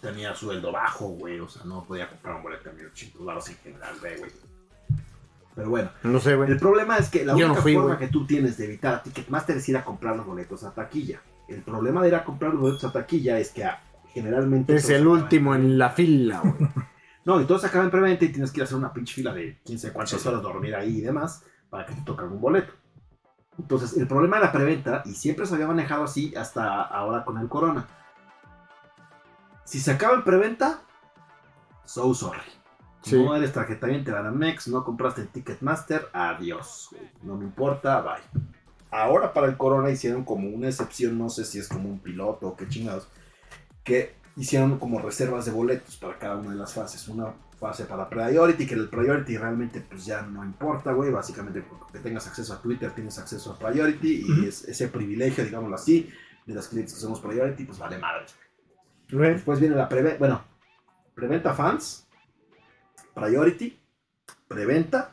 tenía 0.00 0.34
sueldo 0.34 0.72
bajo, 0.72 1.06
güey, 1.10 1.38
o 1.40 1.48
sea, 1.48 1.62
no 1.64 1.84
podía 1.84 2.08
comprar 2.08 2.36
un 2.36 2.42
boleto 2.42 2.68
de 2.70 2.74
1800 2.76 3.20
dólares 3.20 3.48
en 3.50 3.56
general, 3.56 3.94
güey. 4.00 4.32
Pero 5.54 5.68
bueno, 5.70 5.90
No 6.02 6.18
sé, 6.18 6.34
güey. 6.34 6.50
el 6.50 6.58
problema 6.58 6.96
es 6.96 7.08
que 7.10 7.24
la 7.24 7.34
Yo 7.36 7.40
no 7.46 7.52
única 7.52 7.62
fui, 7.62 7.74
forma 7.74 7.94
güey. 7.94 7.98
que 8.06 8.08
tú 8.12 8.26
tienes 8.26 8.56
de 8.56 8.64
evitar 8.64 8.94
a 8.94 9.02
Ticketmaster 9.02 9.56
es 9.58 9.68
ir 9.68 9.76
a 9.76 9.84
comprar 9.84 10.16
los 10.16 10.24
boletos 10.26 10.64
a 10.64 10.72
taquilla. 10.72 11.20
El 11.48 11.62
problema 11.62 12.00
de 12.02 12.08
ir 12.08 12.14
a 12.14 12.24
comprar 12.24 12.52
los 12.52 12.60
boletos 12.62 12.84
a 12.84 12.92
taquilla 12.92 13.38
es 13.38 13.50
que 13.50 13.62
ah, 13.64 13.80
generalmente... 14.14 14.74
Es 14.74 14.88
el 14.90 15.06
último 15.06 15.54
en 15.54 15.78
la 15.78 15.90
fila, 15.90 16.40
güey. 16.40 16.68
No, 17.24 17.40
y 17.40 17.44
todos 17.44 17.64
acaban 17.64 17.84
en 17.86 17.90
preventa 17.92 18.24
y 18.24 18.30
tienes 18.30 18.50
que 18.50 18.58
ir 18.58 18.62
a 18.62 18.64
hacer 18.64 18.76
una 18.76 18.92
pinche 18.92 19.14
fila 19.14 19.32
de 19.32 19.60
15 19.62 19.92
cuántas 19.92 20.26
horas 20.26 20.42
dormir 20.42 20.74
ahí 20.74 20.98
y 20.98 21.00
demás 21.02 21.44
para 21.70 21.86
que 21.86 21.94
te 21.94 22.00
toque 22.00 22.24
un 22.24 22.40
boleto. 22.40 22.72
Entonces, 23.58 23.96
el 23.96 24.08
problema 24.08 24.38
de 24.38 24.44
la 24.44 24.52
preventa, 24.52 25.02
y 25.04 25.12
siempre 25.12 25.46
se 25.46 25.54
había 25.54 25.66
manejado 25.66 26.04
así 26.04 26.34
hasta 26.34 26.82
ahora 26.82 27.24
con 27.24 27.38
el 27.38 27.48
corona. 27.48 27.86
Si 29.64 29.78
se 29.78 29.90
acaba 29.90 30.14
en 30.14 30.24
preventa, 30.24 30.80
so 31.84 32.12
sorry. 32.14 32.40
Sí. 33.02 33.22
No 33.22 33.34
eres 33.34 33.52
tarjeta 33.52 33.86
bien, 33.88 34.04
te 34.04 34.12
van 34.12 34.26
a 34.26 34.30
Mex, 34.30 34.68
no 34.68 34.84
compraste 34.84 35.22
en 35.22 35.28
Ticketmaster, 35.28 36.08
adiós. 36.12 36.90
No 37.22 37.36
me 37.36 37.44
importa, 37.44 38.00
bye. 38.00 38.42
Ahora 38.90 39.32
para 39.32 39.46
el 39.46 39.56
corona 39.56 39.90
hicieron 39.90 40.24
como 40.24 40.48
una 40.48 40.68
excepción, 40.68 41.18
no 41.18 41.28
sé 41.28 41.44
si 41.44 41.58
es 41.58 41.66
como 41.66 41.88
un 41.88 41.98
piloto 41.98 42.48
o 42.48 42.56
qué 42.56 42.68
chingados, 42.68 43.08
que 43.82 44.14
hicieron 44.36 44.78
como 44.78 45.00
reservas 45.00 45.46
de 45.46 45.52
boletos 45.52 45.96
para 45.96 46.18
cada 46.18 46.36
una 46.36 46.50
de 46.50 46.56
las 46.56 46.74
fases. 46.74 47.08
Una 47.08 47.32
fase 47.62 47.84
para 47.86 48.08
Priority, 48.10 48.66
que 48.66 48.74
el 48.74 48.88
Priority 48.88 49.38
realmente 49.38 49.80
pues 49.80 50.04
ya 50.04 50.20
no 50.22 50.44
importa, 50.44 50.92
güey. 50.92 51.10
Básicamente 51.12 51.62
porque 51.62 52.00
tengas 52.00 52.26
acceso 52.26 52.52
a 52.52 52.60
Twitter, 52.60 52.90
tienes 52.90 53.16
acceso 53.18 53.52
a 53.52 53.58
Priority 53.58 54.26
y 54.28 54.46
es, 54.46 54.64
ese 54.68 54.88
privilegio, 54.88 55.44
digámoslo 55.44 55.76
así, 55.76 56.10
de 56.44 56.54
los 56.54 56.66
clientes 56.68 56.92
que 56.94 57.00
somos 57.00 57.20
Priority, 57.20 57.64
pues 57.64 57.78
vale 57.78 57.98
madre. 57.98 58.26
Después 59.08 59.60
viene 59.60 59.76
la 59.76 59.88
preventa, 59.88 60.18
bueno, 60.18 60.42
preventa 61.14 61.54
fans, 61.54 62.06
priority, 63.14 63.78
preventa, 64.48 65.12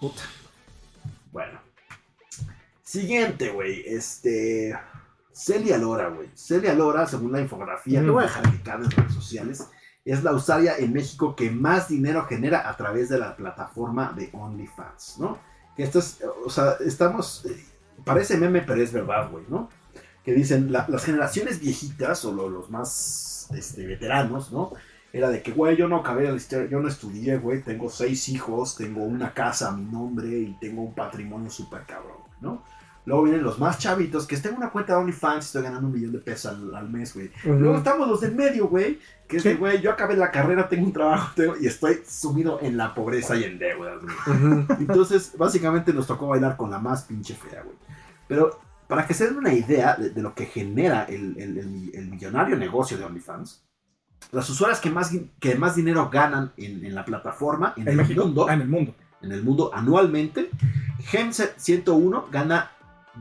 Puta. 0.00 0.22
Bueno. 1.32 1.58
Siguiente, 2.82 3.50
güey. 3.50 3.82
Este. 3.84 4.78
Celia 5.32 5.76
Lora, 5.76 6.08
güey. 6.08 6.30
Celia 6.34 6.72
Lora, 6.72 7.06
según 7.06 7.32
la 7.32 7.40
infografía 7.40 8.00
que 8.00 8.08
voy 8.08 8.22
a 8.22 8.26
dejar 8.26 8.46
indicada 8.46 8.84
en 8.84 8.90
redes 8.90 9.12
sociales, 9.12 9.68
es 10.06 10.22
la 10.22 10.32
usaria 10.32 10.78
en 10.78 10.92
México 10.92 11.34
que 11.34 11.50
más 11.50 11.88
dinero 11.88 12.24
genera 12.26 12.70
a 12.70 12.76
través 12.76 13.08
de 13.08 13.18
la 13.18 13.36
plataforma 13.36 14.14
de 14.16 14.30
OnlyFans, 14.32 15.18
¿no? 15.18 15.38
Que 15.76 15.82
esto 15.82 15.98
es, 15.98 16.22
o 16.44 16.48
sea, 16.48 16.76
estamos, 16.80 17.44
eh, 17.44 17.66
parece 18.04 18.38
meme, 18.38 18.62
pero 18.62 18.80
es 18.80 18.92
verdad, 18.92 19.30
güey, 19.30 19.44
¿no? 19.48 19.68
Que 20.26 20.34
dicen 20.34 20.70
la- 20.72 20.84
las 20.88 21.04
generaciones 21.04 21.60
viejitas 21.60 22.22
o 22.26 22.32
lo- 22.32 22.50
los 22.50 22.68
más 22.70 23.48
este, 23.54 23.86
veteranos, 23.86 24.52
¿no? 24.52 24.72
Era 25.12 25.30
de 25.30 25.40
que, 25.40 25.52
güey, 25.52 25.76
yo 25.76 25.88
no 25.88 25.96
acabé 25.96 26.28
la 26.28 26.36
historia, 26.36 26.68
yo 26.68 26.80
no 26.80 26.88
estudié, 26.88 27.38
güey, 27.38 27.62
tengo 27.62 27.88
seis 27.88 28.28
hijos, 28.28 28.76
tengo 28.76 29.02
una 29.04 29.32
casa 29.32 29.68
a 29.68 29.72
mi 29.72 29.84
nombre 29.84 30.26
y 30.28 30.56
tengo 30.60 30.82
un 30.82 30.94
patrimonio 30.94 31.48
súper 31.48 31.82
cabrón, 31.86 32.18
¿no? 32.42 32.62
Luego 33.06 33.22
vienen 33.22 33.44
los 33.44 33.60
más 33.60 33.78
chavitos, 33.78 34.26
que 34.26 34.36
tengo 34.36 34.56
una 34.56 34.70
cuenta 34.70 34.94
de 34.94 34.98
OnlyFans 34.98 35.44
y 35.44 35.46
estoy 35.46 35.62
ganando 35.62 35.86
un 35.86 35.94
millón 35.94 36.10
de 36.12 36.18
pesos 36.18 36.52
al, 36.52 36.74
al 36.74 36.90
mes, 36.90 37.14
güey. 37.14 37.30
Luego 37.44 37.76
estamos 37.76 38.08
los 38.08 38.20
del 38.20 38.34
medio, 38.34 38.66
güey, 38.66 38.98
que 39.28 39.36
es 39.36 39.44
de, 39.44 39.54
güey, 39.54 39.80
yo 39.80 39.92
acabé 39.92 40.16
la 40.16 40.32
carrera, 40.32 40.68
tengo 40.68 40.84
un 40.86 40.92
trabajo 40.92 41.30
tengo- 41.36 41.54
y 41.60 41.68
estoy 41.68 42.00
sumido 42.04 42.58
en 42.60 42.76
la 42.76 42.92
pobreza 42.96 43.36
y 43.36 43.44
en 43.44 43.60
deudas, 43.60 44.00
güey. 44.02 44.66
Entonces, 44.80 45.32
básicamente 45.38 45.92
nos 45.92 46.08
tocó 46.08 46.26
bailar 46.26 46.56
con 46.56 46.68
la 46.68 46.80
más 46.80 47.04
pinche 47.04 47.34
fea, 47.36 47.62
güey. 47.62 47.76
Pero 48.26 48.58
para 48.88 49.06
que 49.06 49.14
se 49.14 49.26
den 49.26 49.36
una 49.38 49.52
idea 49.52 49.96
de, 49.96 50.10
de 50.10 50.22
lo 50.22 50.34
que 50.34 50.46
genera 50.46 51.04
el, 51.04 51.36
el- 51.38 51.58
el- 51.58 51.90
el 51.94 52.06
millonario 52.08 52.56
negocio 52.56 52.96
de 52.98 53.04
OnlyFans, 53.04 53.62
las 54.32 54.48
usuarias 54.48 54.80
que 54.80 54.90
más, 54.90 55.10
que 55.40 55.54
más 55.56 55.76
dinero 55.76 56.08
ganan 56.10 56.52
en, 56.56 56.84
en 56.84 56.94
la 56.94 57.04
plataforma, 57.04 57.74
en, 57.76 57.82
En 57.82 57.88
el 57.88 57.96
México. 57.96 58.24
mundo, 58.24 58.46
Ah, 58.48 58.54
en 58.54 58.60
el 58.62 58.68
mundo. 58.68 58.94
en 59.22 59.32
el 59.32 59.42
mundo 59.42 59.70
anualmente, 59.74 60.50
Gem 61.00 61.32
101 61.32 62.28
gana 62.30 62.70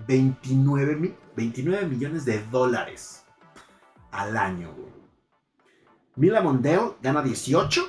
29, 0.08 0.96
mi- 0.96 1.14
29 1.36 1.86
millones 1.88 2.26
de 2.26 2.44
dólares 2.52 3.24
al 4.12 4.38
año, 4.38 4.72
güey. 4.74 4.94
Mila 6.16 6.42
Mondale 6.42 6.94
gana 7.02 7.22
18 7.22 7.82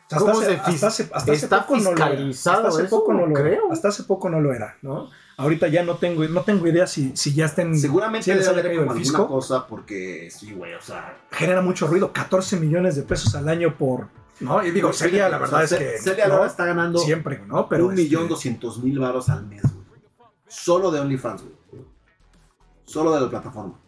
Sea, 0.08 0.18
¿Cómo 0.18 0.30
hasta, 0.32 0.44
hace, 0.44 0.54
hasta 0.74 0.86
hace- 0.86 1.02
hasta 1.12 1.32
hace 1.32 1.32
está 1.44 1.66
poco 1.66 1.76
no 1.80 1.92
lo 1.92 2.06
era. 2.06 2.28
Hasta 2.28 2.68
hace 2.68 2.82
eso? 2.82 2.90
poco 2.90 3.12
no 3.12 3.26
lo 3.26 3.34
Creo. 3.34 3.46
era. 3.64 3.72
Hasta 3.72 3.88
hace 3.88 4.02
poco 4.04 4.28
no 4.30 4.40
lo 4.40 4.52
era, 4.52 4.76
¿no? 4.82 5.10
Ahorita 5.38 5.68
ya 5.68 5.82
no 5.82 5.96
tengo, 5.96 6.24
no 6.28 6.42
tengo 6.42 6.66
idea 6.66 6.86
si, 6.86 7.14
si 7.16 7.34
ya 7.34 7.46
estén. 7.46 7.76
Seguramente 7.78 8.24
si 8.24 8.30
les 8.34 8.46
debe 8.46 8.60
haber 8.60 8.64
como 8.72 8.82
el 8.82 8.88
alguna 8.88 9.00
fisco. 9.00 9.26
cosa 9.28 9.66
porque 9.66 10.28
sí, 10.30 10.52
güey, 10.52 10.74
o 10.74 10.80
sea... 10.80 11.16
Genera 11.32 11.60
mucho 11.60 11.86
ruido. 11.88 12.12
14 12.12 12.56
millones 12.58 12.94
de 12.96 13.02
pesos 13.02 13.34
al 13.34 13.48
año 13.48 13.76
por. 13.76 14.08
¿No? 14.40 14.64
Y 14.64 14.70
digo, 14.70 14.92
Celia, 14.92 15.28
la 15.28 15.38
verdad 15.38 15.64
es 15.64 15.74
que. 15.74 15.98
Celia 15.98 16.28
¿no? 16.28 16.44
Está 16.46 16.66
ganando 16.66 16.98
Siempre, 17.00 17.42
¿no? 17.46 17.68
Pero. 17.68 17.86
un 17.86 17.94
millón 17.94 18.22
este, 18.22 18.34
doscientos 18.34 18.78
mil 18.82 18.98
varos 18.98 19.28
al 19.28 19.46
mes, 19.46 19.62
güey. 19.62 20.00
Solo 20.46 20.90
de 20.90 21.00
OnlyFans, 21.00 21.42
güey. 21.42 21.84
Solo 22.84 23.12
de 23.14 23.20
la 23.22 23.28
plataforma. 23.30 23.80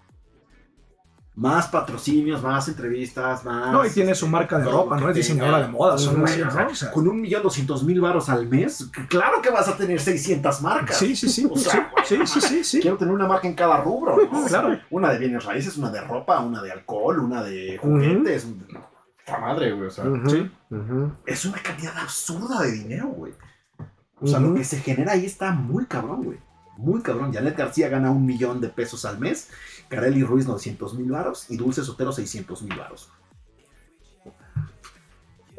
Más 1.39 1.69
patrocinios, 1.69 2.43
más 2.43 2.67
entrevistas, 2.67 3.45
más... 3.45 3.71
No, 3.71 3.87
y 3.87 3.91
tiene 3.91 4.13
su 4.17 4.27
marca 4.27 4.59
de 4.59 4.65
ropa, 4.65 4.99
¿no? 4.99 5.09
Es 5.09 5.15
diseñadora 5.15 5.61
de 5.63 5.69
moda, 5.69 5.97
son 5.97 6.25
así, 6.25 6.41
¿no? 6.41 6.49
O 6.69 6.75
sea, 6.75 6.91
Con 6.91 7.07
un 7.07 7.21
millón 7.21 7.45
doscientos 7.45 7.85
mil 7.85 8.01
varos 8.01 8.29
al 8.29 8.49
mes, 8.49 8.91
claro 9.09 9.41
que 9.41 9.49
vas 9.51 9.69
a 9.69 9.77
tener 9.77 10.01
600 10.01 10.61
marcas. 10.63 10.97
Sí, 10.97 11.15
sí, 11.15 11.29
sí. 11.29 11.47
O 11.49 11.57
sea, 11.57 11.93
sí, 12.05 12.19
sí, 12.27 12.41
sí, 12.41 12.65
sí. 12.65 12.81
Quiero 12.81 12.97
tener 12.97 13.15
una 13.15 13.29
marca 13.29 13.47
en 13.47 13.55
cada 13.55 13.77
rubro, 13.81 14.17
¿no? 14.17 14.41
O 14.45 14.49
sea, 14.49 14.63
Claro. 14.63 14.81
Una 14.91 15.13
de 15.13 15.19
bienes 15.19 15.45
raíces, 15.45 15.77
una 15.77 15.91
de 15.93 16.01
ropa, 16.01 16.41
una 16.41 16.61
de 16.61 16.73
alcohol, 16.73 17.21
una 17.21 17.45
de 17.45 17.79
juguetes. 17.81 18.45
Puta 19.25 19.39
madre, 19.39 19.71
güey. 19.73 19.87
O 19.87 19.91
sea, 19.91 20.05
Sí. 20.27 20.51
ujú. 20.71 21.13
es 21.25 21.45
una 21.45 21.59
cantidad 21.63 21.97
absurda 21.99 22.63
de 22.63 22.73
dinero, 22.73 23.07
güey. 23.09 23.33
O 24.21 24.27
sea, 24.27 24.41
lo 24.41 24.55
que 24.55 24.65
se 24.65 24.81
genera 24.81 25.13
ahí 25.13 25.25
está 25.25 25.53
muy 25.53 25.87
cabrón, 25.87 26.25
güey. 26.25 26.39
Muy 26.77 27.01
cabrón. 27.03 27.33
Janet 27.33 27.57
García 27.57 27.89
gana 27.89 28.11
un 28.11 28.25
millón 28.27 28.61
de 28.61 28.69
pesos 28.69 29.05
al 29.05 29.19
mes. 29.19 29.51
Kareli 29.89 30.23
Ruiz 30.23 30.47
900 30.47 30.95
mil 30.95 31.11
varos. 31.11 31.47
Y 31.51 31.57
Dulce 31.57 31.83
Sotero 31.85 32.13
600 32.13 32.63
mil 32.63 32.77
varos. 32.79 33.09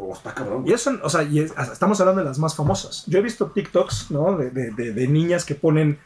Oh, 0.01 0.13
está 0.13 0.33
cabrón, 0.33 0.63
Y 0.65 0.71
eso, 0.71 0.91
o 1.03 1.09
sea, 1.09 1.23
y 1.23 1.39
es- 1.39 1.53
estamos 1.73 1.99
hablando 1.99 2.21
de 2.21 2.25
las 2.29 2.39
más 2.39 2.55
famosas. 2.55 3.03
Yo 3.07 3.19
he 3.19 3.21
visto 3.21 3.47
TikToks, 3.47 4.11
¿no? 4.11 4.37
De, 4.37 4.49
de- 4.49 4.71
de- 4.71 4.93
de 4.93 5.07
niñas 5.09 5.43
que 5.43 5.55
ponen, 5.55 5.99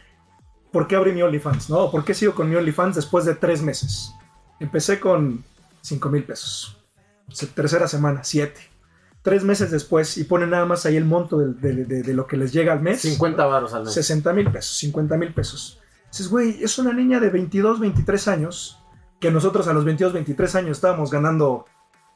¿por 0.71 0.87
qué 0.87 0.95
abrí 0.95 1.11
mi 1.13 1.21
OnlyFans? 1.21 1.69
¿No? 1.69 1.91
¿Por 1.91 2.03
qué 2.03 2.15
sigo 2.15 2.33
con 2.33 2.49
mi 2.49 2.55
OnlyFans 2.55 2.95
después 2.95 3.23
de 3.25 3.35
tres 3.35 3.61
meses? 3.61 4.11
Empecé 4.59 4.99
con 4.99 5.43
5 5.81 6.09
mil 6.09 6.23
pesos. 6.23 6.77
Se- 7.29 7.45
Tercera 7.45 7.87
semana, 7.87 8.23
7. 8.23 8.59
Tres 9.21 9.43
meses 9.43 9.69
después 9.69 10.17
y 10.17 10.23
ponen 10.23 10.49
nada 10.49 10.65
más 10.65 10.87
ahí 10.87 10.95
el 10.97 11.05
monto 11.05 11.37
de, 11.37 11.53
de- 11.53 11.85
de- 11.85 12.01
de 12.01 12.13
lo 12.15 12.25
que 12.25 12.35
les 12.35 12.51
llega 12.51 12.73
al 12.73 12.81
mes. 12.81 12.99
50 13.01 13.45
varos 13.45 13.75
al 13.75 13.83
mes. 13.83 13.93
60 13.93 14.33
mil 14.33 14.51
pesos, 14.51 14.75
50 14.77 15.17
mil 15.17 15.33
pesos. 15.35 15.79
Dices, 16.13 16.29
güey, 16.29 16.63
es 16.63 16.77
una 16.77 16.93
niña 16.93 17.19
de 17.19 17.29
22, 17.31 17.79
23 17.79 18.27
años, 18.27 18.79
que 19.19 19.31
nosotros 19.31 19.67
a 19.67 19.73
los 19.73 19.83
22, 19.83 20.13
23 20.13 20.55
años 20.55 20.77
estábamos 20.77 21.09
ganando 21.09 21.65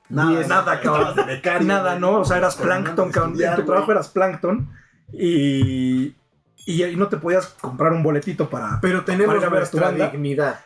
Nada, 0.09 0.45
nada, 0.47 0.79
cabrón. 0.79 1.15
de 1.15 1.23
becario, 1.23 1.67
nada, 1.67 1.89
güey. 1.93 2.01
¿no? 2.01 2.19
O 2.19 2.25
sea, 2.25 2.37
eras 2.37 2.55
plancton, 2.57 3.11
cabrón. 3.11 3.41
En 3.41 3.55
tu 3.55 3.63
trabajo 3.65 3.91
eras 3.91 4.07
plancton 4.09 4.69
y, 5.11 6.15
y, 6.65 6.83
y 6.83 6.95
no 6.95 7.07
te 7.07 7.17
podías 7.17 7.47
comprar 7.59 7.91
un 7.91 8.03
boletito 8.03 8.47
para... 8.49 8.79
Pero 8.81 9.03
tenemos 9.03 9.35
Para 9.35 9.39
ir 9.39 9.45
a 9.45 9.49
ver 9.49 9.63
a 9.63 9.65
tu 9.69 9.77
nuestra 9.77 9.89
banda. 9.89 10.09
dignidad. 10.11 10.59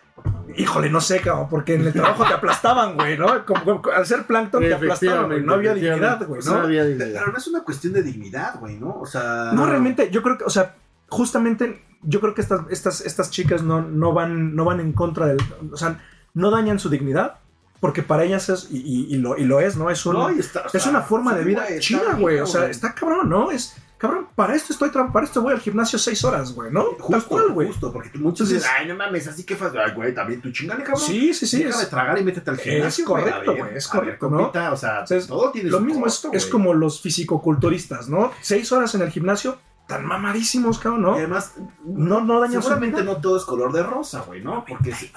Híjole, 0.58 0.90
no 0.90 1.00
sé, 1.00 1.22
cabrón, 1.22 1.48
porque 1.50 1.76
en 1.76 1.88
el 1.88 1.94
trabajo 1.94 2.26
te 2.26 2.34
aplastaban, 2.34 2.96
güey, 2.96 3.18
¿no? 3.18 3.46
Como- 3.46 3.64
como- 3.82 3.96
al 3.96 4.06
ser 4.06 4.24
plancton 4.28 4.62
te 4.62 4.74
aplastaban, 4.74 5.28
güey. 5.28 5.42
No 5.42 5.54
había 5.54 5.74
dignidad, 5.74 6.28
güey, 6.28 6.42
No 6.44 6.56
¿no? 6.58 6.62
había 6.64 6.84
dignidad. 6.84 7.20
Pero 7.22 7.32
no 7.32 7.38
es 7.38 7.48
una 7.48 7.64
cuestión 7.64 7.94
de 7.94 8.04
dignidad, 8.04 8.60
güey, 8.60 8.78
¿no? 8.78 9.00
O 9.00 9.06
sea. 9.06 9.52
No, 9.54 9.66
realmente, 9.66 10.10
yo 10.12 10.22
creo 10.22 10.38
que, 10.38 10.44
o 10.44 10.50
sea, 10.50 10.76
justamente 11.08 11.86
yo 12.04 12.20
creo 12.22 12.34
que 12.34 12.42
estas, 12.42 12.62
estas, 12.70 13.02
estas 13.02 13.30
chicas 13.32 13.64
no, 13.64 13.82
no, 13.82 14.14
van, 14.14 14.56
no 14.56 14.66
van 14.66 14.80
en 14.80 14.94
contra 14.94 15.28
del. 15.28 15.38
O 15.72 15.78
sea, 15.78 16.00
no 16.34 16.50
dañan 16.52 16.80
su 16.80 16.90
dignidad, 16.90 17.36
porque 17.80 18.04
para 18.04 18.24
ellas 18.24 18.50
es, 18.50 18.68
y, 18.72 18.78
y- 18.78 19.14
y 19.16 19.18
lo, 19.18 19.38
y 19.38 19.44
lo 19.46 19.60
es, 19.60 19.76
¿no? 19.78 19.90
Es, 19.90 20.06
un- 20.06 20.14
No, 20.14 20.30
está- 20.30 20.66
es 20.74 20.86
una 20.86 21.02
forma 21.02 21.34
de 21.36 21.44
vida 21.44 21.66
chida, 21.80 22.14
güey. 22.14 22.40
O 22.40 22.46
sea, 22.48 22.68
está 22.70 22.94
cabrón, 22.96 23.28
¿no? 23.30 23.52
Es, 23.52 23.76
cabrón, 23.98 24.28
para 24.36 24.56
esto 24.56 24.74
estoy, 24.74 24.90
para 24.90 25.26
esto 25.26 25.42
voy 25.44 25.54
al 25.54 25.60
gimnasio 25.60 26.00
seis 26.00 26.24
horas, 26.24 26.54
güey, 26.54 26.72
¿no? 26.72 26.84
Justo, 27.00 27.28
cual, 27.30 27.50
güey. 27.52 27.68
justo, 27.68 27.92
porque 27.94 28.18
muchos 28.18 28.50
Entonces- 28.50 28.64
dicen, 28.64 28.72
ay, 28.80 28.88
no 28.88 28.96
mames, 28.96 29.28
así 29.28 29.44
que 29.44 29.56
fácil. 29.56 29.80
Ay, 29.80 29.92
güey, 29.94 30.14
también 30.14 30.42
tú 30.42 30.52
chingale, 30.52 30.84
cabrón. 30.84 31.04
Sí, 31.06 31.34
sí, 31.36 31.46
sí. 31.46 31.64
Deja 31.64 31.78
de 31.78 31.84
es- 31.84 31.90
tragar 31.90 32.18
y 32.18 32.24
métete 32.24 32.50
al 32.50 32.58
gimnasio. 32.58 33.06
correcto, 33.06 33.36
a 33.36 33.54
ver, 33.54 33.62
güey, 33.64 33.76
es 33.78 33.88
a 33.90 33.94
ver, 33.94 34.02
correcto, 34.06 34.30
¿no? 34.30 34.38
compita, 34.38 34.72
O 34.74 34.78
sea, 34.78 35.02
O 35.02 35.08
sea, 35.08 35.18
es- 35.18 35.28
todo 35.28 35.52
tiene 35.52 35.70
lo 35.70 35.78
su 35.80 35.84
mismo 35.86 36.06
es, 36.08 36.14
costo, 36.14 36.30
es 36.34 36.44
güey. 36.46 36.52
como 36.52 36.74
los 36.74 37.02
fisicoculturistas, 37.02 38.10
¿no? 38.10 38.32
Seis 38.42 38.72
horas 38.72 38.96
en 38.96 39.02
el 39.02 39.12
gimnasio, 39.12 39.58
tan 39.92 40.06
mamadísimos, 40.06 40.80
cabrón, 40.80 41.02
Y 41.02 41.04
¿no? 41.04 41.14
además, 41.14 41.54
No, 41.86 42.22
no 42.22 42.40
dañan 42.40 42.56
su 42.56 42.62
seguramente 42.70 43.02
vida. 43.02 43.14
no 43.14 43.22
todo 43.22 43.38
es 43.38 43.44
color 43.46 43.72
de 43.74 43.84
rosa, 43.84 44.22
güey, 44.22 44.42
¿no? 44.44 44.66
Porque 44.68 44.94
si- 44.96 45.12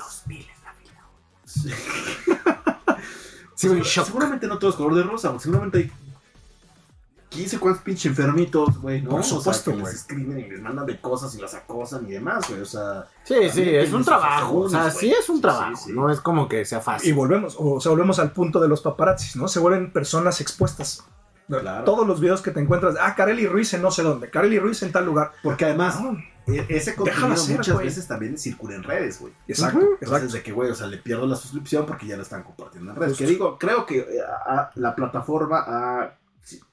Sí. 1.46 1.70
Sí, 3.56 3.68
güey, 3.68 3.80
Segura- 3.80 3.82
shock. 3.84 4.06
Seguramente 4.06 4.46
no 4.48 4.58
todo 4.58 4.70
es 4.70 4.76
color 4.76 4.94
de 4.96 5.02
rosa, 5.04 5.28
porque 5.30 5.44
seguramente 5.44 5.78
hay 5.78 5.92
15 7.28 7.58
cuantos 7.58 7.82
pinches 7.82 8.06
enfermitos, 8.06 8.78
güey, 8.80 9.00
¿no? 9.02 9.10
Por 9.10 9.20
O 9.20 9.22
sea, 9.22 9.36
supuesto, 9.38 9.70
güey. 9.72 9.84
les 9.84 9.94
escriben 9.94 10.38
y 10.38 10.48
les 10.50 10.60
mandan 10.60 10.86
de 10.86 11.00
cosas 11.00 11.34
y 11.36 11.40
las 11.40 11.54
acosan 11.54 12.06
y 12.08 12.12
demás, 12.12 12.48
güey. 12.48 12.60
O 12.60 12.64
sea, 12.66 13.06
Sí, 13.24 13.34
sí, 13.52 13.62
es 13.62 13.92
un 13.92 14.04
trabajo. 14.04 14.58
O 14.60 14.68
sea, 14.68 14.90
sí 14.90 15.06
güey. 15.08 15.18
es 15.20 15.28
un 15.28 15.36
Sí, 15.36 15.42
trabajo. 15.42 15.76
sí, 15.76 15.84
sí. 15.86 15.92
No 15.92 16.10
es 16.10 16.20
como 16.20 16.48
que 16.48 16.64
sea 16.64 16.78
Y 16.78 16.82
fácil. 16.82 17.14
volvemos, 17.14 17.56
o 17.58 17.80
sea, 17.80 17.90
volvemos 17.90 18.18
al 18.18 18.32
punto 18.32 18.60
de 18.60 18.68
los 18.68 18.80
paparazzis, 18.82 19.36
¿no? 19.36 19.46
Se 19.48 19.60
vuelven 19.60 19.92
personas 19.92 20.40
expuestas. 20.40 21.04
Claro. 21.48 21.84
Todos 21.84 22.06
los 22.06 22.20
videos 22.20 22.40
que 22.42 22.50
te 22.50 22.60
encuentras, 22.60 22.96
ah, 23.00 23.14
Kareli 23.14 23.46
Ruiz 23.46 23.72
en 23.74 23.82
no 23.82 23.90
sé 23.90 24.02
dónde, 24.02 24.30
Kareli 24.30 24.58
Ruiz 24.58 24.82
en 24.82 24.92
tal 24.92 25.04
lugar. 25.06 25.32
porque 25.42 25.66
además, 25.66 26.00
No, 26.00 26.16
e- 26.46 26.66
ese 26.70 26.94
contenido 26.94 27.28
muchas 27.28 27.74
güey. 27.74 27.86
veces 27.86 28.06
también 28.08 28.38
circula 28.38 28.74
en 28.76 28.82
redes, 28.82 29.20
güey. 29.20 29.32
exacto. 29.46 29.78
Entonces, 29.80 30.02
exacto. 30.08 30.32
de 30.34 30.42
que, 30.42 30.52
güey, 30.52 30.70
o 30.70 30.74
sea, 30.74 30.86
le 30.86 30.96
pierdo 30.98 31.26
la 31.26 31.36
suscripción 31.36 31.84
porque 31.86 32.06
ya 32.06 32.16
la 32.16 32.22
están 32.22 32.42
compartiendo 32.44 32.90
en 32.90 32.96
redes. 32.96 33.12
Justo. 33.12 33.24
Que 33.24 33.30
digo, 33.30 33.58
creo 33.58 33.84
que 33.84 33.98
eh, 33.98 34.06
a- 34.46 34.70
la 34.74 34.94
plataforma 34.94 35.58
ha 35.66 36.18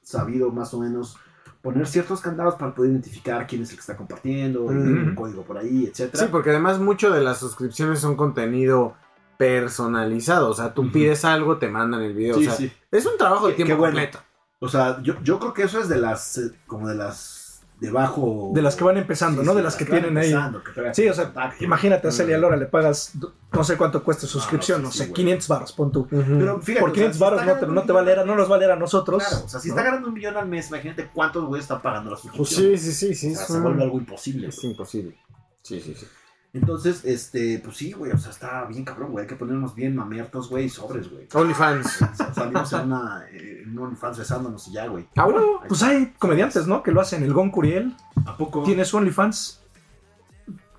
sabido 0.04 0.52
más 0.52 0.74
o 0.74 0.80
menos 0.80 1.18
poner 1.62 1.86
ciertos 1.86 2.22
candados 2.22 2.56
para 2.56 2.74
poder 2.74 2.92
identificar 2.92 3.46
quién 3.48 3.62
es 3.62 3.70
el 3.70 3.76
que 3.76 3.82
está 3.82 3.96
compartiendo, 3.96 4.62
y 4.62 4.66
Ujú. 4.66 4.76
un 4.78 5.16
código 5.16 5.44
por 5.44 5.58
ahí, 5.58 5.86
etcétera. 5.92 6.24
Sí, 6.24 6.30
porque 6.32 6.50
además 6.50 6.80
mucho 6.80 7.12
de 7.12 7.22
las 7.22 7.38
suscripciones 7.40 8.00
son 8.00 8.16
contenido 8.16 8.96
personalizado. 9.38 10.50
O 10.50 10.54
sea, 10.54 10.74
tú 10.74 10.92
pides 10.92 11.26
algo, 11.26 11.58
te 11.58 11.68
mandan 11.70 12.02
el 12.02 12.14
video. 12.14 12.36
Sí, 12.36 12.42
o 12.42 12.50
sea, 12.50 12.54
sí. 12.56 12.72
es 12.92 13.06
un 13.06 13.18
trabajo 13.18 13.48
de 13.48 13.54
tiempo 13.54 13.76
qué 13.76 13.80
completo. 13.80 14.20
O 14.64 14.70
sea, 14.70 15.02
yo, 15.02 15.16
yo 15.24 15.40
creo 15.40 15.54
que 15.54 15.64
eso 15.64 15.80
es 15.82 15.90
de 15.90 15.98
las, 15.98 16.38
eh, 16.38 16.52
como 16.68 16.88
de 16.88 16.96
las 16.96 17.40
de 17.80 17.90
bajo... 17.90 18.52
De 18.54 18.62
las 18.62 18.76
que 18.76 18.84
van 18.84 18.96
empezando, 18.98 19.42
Sí, 19.42 19.46
¿no? 19.48 19.54
sí, 19.54 19.58
de 19.58 19.64
las 19.64 19.76
que 19.76 19.86
tienen 19.86 20.16
ahí. 20.16 20.32
que 20.76 20.94
Sí, 20.94 21.10
o 21.10 21.14
sea, 21.16 21.26
contacto. 21.26 21.64
imagínate 21.64 22.08
a 22.08 22.12
Mm. 22.12 22.14
Celia 22.14 22.38
Lora, 22.38 22.56
le 22.56 22.68
pagas, 22.68 23.14
no 23.52 23.64
sé 23.64 23.76
cuánto 23.76 24.04
cuesta 24.04 24.28
su 24.28 24.34
suscripción, 24.40 24.84
no, 24.84 24.90
no, 24.90 24.92
sí, 24.92 25.00
sé, 25.00 25.04
sí, 25.06 25.10
güey. 25.10 25.16
500 25.16 25.48
baros, 25.48 25.72
pon 25.74 25.92
tú. 25.92 26.08
Pero 26.08 26.62
fíjate, 26.62 26.80
Por 26.82 26.92
o 26.92 26.94
sea, 26.94 27.12
500 27.12 27.16
si 27.18 27.20
baros 27.24 27.44
no 27.44 27.56
te, 27.56 27.66
no 27.66 27.82
te 27.82 27.92
va 27.92 28.00
a 28.02 28.04
leer, 28.04 28.24
no 28.24 28.36
nos 28.36 28.52
va 28.52 28.56
a 28.56 28.60
leer 28.60 28.72
a 28.72 28.76
nosotros. 28.76 29.24
Claro, 29.28 29.46
o 29.46 29.50
sea, 29.50 29.60
si 29.60 29.70
¿no? 29.70 29.74
está 29.74 29.84
ganando 29.84 30.10
un 30.10 30.14
millón 30.14 30.38
al 30.38 30.48
mes, 30.48 30.70
imagínate 30.70 31.10
cuántos 31.12 31.44
güeyes 31.46 31.64
están 31.64 31.82
pagando 31.82 32.12
la 32.12 32.18
suscripción. 32.18 32.62
Sí, 32.62 32.78
sí, 32.78 32.92
sí, 32.94 33.16
sí. 33.16 33.34
O 33.34 33.36
sea, 33.36 33.48
se 33.48 33.60
vuelve 33.60 33.82
algo 33.82 33.98
imposible. 33.98 34.50
Es 34.50 34.64
imposible. 34.64 35.18
Sí, 35.64 35.82
sí, 35.82 35.96
sí. 35.98 36.06
Entonces, 36.54 37.06
este, 37.06 37.62
pues 37.64 37.78
sí, 37.78 37.94
güey, 37.94 38.12
o 38.12 38.18
sea, 38.18 38.32
está 38.32 38.66
bien 38.66 38.84
cabrón, 38.84 39.12
güey. 39.12 39.24
Hay 39.24 39.28
que 39.30 39.38
ponernos 39.38 39.74
bien 39.74 39.96
mamertos, 39.96 40.50
güey, 40.50 40.66
y 40.66 40.70
sobres, 40.70 41.10
güey. 41.10 41.26
OnlyFans. 41.34 42.00
Salimos 42.36 42.74
en 42.74 42.82
una, 42.82 43.24
eh, 43.32 43.62
en 43.64 43.72
un 43.78 43.86
OnlyFans 43.86 44.18
besándonos 44.18 44.68
y 44.68 44.74
ya, 44.74 44.88
güey. 44.88 45.08
Ah, 45.16 45.26
bueno. 45.26 45.62
Pues 45.68 45.82
hay 45.84 46.14
comediantes, 46.20 46.68
¿no? 46.68 46.84
Que 46.84 46.92
lo 46.92 47.00
hacen. 47.00 47.24
El 47.24 47.32
Gon 47.34 47.52
Curiel 47.52 47.96
¿A 48.26 48.36
poco? 48.36 48.64
tiene 48.64 48.84
su 48.84 48.98
OnlyFans. 48.98 49.60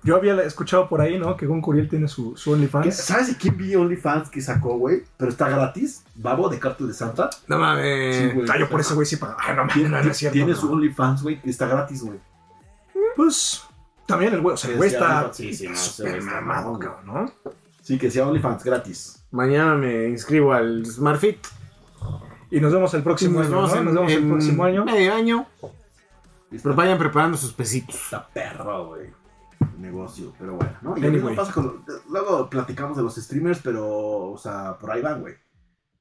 Yo 0.03 0.17
había 0.17 0.39
escuchado 0.43 0.87
por 0.89 0.99
ahí, 1.01 1.17
¿no? 1.17 1.35
Que 1.37 1.47
Gon 1.47 1.61
Curiel 1.61 1.89
tiene 1.89 2.07
su, 2.07 2.35
su 2.37 2.51
¿Qué- 2.51 2.55
OnlyFans. 2.55 2.95
¿Sabes 2.95 3.27
de 3.29 3.37
quién 3.37 3.57
vi 3.57 3.73
OnlyFans 3.75 4.29
que 4.29 4.41
sacó, 4.41 4.77
güey? 4.77 5.01
Pero 5.17 5.31
está 5.31 5.49
gratis. 5.49 6.03
Babo 6.13 6.49
de 6.49 6.59
Cartu 6.59 6.85
de 6.85 6.93
Santa. 6.93 7.29
No 7.47 7.57
mames. 7.57 8.15
Sí, 8.17 8.29
güey. 8.35 8.45
Ah, 8.47 8.59
yo 8.59 8.69
por 8.69 8.81
ese 8.81 8.93
güey 8.93 9.07
sí 9.07 9.15
pago. 9.15 9.37
Ah, 9.39 9.53
no, 9.53 9.65
Tiene, 9.73 9.89
no, 9.89 10.03
no 10.03 10.11
es 10.11 10.17
cierto. 10.17 10.33
tiene 10.33 10.51
no. 10.51 10.57
su 10.57 10.71
OnlyFans, 10.71 11.23
güey, 11.23 11.41
que 11.41 11.49
está 11.49 11.65
gratis, 11.67 12.03
güey. 12.03 12.19
Pues 13.15 13.63
también 14.05 14.33
el 14.33 14.41
güey, 14.41 14.53
o 14.53 14.57
sea, 14.57 14.69
el 14.69 14.73
Sí, 14.75 14.77
güey 14.77 14.89
está 14.89 15.33
súper 15.75 16.21
mamado, 16.21 16.77
cabrón, 16.79 17.05
¿no? 17.05 17.31
Sí, 17.81 17.97
que 17.97 18.09
sea 18.11 18.27
OnlyFans 18.27 18.63
gratis. 18.63 19.25
Mañana 19.31 19.75
me 19.75 20.07
inscribo 20.09 20.53
al 20.53 20.85
SmartFit. 20.85 21.37
Y 22.51 22.59
nos 22.61 22.71
vemos 22.71 22.93
el 22.93 23.01
próximo 23.03 23.39
Nos 23.39 23.47
año, 23.47 23.55
vemos 23.57 23.71
¿no? 23.73 23.77
en- 23.79 23.85
Nos 23.85 23.93
vemos 23.95 24.11
el 24.13 24.27
próximo 24.27 24.63
año. 24.63 24.85
Medio 24.85 25.13
año. 25.13 25.45
Pero 26.49 26.75
vayan 26.75 26.99
preparando 26.99 27.35
sus 27.37 27.51
pesitos. 27.51 27.95
está 27.95 28.27
perro, 28.27 28.87
güey. 28.89 29.09
Negocio, 29.79 30.33
pero 30.37 30.55
bueno, 30.55 30.73
¿no? 30.81 30.95
Y 30.97 31.01
lo 31.01 31.07
Anyway. 31.07 31.23
mismo 31.23 31.35
pasa 31.35 31.51
con. 31.53 31.83
Luego 32.09 32.49
platicamos 32.49 32.95
de 32.95 33.03
los 33.03 33.15
streamers, 33.15 33.59
pero, 33.63 34.31
o 34.31 34.37
sea, 34.37 34.77
por 34.77 34.91
ahí 34.91 35.01
van, 35.01 35.21
güey. 35.21 35.33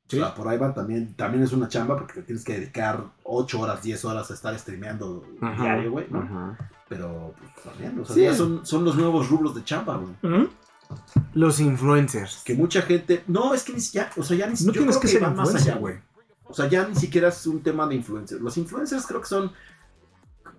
Sí. 0.09 0.19
O 0.21 0.25
sea, 0.25 0.35
por 0.35 0.47
ahí 0.49 0.59
van 0.59 0.75
también, 0.75 1.15
también 1.17 1.43
es 1.43 1.53
una 1.53 1.69
chamba 1.69 1.97
porque 1.97 2.13
te 2.15 2.23
tienes 2.23 2.45
que 2.45 2.55
dedicar 2.55 3.03
8 3.23 3.61
horas, 3.61 3.83
10 3.83 4.05
horas 4.05 4.31
a 4.31 4.35
estar 4.35 4.57
streameando 4.59 5.25
Ajá, 5.41 5.63
diario, 5.63 5.91
güey, 5.93 6.07
¿no? 6.11 6.21
ajá. 6.21 6.59
Pero, 6.93 7.35
pues 7.39 7.51
también, 7.65 7.99
o 7.99 8.05
sea, 8.05 8.15
Sí. 8.15 8.23
ya 8.23 8.35
son, 8.35 8.67
son 8.67 8.85
los 8.85 8.97
nuevos 8.97 9.31
rubros 9.31 9.55
de 9.55 9.65
chamba, 9.65 9.97
güey. 9.97 10.49
Los 11.33 11.59
influencers. 11.61 12.43
Que 12.45 12.55
mucha 12.55 12.83
gente. 12.83 13.25
No, 13.27 13.55
es 13.55 13.63
que 13.63 13.73
ni 13.73 13.81
siquiera. 13.81 14.11
O 14.17 14.23
sea, 14.23 14.37
ya 14.37 14.47
ni 14.47 14.53
No 14.53 14.59
yo 14.67 14.73
tienes 14.73 14.99
creo 14.99 15.01
que 15.01 15.09
ser 15.09 15.23
van 15.23 15.37
más 15.37 15.55
allá, 15.55 15.77
güey. 15.77 15.97
O 16.45 16.53
sea, 16.53 16.69
ya 16.69 16.87
ni 16.87 16.95
siquiera 16.95 17.29
es 17.29 17.47
un 17.47 17.63
tema 17.63 17.87
de 17.87 17.95
influencers. 17.95 18.43
Los 18.43 18.59
influencers 18.59 19.07
creo 19.07 19.23
que 19.23 19.27
son 19.27 19.53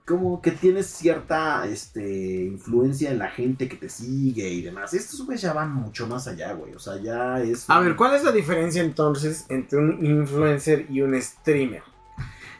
como 0.05 0.41
que 0.41 0.51
tienes 0.51 0.87
cierta 0.87 1.65
este, 1.67 2.45
influencia 2.45 3.11
en 3.11 3.19
la 3.19 3.29
gente 3.29 3.69
que 3.69 3.77
te 3.77 3.89
sigue 3.89 4.49
y 4.49 4.61
demás. 4.63 4.93
Estos 4.95 5.23
güeyes 5.23 5.43
ya 5.43 5.53
van 5.53 5.71
mucho 5.73 6.07
más 6.07 6.27
allá, 6.27 6.53
güey. 6.53 6.73
O 6.73 6.79
sea, 6.79 6.99
ya 6.99 7.39
es... 7.39 7.69
A 7.69 7.79
ver, 7.79 7.95
¿cuál 7.95 8.15
es 8.15 8.23
la 8.23 8.31
diferencia 8.31 8.81
entonces 8.81 9.45
entre 9.49 9.77
un 9.79 10.03
influencer 10.05 10.87
y 10.89 11.01
un 11.01 11.21
streamer? 11.21 11.83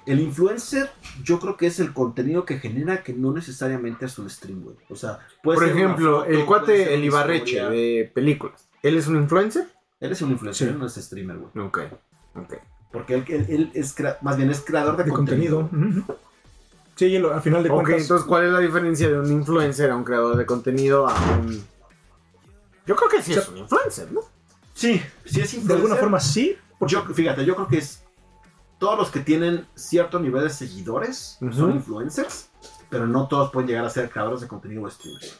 El 0.05 0.19
influencer, 0.19 0.89
yo 1.23 1.39
creo 1.39 1.55
que 1.55 1.67
es 1.67 1.79
el 1.79 1.93
contenido 1.93 2.45
que 2.45 2.59
genera 2.59 3.03
que 3.03 3.13
no 3.13 3.31
necesariamente 3.33 4.05
es 4.05 4.17
un 4.19 4.29
stream, 4.29 4.63
güey. 4.63 4.75
O 4.89 4.95
sea, 4.95 5.19
puede 5.41 5.57
Por 5.59 5.67
ser 5.67 5.77
ejemplo, 5.77 6.19
foto, 6.19 6.29
el 6.29 6.45
cuate, 6.45 6.93
el 6.93 7.03
Ibarreche 7.05 7.51
historia. 7.57 7.69
de 7.69 8.11
películas. 8.13 8.67
¿Él 8.81 8.97
es 8.97 9.07
un 9.07 9.15
influencer? 9.15 9.67
Él 10.01 10.11
es 10.11 10.21
un 10.21 10.31
influencer, 10.31 10.67
Sí. 10.67 10.73
él 10.73 10.79
no 10.79 10.85
es 10.87 10.95
streamer, 10.95 11.37
güey. 11.37 11.65
Ok. 11.67 11.79
Ok. 12.35 12.53
Porque 12.91 13.15
él, 13.15 13.25
él- 13.29 13.45
él 13.49 13.71
es, 13.73 13.95
más 14.21 14.35
bien 14.37 14.49
es 14.51 14.59
creador 14.61 14.97
de, 14.97 15.05
de 15.05 15.09
contenido. 15.11 15.69
Sí, 16.95 17.05
y 17.05 17.17
lo- 17.17 17.33
al 17.33 17.41
final 17.41 17.63
de 17.63 17.69
Ok, 17.69 17.75
cuentas. 17.75 18.01
entonces, 18.01 18.27
¿cuál 18.27 18.45
es 18.45 18.51
la 18.51 18.59
diferencia 18.59 19.09
de 19.09 19.19
un 19.19 19.31
influencer 19.31 19.89
a 19.89 19.95
un 19.95 20.03
creador 20.03 20.35
de 20.35 20.45
contenido 20.45 21.07
a 21.07 21.13
un. 21.39 21.63
Yo 22.85 22.95
creo 22.95 23.09
que 23.09 23.21
sí 23.21 23.31
O 23.31 23.35
sea, 23.35 23.43
es 23.43 23.49
un 23.49 23.57
influencer, 23.59 24.11
¿no? 24.11 24.21
Sí, 24.73 25.01
sí 25.25 25.39
es 25.41 25.53
influencer. 25.53 25.67
de 25.67 25.73
alguna 25.75 25.95
forma 25.95 26.19
sí. 26.19 26.55
Porque, 26.77 26.93
Yo, 26.93 27.03
fíjate, 27.05 27.45
yo 27.45 27.55
creo 27.55 27.67
que 27.67 27.77
es 27.77 28.02
todos 28.83 28.97
los 28.97 29.11
que 29.11 29.21
tienen 29.21 29.65
cierto 29.75 30.19
nivel 30.19 30.43
de 30.43 30.49
seguidores 30.49 31.37
son 31.53 31.71
influencers, 31.71 32.49
pero 32.89 33.07
no 33.07 33.29
todos 33.29 33.49
pueden 33.49 33.69
llegar 33.69 33.85
a 33.85 33.89
ser 33.89 34.09
creadores 34.09 34.41
de 34.41 34.49
contenido 34.49 34.83
o 34.83 34.89
streamers. 34.89 35.39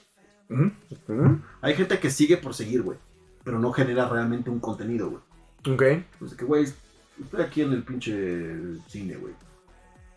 Hay 1.59 1.75
gente 1.75 1.99
que 1.99 2.09
sigue 2.09 2.37
por 2.37 2.53
seguir, 2.53 2.83
güey, 2.83 2.97
pero 3.43 3.59
no 3.59 3.73
genera 3.73 4.07
realmente 4.07 4.49
un 4.49 4.61
contenido, 4.61 5.09
güey. 5.09 5.75
Ok. 5.75 6.05
Pues 6.19 6.35
que, 6.35 6.45
güey, 6.45 6.67
estoy 7.21 7.41
aquí 7.41 7.63
en 7.63 7.73
el 7.73 7.83
pinche 7.83 8.55
cine, 8.87 9.17
güey. 9.17 9.33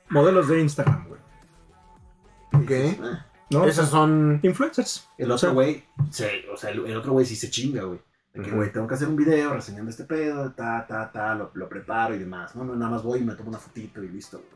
modelos 0.08 0.46
de 0.46 0.60
Instagram, 0.60 1.08
güey. 1.08 1.20
Ok. 2.52 2.70
Eh, 2.70 2.98
¿no? 3.50 3.64
Esas 3.64 3.90
son. 3.90 4.38
Influencers. 4.44 5.08
El 5.18 5.32
O 5.32 5.36
sea, 5.36 5.48
otro 5.48 5.62
güey, 5.62 5.84
sí, 6.12 6.26
o 6.54 6.56
sea, 6.56 6.70
el, 6.70 6.86
el 6.86 6.96
otro 6.96 7.10
güey 7.10 7.26
sí 7.26 7.34
se 7.34 7.50
chinga, 7.50 7.82
güey. 7.82 7.98
De 8.36 8.42
que, 8.42 8.50
güey, 8.50 8.70
tengo 8.72 8.86
que 8.86 8.94
hacer 8.94 9.08
un 9.08 9.16
video 9.16 9.52
reseñando 9.54 9.90
este 9.90 10.04
pedo, 10.04 10.52
ta, 10.52 10.86
ta, 10.86 11.10
ta, 11.10 11.34
lo, 11.34 11.50
lo 11.54 11.68
preparo 11.68 12.14
y 12.14 12.18
demás. 12.18 12.54
No, 12.54 12.64
no, 12.64 12.74
nada 12.76 12.90
más 12.90 13.02
voy 13.02 13.20
y 13.20 13.24
me 13.24 13.34
tomo 13.34 13.48
una 13.48 13.58
fotito 13.58 14.02
y 14.02 14.08
listo, 14.08 14.38
güey. 14.38 14.50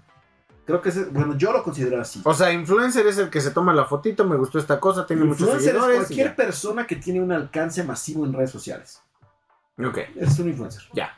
Creo 0.67 0.83
que 0.83 0.91
ese, 0.91 1.07
bueno, 1.07 1.37
yo 1.37 1.53
lo 1.53 1.63
considero 1.65 2.01
así. 2.01 2.21
O 2.25 2.35
sea, 2.35 2.53
influencer 2.53 3.07
es 3.07 3.19
el 3.19 3.31
que 3.31 3.41
se 3.41 3.51
toma 3.51 3.73
la 3.73 3.87
fotito, 3.87 4.25
me 4.27 4.37
gustó 4.37 4.59
esta 4.59 4.79
cosa, 4.79 5.07
tiene 5.07 5.25
muchos 5.25 5.41
Influencer 5.41 5.69
es 5.75 5.81
seguidores. 5.83 5.97
cualquier 6.07 6.27
y 6.27 6.35
persona 6.35 6.87
que 6.87 6.97
tiene 6.97 7.21
un 7.21 7.33
alcance 7.33 7.83
masivo 7.83 8.25
en 8.27 8.33
redes 8.35 8.51
sociales. 8.51 9.03
Ok, 9.79 9.99
Es 10.17 10.39
un 10.39 10.49
influencer. 10.49 10.83
ya. 10.93 11.11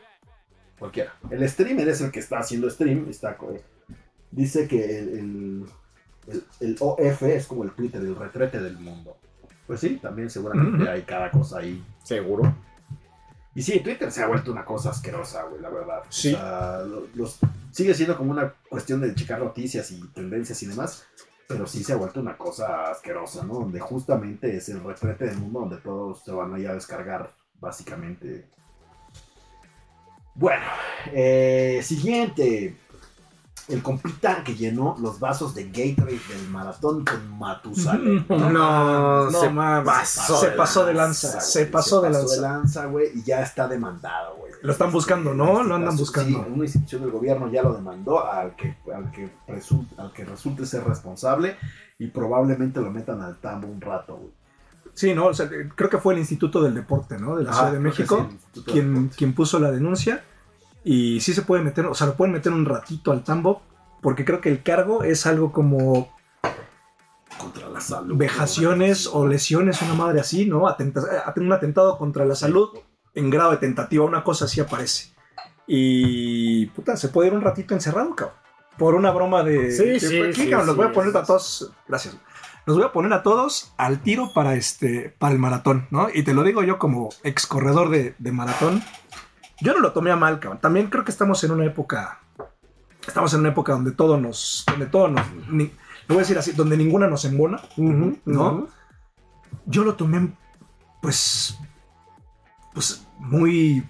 Cualquiera. 0.78 1.12
El 1.30 1.46
streamer 1.48 1.88
es 1.88 2.00
el 2.00 2.10
que 2.10 2.20
está 2.20 2.38
haciendo 2.38 2.70
stream. 2.70 3.08
Está, 3.08 3.36
dice 4.30 4.66
que 4.68 4.98
el, 5.00 5.08
el, 5.08 5.66
el- 6.28 6.44
el 6.60 6.76
OF 6.80 7.22
es 7.24 7.46
como 7.46 7.64
el 7.64 7.72
Twitter, 7.72 8.00
el 8.00 8.16
retrete 8.16 8.60
del 8.60 8.78
mundo. 8.78 9.16
Pues 9.66 9.80
sí, 9.80 9.98
también 10.02 10.28
seguramente 10.30 10.88
hay 10.88 11.02
cada 11.02 11.30
cosa 11.30 11.58
ahí. 11.58 11.82
Seguro. 12.02 12.54
Y 13.54 13.62
sí, 13.62 13.80
Twitter 13.80 14.10
se 14.10 14.22
ha 14.22 14.26
vuelto 14.26 14.50
una 14.50 14.64
cosa 14.64 14.90
asquerosa, 14.90 15.42
güey, 15.44 15.60
la 15.60 15.68
verdad. 15.68 16.02
Sí. 16.08 16.32
O 16.34 16.36
sea, 16.38 16.82
lo- 16.82 17.06
los, 17.14 17.38
sigue 17.70 17.94
siendo 17.94 18.16
como 18.16 18.30
una 18.32 18.52
cuestión 18.68 19.00
de 19.00 19.14
checar 19.14 19.40
noticias 19.40 19.90
y 19.90 20.00
tendencias 20.08 20.62
y 20.62 20.66
demás. 20.66 21.06
Pero 21.48 21.66
sí 21.66 21.84
se 21.84 21.92
ha 21.92 21.96
vuelto 21.96 22.20
una 22.20 22.36
cosa 22.38 22.90
asquerosa, 22.90 23.44
¿no? 23.44 23.54
Donde 23.54 23.78
justamente 23.78 24.56
es 24.56 24.70
el 24.70 24.82
retrete 24.82 25.26
del 25.26 25.36
mundo 25.36 25.60
donde 25.60 25.76
todos 25.76 26.22
se 26.24 26.32
van 26.32 26.54
a 26.54 26.58
ir 26.58 26.66
a 26.68 26.72
descargar, 26.74 27.30
básicamente. 27.60 28.46
Bueno, 30.34 30.64
eh, 31.12 31.80
siguiente. 31.82 32.74
El 33.68 33.82
compita 33.82 34.42
que 34.44 34.54
llenó 34.56 34.96
los 35.00 35.20
vasos 35.20 35.54
de 35.54 35.64
Gatorade 35.70 36.18
del 36.28 36.48
maratón 36.50 37.04
con 37.04 37.38
Matusalén. 37.38 38.26
No, 38.28 38.50
No, 38.50 39.30
no 39.30 39.40
se 39.40 39.48
pasó 39.84 40.36
se 40.40 40.50
de 40.50 40.56
pasó 40.56 40.84
de 40.86 40.94
lanza. 40.94 41.28
güey, 41.34 41.40
Se 41.42 41.66
pasó 41.66 42.00
de 42.02 42.10
lanza. 42.10 42.40
lanza, 42.40 42.86
güey, 42.86 43.06
y 43.14 43.22
ya 43.22 43.40
está 43.42 43.68
demandado, 43.68 44.36
güey. 44.36 44.52
Lo 44.62 44.72
están 44.72 44.90
buscando, 44.92 45.32
¿no? 45.34 45.56
Este 45.58 45.68
Lo 45.68 45.74
andan 45.76 45.96
buscando. 45.96 46.38
Sí, 46.44 46.50
una 46.52 46.64
institución 46.64 47.02
del 47.02 47.10
gobierno 47.10 47.50
ya 47.50 47.62
lo 47.62 47.72
demandó 47.74 48.24
al 48.30 48.54
que, 48.56 48.76
al 48.94 49.10
que, 49.12 49.30
presu- 49.46 49.86
al 49.96 50.12
que 50.12 50.24
resulte 50.24 50.66
ser 50.66 50.84
responsable 50.84 51.56
y 51.98 52.08
probablemente 52.08 52.80
lo 52.80 52.90
metan 52.90 53.20
al 53.22 53.36
tambo 53.40 53.68
un 53.68 53.80
rato, 53.80 54.16
güey. 54.16 54.30
Sí, 54.94 55.14
no, 55.14 55.26
o 55.28 55.34
sea, 55.34 55.48
creo 55.74 55.88
que 55.88 55.98
fue 55.98 56.12
el 56.14 56.20
Instituto 56.20 56.60
del 56.62 56.74
Deporte, 56.74 57.16
¿no? 57.18 57.36
De 57.36 57.44
la 57.44 57.50
Ah, 57.50 57.54
Ciudad 57.54 57.72
de 57.72 57.80
México, 57.80 58.28
sí, 58.52 58.62
quien, 58.66 59.08
quien 59.16 59.34
puso 59.34 59.58
la 59.58 59.70
denuncia. 59.70 60.22
Y 60.84 61.20
sí 61.20 61.32
se 61.34 61.42
puede 61.42 61.62
meter, 61.62 61.86
o 61.86 61.94
sea, 61.94 62.06
lo 62.08 62.14
pueden 62.16 62.32
meter 62.32 62.52
un 62.52 62.64
ratito 62.64 63.12
al 63.12 63.22
tambo, 63.22 63.62
porque 64.00 64.24
creo 64.24 64.40
que 64.40 64.48
el 64.48 64.62
cargo 64.62 65.04
es 65.04 65.26
algo 65.26 65.52
como 65.52 66.12
Contra 67.38 67.68
la 67.68 67.80
salud. 67.80 68.16
vejaciones 68.16 69.06
o 69.06 69.26
lesiones, 69.26 69.80
una 69.82 69.94
madre 69.94 70.20
así, 70.20 70.44
¿no? 70.46 70.66
Atenta- 70.68 71.32
un 71.36 71.52
atentado 71.52 71.98
contra 71.98 72.24
la 72.24 72.34
salud 72.34 72.70
en 73.14 73.30
grado 73.30 73.52
de 73.52 73.56
tentativa, 73.58 74.04
una 74.04 74.24
cosa 74.24 74.46
así 74.46 74.60
aparece. 74.60 75.12
Y, 75.66 76.66
puta, 76.66 76.96
se 76.96 77.08
puede 77.08 77.28
ir 77.28 77.34
un 77.34 77.40
ratito 77.42 77.74
encerrado, 77.74 78.14
cabrón. 78.16 78.36
Por 78.78 78.94
una 78.94 79.10
broma 79.10 79.42
de... 79.44 79.70
Sí, 79.70 79.84
de- 79.84 80.00
sí, 80.00 80.20
aquí, 80.20 80.32
sí, 80.42 80.50
cabrón, 80.50 80.66
los 80.68 80.76
voy 80.76 80.86
a 80.86 80.92
poner 80.92 81.16
a 81.16 81.22
todos... 81.24 81.72
Gracias. 81.86 82.16
Los 82.66 82.76
voy 82.76 82.86
a 82.86 82.92
poner 82.92 83.12
a 83.12 83.22
todos 83.22 83.72
al 83.76 84.00
tiro 84.02 84.32
para, 84.34 84.54
este, 84.54 85.14
para 85.18 85.32
el 85.32 85.38
maratón, 85.38 85.88
¿no? 85.90 86.08
Y 86.12 86.22
te 86.22 86.32
lo 86.32 86.42
digo 86.44 86.62
yo 86.62 86.78
como 86.78 87.10
ex 87.22 87.46
corredor 87.46 87.90
de, 87.90 88.14
de 88.18 88.32
maratón. 88.32 88.82
Yo 89.60 89.72
no 89.74 89.80
lo 89.80 89.92
tomé 89.92 90.10
a 90.10 90.16
mal, 90.16 90.40
cabrón. 90.40 90.60
También 90.60 90.88
creo 90.88 91.04
que 91.04 91.10
estamos 91.10 91.42
en 91.44 91.52
una 91.52 91.64
época... 91.64 92.20
Estamos 93.06 93.32
en 93.34 93.40
una 93.40 93.48
época 93.50 93.72
donde 93.72 93.92
todo 93.92 94.18
nos... 94.18 94.64
Donde 94.68 94.86
todo 94.86 95.08
nos... 95.08 95.24
ni- 95.48 95.72
lo 96.08 96.14
voy 96.14 96.16
a 96.18 96.20
decir 96.20 96.38
así, 96.38 96.52
donde 96.52 96.76
ninguna 96.76 97.06
nos 97.06 97.24
embona, 97.24 97.60
¿no? 98.24 98.68
yo 99.66 99.84
lo 99.84 99.94
tomé, 99.94 100.34
pues, 101.00 101.56
pues 102.74 103.06
muy 103.18 103.88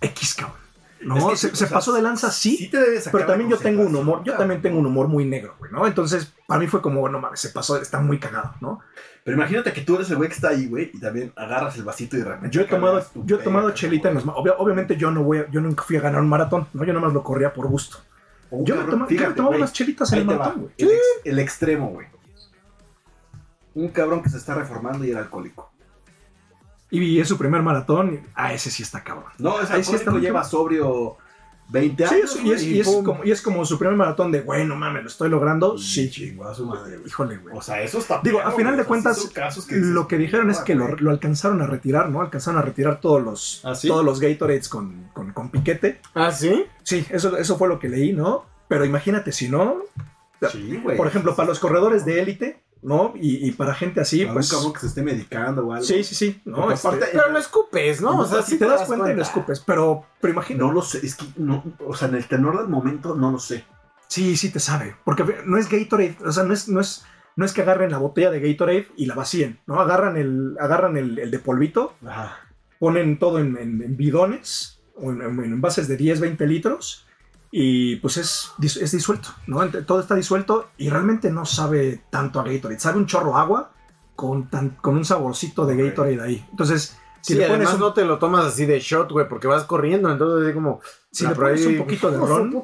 X, 0.00 0.34
cabrón. 0.34 0.59
No, 1.02 1.16
Es 1.32 1.40
que 1.50 1.56
se, 1.56 1.66
pasó 1.66 1.92
de 1.94 2.02
lanza, 2.02 2.30
sí, 2.30 2.56
Sí 2.58 2.68
te 2.68 2.78
pero 3.10 3.24
también 3.26 3.48
yo 3.48 3.56
tengo 3.56 3.82
un 3.82 3.96
humor, 3.96 4.22
yo 4.24 4.34
también 4.36 4.60
tengo 4.60 4.78
un 4.78 4.84
humor 4.86 5.08
muy 5.08 5.24
negro, 5.24 5.54
güey, 5.58 5.72
¿no? 5.72 5.86
Entonces, 5.86 6.32
para 6.46 6.60
mí 6.60 6.66
fue 6.66 6.82
como, 6.82 7.00
bueno, 7.00 7.18
mames, 7.18 7.40
se 7.40 7.48
pasó, 7.50 7.80
está 7.80 8.00
muy 8.00 8.18
cagado, 8.18 8.54
¿no? 8.60 8.80
Pero 9.24 9.36
imagínate 9.36 9.72
que 9.72 9.80
tú 9.80 9.96
eres 9.96 10.10
el 10.10 10.16
güey 10.16 10.28
que 10.28 10.34
está 10.34 10.48
ahí, 10.50 10.66
güey, 10.66 10.90
y 10.92 11.00
también 11.00 11.32
agarras 11.36 11.76
el 11.76 11.84
vasito 11.84 12.16
y 12.16 12.20
de 12.20 12.26
repente. 12.26 12.50
Yo 12.54 12.62
he 12.62 12.64
tomado, 12.66 13.04
yo 13.14 13.36
he 13.36 13.42
tomado 13.42 13.70
chelita 13.70 14.08
en 14.08 14.16
los 14.16 14.26
obvia- 14.26 14.54
obviamente 14.58 14.96
yo 14.96 15.10
no 15.10 15.22
voy, 15.22 15.38
a- 15.38 15.50
yo 15.50 15.60
nunca 15.60 15.84
fui 15.84 15.96
a 15.96 16.00
ganar 16.00 16.20
un 16.20 16.28
maratón, 16.28 16.66
¿no? 16.74 16.84
Yo 16.84 16.92
nomás 16.92 17.12
lo 17.14 17.22
corría 17.22 17.52
por 17.54 17.66
gusto. 17.68 17.98
Yo 18.50 18.58
me 18.58 18.64
cabrón, 18.66 18.90
tomaba, 18.90 18.90
yo 18.90 18.98
me 18.98 19.06
fíjate, 19.18 19.34
tomaba 19.34 19.56
unas 19.56 19.72
chelitas 19.72 20.12
en 20.12 20.18
el 20.18 20.24
maratón, 20.26 20.60
güey. 20.62 20.72
El, 20.78 20.88
ex- 20.90 21.20
el 21.24 21.38
extremo, 21.38 21.88
güey. 21.90 22.06
Un 23.74 23.88
cabrón 23.88 24.22
que 24.22 24.28
se 24.28 24.36
está 24.36 24.54
reformando 24.54 25.04
y 25.04 25.10
era 25.10 25.20
alcohólico. 25.20 25.70
Y 26.90 27.20
es 27.20 27.28
su 27.28 27.38
primer 27.38 27.62
maratón, 27.62 28.20
ah, 28.34 28.52
ese 28.52 28.70
sí 28.70 28.82
está 28.82 29.04
cabrón. 29.04 29.30
No, 29.38 29.60
es 29.60 29.70
Ahí 29.70 29.84
sí 29.84 29.94
está 29.94 30.10
lleva 30.12 30.40
cabrón. 30.40 30.50
sobrio 30.50 31.16
20 31.68 32.08
Sí, 32.08 32.14
años. 32.16 32.34
eso- 32.34 32.42
y, 32.44 32.50
es, 32.52 32.62
y 32.64 32.82
como, 33.04 33.24
y 33.24 33.30
es 33.30 33.40
como 33.40 33.64
su 33.64 33.78
primer 33.78 33.96
maratón 33.96 34.32
de, 34.32 34.40
güey, 34.40 34.66
no 34.66 34.74
mames, 34.74 35.02
lo 35.04 35.08
estoy 35.08 35.28
logrando. 35.30 35.76
Y 35.76 35.82
Sí, 35.82 36.10
chingó 36.10 36.48
a 36.48 36.54
su 36.54 36.66
madre, 36.66 36.96
güey. 36.96 37.06
híjole, 37.06 37.36
güey. 37.36 37.56
O 37.56 37.62
sea, 37.62 37.80
eso 37.80 37.98
está 37.98 38.20
Digo, 38.24 38.40
a 38.40 38.50
final 38.50 38.74
güey. 38.74 38.76
de 38.76 38.80
O 38.80 38.84
sea, 38.84 38.86
cuentas, 38.88 39.18
sí 39.22 39.28
casos 39.28 39.66
que 39.66 39.76
Lo 39.76 40.08
que 40.08 40.18
dijeron 40.18 40.50
es 40.50 40.58
"Ah, 40.58 40.64
que 40.64 40.74
lo, 40.74 40.86
güey". 40.88 40.98
lo 40.98 41.10
alcanzaron 41.12 41.62
a 41.62 41.66
retirar, 41.68 42.08
¿no? 42.10 42.22
Alcanzaron 42.22 42.58
a 42.58 42.62
retirar 42.64 43.00
todos 43.00 43.22
los, 43.22 43.60
¿Ah, 43.64 43.76
sí? 43.76 43.86
todos 43.86 44.04
los 44.04 44.18
Gatorades 44.18 44.68
con, 44.68 45.10
con, 45.12 45.32
con 45.32 45.50
piquete. 45.50 46.00
¿Ah, 46.14 46.32
sí? 46.32 46.66
Sí, 46.82 47.06
eso, 47.10 47.36
eso 47.36 47.56
fue 47.56 47.68
lo 47.68 47.78
que 47.78 47.88
leí, 47.88 48.12
¿no? 48.12 48.46
Pero 48.66 48.84
imagínate 48.84 49.30
si 49.30 49.48
no, 49.48 49.76
Sí, 50.50 50.80
güey. 50.82 50.96
por 50.96 51.06
ejemplo, 51.06 51.36
para 51.36 51.48
los 51.50 51.60
corredores 51.60 52.04
de 52.04 52.20
élite, 52.20 52.60
¿no? 52.82 53.12
Y, 53.16 53.46
y 53.48 53.52
para 53.52 53.74
gente 53.74 54.00
así, 54.00 54.20
Para 54.22 54.34
pues... 54.34 54.50
un 54.50 54.56
cabrón 54.58 54.72
que 54.74 54.80
se 54.80 54.86
esté 54.86 55.02
medicando 55.02 55.66
o 55.66 55.72
algo. 55.72 55.84
Sí, 55.84 56.02
sí, 56.04 56.14
sí. 56.14 56.40
¿no? 56.44 56.70
Este, 56.72 56.88
aparte- 56.88 57.06
Pero 57.12 57.28
lo 57.30 57.38
escupes, 57.38 58.00
¿no? 58.00 58.18
O 58.18 58.24
sea, 58.26 58.42
si 58.42 58.58
te 58.58 58.66
das 58.66 58.82
cuenta 58.82 59.12
y 59.12 59.16
lo 59.16 59.22
escupes, 59.22 59.60
pero, 59.60 60.04
pero 60.20 60.32
imagínate. 60.32 60.64
No 60.64 60.72
lo 60.72 60.82
sé, 60.82 61.04
es 61.04 61.14
que 61.16 61.26
no, 61.36 61.62
o 61.86 61.94
sea, 61.94 62.08
en 62.08 62.14
el 62.16 62.26
tenor 62.26 62.58
del 62.58 62.68
momento 62.68 63.14
no 63.14 63.30
lo 63.30 63.38
sé. 63.38 63.64
Sí, 64.08 64.36
sí 64.36 64.50
te 64.50 64.58
sabe. 64.60 64.96
Porque 65.04 65.24
no 65.46 65.56
es 65.58 65.68
Gatorade, 65.68 66.16
o 66.24 66.32
sea, 66.32 66.42
no 66.44 66.52
es, 66.54 66.68
no 66.68 66.80
es, 66.80 67.04
no 67.36 67.44
es 67.44 67.52
que 67.52 67.62
agarren 67.62 67.90
la 67.92 67.98
botella 67.98 68.30
de 68.30 68.40
Gatorade 68.40 68.88
y 68.96 69.06
la 69.06 69.14
vacíen, 69.14 69.60
¿no? 69.66 69.80
Agarran 69.80 70.16
el, 70.16 70.56
agarran 70.58 70.96
el, 70.96 71.18
el 71.18 71.30
de 71.30 71.38
polvito, 71.38 71.94
Ajá. 72.04 72.38
ponen 72.78 73.18
todo 73.18 73.38
en, 73.38 73.56
en- 73.56 73.82
en 73.82 73.96
bidones 73.96 74.80
o 74.96 75.12
en, 75.12 75.20
en 75.22 75.44
envases 75.44 75.86
de 75.86 75.96
10, 75.96 76.20
20 76.20 76.46
litros 76.46 77.06
y 77.52 77.96
pues 77.96 78.16
es, 78.16 78.52
es 78.62 78.92
disuelto, 78.92 79.30
¿no? 79.46 79.68
Todo 79.68 80.00
está 80.00 80.14
disuelto 80.14 80.68
y 80.78 80.88
realmente 80.88 81.30
no 81.30 81.44
sabe 81.44 82.02
tanto 82.10 82.38
a 82.40 82.44
Gatorade. 82.44 82.78
Sabe 82.80 82.98
un 82.98 83.06
chorro 83.06 83.36
agua 83.36 83.72
con, 84.14 84.48
tan- 84.48 84.76
con 84.80 84.96
un 84.96 85.04
saborcito 85.04 85.66
de. 85.66 85.76
Gatorade 85.76 86.20
ahí. 86.22 86.46
Entonces, 86.50 86.96
si 87.22 87.34
Sí, 87.34 87.38
le 87.38 87.46
pones 87.48 87.66
además 87.66 87.74
un, 87.74 87.80
no 87.80 87.92
te 87.92 88.04
lo 88.04 88.18
tomas 88.18 88.46
así 88.46 88.64
de 88.66 88.78
shot, 88.80 89.10
güey, 89.12 89.28
porque 89.28 89.46
vas 89.46 89.64
corriendo, 89.64 90.10
entonces 90.10 90.46
así 90.46 90.54
como... 90.54 90.80
si 91.10 91.24
la 91.24 91.30
le 91.30 91.36
pones 91.36 91.60
ahí- 91.66 91.72
un 91.74 91.78
poquito 91.78 92.10
de 92.10 92.16
¡Oh, 92.20 92.26
su 92.26 92.26
ron, 92.34 92.62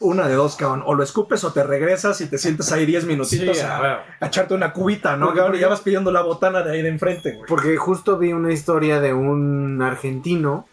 una 0.00 0.28
de 0.28 0.34
dos, 0.34 0.56
cabrón. 0.56 0.82
O 0.86 0.94
lo 0.94 1.02
escupes 1.02 1.44
o 1.44 1.52
te 1.52 1.62
regresas 1.62 2.20
y 2.20 2.26
te 2.26 2.36
sientes 2.36 2.70
ahí 2.72 2.84
10 2.84 3.06
minutitos 3.06 3.56
Sí, 3.56 3.62
a, 3.64 4.04
echarte 4.20 4.52
una 4.54 4.72
cubita, 4.74 5.16
¿no? 5.16 5.32
Cabrón? 5.32 5.58
Ya 5.58 5.68
vas 5.68 5.80
pidiendo 5.80 6.10
la 6.12 6.20
botana 6.22 6.62
de 6.62 6.72
ahí 6.72 6.82
de 6.82 6.88
enfrente, 6.90 7.32
güey. 7.36 7.46
Porque 7.48 7.76
justo 7.78 8.18
vi 8.18 8.32
una 8.34 8.52
historia 8.52 9.00
de 9.00 9.14
un 9.14 9.80
argentino 9.80 10.66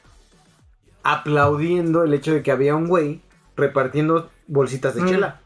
aplaudiendo 1.03 2.03
el 2.03 2.13
hecho 2.13 2.33
de 2.33 2.41
que 2.43 2.51
había 2.51 2.75
un 2.75 2.87
güey 2.87 3.21
repartiendo 3.55 4.29
bolsitas 4.47 4.95
de 4.95 5.01
Mm. 5.01 5.07
chela. 5.07 5.41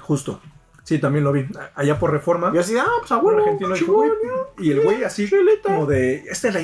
Justo. 0.00 0.40
Sí, 0.84 0.98
también 0.98 1.24
lo 1.24 1.32
vi. 1.32 1.46
Allá 1.74 1.98
por 1.98 2.10
reforma. 2.12 2.50
Y 2.54 2.58
así, 2.58 2.76
ah, 2.78 2.86
pues 3.00 3.12
a 3.12 3.18
un 3.18 3.26
huevo, 3.26 3.40
argentino 3.40 3.74
y 4.58 4.70
el 4.70 4.80
güey 4.80 5.04
así 5.04 5.28
chelita. 5.28 5.64
como 5.74 5.84
de 5.86 6.24
esta 6.30 6.48
es 6.48 6.54
la, 6.54 6.60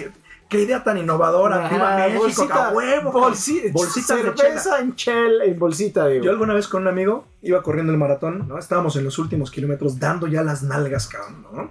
qué 0.49 0.61
idea 0.63 0.83
tan 0.83 0.97
innovadora. 0.97 1.69
¡Viva 1.69 1.89
Ajá, 1.95 2.05
México, 2.07 2.23
bolsita, 2.23 2.69
a 2.69 2.73
huevo! 2.73 3.13
bolsi- 3.13 3.71
bolsitas 3.71 4.17
de 4.17 4.23
cerveza 4.37 4.81
en 4.81 4.95
chel, 4.97 5.43
en 5.43 5.59
bolsita, 5.59 6.07
digo. 6.07 6.25
Yo 6.25 6.31
alguna 6.31 6.55
vez 6.55 6.69
con 6.69 6.83
un 6.83 6.89
amigo 6.89 7.27
iba 7.43 7.63
corriendo 7.63 7.93
el 7.93 7.99
maratón, 7.99 8.49
¿no? 8.49 8.59
Estábamos 8.59 8.97
en 8.97 9.05
los 9.05 9.19
últimos 9.19 9.51
kilómetros 9.51 9.99
dando 10.01 10.27
ya 10.27 10.43
las 10.43 10.63
nalgas, 10.63 11.07
cabrón, 11.07 11.43
¿no? 11.53 11.71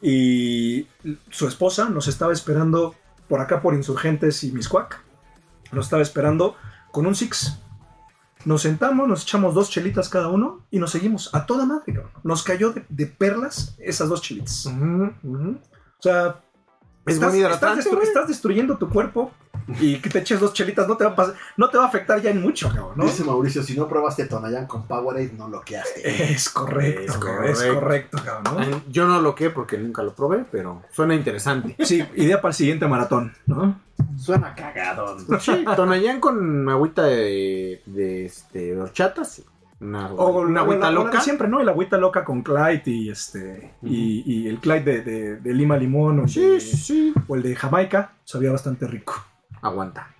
Y 0.00 0.86
su 1.28 1.46
esposa 1.46 1.90
nos 1.90 2.08
estaba 2.08 2.32
esperando 2.32 2.94
por 3.28 3.40
acá 3.40 3.60
por 3.60 3.74
Insurgentes 3.74 4.42
y 4.42 4.52
Miscuac. 4.52 5.02
Nos 5.72 5.84
estaba 5.84 6.00
esperando 6.02 6.56
con 6.92 7.04
un 7.06 7.14
Six. 7.14 7.58
Nos 8.44 8.62
sentamos, 8.62 9.06
nos 9.06 9.22
echamos 9.22 9.54
dos 9.54 9.68
chelitas 9.70 10.08
cada 10.08 10.28
uno 10.28 10.64
y 10.70 10.78
nos 10.78 10.90
seguimos 10.92 11.34
a 11.34 11.44
toda 11.46 11.66
madre, 11.66 11.92
cabrón. 11.92 12.10
Nos 12.22 12.42
cayó 12.42 12.72
de, 12.72 12.84
de 12.88 13.06
perlas 13.06 13.74
esas 13.78 14.08
dos 14.08 14.22
chelitas. 14.22 14.66
O 14.66 16.02
sea, 16.02 16.40
Es 17.06 17.14
estás, 17.14 17.32
estás 17.34 17.78
destru- 17.78 18.02
estás 18.02 18.28
destruyendo 18.28 18.78
tu 18.78 18.88
cuerpo 18.88 19.30
y 19.78 19.98
que 20.00 20.08
te 20.10 20.20
eches 20.20 20.40
dos 20.40 20.52
chelitas 20.52 20.88
no 20.88 20.96
te 20.96 21.04
va 21.04 21.10
a, 21.10 21.16
pasar- 21.16 21.34
no 21.56 21.68
te 21.68 21.78
va 21.78 21.84
a 21.84 21.88
afectar 21.88 22.20
ya 22.20 22.30
en 22.30 22.40
mucho, 22.42 22.68
cabrón, 22.68 22.92
¿no? 22.96 23.04
Dice 23.04 23.24
Mauricio, 23.24 23.62
si 23.62 23.76
no 23.76 23.86
probaste 23.88 24.24
Tonayán 24.26 24.66
con 24.66 24.86
Powerade, 24.86 25.32
no 25.36 25.48
lo 25.48 25.60
quedaste. 25.60 26.32
Es 26.32 26.48
correcto, 26.48 27.12
Es 27.12 27.18
cabrón, 27.18 27.44
es 27.48 27.58
correcto. 27.58 27.80
correcto, 27.80 28.18
cabrón, 28.24 28.70
¿no? 28.70 28.82
Yo 28.90 29.06
no 29.06 29.20
lo 29.20 29.34
que 29.34 29.50
porque 29.50 29.78
nunca 29.78 30.02
lo 30.02 30.14
probé, 30.14 30.44
pero 30.50 30.82
suena 30.90 31.14
interesante. 31.14 31.76
Sí, 31.84 32.02
idea 32.16 32.40
para 32.40 32.50
el 32.50 32.54
siguiente 32.56 32.86
maratón, 32.88 33.32
¿no? 33.46 33.78
Suena 34.16 34.54
cagadón. 34.54 35.18
Sí, 35.40 35.64
Tonayán 35.76 36.20
con 36.20 36.68
agüita 36.68 37.02
de, 37.04 37.82
de, 37.86 38.24
este, 38.26 38.76
horchata, 38.78 39.24
sí. 39.24 39.44
Una, 39.82 40.12
una 40.12 40.60
agüita 40.60 40.86
la- 40.86 40.90
la 40.92 40.98
de 40.98 41.04
loca. 41.06 41.20
siempre, 41.22 41.48
¿no? 41.48 41.60
Y 41.60 41.64
la 41.64 41.72
agüita 41.72 41.96
loca 41.96 42.22
con 42.22 42.42
Clyde 42.42 42.82
y 42.84 43.08
este. 43.10 43.72
y, 43.82 44.22
y 44.26 44.46
el 44.48 44.58
Clyde 44.58 44.82
de, 44.84 45.00
de- 45.02 45.36
de 45.36 45.54
Lima 45.54 45.76
Limón 45.78 46.18
o 46.20 46.22
el, 46.24 46.28
Sí, 46.28 46.40
de, 46.40 46.60
sí, 46.60 46.76
sí. 46.76 47.14
o 47.26 47.34
el 47.34 47.42
de 47.42 47.56
Jamaica. 47.56 48.12
Sabía 48.24 48.52
bastante 48.52 48.86
rico. 48.86 49.14
Aguanta. 49.62 50.14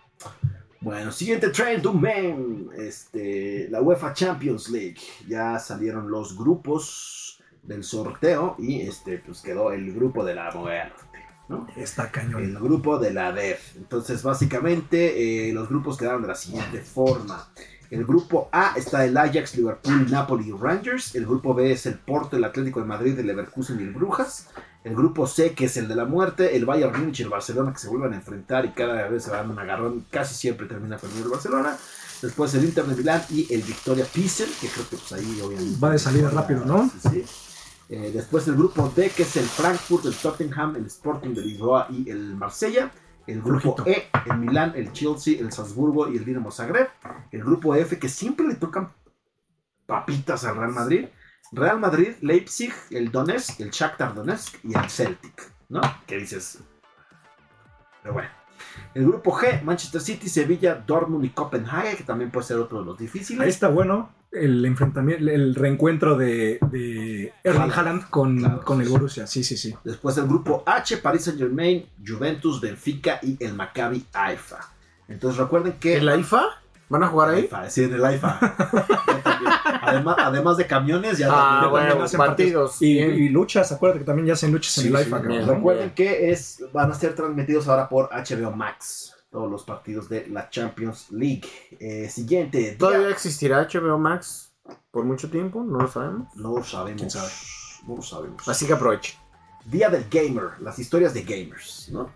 Bueno, 0.80 1.12
siguiente 1.12 1.50
trend, 1.50 1.84
un 1.86 2.00
man. 2.00 2.70
Este, 2.76 3.68
la 3.70 3.82
UEFA 3.82 4.14
Champions 4.14 4.70
League. 4.70 4.96
Ya 5.28 5.58
salieron 5.58 6.10
los 6.10 6.36
grupos 6.36 7.42
del 7.62 7.84
sorteo 7.84 8.56
y 8.58 8.80
este, 8.80 9.18
pues 9.18 9.42
quedó 9.42 9.72
el 9.72 9.92
grupo 9.92 10.24
de 10.24 10.34
la 10.34 10.50
muerte. 10.52 11.04
¿no? 11.48 11.66
Está 11.76 12.04
El 12.04 12.10
cañón. 12.10 12.54
grupo 12.54 12.98
de 12.98 13.12
la 13.12 13.32
DEF. 13.32 13.76
Entonces, 13.76 14.22
básicamente, 14.22 15.48
eh, 15.48 15.52
los 15.52 15.68
grupos 15.68 15.98
quedaron 15.98 16.22
de 16.22 16.28
la 16.28 16.34
siguiente 16.34 16.80
forma. 16.80 17.50
El 17.90 18.04
grupo 18.06 18.48
A 18.52 18.74
está 18.76 19.04
el 19.04 19.16
Ajax, 19.16 19.56
Liverpool, 19.56 20.08
Napoli 20.08 20.48
y 20.48 20.52
Rangers. 20.52 21.14
El 21.16 21.26
grupo 21.26 21.52
B 21.54 21.72
es 21.72 21.86
el 21.86 21.98
Porto, 21.98 22.36
el 22.36 22.44
Atlético 22.44 22.78
de 22.80 22.86
Madrid, 22.86 23.18
el 23.18 23.26
Leverkusen 23.26 23.80
y 23.80 23.82
el 23.82 23.90
Brujas. 23.92 24.48
El 24.82 24.96
grupo 24.96 25.26
C, 25.26 25.52
que 25.52 25.66
es 25.66 25.76
el 25.76 25.88
de 25.88 25.94
la 25.94 26.06
muerte, 26.06 26.56
el 26.56 26.64
Bayern 26.64 26.98
Múnich 26.98 27.20
y 27.20 27.22
el 27.24 27.28
Barcelona, 27.28 27.72
que 27.72 27.78
se 27.78 27.88
vuelven 27.88 28.14
a 28.14 28.16
enfrentar 28.16 28.64
y 28.64 28.70
cada 28.70 29.08
vez 29.08 29.24
se 29.24 29.30
van 29.30 29.50
un 29.50 29.58
agarrón. 29.58 30.06
Casi 30.10 30.34
siempre 30.34 30.66
termina 30.66 30.96
perdiendo 30.96 31.26
el 31.26 31.32
Barcelona. 31.32 31.76
Después 32.22 32.54
el 32.54 32.64
Inter 32.64 32.84
de 32.84 32.96
Milán 32.96 33.22
y 33.30 33.52
el 33.52 33.62
Victoria 33.62 34.04
Pilsen, 34.04 34.48
que 34.60 34.68
creo 34.68 34.88
que 34.88 34.96
pues 34.96 35.12
ahí 35.12 35.40
obviamente... 35.42 35.78
Va 35.82 35.90
de 35.90 35.98
salida 35.98 36.30
rápido, 36.30 36.64
¿no? 36.64 36.90
Sí, 37.02 37.10
sí. 37.10 37.24
Eh, 37.90 38.12
después 38.14 38.46
el 38.46 38.54
grupo 38.54 38.92
D, 38.94 39.10
que 39.10 39.24
es 39.24 39.36
el 39.36 39.44
Frankfurt, 39.44 40.06
el 40.06 40.14
Tottenham, 40.14 40.76
el 40.76 40.86
Sporting 40.86 41.34
de 41.34 41.42
Lisboa 41.42 41.88
y 41.90 42.08
el 42.08 42.34
Marsella. 42.36 42.90
El 43.26 43.42
grupo. 43.42 43.76
E, 43.84 44.08
el 44.26 44.38
Milán, 44.38 44.72
el 44.76 44.92
Chelsea, 44.92 45.38
el 45.40 45.52
Salzburgo 45.52 46.10
y 46.10 46.16
el 46.16 46.24
Dinamo 46.24 46.50
Zagreb. 46.50 46.88
El 47.32 47.42
grupo 47.42 47.74
F, 47.74 47.98
que 47.98 48.08
siempre 48.08 48.46
le 48.46 48.54
tocan 48.54 48.92
papitas 49.86 50.44
al 50.44 50.56
Real 50.56 50.72
Madrid. 50.72 51.06
Real 51.52 51.80
Madrid, 51.80 52.14
Leipzig, 52.20 52.72
el 52.90 53.10
Donetsk, 53.10 53.60
el 53.60 53.70
Shakhtar 53.70 54.14
Donetsk 54.14 54.56
y 54.64 54.76
el 54.76 54.88
Celtic, 54.88 55.52
¿no? 55.68 55.80
¿Qué 56.06 56.18
dices? 56.18 56.60
Pero 58.02 58.14
bueno. 58.14 58.28
El 58.94 59.06
grupo 59.06 59.32
G, 59.32 59.62
Manchester 59.62 60.00
City, 60.00 60.28
Sevilla, 60.28 60.74
Dortmund 60.74 61.24
y 61.24 61.30
Copenhague, 61.30 61.96
que 61.96 62.04
también 62.04 62.30
puede 62.30 62.46
ser 62.46 62.58
otro 62.58 62.80
de 62.80 62.84
los 62.84 62.98
difíciles. 62.98 63.42
Ahí 63.42 63.48
está 63.48 63.68
bueno 63.68 64.10
el 64.32 64.64
enfrentamiento, 64.64 65.28
el 65.28 65.54
reencuentro 65.54 66.16
de, 66.16 66.58
de 66.70 67.32
Erling 67.42 67.72
Haaland. 67.72 68.10
Con, 68.10 68.38
Claro, 68.38 68.62
con 68.62 68.78
sí, 68.78 68.82
el 68.82 68.86
sí. 68.86 68.92
Borussia. 68.92 69.26
Sí, 69.26 69.44
sí, 69.44 69.56
sí. 69.56 69.74
Después 69.84 70.16
el 70.18 70.26
grupo 70.26 70.62
H, 70.66 70.98
Paris 70.98 71.24
Saint 71.24 71.38
Germain, 71.38 71.86
Juventus, 72.04 72.60
Benfica 72.60 73.18
y 73.22 73.36
el 73.44 73.54
Maccabi 73.54 74.06
Haifa. 74.12 74.60
Entonces 75.08 75.40
recuerden 75.40 75.74
que... 75.74 75.96
¿En 75.96 76.06
la 76.06 76.16
IFA? 76.16 76.44
¿Van 76.90 77.02
a 77.04 77.06
jugar 77.06 77.30
ahí? 77.30 77.40
Haifa, 77.42 77.70
sí, 77.70 77.84
en 77.84 77.94
el 77.94 78.00
también. 78.20 79.52
además, 79.82 80.16
además 80.18 80.56
de 80.56 80.66
camiones, 80.66 81.16
ya 81.18 81.28
Ah, 81.30 81.60
también- 81.62 81.70
bueno, 81.70 82.02
hacen 82.04 82.18
partidos. 82.18 82.82
Y, 82.82 83.28
luchas, 83.30 83.72
acuérdate 83.72 84.00
que 84.00 84.04
también 84.04 84.26
ya 84.26 84.32
hacen 84.34 84.52
luchas 84.52 84.76
en 84.78 84.88
el 84.88 84.96
sí, 84.96 85.02
IFA, 85.08 85.18
bien. 85.20 85.38
cabrón. 85.40 85.56
Recuerden 85.56 85.90
que 85.94 86.30
es, 86.32 86.62
van 86.72 86.90
a 86.90 86.94
ser 86.94 87.14
transmitidos 87.14 87.68
ahora 87.68 87.88
por 87.88 88.10
HBO 88.12 88.50
Max. 88.50 89.14
Todos 89.30 89.48
los 89.48 89.62
partidos 89.64 90.08
de 90.08 90.26
la 90.26 90.50
Champions 90.50 91.06
League. 91.12 91.44
Eh, 91.78 92.08
siguiente. 92.08 92.58
día- 92.58 92.76
¿Todavía 92.78 93.08
existirá 93.10 93.68
HBO 93.72 93.96
Max 93.96 94.52
por 94.90 95.04
mucho 95.04 95.30
tiempo? 95.30 95.62
No 95.62 95.78
lo 95.82 95.88
sabemos. 95.88 96.34
No 96.34 96.56
lo 96.58 96.64
sabemos. 96.64 96.98
¿Quién 97.00 97.10
sabe? 97.10 97.30
No 97.86 97.96
lo 97.96 98.02
sabemos. 98.02 98.48
Así 98.48 98.66
que 98.66 98.72
aproveche. 98.72 99.16
Día 99.64 99.88
del 99.90 100.06
Gamer. 100.10 100.60
Las 100.60 100.78
historias 100.80 101.14
de 101.14 101.22
gamers, 101.22 101.88
¿no? 101.92 102.10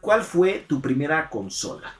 ¿Cuál 0.00 0.22
fue 0.22 0.64
tu 0.66 0.80
primera 0.80 1.28
consola? 1.28 1.92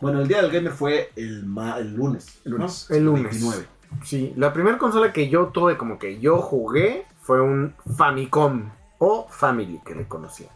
Bueno, 0.00 0.20
el 0.20 0.28
Día 0.28 0.42
del 0.42 0.50
Gamer 0.50 0.72
fue 0.72 1.10
el, 1.16 1.44
ma- 1.46 1.78
el 1.78 1.94
lunes. 1.94 2.40
El 2.44 2.52
lunes. 2.52 2.90
El 2.90 3.04
lunes. 3.04 3.30
29. 3.32 3.66
Sí, 4.04 4.32
la 4.36 4.52
primera 4.52 4.78
consola 4.78 5.12
que 5.12 5.28
yo 5.28 5.46
tuve, 5.46 5.76
como 5.78 5.98
que 5.98 6.18
yo 6.20 6.38
jugué, 6.38 7.06
fue 7.20 7.40
un 7.40 7.74
Famicom 7.96 8.70
o 8.98 9.26
Family, 9.30 9.80
que 9.84 9.94
le 9.94 10.06
conocía. 10.06 10.48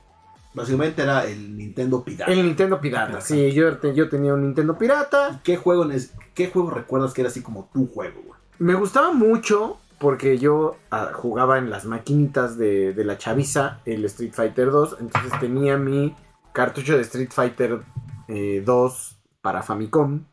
Básicamente 0.52 1.02
era 1.02 1.24
el 1.26 1.56
Nintendo 1.56 2.02
pirata. 2.02 2.32
El 2.32 2.42
Nintendo 2.44 2.80
pirata. 2.80 3.20
Sí, 3.20 3.52
yo, 3.52 3.80
yo 3.92 4.08
tenía 4.08 4.34
un 4.34 4.42
Nintendo 4.42 4.76
pirata. 4.76 5.40
¿Qué 5.44 5.56
juego, 5.56 5.86
¿Qué 6.34 6.48
juego 6.50 6.70
recuerdas 6.70 7.12
que 7.14 7.20
era 7.22 7.30
así 7.30 7.40
como 7.40 7.68
tu 7.72 7.86
juego, 7.86 8.20
güey? 8.26 8.40
Me 8.58 8.74
gustaba 8.74 9.12
mucho 9.12 9.78
porque 9.98 10.38
yo 10.38 10.76
ah, 10.90 11.10
jugaba 11.14 11.58
en 11.58 11.70
las 11.70 11.84
maquinitas 11.84 12.58
de, 12.58 12.92
de 12.94 13.04
la 13.04 13.16
chaviza, 13.16 13.80
el 13.84 14.04
Street 14.06 14.32
Fighter 14.32 14.70
2. 14.70 14.96
Entonces 15.00 15.32
tenía 15.38 15.76
mi 15.76 16.16
cartucho 16.52 16.96
de 16.96 17.02
Street 17.02 17.30
Fighter 17.30 17.80
eh, 18.26 18.62
2 18.66 19.19
para 19.42 19.62
Famicom. 19.62 20.24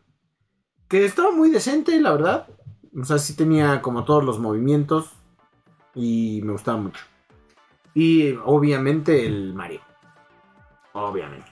Que 0.87 1.05
estaba 1.05 1.31
muy 1.31 1.49
decente, 1.49 1.99
la 1.99 2.11
verdad. 2.11 2.47
O 2.99 3.03
sea, 3.03 3.17
sí 3.17 3.35
tenía 3.35 3.81
como 3.81 4.05
todos 4.05 4.23
los 4.23 4.39
movimientos. 4.39 5.11
Y 5.95 6.41
me 6.43 6.51
gustaba 6.51 6.77
mucho. 6.77 7.03
Y 7.93 8.33
obviamente 8.45 9.25
el 9.25 9.53
Mario. 9.53 9.81
Obviamente. 10.93 11.47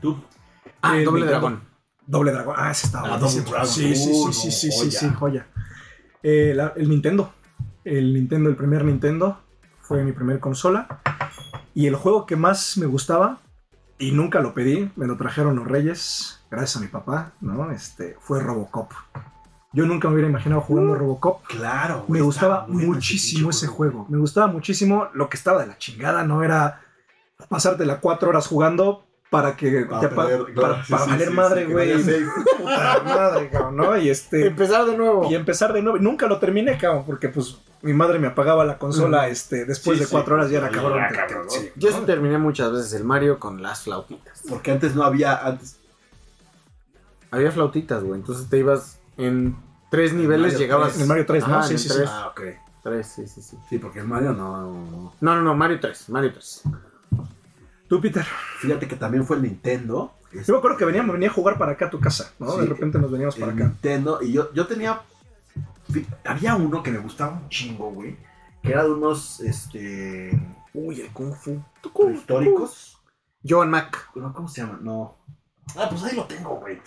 ¿Tú? 0.00 0.16
Ah, 0.82 0.96
El 0.96 1.04
Doble. 1.04 1.26
Dragón. 1.26 1.60
Doble 2.06 2.32
Dragón. 2.32 2.54
Ah, 2.58 2.70
ese 2.70 2.86
estaba 2.86 3.06
Ah, 3.08 3.10
buenísimo. 3.18 3.44
Double 3.44 3.52
Dragon. 3.58 3.68
Sí, 3.68 3.94
sí, 3.96 4.10
Uh, 4.12 4.32
sí, 4.32 4.50
sí, 4.50 4.66
no, 4.68 4.72
sí, 4.72 4.90
sí, 4.90 4.90
sí, 4.90 5.10
joya. 5.14 5.46
Eh, 6.22 6.52
la- 6.54 6.72
el 6.76 6.88
Nintendo. 6.88 7.32
El 7.84 8.14
Nintendo, 8.14 8.48
el 8.50 8.56
primer 8.56 8.84
Nintendo, 8.84 9.38
fue 9.80 10.02
mi 10.04 10.12
primer 10.12 10.40
consola. 10.40 11.00
Y 11.74 11.86
el 11.86 11.94
juego 11.96 12.26
que 12.26 12.36
más 12.36 12.76
me 12.78 12.86
gustaba, 12.86 13.38
y 13.98 14.12
nunca 14.12 14.40
lo 14.40 14.54
pedí, 14.54 14.90
me 14.96 15.06
lo 15.06 15.16
trajeron 15.16 15.56
los 15.56 15.66
Reyes, 15.66 16.40
gracias 16.50 16.76
a 16.76 16.80
mi 16.80 16.86
papá, 16.88 17.32
¿no? 17.40 17.70
Este, 17.70 18.16
fue 18.20 18.40
Robocop. 18.40 18.92
Yo 19.72 19.84
nunca 19.86 20.08
me 20.08 20.14
hubiera 20.14 20.30
imaginado 20.30 20.60
jugando 20.62 20.94
Robocop. 20.94 21.44
Claro. 21.46 21.98
Me 22.02 22.06
güey, 22.06 22.20
gustaba 22.22 22.54
estaba 22.60 22.72
bueno 22.72 22.86
muchísimo 22.94 23.50
ese 23.50 23.66
juego. 23.66 24.06
Me 24.08 24.18
gustaba 24.18 24.46
muchísimo 24.46 25.08
lo 25.12 25.28
que 25.28 25.36
estaba 25.36 25.60
de 25.60 25.66
la 25.66 25.76
chingada. 25.78 26.24
No 26.24 26.42
era 26.42 26.80
pasártela 27.48 28.00
cuatro 28.00 28.30
horas 28.30 28.46
jugando 28.46 29.04
para 29.30 29.56
que 29.56 29.82
Para 29.84 30.00
te 30.00 30.08
pa- 30.08 30.26
perder, 30.26 30.54
claro, 30.54 30.72
para, 30.74 30.84
sí, 30.84 30.90
para 30.92 31.04
sí, 31.04 31.10
valer 31.10 31.28
sí, 31.28 31.34
madre, 31.34 31.64
güey. 31.66 32.02
Puta 32.58 33.02
madre, 33.04 33.50
cabrón, 33.50 33.76
¿no? 33.76 33.96
Y 33.98 34.08
este 34.08 34.46
Empezar 34.46 34.86
de 34.86 34.96
nuevo. 34.96 35.30
y 35.30 35.34
empezar 35.34 35.72
de 35.74 35.82
nuevo. 35.82 35.98
Nunca 35.98 36.26
lo 36.26 36.38
terminé, 36.38 36.78
cabrón, 36.78 37.04
porque 37.06 37.28
pues 37.28 37.58
mi 37.82 37.92
madre 37.92 38.18
me 38.18 38.26
apagaba 38.26 38.64
la 38.64 38.78
consola 38.78 39.28
este 39.28 39.64
después 39.64 39.96
Sí, 39.98 40.00
de 40.00 40.06
sí, 40.06 40.12
cuatro 40.12 40.34
horas 40.34 40.50
ya 40.50 40.58
era 40.58 40.68
ya 40.70 40.74
cabrón. 40.76 40.98
era 40.98 41.08
cabrón, 41.10 41.46
sí, 41.48 41.70
Yo 41.76 41.90
¿no? 41.90 41.98
sí 41.98 42.02
terminé 42.06 42.38
muchas 42.38 42.72
veces 42.72 42.92
el 42.94 43.04
Mario 43.04 43.38
con 43.38 43.62
las 43.62 43.82
flautitas. 43.82 44.42
Porque 44.48 44.70
antes 44.72 44.94
no 44.94 45.02
había. 45.04 45.36
Antes, 45.36 45.76
Había 47.30 47.52
flautitas, 47.52 48.02
güey. 48.02 48.20
Entonces 48.20 48.48
te 48.48 48.58
ibas 48.58 48.98
en 49.16 49.56
tres 49.90 50.12
El 50.12 50.18
niveles, 50.18 50.52
Mario 50.52 50.58
llegabas. 50.58 50.88
3. 50.88 50.96
En 50.96 51.02
el 51.02 51.08
Mario 51.08 51.26
3, 51.26 51.48
¿no? 51.48 51.62
Sí, 51.62 51.78
sí, 51.78 51.88
sí. 51.88 51.94
tres. 51.94 52.08
ah, 52.10 52.28
ok. 52.28 52.40
Tres, 52.82 53.06
sí, 53.08 53.26
sí, 53.28 53.42
sí. 53.42 53.56
Sí, 53.68 53.78
porque 53.78 53.98
el 54.00 54.06
Mario 54.06 54.32
no. 54.32 55.12
No, 55.20 55.34
no, 55.34 55.42
no, 55.42 55.54
Mario 55.54 55.78
3, 55.80 56.08
Mario 56.08 56.32
3. 56.32 56.62
Tú, 57.88 58.00
Peter. 58.00 58.24
Fíjate 58.60 58.86
que 58.88 58.96
también 58.96 59.24
fue 59.26 59.36
el 59.36 59.42
Nintendo. 59.42 60.12
Yo 60.32 60.52
me 60.54 60.58
acuerdo 60.58 60.76
que 60.76 60.84
veníamos, 60.84 61.14
venía 61.14 61.28
a 61.30 61.32
jugar 61.32 61.56
para 61.58 61.72
acá 61.72 61.86
a 61.86 61.90
tu 61.90 62.00
casa, 62.00 62.32
¿no? 62.38 62.52
Sí, 62.52 62.60
de 62.60 62.66
repente 62.66 62.98
nos 62.98 63.10
veníamos 63.10 63.36
para 63.36 63.52
el 63.52 63.58
acá. 63.58 63.64
Nintendo. 63.68 64.18
Y 64.22 64.32
yo, 64.32 64.52
yo 64.52 64.66
tenía. 64.66 65.00
Había 66.24 66.54
uno 66.56 66.82
que 66.82 66.90
me 66.90 66.98
gustaba 66.98 67.32
un 67.32 67.48
chingo, 67.48 67.90
güey. 67.90 68.16
Que 68.62 68.72
era 68.72 68.84
de 68.84 68.92
unos. 68.92 69.40
Este. 69.40 70.30
Uy, 70.74 71.00
el 71.00 71.10
Kung 71.12 71.34
Fu. 71.34 71.62
históricos. 72.14 73.02
John 73.48 73.70
Mac. 73.70 74.10
No, 74.14 74.32
¿Cómo 74.32 74.48
se 74.48 74.60
llama? 74.62 74.78
No. 74.82 75.16
Ah, 75.76 75.86
pues 75.88 76.02
ahí 76.04 76.16
lo 76.16 76.24
tengo, 76.26 76.56
güey. 76.56 76.80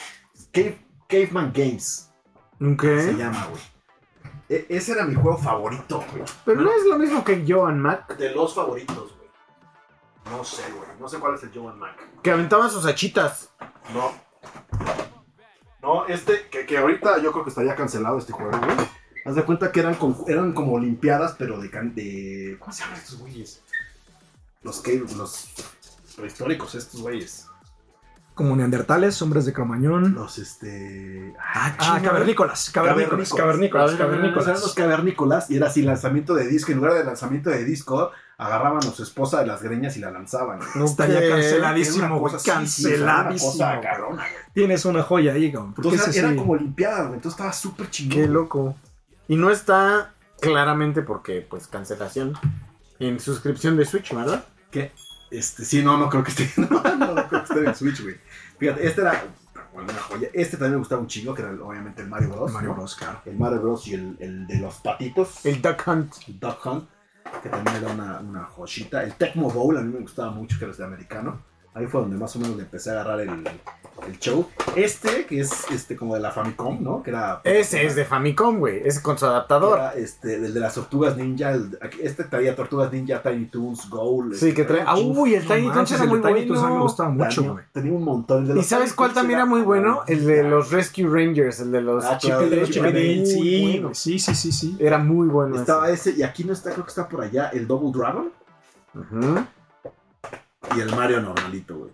Cave, 0.52 0.86
Caveman 1.08 1.52
Games 1.54 2.12
se 2.60 2.76
¿Qué? 2.78 3.14
llama, 3.18 3.48
güey. 3.48 3.62
E- 4.50 4.66
ese 4.70 4.92
era 4.92 5.06
mi 5.06 5.16
juego 5.16 5.38
favorito, 5.38 6.04
güey. 6.12 6.24
Pero 6.46 6.62
no 6.62 6.72
es 6.72 6.86
lo 6.86 6.98
mismo 7.00 7.24
que 7.24 7.44
Joan 7.48 7.80
Mac. 7.80 8.18
De 8.18 8.32
los 8.36 8.54
favoritos, 8.54 9.16
güey. 9.18 9.30
No 10.38 10.44
sé, 10.44 10.64
güey. 10.72 10.90
No 11.00 11.08
sé 11.08 11.18
cuál 11.20 11.36
es 11.36 11.44
el 11.44 11.52
Joan 11.54 11.80
Mac. 11.80 11.96
Que 12.22 12.32
aventaba 12.32 12.70
sus 12.70 12.86
hachitas. 12.86 13.54
No. 13.94 14.12
No, 15.82 16.06
este, 16.08 16.48
que, 16.52 16.66
que 16.66 16.78
ahorita 16.78 17.22
yo 17.22 17.32
creo 17.32 17.44
que 17.44 17.50
estaría 17.50 17.76
cancelado 17.76 18.18
este 18.18 18.34
juego, 18.34 18.52
güey. 18.58 18.78
Haz 19.26 19.36
de 19.36 19.44
cuenta 19.46 19.72
que 19.72 19.80
eran, 19.80 19.96
con- 19.96 20.18
eran 20.28 20.54
como 20.54 20.74
olimpiadas, 20.74 21.36
pero 21.38 21.60
de, 21.60 21.70
de... 21.70 22.58
¿Cómo 22.60 22.72
se 22.74 22.84
llaman 22.84 22.98
estos 23.00 23.20
güeyes? 23.20 23.62
Los 24.64 24.80
que... 24.82 25.04
Los 25.16 25.50
prehistóricos, 26.16 26.76
estos 26.76 27.02
güeyes. 27.02 27.48
Como 28.34 28.56
neandertales, 28.56 29.22
hombres 29.22 29.46
de 29.46 29.54
Cromañón. 29.54 30.14
Los, 30.16 30.38
este... 30.40 31.34
Ah, 31.40 31.76
chinga. 31.78 32.02
cavernícolas, 32.02 32.70
cavernícolas, 32.72 33.30
Cavernícolas. 33.30 33.34
cavernícolas, 33.34 33.96
cavernícolas. 33.96 34.48
eran 34.48 34.62
los 34.62 34.74
cavernícolas 34.74 35.52
y 35.52 35.58
era 35.58 35.68
así 35.68 35.82
lanzamiento 35.82 36.34
de 36.34 36.48
disco. 36.48 36.72
En 36.72 36.78
lugar 36.78 36.94
de 36.94 37.04
lanzamiento 37.04 37.50
de 37.50 37.64
disco, 37.66 38.12
agarraban 38.38 38.80
a 38.80 38.92
su 38.92 39.04
esposa 39.04 39.42
de 39.42 39.48
las 39.48 39.62
greñas 39.62 39.98
y 39.98 40.00
la 40.00 40.12
lanzaban. 40.12 40.60
Ok. 40.62 41.30
canceladísimo, 41.30 42.06
una 42.06 42.08
güey. 42.08 42.20
una 42.34 42.54
Canceladísimo. 42.56 43.52
cosa 43.52 43.76
güey. 43.76 43.82
Tienes 44.54 44.86
una 44.86 45.04
joya 45.04 45.34
ahí, 45.34 45.52
cabrón. 45.52 45.74
Entonces 45.78 46.16
era 46.18 46.30
sí- 46.30 46.36
como 46.38 46.56
limpiada, 46.56 47.02
güey. 47.04 47.16
Entonces 47.16 47.38
estaba 47.38 47.54
súper 47.54 47.90
chingón. 47.90 48.18
Qué 48.18 48.28
loco. 48.28 48.76
Y 49.28 49.36
no 49.36 49.52
está 49.52 50.14
claramente 50.40 51.02
porque, 51.04 51.46
pues, 51.48 51.68
cancelación 51.68 52.34
en 53.00 53.20
suscripción 53.20 53.76
de 53.78 53.86
Switch, 53.86 54.14
¿verdad? 54.16 54.46
¿Qué? 54.72 54.92
Este, 55.32 55.66
sí, 55.66 55.84
no, 55.84 55.98
no 55.98 56.10
creo 56.10 56.24
que 56.24 56.32
esté. 56.32 56.52
No, 56.58 56.68
no, 56.84 57.14
no 57.16 57.28
creo 57.28 57.42
que 57.44 57.48
esté 57.48 57.60
en 57.60 57.68
el 57.68 57.76
Switch, 57.76 58.02
güey. 58.04 58.16
Fíjate, 58.60 58.86
este 58.86 59.02
era 59.02 59.24
una 59.74 59.94
joya. 59.94 60.28
Este 60.34 60.58
también 60.58 60.74
me 60.74 60.80
gustaba 60.80 61.02
un 61.02 61.08
chingo, 61.08 61.34
que 61.34 61.42
era 61.42 61.52
el- 61.52 61.62
obviamente 61.62 62.02
el 62.02 62.10
Mario 62.10 62.30
Bros. 62.30 62.52
Mario. 62.52 62.74
Bros, 62.76 62.96
claro. 62.96 63.22
El 63.26 63.38
Mario 63.38 63.62
Bros. 63.62 63.88
y 63.88 63.94
el, 63.94 64.18
el 64.20 64.46
de 64.48 64.60
los 64.60 64.76
patitos. 64.76 65.46
El 65.46 65.62
Duck 65.62 65.88
Hunt. 65.88 66.14
el 66.28 66.40
Duck 66.40 66.66
Hunt, 66.66 66.90
que 67.42 67.50
también 67.50 67.78
era 67.78 67.92
una, 67.94 68.20
una 68.20 68.44
joyita. 68.44 69.04
El 69.04 69.14
Tecmo 69.16 69.50
Bowl 69.50 69.78
a 69.78 69.82
mí 69.82 69.94
me 69.94 70.02
gustaba 70.02 70.32
mucho, 70.32 70.60
que 70.60 70.66
era 70.66 70.74
de 70.76 70.84
americano. 70.84 71.42
Ahí 71.74 71.88
fue 71.88 72.02
donde 72.02 72.18
más 72.18 72.36
o 72.36 72.40
menos 72.40 72.58
le 72.58 72.64
empecé 72.64 72.90
a 72.90 72.94
agarrar 72.94 73.22
el, 73.22 73.30
el 73.30 74.20
show. 74.20 74.46
Este, 74.76 75.26
que 75.26 75.40
es 75.40 75.72
este 75.72 75.96
como 75.96 76.16
de 76.16 76.20
la 76.22 76.30
Famicom, 76.32 76.84
¿no? 76.84 77.02
Que 77.02 77.12
era. 77.12 77.40
Ese 77.46 77.86
es 77.86 77.96
de 77.96 78.04
Famicom, 78.04 78.60
güey. 78.60 78.82
Ese 78.86 79.02
con 79.02 79.18
su 79.18 79.26
adaptador. 79.26 79.78
era, 79.80 79.94
este, 79.94 80.36
el 80.36 80.54
de 80.54 80.60
las 80.60 80.76
tortugas 80.76 81.16
ninja. 81.16 81.52
el- 81.52 81.80
este 82.02 82.26
traía 82.26 82.58
tortugas 82.58 82.92
ninja, 82.92 83.22
Tiny 83.24 83.46
Toons, 83.46 83.90
Goal. 83.90 84.36
Sí, 84.36 84.54
que 84.54 84.66
trae. 84.66 84.84
Ah, 84.86 84.98
uy, 84.98 85.36
el 85.36 85.48
Tiny 85.48 85.72
Toons 85.72 85.92
era 85.94 86.04
el 86.04 86.10
muy 86.10 86.20
de 86.20 86.28
Tiny 86.34 86.48
Toons 86.48 86.62
a 86.62 86.68
mí 86.68 86.76
me 86.76 86.82
gustaba 86.82 87.10
mucho, 87.10 87.54
güey. 87.54 87.64
tenía 87.72 87.94
un 87.94 88.04
montón. 88.04 88.48
El 88.48 88.54
de 88.56 88.60
¿Y 88.60 88.64
sabes 88.64 88.92
cuál 88.94 89.14
también 89.14 89.40
era 89.40 89.46
muy 89.46 89.62
bueno? 89.62 90.02
El 90.08 90.26
de 90.26 90.44
los 90.44 90.72
Rescue 90.72 91.08
Rangers, 91.08 91.62
el 91.62 91.72
de 91.72 91.82
los. 91.82 92.04
Ah, 92.04 92.20
sí, 93.94 94.20
sí, 94.20 94.36
sí, 94.36 94.52
sí. 94.52 94.76
Era 94.80 94.98
muy 94.98 95.28
bueno. 95.30 95.56
Estaba 95.56 95.90
ese. 95.90 96.12
y 96.18 96.24
aquí 96.24 96.44
no 96.44 96.54
está, 96.54 96.72
creo 96.72 96.84
que 96.84 96.90
está 96.90 97.08
por 97.08 97.22
allá, 97.22 97.50
el 97.54 97.66
Double 97.68 97.92
Dragon 97.98 98.30
Ujú, 98.94 99.46
y 100.76 100.80
el 100.80 100.90
Mario 100.96 101.22
normalito, 101.22 101.78
güey. 101.78 101.92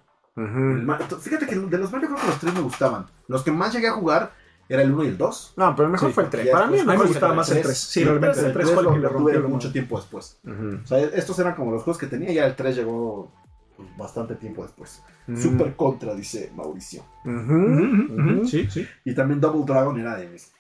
Ma- 0.86 0.98
Fíjate 1.00 1.48
que 1.48 1.56
de 1.56 1.78
los 1.78 1.92
Mario 1.92 2.10
creo 2.10 2.22
que 2.22 2.28
los 2.28 2.40
tres 2.40 2.54
me 2.54 2.62
gustaban. 2.62 3.08
Los 3.28 3.44
que 3.44 3.52
más 3.52 3.74
llegué 3.74 3.88
a 3.88 3.94
jugar 3.94 4.34
era 4.70 4.82
el 4.84 4.92
1 4.94 5.04
y 5.06 5.08
el 5.08 5.18
2. 5.18 5.54
No, 5.58 5.76
pero 5.76 5.86
el 5.88 5.92
mejor 5.94 6.10
Sí, 6.10 6.14
fue 6.14 6.24
el 6.26 6.30
3. 6.30 6.46
ya 6.46 6.52
Para 6.52 6.68
mí 6.68 6.74
el 6.74 6.82
mí 6.82 6.86
me 6.86 6.92
mejor 6.94 7.08
gustaba 7.08 7.34
más 7.34 7.48
el 7.50 7.54
tres. 7.56 7.66
3. 7.68 7.78
Sí, 7.80 8.02
Y 8.02 8.04
realmente 8.04 8.40
el 8.46 8.54
3 8.54 8.72
fue 8.72 8.84
el 8.84 8.90
que 8.90 8.96
le 8.96 9.00
lo 9.02 9.10
rompió 9.10 9.34
tuve 9.34 9.44
la 9.44 9.48
mucho 9.50 9.72
tiempo 9.72 9.98
después. 9.98 10.40
O 10.84 10.88
sea, 10.88 11.00
estos 11.00 11.40
eran 11.40 11.56
como 11.56 11.72
los 11.72 11.84
juegos 11.84 11.98
que 12.00 12.08
tenía, 12.08 12.32
ya 12.32 12.46
el 12.46 12.56
3 12.56 12.76
llegó 12.76 13.32
pues, 13.78 13.90
bastante 13.98 14.36
tiempo 14.36 14.64
después. 14.64 15.02
ujú. 15.28 15.38
Super 15.42 15.76
contra, 15.76 16.14
dice 16.14 16.52
Mauricio. 16.56 17.04
Ujú. 17.26 18.46
Sí, 18.46 18.68
sí. 18.70 18.88
Y 19.06 19.14
también 19.16 19.40
Double 19.42 19.64
Dragon 19.66 19.98
era 20.00 20.16
de 20.18 20.28
mis. 20.28 20.52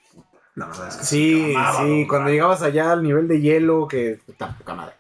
La 0.55 0.65
verdad 0.67 0.87
es 0.87 0.95
que 0.97 1.03
Sí, 1.05 1.53
amaba 1.55 1.83
sí, 1.83 2.07
cuando 2.09 2.29
llegabas 2.31 2.61
allá 2.63 2.91
al 2.93 3.03
nivel 3.03 3.27
de 3.27 3.39
hielo, 3.41 3.87
que 3.87 4.19
está 4.27 4.57
poca 4.57 4.73
madre. 4.73 4.93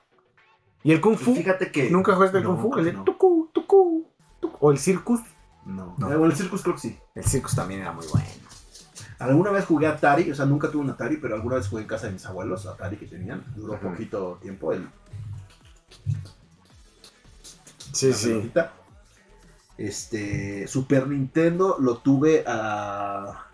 ¿Y 0.87 0.93
el 0.93 1.01
Kung 1.01 1.17
Fu? 1.17 1.35
Fíjate 1.35 1.69
que. 1.69 1.89
¿Nunca 1.89 2.15
jugaste 2.15 2.37
el 2.37 2.45
No, 2.45 2.51
Kung 2.51 2.61
Fu? 2.61 2.77
El 2.77 2.85
que 2.85 2.91
de 2.91 2.93
no. 2.97 3.03
tucu, 3.03 3.49
tucu, 3.53 4.07
tucu. 4.39 4.57
¿O 4.61 4.71
el 4.71 4.77
Circus? 4.77 5.19
No. 5.65 5.93
No. 5.97 6.07
Eh, 6.09 6.15
bueno, 6.15 6.31
el 6.31 6.37
Circus 6.37 6.61
creo 6.61 6.75
que 6.75 6.79
sí. 6.81 6.97
El 7.13 7.25
Circus 7.25 7.53
también 7.55 7.81
era 7.81 7.91
muy 7.91 8.05
bueno. 8.07 8.25
Alguna 9.19 9.51
vez 9.51 9.65
jugué 9.65 9.85
Atari, 9.85 10.31
o 10.31 10.35
sea, 10.35 10.45
nunca 10.45 10.71
tuve 10.71 10.83
un 10.83 10.89
Atari, 10.91 11.17
pero 11.17 11.35
alguna 11.35 11.57
vez 11.57 11.67
jugué 11.67 11.81
en 11.81 11.89
casa 11.89 12.07
de 12.07 12.13
mis 12.13 12.25
abuelos, 12.25 12.65
Atari 12.67 12.95
que 12.95 13.05
tenían. 13.05 13.43
Duró 13.53 13.73
Ajá. 13.73 13.89
poquito 13.89 14.39
tiempo. 14.41 14.71
El, 14.71 14.87
Sí, 17.91 18.09
la 18.11 18.17
pelotita. 18.17 18.73
Este, 19.77 20.67
Super 20.67 21.05
Nintendo 21.09 21.75
lo 21.81 21.97
tuve 21.97 22.45
a. 22.47 23.46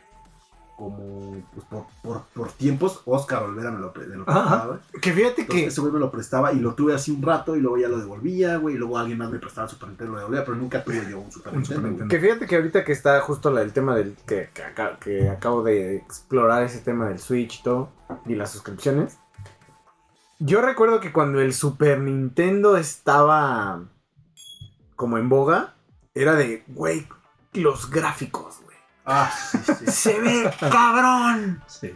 Como. 0.84 1.43
Pues 1.53 1.65
por, 1.68 1.85
por, 2.01 2.22
por 2.34 2.51
tiempos. 2.51 3.01
Oscar 3.05 3.43
Olvera 3.43 3.72
me 3.72 3.80
lo, 3.80 3.91
pre- 3.93 4.07
me 4.07 4.15
lo 4.18 4.26
prestaba. 4.26 4.80
Que 5.01 5.11
fíjate 5.14 5.41
Entonces, 5.41 5.47
que 5.64 5.68
ese 5.68 5.81
güey 5.81 5.93
me 5.93 5.99
lo 5.99 6.11
prestaba 6.11 6.51
y 6.53 6.60
lo 6.60 6.73
tuve 6.73 6.93
así 6.93 7.11
un 7.11 7.22
rato 7.22 7.55
y 7.55 7.60
luego 7.61 7.77
ya 7.77 7.88
lo 7.88 7.97
devolvía, 7.97 8.57
güey. 8.57 8.76
Y 8.76 8.77
luego 8.77 8.97
alguien 8.97 9.18
más 9.18 9.30
me 9.31 9.39
prestaba 9.39 9.65
el 9.65 9.72
Super 9.72 9.89
Nintendo 9.89 10.11
y 10.11 10.15
lo 10.15 10.19
devolvía, 10.19 10.45
pero 10.45 10.57
nunca 10.57 10.84
tuve 10.84 11.05
yo 11.10 11.19
un 11.19 11.31
Super 11.31 11.53
Un 11.53 11.60
Nintendo. 11.60 11.65
Super 11.65 11.80
güey. 11.81 11.91
Nintendo. 11.91 12.11
Que 12.11 12.19
fíjate 12.19 12.45
que 12.47 12.55
ahorita 12.55 12.84
que 12.84 12.91
está 12.91 13.19
justo 13.22 13.49
la- 13.51 13.61
el 13.61 13.73
tema 13.73 13.95
del 13.95 14.15
que, 14.27 14.49
que, 14.53 14.64
aca- 14.64 14.97
que 14.99 15.30
acabo 15.30 15.64
de 15.64 15.95
explorar 15.95 16.64
ese 16.64 16.80
tema 16.80 17.07
del 17.07 17.19
Switch 17.19 17.60
y 17.60 17.64
todo, 17.64 17.89
y 18.26 18.35
las 18.35 18.51
suscripciones. 18.51 19.18
Yo 20.39 20.61
recuerdo 20.61 20.99
que 20.99 21.14
cuando 21.14 21.39
el 21.39 21.53
Super 21.53 21.99
Nintendo 21.99 22.76
estaba 22.76 23.81
como 24.95 25.18
en 25.18 25.30
boga, 25.30 25.76
era 26.14 26.34
de, 26.34 26.64
güey, 26.68 27.07
los 27.53 27.89
gráficos. 27.89 28.60
Ah, 29.05 29.31
sí, 29.51 29.73
sí. 29.80 29.91
Se 29.91 30.19
ve 30.19 30.49
cabrón. 30.59 31.61
Sí. 31.67 31.93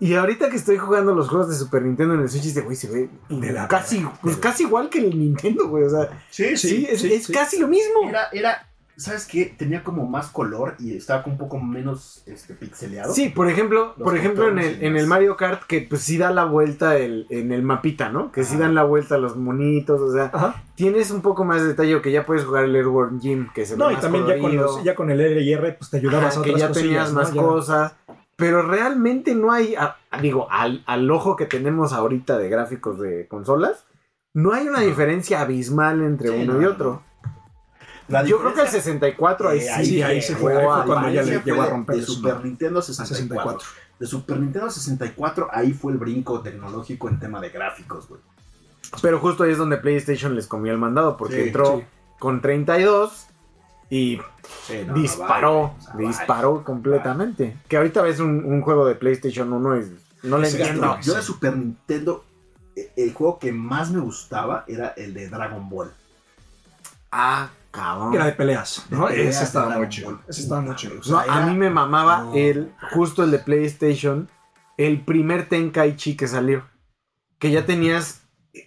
Y 0.00 0.14
ahorita 0.14 0.48
que 0.48 0.56
estoy 0.56 0.78
jugando 0.78 1.12
los 1.12 1.28
juegos 1.28 1.48
de 1.48 1.56
Super 1.56 1.82
Nintendo 1.82 2.14
en 2.14 2.20
el 2.20 2.28
Switch, 2.28 2.44
dice, 2.44 2.60
güey, 2.60 2.76
se 2.76 2.88
ve 2.88 3.10
De 3.28 3.52
la 3.52 3.66
casi, 3.66 4.06
pues 4.22 4.36
casi 4.36 4.62
igual 4.62 4.88
que 4.88 4.98
el 5.00 5.18
Nintendo, 5.18 5.66
güey. 5.68 5.84
O 5.84 5.90
sea, 5.90 6.08
Sí, 6.30 6.56
sí, 6.56 6.86
es, 6.88 7.00
sí, 7.00 7.12
es 7.12 7.26
sí. 7.26 7.32
casi 7.32 7.58
lo 7.58 7.66
mismo. 7.66 8.08
Era, 8.08 8.28
era, 8.32 8.67
¿sabes 8.98 9.26
qué? 9.26 9.54
Tenía 9.56 9.82
como 9.84 10.06
más 10.06 10.26
color 10.28 10.74
y 10.80 10.94
estaba 10.96 11.22
como 11.22 11.34
un 11.36 11.38
poco 11.38 11.58
menos 11.58 12.22
este, 12.26 12.52
pixeleado. 12.54 13.14
Sí, 13.14 13.28
por 13.28 13.48
ejemplo, 13.48 13.94
Los 13.96 14.04
por 14.04 14.16
ejemplo 14.18 14.48
en 14.48 14.58
el, 14.58 14.82
en 14.82 14.96
el 14.96 15.06
Mario 15.06 15.36
Kart 15.36 15.62
que 15.66 15.82
pues 15.88 16.02
sí 16.02 16.18
da 16.18 16.30
la 16.30 16.44
vuelta 16.44 16.96
el, 16.98 17.26
en 17.30 17.52
el 17.52 17.62
mapita, 17.62 18.10
¿no? 18.10 18.32
Que 18.32 18.42
sí 18.44 18.54
Ajá. 18.54 18.64
dan 18.64 18.74
la 18.74 18.82
vuelta 18.84 19.16
los 19.16 19.36
monitos, 19.36 20.00
o 20.00 20.12
sea, 20.12 20.30
Ajá. 20.34 20.62
tienes 20.74 21.10
un 21.12 21.22
poco 21.22 21.44
más 21.44 21.62
de 21.62 21.68
detalle 21.68 22.02
que 22.02 22.10
ya 22.12 22.26
puedes 22.26 22.44
jugar 22.44 22.64
el 22.64 22.74
Airborne 22.76 23.20
Gym, 23.20 23.48
que 23.54 23.64
se 23.64 23.74
ve 23.74 23.78
No, 23.78 23.90
y 23.92 23.96
también 23.96 24.26
ya 24.26 24.38
con, 24.38 24.56
los, 24.56 24.82
ya 24.82 24.94
con 24.94 25.10
el 25.10 25.20
L 25.20 25.40
y 25.40 25.52
R, 25.52 25.72
pues 25.74 25.90
te 25.90 25.98
ayudabas 25.98 26.32
Ajá, 26.34 26.40
a 26.40 26.44
que 26.44 26.50
otras 26.50 26.60
ya 26.62 26.68
cosillas, 26.68 26.86
tenías 26.88 27.12
¿no? 27.12 27.20
más 27.20 27.32
Ya- 27.32 27.40
cosas, 27.42 27.94
pero 28.36 28.62
realmente 28.62 29.34
no 29.34 29.52
hay, 29.52 29.74
a- 29.76 29.96
digo, 30.20 30.48
al, 30.50 30.82
al 30.86 31.08
ojo 31.10 31.36
que 31.36 31.46
tenemos 31.46 31.92
ahorita 31.92 32.36
de 32.36 32.48
gráficos 32.48 32.98
de 32.98 33.28
consolas, 33.28 33.84
no 34.34 34.52
hay 34.52 34.66
una 34.68 34.80
diferencia 34.80 35.40
abismal 35.40 36.02
entre 36.02 36.28
Sí, 36.30 36.34
uno 36.42 36.54
no, 36.54 36.60
y 36.60 36.64
no, 36.64 36.70
otro. 36.70 37.02
La 38.08 38.22
Yo 38.24 38.38
creo 38.38 38.54
que 38.54 38.60
el 38.60 38.66
diferencia- 38.66 38.80
64 38.82 39.48
ahí 39.50 39.58
Eh, 39.58 39.70
sí, 39.76 39.84
sí, 39.86 40.02
ahí 40.02 40.22
se 40.22 40.34
fue, 40.36 40.56
ahí 40.56 40.64
fue 40.66 40.86
cuando 40.86 41.10
ya 41.10 41.22
le 41.22 41.40
llegó 41.44 41.62
a 41.62 41.66
romper 41.66 41.96
de 41.96 42.02
su 42.02 42.14
Super. 42.14 42.44
Nintendo 42.44 42.78
A 42.80 42.82
64. 42.82 43.60
64. 43.60 43.68
De 43.98 44.06
Super 44.06 44.38
Nintendo 44.38 44.70
64, 44.70 45.48
ahí 45.52 45.72
fue 45.72 45.92
el 45.92 45.98
brinco 45.98 46.40
tecnológico 46.40 47.08
en 47.08 47.18
tema 47.18 47.40
de 47.40 47.50
gráficos, 47.50 48.08
güey. 48.08 48.20
Pero 49.02 49.18
justo 49.18 49.42
ahí 49.44 49.50
es 49.52 49.58
donde 49.58 49.76
PlayStation 49.76 50.34
les 50.34 50.46
comió 50.46 50.72
el 50.72 50.78
mandado, 50.78 51.16
porque 51.16 51.34
Sí, 51.34 51.42
entró 51.48 51.78
sí. 51.78 51.84
con 52.18 52.40
32 52.40 53.26
y 53.90 54.20
Sí, 54.66 54.84
no, 54.86 54.94
disparó, 54.94 55.74
no 55.88 55.94
vale, 55.94 56.06
disparó 56.06 56.52
vale. 56.54 56.64
completamente. 56.64 57.56
Que 57.68 57.76
ahorita 57.76 58.00
ves 58.02 58.20
un, 58.20 58.44
un 58.44 58.62
juego 58.62 58.86
de 58.86 58.94
PlayStation 58.94 59.52
1 59.52 59.78
y 59.80 59.96
no 60.22 60.38
le 60.38 60.48
entiendo. 60.48 60.96
Yo 61.02 61.14
de 61.14 61.22
Super 61.22 61.56
Nintendo, 61.56 62.24
eh, 62.76 62.90
el 62.96 63.12
juego 63.12 63.38
que 63.38 63.52
más 63.52 63.90
me 63.90 64.00
gustaba 64.00 64.64
era 64.68 64.88
el 64.96 65.12
de 65.12 65.28
Dragon 65.28 65.68
Ball. 65.68 65.90
Ah, 67.10 67.50
cabrón. 67.70 68.14
Era 68.14 68.26
de 68.26 68.32
peleas, 68.32 68.86
¿no? 68.90 69.06
De 69.08 69.14
peleas 69.14 69.36
Ese 69.36 69.44
estaba 69.44 69.76
muy 69.78 69.88
chido. 69.88 70.20
Ese 70.28 70.42
estaba 70.42 70.60
muy 70.60 70.74
chido. 70.76 70.94
No, 71.08 71.18
a 71.18 71.46
mí 71.46 71.54
me 71.56 71.70
mamaba 71.70 72.22
No. 72.24 72.34
el 72.34 72.72
justo 72.92 73.24
el 73.24 73.30
de 73.30 73.38
PlayStation, 73.38 74.28
el 74.76 75.00
primer 75.04 75.48
Tenkaichi 75.48 76.16
que 76.16 76.26
salió. 76.28 76.64
Que 77.38 77.50
ya 77.50 77.64
tenías 77.66 78.22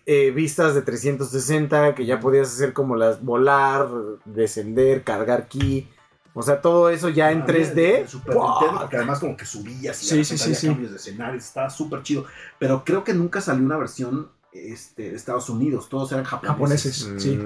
eh, 0.05 0.31
vistas 0.31 0.73
de 0.75 0.81
360, 0.81 1.95
que 1.95 2.05
ya 2.05 2.19
podías 2.19 2.47
hacer 2.47 2.71
como 2.73 2.95
las 2.95 3.21
volar, 3.23 3.87
descender, 4.25 5.03
cargar 5.03 5.47
ki. 5.47 5.89
O 6.33 6.41
sea, 6.43 6.61
todo 6.61 6.89
eso 6.89 7.09
ya 7.09 7.31
en 7.31 7.41
A 7.41 7.45
mí 7.45 7.51
el- 7.51 7.55
3D. 7.75 7.99
el 8.03 8.07
Super. 8.07 8.35
Nintendo, 8.35 8.79
porque 8.79 8.95
además 8.95 9.19
como 9.19 9.35
que 9.35 9.45
subías 9.45 10.01
y 10.01 10.05
Sí, 10.05 10.23
sí, 10.23 10.37
sí, 10.37 10.67
cambios 10.67 10.91
de 10.91 10.95
escenarios, 10.97 11.43
estaba 11.43 11.69
súper 11.69 12.03
chido. 12.03 12.25
Pero 12.57 12.85
creo 12.85 13.03
que 13.03 13.13
nunca 13.13 13.41
salió 13.41 13.65
una 13.65 13.75
versión 13.77 14.29
este, 14.53 15.09
de 15.09 15.15
Estados 15.15 15.49
Unidos, 15.49 15.89
todos 15.89 16.09
eran 16.13 16.23
japoneses. 16.23 17.03
Japoneses, 17.03 17.21
sí. 17.21 17.37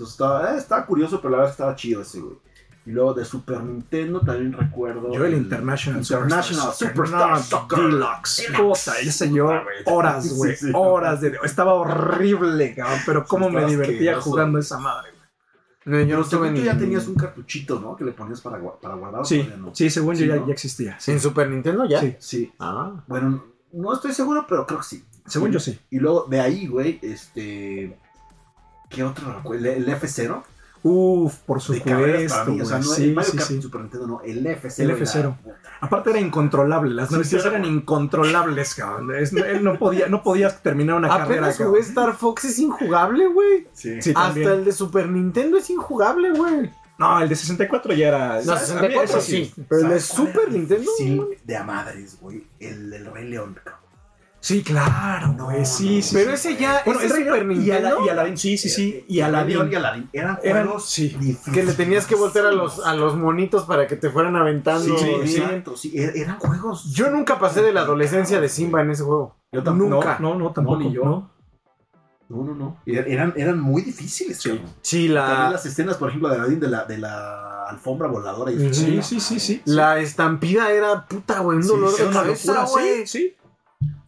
Entonces 0.00 0.14
estaba, 0.14 0.54
eh, 0.54 0.56
estaba 0.56 0.86
curioso, 0.86 1.20
pero 1.20 1.32
la 1.32 1.36
verdad 1.36 1.52
estaba 1.52 1.74
chido 1.76 2.00
ese, 2.00 2.20
güey. 2.20 2.36
Y 2.86 2.90
luego 2.90 3.12
de 3.12 3.22
Super 3.26 3.62
Nintendo 3.62 4.20
también 4.22 4.54
recuerdo. 4.54 5.12
Yo 5.12 5.26
el 5.26 5.34
International 5.34 6.00
International 6.00 6.72
Superstar 6.72 7.38
Superstar 7.38 7.42
Soccer 7.42 7.78
Deluxe. 7.80 8.46
Puta, 8.56 8.98
ese 8.98 9.28
güey. 9.28 9.58
horas, 9.84 10.34
güey. 10.34 10.56
Sí, 10.56 10.68
sí. 10.68 10.72
Horas 10.74 11.20
de... 11.20 11.38
Estaba 11.44 11.74
horrible, 11.74 12.74
cabrón. 12.74 12.98
Pero 13.04 13.26
cómo 13.26 13.50
me 13.50 13.66
divertía 13.66 14.18
jugando 14.22 14.58
esa 14.58 14.78
madre, 14.78 15.10
güey. 15.10 15.20
No, 15.84 16.00
yo 16.00 16.06
Pero 16.06 16.18
no 16.18 16.24
según 16.24 16.54
tú 16.54 16.62
ya 16.62 16.78
tenías 16.78 17.06
un 17.06 17.14
cartuchito, 17.16 17.78
¿no? 17.78 17.94
Que 17.94 18.04
le 18.04 18.12
ponías 18.12 18.40
para, 18.40 18.58
para 18.80 18.94
guardar. 18.94 19.20
¿o 19.20 19.24
Sí, 19.26 19.46
no? 19.58 19.74
sí, 19.74 19.90
según 19.90 20.16
Sí, 20.16 20.26
yo 20.26 20.34
ya, 20.34 20.40
¿no? 20.40 20.46
ya 20.46 20.52
existía. 20.54 20.98
Sí. 20.98 21.12
¿En 21.12 21.20
Super 21.20 21.50
Nintendo 21.50 21.84
ya? 21.84 22.00
Sí. 22.00 22.16
Sí. 22.18 22.52
Ah. 22.58 23.04
Bueno, 23.06 23.44
no 23.74 23.92
estoy 23.92 24.14
seguro, 24.14 24.46
pero 24.48 24.66
creo 24.66 24.78
que 24.78 24.86
sí. 24.86 25.04
Según 25.26 25.52
yo 25.52 25.60
sí. 25.60 25.78
Y 25.90 25.98
luego 25.98 26.24
de 26.30 26.40
ahí, 26.40 26.66
güey, 26.66 26.98
este. 27.02 27.98
¿Qué 28.90 29.02
otro 29.04 29.32
recuerdo? 29.32 29.66
¿El 29.70 29.88
F0? 29.88 30.42
Uf, 30.82 31.34
por 31.46 31.62
De 31.62 31.82
carreras 31.82 32.32
para 32.32 32.44
supuesto, 32.46 32.50
mí, 32.52 32.60
o 32.62 32.64
sea, 32.64 32.78
no 32.78 32.84
Sí, 32.84 33.04
el 33.04 33.14
Mario 33.14 33.30
sí, 33.32 33.36
Kart 33.36 33.48
sí. 33.48 33.62
Super 33.62 33.80
Nintendo, 33.82 34.06
no, 34.06 34.20
el 34.22 34.46
F0. 34.46 34.78
El 34.82 34.90
era- 34.90 34.98
F0. 34.98 35.36
puta. 35.42 35.56
Aparte 35.82 36.10
era 36.10 36.20
incontrolable, 36.20 36.94
las 36.94 37.08
Sí, 37.10 37.14
noticias 37.16 37.44
eran 37.44 37.64
incontrolables, 37.66 38.74
cabrón. 38.74 39.14
Es- 39.14 39.32
él 39.32 39.62
no 39.62 39.78
podía, 39.78 40.08
no 40.08 40.22
podías 40.22 40.62
terminar 40.62 40.96
una 40.96 41.08
carrera. 41.08 41.48
Apenas 41.48 41.58
jugué 41.58 41.80
Star 41.80 42.14
Fox 42.16 42.44
es 42.46 42.58
injugable, 42.58 43.26
güey. 43.28 43.68
Sí. 43.74 44.00
Sí, 44.00 44.14
también. 44.14 44.46
Hasta 44.48 44.58
el 44.58 44.64
de 44.64 44.72
Super 44.72 45.08
Nintendo 45.08 45.58
es 45.58 45.68
injugable, 45.70 46.30
güey. 46.32 46.70
No, 46.98 47.20
el 47.20 47.28
de 47.30 47.36
64 47.36 47.92
ya 47.94 48.08
era. 48.08 48.36
No, 48.36 48.42
¿sabes? 48.42 48.68
64 48.68 49.04
Eso 49.04 49.20
sí. 49.20 49.52
Pero 49.68 49.82
el 49.82 49.88
de 49.90 50.00
¿Sabes 50.00 50.10
cuál 50.16 50.26
Super 50.34 50.52
Nintendo. 50.52 50.90
difícil 50.98 51.26
de 51.44 51.56
a 51.56 51.64
madres, 51.64 52.18
güey. 52.20 52.46
El 52.58 52.90
del 52.90 53.06
Rey 53.12 53.28
León, 53.28 53.54
cabrón. 53.62 53.80
Sí, 54.42 54.62
claro, 54.62 55.34
No, 55.36 55.44
güey. 55.44 55.66
Sí, 55.66 55.96
no, 55.96 56.02
sí. 56.02 56.10
Pero 56.14 56.36
sí. 56.36 56.48
ese 56.48 56.56
ya. 56.60 56.82
Bueno, 56.86 57.00
ese 57.00 57.08
el 57.08 57.12
Rey 57.14 57.24
Super 57.24 57.44
León 57.46 57.62
y, 57.62 57.70
Ala- 57.70 57.80
Nintendo. 57.80 58.06
y 58.06 58.08
Aladdin, 58.08 58.38
sí, 58.38 58.56
sí, 58.56 58.68
sí. 58.70 59.04
Y 59.06 59.20
Aladdin. 59.20 59.70
y 59.70 59.74
Aladdin 59.74 60.08
eran 60.14 60.38
Eran, 60.42 60.64
juegos 60.66 60.88
sí. 60.88 61.08
difíciles. 61.08 61.54
Que 61.54 61.62
le 61.62 61.72
tenías 61.74 62.06
que 62.06 62.14
voltear 62.14 62.46
a 62.46 62.52
los, 62.52 62.80
a 62.84 62.94
los 62.94 63.16
monitos 63.16 63.64
para 63.64 63.86
que 63.86 63.96
te 63.96 64.08
fueran 64.08 64.36
aventando. 64.36 64.96
Sí, 64.96 65.06
sí, 65.76 65.92
er- 65.94 66.12
eran 66.16 66.38
juegos. 66.38 66.90
Yo 66.94 67.10
nunca 67.10 67.38
pasé 67.38 67.60
de 67.62 67.72
la 67.72 67.82
adolescencia 67.82 68.40
de 68.40 68.48
Simba 68.48 68.80
en 68.80 68.90
ese 68.92 69.02
juego. 69.02 69.36
Yo 69.52 69.62
tampoco. 69.62 69.90
Nunca. 69.90 70.16
No, 70.20 70.34
no, 70.34 70.52
tampoco. 70.52 70.78
ni 70.78 70.90
yo. 70.92 71.04
no. 71.04 71.30
No, 72.30 72.44
no, 72.44 72.54
no. 72.54 72.76
Er- 72.86 73.08
Eran, 73.08 73.34
eran 73.36 73.58
muy 73.60 73.82
difíciles, 73.82 74.38
Sí. 74.38 74.58
Sí, 74.80 75.08
También 75.08 75.14
la, 75.16 75.50
las 75.50 75.66
escenas, 75.66 75.96
por 75.98 76.08
ejemplo, 76.08 76.28
de 76.30 76.36
Aladdin 76.36 76.60
de 76.60 76.68
la, 76.68 76.84
de 76.84 76.96
la 76.96 77.66
alfombra 77.66 78.08
voladora. 78.08 78.50
Y 78.52 78.72
Sí, 78.72 79.02
sí, 79.02 79.20
sí, 79.20 79.34
madre. 79.34 79.40
sí. 79.40 79.62
la 79.66 79.98
estampida 79.98 80.70
era 80.70 81.06
puta, 81.06 81.40
güey, 81.40 81.56
un 81.58 81.62
Sí, 81.64 81.68
dolor 81.68 81.90
sí, 81.92 82.02
de 82.04 82.08
cabeza, 82.10 82.64
güey. 82.70 82.98
sí, 83.00 83.06
sí. 83.06 83.34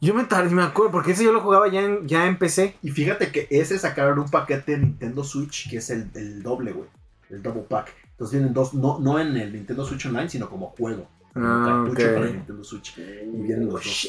Yo 0.02 0.12
me 0.14 0.24
tardé, 0.24 0.50
me 0.50 0.62
acuerdo, 0.62 0.90
porque 0.92 1.12
ese 1.12 1.24
yo 1.24 1.32
lo 1.32 1.40
jugaba 1.40 1.68
ya 1.68 1.80
en, 1.80 2.06
ya 2.08 2.26
en 2.26 2.36
PC. 2.36 2.76
Y 2.82 2.90
fíjate 2.90 3.30
que 3.30 3.46
ese 3.50 3.78
sacaron 3.78 4.18
un 4.18 4.28
paquete 4.28 4.72
de 4.72 4.78
Nintendo 4.78 5.22
Switch 5.24 5.70
que 5.70 5.76
es 5.78 5.88
el, 5.90 6.10
el 6.14 6.42
doble, 6.42 6.72
güey. 6.72 6.88
El 7.30 7.42
double 7.42 7.62
pack. 7.62 7.94
Entonces 8.10 8.38
vienen 8.38 8.52
dos, 8.52 8.74
no, 8.74 8.98
no 8.98 9.18
en 9.18 9.36
el 9.36 9.52
Nintendo 9.52 9.84
Switch 9.86 10.04
Online, 10.06 10.28
sino 10.28 10.50
como 10.50 10.66
juego. 10.76 11.08
Como 11.32 11.46
Ah, 11.46 11.84
cartucho 11.86 12.06
ok. 12.08 12.14
para 12.14 12.26
el 12.26 12.32
Nintendo 12.34 12.64
Switch. 12.64 12.98
Y 12.98 13.42
vienen 13.42 13.66
los 13.66 13.74
dos. 13.74 14.08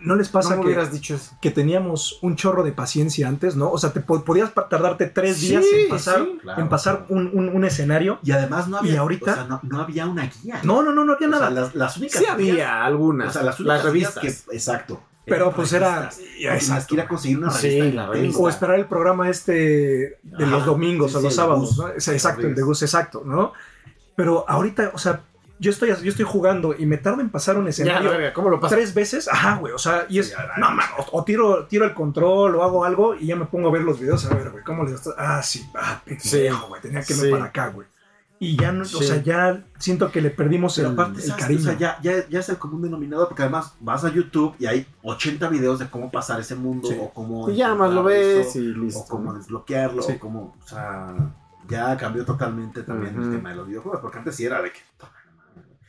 ¿No 0.00 0.14
les 0.14 0.28
pasa 0.28 0.56
no 0.56 0.62
que, 0.62 0.76
dicho 0.92 1.18
que 1.40 1.50
teníamos 1.50 2.18
un 2.20 2.36
chorro 2.36 2.62
de 2.62 2.72
paciencia 2.72 3.26
antes, 3.28 3.56
no? 3.56 3.70
O 3.70 3.78
sea, 3.78 3.94
te 3.94 4.00
po- 4.00 4.22
podías 4.24 4.52
tardarte 4.52 5.06
tres 5.06 5.38
Sí, 5.38 5.48
días 5.48 5.64
en 5.72 5.88
pasar, 5.88 6.18
sí, 6.22 6.38
claro, 6.42 6.60
en 6.60 6.68
pasar 6.68 7.06
claro. 7.06 7.14
un, 7.14 7.30
un- 7.32 7.48
un 7.48 7.64
escenario. 7.64 8.18
Y 8.22 8.32
además 8.32 8.68
no 8.68 8.76
había, 8.76 8.92
¿Y 8.92 8.96
ahorita? 8.96 9.30
o 9.30 9.34
sea, 9.34 9.44
no, 9.44 9.60
no 9.62 9.80
había 9.80 10.06
una 10.06 10.26
guía. 10.42 10.60
No, 10.64 10.82
no, 10.82 10.92
no, 10.92 11.06
no 11.06 11.14
había 11.14 11.28
O 11.28 11.30
sea, 11.30 11.40
nada. 11.40 11.50
las, 11.50 11.74
las 11.74 11.96
únicas 11.96 12.18
Sí 12.18 12.24
guías- 12.26 12.32
había 12.34 12.84
algunas. 12.84 13.28
O 13.28 13.32
sea, 13.32 13.42
las 13.42 13.58
las, 13.60 13.82
únicas 13.84 13.84
revistas. 14.14 14.44
que. 14.48 14.54
Exacto. 14.54 15.00
Pero 15.30 15.52
pues 15.52 15.72
era. 15.72 16.00
revistas. 16.00 16.18
ya, 16.18 16.24
Tenías 16.50 16.62
exacto. 16.62 16.86
que 16.88 16.94
ir 16.94 17.00
a 17.00 17.08
conseguir 17.08 17.38
una 17.38 17.50
Sí, 17.50 17.66
revista. 17.68 17.84
de 17.86 17.92
la 17.92 18.06
revista. 18.08 18.38
O 18.42 18.48
esperar 18.48 18.78
el 18.78 18.86
programa 18.86 19.30
este 19.30 19.52
de 20.22 20.46
los 20.46 20.66
domingos 20.66 21.10
sí, 21.12 21.16
o 21.16 21.20
sí, 21.20 21.24
los 21.24 21.34
sábados, 21.34 21.68
Gus. 21.70 21.78
¿no? 21.78 21.88
Es- 21.88 22.08
Exacto, 22.08 22.46
el 22.46 22.54
de. 22.54 22.62
Gus, 22.62 22.82
exacto, 22.82 23.22
¿no? 23.24 23.52
Pero 24.16 24.44
ahorita, 24.48 24.90
o 24.92 24.98
sea, 24.98 25.22
yo 25.58 25.70
estoy, 25.70 25.90
yo 25.90 26.10
estoy 26.10 26.24
jugando 26.24 26.74
y 26.78 26.86
me 26.86 26.96
tardo 26.96 27.20
en 27.20 27.28
pasar 27.30 27.56
un 27.58 27.68
escenario 27.68 28.10
verga, 28.10 28.32
¿cómo 28.32 28.48
lo 28.48 28.58
pasas? 28.60 28.76
tres 28.78 28.94
veces, 28.94 29.28
ajá, 29.28 29.56
güey, 29.58 29.72
o 29.74 29.78
sea, 29.78 30.06
y 30.08 30.18
es, 30.18 30.28
Sí, 30.28 30.32
ya, 30.36 30.56
no, 30.58 30.70
man, 30.70 30.86
o, 30.98 31.18
o 31.18 31.24
tiro, 31.24 31.66
tiro 31.66 31.84
el 31.84 31.92
control 31.94 32.56
o 32.56 32.62
hago 32.64 32.84
algo 32.84 33.14
y 33.14 33.26
ya 33.26 33.36
me 33.36 33.44
pongo 33.44 33.68
a 33.68 33.72
ver 33.72 33.82
los 33.82 34.00
videos, 34.00 34.24
a 34.24 34.34
ver, 34.34 34.50
güey, 34.50 34.64
¿cómo 34.64 34.84
le 34.84 34.92
das? 34.92 35.08
Ah, 35.18 35.42
sí, 35.42 35.66
ah, 35.74 36.00
pendejo, 36.04 36.68
güey, 36.68 36.80
tenía 36.80 37.02
que 37.02 37.12
irme 37.12 37.24
Sí. 37.26 37.30
para 37.30 37.44
acá, 37.44 37.66
güey. 37.68 37.86
Y 38.42 38.56
ya, 38.56 38.72
no, 38.72 38.84
o 38.84 38.86
sea, 38.86 39.22
ya 39.22 39.64
siento 39.78 40.10
que 40.10 40.22
le 40.22 40.30
perdimos 40.30 40.78
el, 40.78 40.86
aparte, 40.86 41.22
el 41.22 41.36
cariño. 41.36 41.60
O 41.60 41.62
sea, 41.62 41.76
ya, 41.76 41.98
ya, 42.02 42.26
ya 42.26 42.40
es 42.40 42.48
el 42.48 42.56
común 42.56 42.80
denominador, 42.80 43.28
porque 43.28 43.42
además 43.42 43.74
vas 43.80 44.02
a 44.02 44.08
YouTube 44.10 44.54
y 44.58 44.64
hay 44.64 44.86
80 45.02 45.46
videos 45.50 45.78
de 45.78 45.90
cómo 45.90 46.10
pasar 46.10 46.40
ese 46.40 46.54
mundo, 46.54 46.88
Sí. 46.88 46.96
o 46.98 47.10
cómo. 47.12 47.50
Y 47.50 47.56
ya 47.56 47.74
más 47.74 47.92
lo 47.92 48.02
ves 48.02 48.46
eso, 48.46 48.58
y 48.58 48.74
listo. 48.74 49.00
O 49.00 49.06
cómo 49.08 49.34
desbloquearlo, 49.34 50.00
Sí. 50.00 50.12
o 50.12 50.18
cómo. 50.18 50.56
O 50.58 50.66
sea, 50.66 51.14
ya 51.68 51.94
cambió 51.98 52.24
totalmente 52.24 52.82
también 52.82 53.14
el 53.22 53.30
tema 53.30 53.50
de 53.50 53.56
los 53.56 53.66
videojuegos, 53.68 54.00
porque 54.00 54.18
antes 54.18 54.36
sí 54.36 54.46
era 54.46 54.62
de 54.62 54.72
que. 54.72 54.80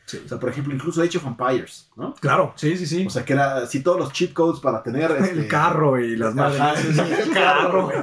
Sí. 0.04 0.20
O 0.22 0.28
sea, 0.28 0.38
por 0.38 0.50
ejemplo, 0.50 0.74
incluso 0.74 1.00
Age 1.00 1.16
of 1.16 1.24
Empires, 1.24 1.88
¿no? 1.96 2.14
Claro, 2.16 2.52
sí, 2.56 2.76
sí, 2.76 2.84
sí. 2.84 3.06
O 3.06 3.10
sea, 3.10 3.24
que 3.24 3.32
era 3.32 3.56
así 3.62 3.82
todos 3.82 3.98
los 3.98 4.12
cheat 4.12 4.34
codes 4.34 4.60
para 4.60 4.82
tener. 4.82 5.10
el 5.18 5.24
este, 5.24 5.48
carro 5.48 5.98
y 5.98 6.16
las 6.16 6.36
Ajá, 6.36 6.58
madres. 6.58 6.84
sí, 6.84 6.92
sí, 6.92 7.00
el 7.00 7.30
carro, 7.32 7.84
güey. 7.86 7.96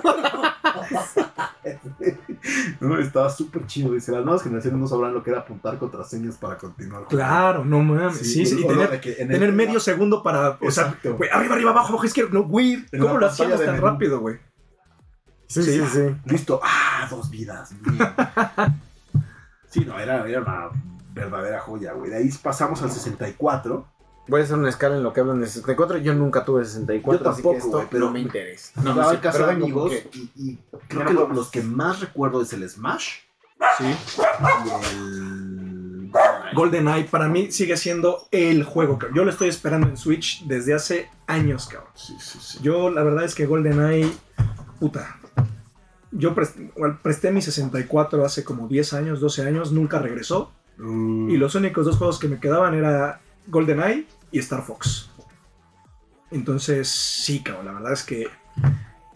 no, 2.79 2.97
estaba 2.99 3.29
súper 3.29 3.65
chido. 3.67 3.93
Dice, 3.93 4.11
las 4.11 4.23
nuevas 4.23 4.43
generaciones 4.43 4.79
no 4.79 4.87
sabrán 4.87 5.13
lo 5.13 5.23
que 5.23 5.29
era 5.31 5.39
apuntar 5.41 5.77
contraseñas 5.77 6.37
para 6.37 6.57
continuar. 6.57 7.05
Claro, 7.07 7.63
no 7.65 7.79
mames. 7.81 8.17
Sí, 8.17 8.45
sí, 8.45 8.59
y 8.61 8.67
tener, 8.67 8.99
que 8.99 9.13
el- 9.13 9.53
medio 9.53 9.79
segundo 9.79 10.21
para. 10.23 10.57
O 10.61 10.71
sea, 10.71 10.85
Exacto. 10.85 11.15
güey, 11.17 11.29
arriba, 11.31 11.55
arriba, 11.55 11.71
abajo, 11.71 11.89
abajo, 11.89 12.05
izquierda. 12.05 12.31
No, 12.33 12.43
güey, 12.43 12.85
¿cómo 12.99 13.17
lo 13.17 13.25
hacíamos 13.27 13.59
tan 13.63 13.75
menú. 13.75 13.85
rápido, 13.87 14.19
güey? 14.19 14.37
Sí, 15.47 15.63
sí, 15.63 15.81
sí. 15.91 16.15
Listo. 16.25 16.59
Ah, 16.63 17.07
dos 17.09 17.29
vidas. 17.29 17.73
Sí, 19.71 19.85
no, 19.85 19.99
era, 19.99 20.27
era 20.27 20.41
una 20.41 20.69
verdadera 21.13 21.59
joya, 21.59 21.93
güey. 21.93 22.09
De 22.09 22.17
ahí 22.17 22.29
pasamos 22.41 22.81
al 22.81 22.89
64. 22.89 23.85
Voy 24.29 24.41
a 24.41 24.43
hacer 24.43 24.57
una 24.57 24.69
escala 24.69 24.95
en 24.97 25.03
lo 25.03 25.11
que 25.13 25.19
hablan 25.21 25.39
de 25.41 25.47
64. 25.47 25.97
Yo 25.97 26.13
nunca 26.13 26.45
tuve 26.45 26.63
64. 26.65 27.23
Yo 27.23 27.29
así 27.31 27.37
tampoco, 27.41 27.51
que 27.53 27.57
esto 27.57 27.71
güey, 27.77 27.87
pero 27.89 28.05
no 28.05 28.11
me 28.11 28.19
interesa. 28.19 28.81
No, 28.81 28.93
no 28.95 29.09
sé, 29.09 29.19
casa 29.19 29.37
pero 29.39 29.47
de 29.47 29.53
amigos. 29.53 29.91
porque- 29.93 30.17
Y, 30.17 30.31
y 30.51 30.59
creo 30.87 31.05
que 31.05 31.13
lo- 31.13 31.27
los 31.29 31.49
que 31.49 31.61
más 31.61 31.99
recuerdo 31.99 32.41
es 32.41 32.53
el 32.53 32.69
Smash 32.69 33.09
Sí. 33.77 33.85
y 33.85 34.95
el. 34.95 36.11
GoldenEye 36.55 37.03
para 37.05 37.27
mí 37.27 37.51
sigue 37.51 37.77
siendo 37.77 38.27
el 38.31 38.63
juego, 38.63 38.97
cabrón. 38.97 39.15
Yo 39.17 39.23
lo 39.25 39.31
estoy 39.31 39.49
esperando 39.49 39.87
en 39.87 39.97
Switch 39.97 40.43
desde 40.47 40.73
hace 40.73 41.09
años, 41.27 41.67
cabrón. 41.67 41.91
Sí, 41.95 42.15
sí, 42.19 42.39
sí. 42.41 42.59
Yo, 42.61 42.89
la 42.89 43.03
verdad 43.03 43.23
es 43.25 43.35
que 43.35 43.45
GoldenEye, 43.45 44.09
puta. 44.79 45.19
Yo 46.11 46.33
presté, 46.33 46.71
bueno, 46.75 46.97
presté 47.03 47.31
mi 47.31 47.41
64 47.43 48.25
hace 48.25 48.43
como 48.43 48.67
10 48.67 48.93
años, 48.93 49.19
12 49.19 49.43
años, 49.45 49.71
nunca 49.71 49.99
regresó. 49.99 50.51
Mm. 50.77 51.29
Y 51.29 51.37
los 51.37 51.53
únicos 51.53 51.85
dos 51.85 51.97
juegos 51.97 52.17
que 52.17 52.27
me 52.27 52.39
quedaban 52.39 52.73
era 52.73 53.21
GoldenEye 53.47 54.07
y 54.31 54.39
Star 54.39 54.63
Fox. 54.63 55.09
Entonces, 56.31 56.87
sí, 56.87 57.41
cabrón, 57.41 57.65
la 57.65 57.73
verdad 57.73 57.93
es 57.93 58.03
que 58.03 58.27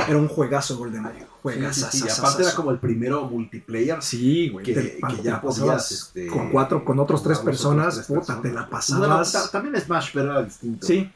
era 0.08 0.18
un 0.18 0.28
juegazo 0.28 0.78
GoldenEye. 0.78 1.20
Sí, 1.20 1.26
sí, 1.26 1.28
Juegazo. 1.44 1.88
sí, 1.92 2.04
y 2.08 2.10
aparte 2.10 2.42
era 2.44 2.54
como 2.56 2.72
el 2.72 2.80
primero 2.80 3.26
multiplayer 3.26 4.02
Sí, 4.02 4.50
güey. 4.50 4.66
que, 4.66 5.00
ya 5.22 5.42
podías 5.42 5.92
este, 5.92 6.28
con 6.28 6.50
cuatro, 6.50 6.84
con 6.86 7.00
otros 7.00 7.22
tres 7.22 7.40
personas, 7.40 7.94
otros 8.00 8.08
tres 8.08 8.20
puta, 8.20 8.42
te 8.42 8.48
la. 8.48 8.54
Bueno, 8.62 8.70
pasabas. 8.70 9.32
ta- 9.34 9.52
también 9.52 9.80
Smash, 9.80 10.10
pero 10.14 10.32
era 10.32 10.44
distinto. 10.44 10.88
Sí, 10.88 11.12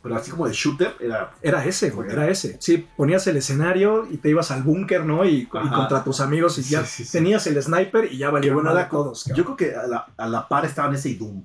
Pero 0.00 0.16
así 0.16 0.30
como 0.30 0.46
de 0.46 0.52
shooter, 0.52 0.94
era. 1.00 1.32
era 1.42 1.64
ese, 1.64 1.90
güey, 1.90 2.10
era 2.10 2.28
ese. 2.28 2.56
Sí, 2.60 2.86
ponías 2.96 3.26
el 3.26 3.36
escenario 3.36 4.06
y 4.10 4.18
te 4.18 4.28
ibas 4.30 4.50
al 4.52 4.62
búnker, 4.62 5.04
¿no? 5.04 5.24
Y, 5.24 5.46
contra 5.46 6.04
tus 6.04 6.20
amigos 6.20 6.56
y 6.58 6.62
ya 6.62 6.84
tenías 7.10 7.46
el 7.48 7.60
sniper 7.62 8.10
y 8.12 8.18
ya 8.18 8.30
valía 8.30 8.54
bueno, 8.54 8.68
madre 8.70 8.82
era- 8.82 8.90
todos, 8.90 9.24
cabrón. 9.24 9.36
Yo 9.36 9.44
creo 9.44 9.56
que 9.56 9.76
a 9.76 9.86
la, 9.88 10.06
a 10.16 10.28
la 10.28 10.46
par 10.48 10.64
estaban 10.64 10.94
ese 10.94 11.08
y 11.10 11.14
Doom. 11.14 11.42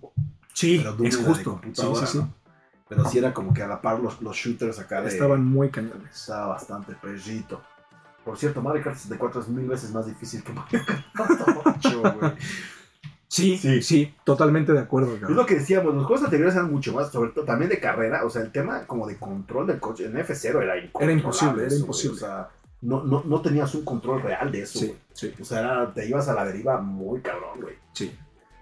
Sí, 0.59 0.77
pero 0.83 1.03
es 1.07 1.15
justo. 1.17 1.61
Sí, 1.73 1.83
sí, 1.95 2.05
sí. 2.05 2.17
¿no? 2.17 2.33
Pero 2.87 3.05
sí 3.05 3.17
era 3.19 3.33
como 3.33 3.53
que 3.53 3.61
a 3.63 3.67
la 3.67 3.81
par 3.81 3.99
los, 3.99 4.21
los 4.21 4.35
shooters 4.35 4.79
acá 4.79 5.01
de. 5.01 5.09
Estaban 5.09 5.45
muy 5.45 5.69
cañones. 5.69 6.09
Estaba 6.13 6.47
bastante 6.47 6.93
perrito. 6.95 7.61
Por 8.25 8.37
cierto, 8.37 8.61
Mario 8.61 8.83
Kart 8.83 8.95
64 8.97 9.41
es 9.41 9.47
mil 9.47 9.67
veces 9.67 9.91
más 9.91 10.05
difícil 10.05 10.43
que 10.43 10.51
Mario 10.53 10.81
Kart 11.13 11.41
8, 11.85 12.01
güey. 12.19 12.31
Sí, 13.27 13.57
Sí. 13.57 13.81
sí, 13.83 14.15
totalmente 14.23 14.73
de 14.73 14.79
acuerdo, 14.79 15.13
Es 15.13 15.19
cabrón. 15.19 15.37
lo 15.37 15.45
que 15.45 15.55
decíamos, 15.55 15.93
los 15.93 16.05
juegos 16.07 16.25
anteriores 16.25 16.55
eran 16.55 16.71
mucho 16.71 16.93
más, 16.93 17.11
sobre 17.11 17.29
todo 17.29 17.45
también 17.45 17.69
de 17.69 17.79
carrera, 17.79 18.25
o 18.25 18.29
sea, 18.29 18.41
el 18.41 18.51
tema 18.51 18.85
como 18.87 19.05
de 19.07 19.17
control 19.17 19.67
del 19.67 19.79
coche 19.79 20.05
en 20.05 20.13
F0 20.15 20.63
era. 20.63 20.73
Era 20.75 21.11
imposible, 21.13 21.63
era 21.63 21.67
eso, 21.67 21.77
imposible. 21.81 22.15
O 22.17 22.19
sea, 22.19 22.49
no, 22.81 23.03
no, 23.03 23.23
no 23.25 23.41
tenías 23.41 23.73
un 23.75 23.85
control 23.85 24.23
real 24.23 24.51
de 24.51 24.63
eso, 24.63 24.79
Sí, 24.79 24.95
sí, 25.13 25.31
O 25.39 25.45
sea, 25.45 25.59
era- 25.59 25.93
te 25.93 26.07
ibas 26.09 26.27
a 26.27 26.33
la 26.33 26.43
deriva 26.43 26.81
muy 26.81 27.21
cabrón, 27.21 27.61
güey. 27.61 27.75
sí. 27.93 28.11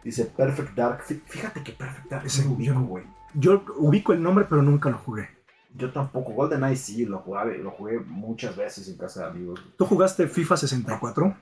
Dice 0.08 0.24
Perfect 0.24 0.74
Dark. 0.74 1.04
Fí- 1.04 1.22
Fíjate 1.26 1.62
que 1.62 1.74
Perfect 1.74 2.10
Dark 2.10 2.26
es 2.26 2.40
un 2.40 2.54
ubico, 2.54 2.80
güey. 2.80 3.04
Yo 3.34 3.66
ubico 3.76 4.14
el 4.14 4.24
nombre, 4.24 4.46
pero 4.50 4.62
nunca 4.62 4.90
lo 4.90 4.98
jugué. 5.00 5.28
Yo 5.76 5.92
tampoco. 5.92 6.32
GoldenEye 6.32 6.78
sí, 6.78 7.06
lo 7.06 7.20
jugué, 7.20 7.58
lo 7.58 7.72
jugué 7.72 8.00
muchas 8.00 8.56
veces 8.56 8.88
en 8.88 8.98
casa 8.98 9.24
de 9.26 9.32
amigos. 9.32 9.60
¿Tú 9.78 9.86
jugaste 9.86 10.26
FIFA 10.28 10.56
64? 10.56 11.36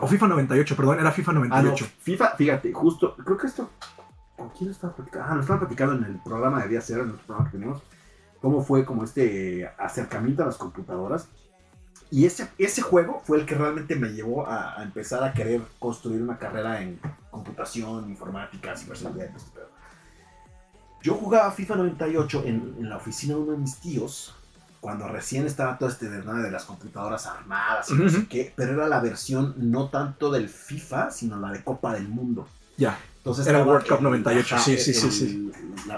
O 0.00 0.06
FIFA 0.08 0.26
98, 0.26 0.74
perdón, 0.76 0.98
era 0.98 1.12
FIFA 1.12 1.30
Ah, 1.30 1.34
no, 1.34 1.40
98. 1.42 1.86
FIFA, 2.00 2.30
fíjate, 2.36 2.72
justo, 2.72 3.14
creo 3.24 3.36
que 3.36 3.46
esto. 3.46 3.70
¿Con 4.36 4.48
quién 4.50 4.66
lo 4.70 4.72
estaba 4.72 4.96
platicando? 4.96 5.28
Ah, 5.30 5.34
lo 5.36 5.40
estaba 5.42 5.60
platicando 5.60 5.94
en 5.94 6.04
el 6.12 6.20
programa 6.24 6.60
de 6.62 6.68
Día 6.70 6.80
Cero, 6.80 7.04
en 7.04 7.10
el 7.10 7.14
programa 7.16 7.44
que 7.48 7.56
teníamos. 7.56 7.82
Cómo 8.40 8.62
fue 8.64 8.84
como 8.84 9.04
este 9.04 9.68
acercamiento 9.78 10.42
a 10.42 10.46
las 10.46 10.56
computadoras. 10.56 11.28
Y 12.10 12.26
ese, 12.26 12.48
ese 12.58 12.82
juego 12.82 13.22
fue 13.24 13.38
el 13.38 13.46
que 13.46 13.54
realmente 13.54 13.96
me 13.96 14.08
llevó 14.10 14.46
a, 14.46 14.78
a 14.78 14.82
empezar 14.82 15.24
a 15.24 15.32
querer 15.32 15.62
construir 15.78 16.22
una 16.22 16.38
carrera 16.38 16.80
en 16.80 17.00
computación, 17.30 18.08
informática, 18.08 18.76
ciberseguridad. 18.76 19.28
todo 19.28 19.36
este. 19.36 19.60
Yo 21.02 21.14
jugaba 21.14 21.50
FIFA 21.50 21.76
98 21.76 22.42
en, 22.46 22.76
en 22.78 22.88
la 22.88 22.96
oficina 22.96 23.34
de 23.34 23.40
uno 23.40 23.52
de 23.52 23.58
mis 23.58 23.76
tíos, 23.76 24.34
cuando 24.80 25.08
recién 25.08 25.46
estaba 25.46 25.78
todo 25.78 25.88
este 25.88 26.08
desmadre 26.08 26.44
de 26.44 26.50
las 26.50 26.64
computadoras 26.64 27.26
armadas 27.26 27.90
y 27.90 27.94
no 27.94 28.08
sé 28.08 28.26
qué, 28.26 28.52
pero 28.54 28.72
era 28.72 28.86
la 28.86 29.00
versión 29.00 29.54
no 29.56 29.88
tanto 29.88 30.30
del 30.30 30.48
FIFA, 30.48 31.10
sino 31.10 31.38
la 31.38 31.50
de 31.52 31.64
Copa 31.64 31.94
del 31.94 32.08
Mundo. 32.08 32.46
Ya. 32.76 32.98
Entonces 33.24 33.46
Era 33.46 33.60
el 33.60 33.66
World 33.66 33.88
Cup 33.88 34.02
98, 34.02 34.58
sí, 34.58 34.76
sí, 34.76 34.92
sí, 34.92 35.10
sí. 35.10 35.50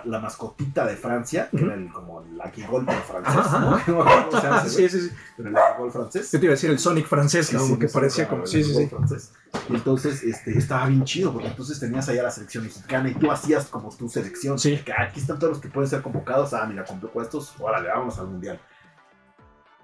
La 0.04 0.20
mascotita 0.20 0.86
de 0.86 0.94
Francia, 0.94 1.48
que 1.50 1.56
era 1.64 1.74
el, 1.74 1.92
como 1.92 2.22
el 2.22 2.38
Lucky 2.38 2.62
Golf 2.62 2.88
francés, 2.88 3.34
Ajá, 3.36 3.58
¿no? 3.58 3.74
ajá. 3.74 3.90
No 3.90 3.96
me 3.96 4.02
acuerdo 4.02 4.26
cómo 4.28 4.40
se 4.40 4.46
llama 4.46 4.62
ese 4.62 4.70
sí, 4.70 4.88
sí, 4.88 5.08
sí. 5.08 5.14
pero 5.36 5.48
el 5.48 5.56
Golf 5.76 5.92
francés. 5.92 6.30
Yo 6.30 6.38
te 6.38 6.46
iba 6.46 6.52
a 6.52 6.54
decir 6.54 6.70
el 6.70 6.78
Sonic 6.78 7.06
francés, 7.08 7.48
Sí, 7.48 7.56
como 7.56 7.74
sí, 7.74 7.78
que 7.80 7.88
sí, 7.88 7.94
parecía 7.94 8.24
sí, 8.26 8.30
como. 8.30 8.42
el 8.42 8.48
Sí, 8.48 8.62
sí, 8.62 8.74
sí. 8.76 8.86
Francés. 8.86 9.32
Y 9.68 9.74
entonces 9.74 10.22
este, 10.22 10.56
estaba 10.56 10.86
bien 10.86 11.02
chido, 11.02 11.32
porque 11.32 11.48
entonces 11.48 11.80
tenías 11.80 12.08
ahí 12.08 12.18
a 12.18 12.22
la 12.22 12.30
selección 12.30 12.62
mexicana 12.62 13.08
y 13.10 13.14
tú 13.14 13.28
hacías 13.32 13.66
como 13.66 13.90
tu 13.90 14.08
selección. 14.08 14.56
Sí. 14.56 14.78
Que 14.84 14.92
aquí 14.92 15.18
están 15.18 15.40
todos 15.40 15.54
los 15.54 15.60
que 15.60 15.68
pueden 15.68 15.90
ser 15.90 16.02
convocados. 16.02 16.54
Ah, 16.54 16.64
mira, 16.68 16.84
a 16.84 17.22
estos, 17.22 17.54
órale, 17.58 17.88
vámonos 17.88 18.20
al 18.20 18.28
mundial. 18.28 18.60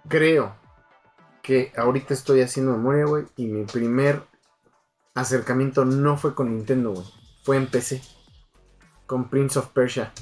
Creo 0.07 0.55
que 1.43 1.73
ahorita 1.77 2.15
estoy 2.15 2.41
haciendo 2.41 2.71
memoria, 2.71 3.05
güey, 3.05 3.25
y 3.35 3.47
mi 3.47 3.65
primer 3.65 4.23
acercamiento 5.15 5.85
no 5.85 6.17
fue 6.17 6.37
con 6.37 6.55
Nintendo, 6.55 6.93
güey. 6.93 7.22
Fue 7.43 7.57
en 7.57 7.67
PC. 7.67 8.01
Con 9.07 9.29
Prince 9.29 9.59
of 9.59 9.69
Persia. 9.69 10.13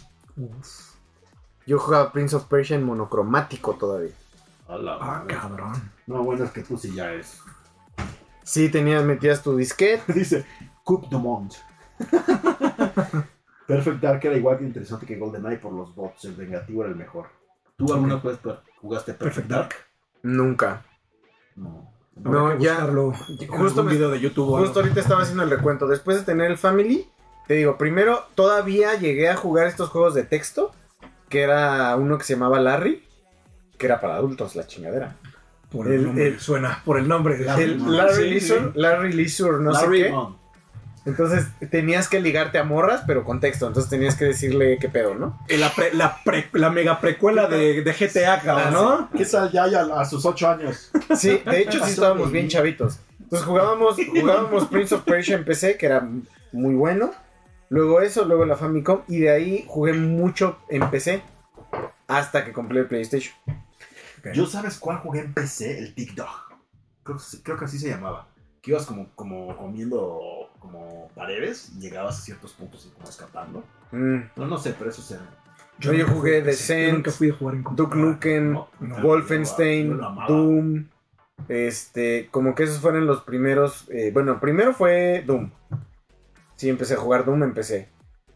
Yo 1.66 1.78
jugaba 1.78 2.12
Prince 2.12 2.34
of 2.36 2.44
Persia 2.46 2.76
en 2.76 2.84
monocromático 2.84 3.74
todavía. 3.74 4.12
A 4.68 4.76
la 4.78 4.94
Ah, 4.94 4.98
madre. 5.22 5.34
cabrón. 5.34 5.92
No, 6.06 6.22
bueno, 6.22 6.44
es 6.44 6.50
que 6.50 6.62
tú 6.62 6.76
sí 6.78 6.94
ya 6.94 7.12
es. 7.12 7.38
Sí, 8.42 8.68
tenías, 8.68 9.04
metías 9.04 9.42
tu 9.42 9.56
disquete. 9.56 10.12
Dice 10.12 10.44
Coupe 10.84 11.08
du 11.10 11.18
Monde. 11.18 11.54
Perfect 13.66 14.00
Dark 14.00 14.24
era 14.24 14.36
igual 14.36 14.58
que 14.58 14.64
interesante 14.64 15.06
que 15.06 15.16
GoldenEye 15.16 15.58
por 15.58 15.72
los 15.72 15.94
bots. 15.94 16.24
El 16.24 16.34
vengativo 16.34 16.82
era 16.82 16.90
el 16.90 16.96
mejor. 16.96 17.28
¿Tú 17.76 17.92
alguna 17.92 18.16
vez 18.16 18.38
jugaste 18.80 19.12
Perfect, 19.14 19.18
Perfect 19.18 19.48
Dark? 19.48 19.68
Dark. 19.70 19.74
Nunca. 20.22 20.84
No. 21.56 21.89
No, 22.16 22.56
que 22.58 22.64
ya- 22.64 22.72
buscarlo 22.72 23.12
justo 23.48 23.82
me- 23.82 23.92
video 23.92 24.10
de 24.10 24.20
YouTube. 24.20 24.58
Justo 24.58 24.80
ahorita 24.80 25.00
estaba 25.00 25.22
haciendo 25.22 25.42
el 25.42 25.50
recuento. 25.50 25.86
Después 25.86 26.18
de 26.18 26.24
tener 26.24 26.50
el 26.50 26.58
Family, 26.58 27.06
te 27.46 27.54
digo, 27.54 27.78
primero 27.78 28.24
todavía 28.34 28.94
llegué 28.94 29.28
a 29.30 29.36
jugar 29.36 29.66
estos 29.66 29.88
juegos 29.88 30.14
de 30.14 30.24
texto. 30.24 30.72
Que 31.28 31.42
era 31.42 31.94
uno 31.96 32.18
que 32.18 32.24
se 32.24 32.34
llamaba 32.34 32.58
Larry. 32.60 33.04
Que 33.78 33.86
era 33.86 34.00
para 34.00 34.16
adultos, 34.16 34.56
la 34.56 34.66
chingadera. 34.66 35.16
Por 35.70 35.86
el, 35.86 35.92
el- 35.94 36.04
nombre, 36.06 36.26
el- 36.26 36.40
suena, 36.40 36.82
por 36.84 36.98
el 36.98 37.06
nombre. 37.06 37.38
Larry, 37.38 37.76
Larry 37.78 38.40
sí. 38.40 38.54
Larry 38.74 39.12
Leisure, 39.12 39.58
no 39.62 39.70
Larry 39.70 39.98
sé 40.02 40.04
qué. 40.08 40.14
Entonces 41.10 41.46
tenías 41.70 42.08
que 42.08 42.20
ligarte 42.20 42.58
a 42.58 42.64
morras, 42.64 43.02
pero 43.06 43.24
con 43.24 43.40
texto. 43.40 43.66
Entonces 43.66 43.90
tenías 43.90 44.16
que 44.16 44.24
decirle 44.26 44.78
qué 44.80 44.88
pedo, 44.88 45.14
¿no? 45.14 45.38
Eh, 45.48 45.58
La, 45.58 45.74
pre- 45.74 45.92
la, 45.94 46.18
pre- 46.24 46.48
la 46.52 46.70
mega 46.70 47.00
precuela 47.00 47.46
de, 47.46 47.82
de 47.82 47.92
GTA, 47.92 48.40
cabrón, 48.40 48.72
¿no? 48.72 49.10
¿Qué 49.16 49.24
tal 49.26 49.50
ya, 49.52 49.66
ya 49.68 49.82
a 49.82 50.04
sus 50.04 50.24
8 50.24 50.48
años? 50.48 50.90
Sí, 51.16 51.40
de 51.44 51.60
hecho 51.62 51.84
sí 51.84 51.90
estábamos 51.94 52.30
bien 52.32 52.48
chavitos. 52.48 52.98
Entonces 53.20 53.46
jugábamos, 53.46 53.96
jugábamos 54.08 54.66
Prince 54.66 54.94
of 54.94 55.02
Persia 55.02 55.36
en 55.36 55.44
PC, 55.44 55.76
que 55.76 55.86
era 55.86 56.08
muy 56.52 56.74
bueno. 56.74 57.12
Luego 57.68 58.00
eso, 58.00 58.24
luego 58.24 58.44
la 58.44 58.56
Famicom. 58.56 59.02
Y 59.06 59.20
de 59.20 59.30
ahí 59.30 59.64
jugué 59.68 59.92
mucho 59.92 60.58
en 60.68 60.90
PC. 60.90 61.22
Hasta 62.08 62.44
que 62.44 62.52
compré 62.52 62.80
el 62.80 62.86
PlayStation. 62.86 63.34
Yo 64.34 64.46
sabes 64.46 64.78
cuál 64.78 64.98
jugué 64.98 65.20
en 65.20 65.32
PC, 65.32 65.78
el 65.78 65.94
Tic 65.94 66.14
Dog. 66.14 66.28
Creo, 67.04 67.16
que 67.16 67.42
creo 67.42 67.56
que 67.56 67.64
así 67.66 67.78
se 67.78 67.88
llamaba. 67.88 68.26
Que 68.62 68.72
ibas 68.72 68.86
como, 68.86 69.08
como 69.14 69.56
comiendo 69.56 70.50
como 70.58 71.08
paredes 71.14 71.72
y 71.76 71.80
llegabas 71.80 72.18
a 72.18 72.22
ciertos 72.22 72.52
puntos 72.52 72.86
y 72.86 72.94
como 72.94 73.08
escapando. 73.08 73.64
Mm. 73.92 74.18
No, 74.36 74.46
no 74.46 74.58
sé, 74.58 74.74
pero 74.78 74.90
eso 74.90 75.02
se... 75.02 75.18
Yo, 75.78 75.92
nunca 75.94 76.12
jugué 76.12 76.42
Descent, 76.42 76.88
Yo 76.88 76.94
nunca 76.96 77.10
fui 77.10 77.30
a 77.30 77.34
jugar 77.34 77.54
en 77.54 77.64
Duke. 77.74 77.96
Nukem, 77.96 78.52
No, 78.52 78.68
no. 78.80 78.96
Yo 78.98 79.02
Wolfenstein. 79.02 79.98
Doom. 80.28 80.88
Este, 81.48 82.28
como 82.30 82.54
que 82.54 82.64
esos 82.64 82.80
fueron 82.80 83.06
los 83.06 83.22
primeros. 83.22 83.88
eh, 83.90 84.10
bueno, 84.12 84.40
primero 84.40 84.74
fue 84.74 85.24
Doom. 85.26 85.50
Sí, 86.56 86.68
empecé 86.68 86.94
a 86.94 86.98
jugar 86.98 87.24
Doom, 87.24 87.42
empecé. 87.42 87.88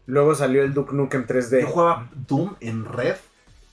Luego 0.07 0.33
salió 0.33 0.63
el 0.63 0.73
Duke 0.73 0.93
Nukem 0.95 1.27
3D. 1.27 1.61
Yo 1.61 1.67
jugaba 1.67 2.09
Doom 2.27 2.55
en 2.61 2.85
red 2.85 3.15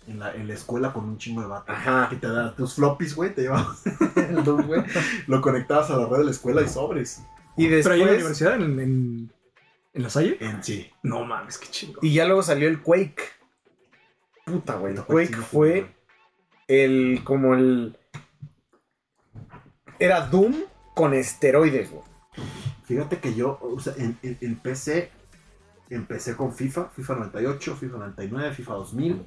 en 0.06 0.18
la, 0.18 0.34
en 0.34 0.48
la 0.48 0.54
escuela 0.54 0.92
con 0.92 1.04
un 1.04 1.18
chingo 1.18 1.40
de 1.42 1.46
vatos. 1.48 1.74
Ajá. 1.74 2.08
Que 2.10 2.16
te 2.16 2.26
daban 2.28 2.54
tus 2.56 2.74
floppies, 2.74 3.14
güey, 3.14 3.34
te 3.34 3.42
llevabas 3.42 3.82
el 4.16 4.42
Doom, 4.44 4.66
güey. 4.66 4.82
Lo 5.26 5.40
conectabas 5.40 5.90
a 5.90 5.96
la 5.96 6.06
red 6.06 6.18
de 6.18 6.24
la 6.24 6.30
escuela 6.30 6.62
y 6.62 6.68
sobres. 6.68 7.22
Y 7.56 7.68
Pero 7.68 7.92
ahí 7.92 8.00
en 8.00 8.06
la 8.06 8.12
después. 8.12 8.40
universidad, 8.40 8.54
en, 8.56 8.80
en, 8.80 9.32
en 9.94 10.02
la 10.02 10.10
Salle. 10.10 10.36
En 10.40 10.62
sí. 10.62 10.90
No 11.02 11.24
mames, 11.24 11.58
qué 11.58 11.68
chingo. 11.68 12.00
Y 12.02 12.14
ya 12.14 12.24
luego 12.26 12.42
salió 12.42 12.68
el 12.68 12.80
Quake. 12.80 13.22
Puta, 14.46 14.74
güey. 14.76 14.94
El 14.94 15.02
Quake 15.04 15.36
fue 15.36 15.94
el. 16.68 17.20
como 17.24 17.54
el. 17.54 17.96
Era 19.98 20.26
Doom 20.26 20.54
con 20.94 21.14
esteroides, 21.14 21.90
güey. 21.90 22.02
Fíjate 22.84 23.18
que 23.18 23.34
yo, 23.34 23.58
o 23.62 23.78
sea, 23.80 23.94
en, 23.96 24.18
en- 24.22 24.38
en 24.40 24.56
PC 24.56 25.10
empecé 25.90 26.36
con 26.36 26.52
FIFA, 26.54 26.88
FIFA 26.88 27.14
98, 27.16 27.76
FIFA 27.76 27.96
99, 27.98 28.54
FIFA 28.54 28.72
2000, 28.74 29.26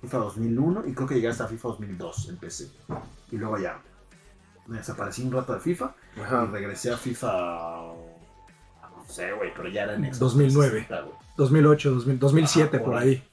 FIFA 0.00 0.18
2001 0.18 0.84
y 0.86 0.92
creo 0.94 1.08
que 1.08 1.14
llegué 1.16 1.28
hasta 1.28 1.46
FIFA 1.48 1.68
2002 1.68 2.28
en 2.28 2.36
PC. 2.36 2.68
Y 3.32 3.36
luego 3.36 3.58
ya 3.58 3.80
me 4.66 4.76
desaparecí 4.78 5.22
un 5.22 5.32
rato 5.32 5.54
de 5.54 5.60
FIFA 5.60 5.94
y 6.16 6.20
Ajá. 6.20 6.46
regresé 6.46 6.92
a 6.92 6.96
FIFA, 6.96 7.36
no 8.96 9.04
sé, 9.08 9.32
güey, 9.32 9.52
pero 9.54 9.68
ya 9.68 9.84
era 9.84 9.94
en 9.94 10.02
Xbox 10.04 10.18
2009. 10.20 10.70
360, 10.86 11.00
güey. 11.02 11.14
2008, 11.36 11.90
2000, 11.90 12.18
2007, 12.18 12.76
Ajá, 12.76 12.84
por 12.84 12.92
por 12.94 13.02
ahí. 13.02 13.24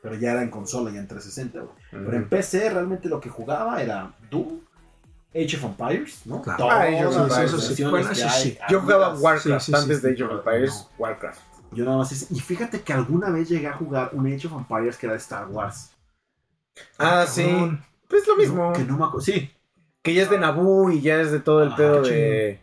Pero 0.00 0.14
ya 0.14 0.32
era 0.32 0.42
en 0.42 0.50
consola, 0.50 0.90
ya 0.92 1.00
en 1.00 1.08
360, 1.08 1.60
güey. 1.60 1.74
Pero 1.90 2.16
en. 2.16 2.28
PC 2.28 2.70
realmente 2.70 3.08
lo 3.08 3.20
que 3.20 3.28
jugaba 3.28 3.82
era 3.82 4.12
Doom, 4.30 4.60
Age 5.34 5.56
of 5.56 5.64
Empires, 5.64 6.22
¿no? 6.24 6.40
Claro. 6.40 6.58
Todas 6.58 6.78
Ah, 6.78 6.82
Age 6.84 7.06
of 7.06 7.16
Empires, 7.16 7.52
eso 7.52 7.60
sí. 7.74 7.84
Bueno, 7.84 8.08
hay, 8.08 8.14
sí. 8.14 8.58
Yo 8.70 8.80
jugaba. 8.80 9.14
Warcraft 9.14 9.64
Sí, 9.66 9.72
sí, 9.72 9.78
antes 9.78 10.00
sí, 10.00 10.02
de 10.06 10.16
sí, 10.16 10.22
Age 10.22 10.32
of 10.32 10.38
Empires. 10.46 10.72
no. 10.72 10.88
Warcraft. 10.98 11.40
Yo 11.72 11.84
nada 11.84 11.96
más 11.98 12.12
ese. 12.12 12.32
Y 12.34 12.40
fíjate 12.40 12.80
que 12.80 12.92
alguna 12.92 13.28
vez 13.30 13.48
llegué 13.48 13.66
a 13.66 13.74
jugar 13.74 14.10
un 14.12 14.26
Age 14.32 14.46
of 14.46 14.52
Empires 14.54 14.96
que 14.96 15.06
era 15.06 15.12
de 15.14 15.18
Star 15.18 15.48
Wars. 15.48 15.90
Ah, 16.98 17.26
sí. 17.28 17.42
Cabrón. 17.44 17.84
Pues 18.08 18.26
lo 18.26 18.36
mismo. 18.36 18.72
Que 18.72 18.84
no 18.84 18.96
me 18.98 19.04
acuerdo. 19.04 19.20
Sí. 19.20 19.50
Que 20.02 20.14
ya 20.14 20.22
es 20.22 20.30
de 20.30 20.38
Naboo 20.38 20.90
y 20.90 21.00
ya 21.00 21.20
es 21.20 21.30
de 21.32 21.40
todo 21.40 21.62
el 21.62 21.72
Ah, 21.72 21.76
pedo 21.76 22.02
de. 22.02 22.60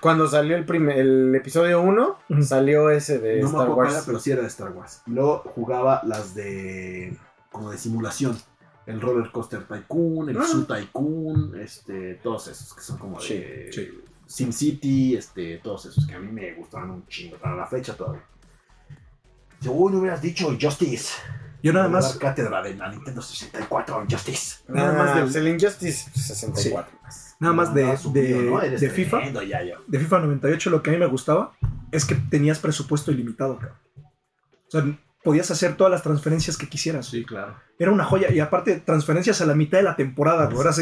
Cuando 0.00 0.28
salió 0.28 0.56
el, 0.56 0.64
primer, 0.64 0.98
el 0.98 1.34
episodio 1.34 1.80
1, 1.80 2.18
Ujú. 2.28 2.42
salió 2.42 2.90
ese 2.90 3.18
de 3.18 3.36
no 3.40 3.46
me 3.46 3.46
Star 3.46 3.54
acuerdo 3.62 3.74
cuál 3.74 3.86
Wars. 3.86 3.96
era, 3.96 4.06
pero 4.06 4.18
sí 4.20 4.30
era 4.30 4.42
de 4.42 4.48
Star 4.48 4.70
Wars. 4.72 5.02
Luego 5.06 5.38
jugaba 5.54 6.02
las 6.04 6.34
de. 6.34 7.16
como 7.50 7.70
de 7.70 7.78
simulación. 7.78 8.38
El 8.86 9.00
Roller 9.00 9.30
Coaster 9.30 9.64
Tycoon, 9.66 10.28
el 10.30 10.36
Ah. 10.38 10.44
Zoo 10.44 10.64
Tycoon, 10.64 11.58
este, 11.60 12.14
todos 12.16 12.48
esos 12.48 12.74
que 12.74 12.80
son 12.80 12.98
como 12.98 13.20
de 13.20 13.70
Sí, 13.72 13.80
sí. 13.80 14.00
SimCity, 14.26 15.16
este, 15.16 15.58
todos 15.58 15.86
esos 15.86 16.06
que 16.06 16.14
a 16.14 16.18
mí 16.18 16.30
me 16.32 16.52
gustaban 16.54 16.90
un 16.90 17.06
chingo, 17.06 17.36
para 17.36 17.54
la 17.56 17.66
fecha 17.66 17.96
todavía. 17.96 18.24
No 19.64 19.72
hubieras 19.72 20.20
dicho 20.20 20.48
Justice. 20.60 21.14
Yo 21.62 21.72
nada 21.72 21.88
más, 21.88 22.16
cátedra 22.16 22.60
de 22.62 22.74
la 22.74 22.88
Nintendo 22.90 23.22
64 23.22 24.06
Justice. 24.10 24.56
nada 24.68 24.92
más 24.92 25.10
Ah, 25.10 25.14
del- 25.14 25.22
pues 25.24 25.36
el 25.36 25.48
Injustice 25.48 26.10
64. 26.14 26.92
nada 27.38 27.54
más 27.54 27.72
de, 27.74 27.96
subido, 27.96 28.40
de, 28.40 28.50
¿no? 28.50 28.60
Eres 28.62 28.80
de 28.80 28.90
FIFA, 28.90 29.30
ya, 29.44 29.62
ya. 29.62 29.76
de 29.86 29.98
FIFA 29.98 30.18
98, 30.20 30.70
lo 30.70 30.82
que 30.82 30.90
a 30.90 30.92
mí 30.92 30.98
me 30.98 31.06
gustaba 31.06 31.52
es 31.92 32.04
que 32.04 32.14
tenías 32.16 32.58
presupuesto 32.58 33.12
ilimitado, 33.12 33.58
cabrón. 33.58 33.76
O 34.66 34.70
sea, 34.70 34.84
podías 35.22 35.50
hacer 35.50 35.76
todas 35.76 35.90
las 35.90 36.02
transferencias 36.02 36.56
que 36.56 36.68
quisieras. 36.68 37.06
Sí, 37.06 37.24
claro. 37.24 37.54
Era 37.78 37.90
una 37.92 38.04
joya. 38.04 38.30
Y 38.32 38.40
aparte, 38.40 38.80
transferencias 38.80 39.40
a 39.40 39.46
la 39.46 39.54
mitad 39.54 39.78
de 39.78 39.84
la 39.84 39.94
temporada, 39.96 40.46
güey. 40.46 40.56
Ahora 40.56 40.72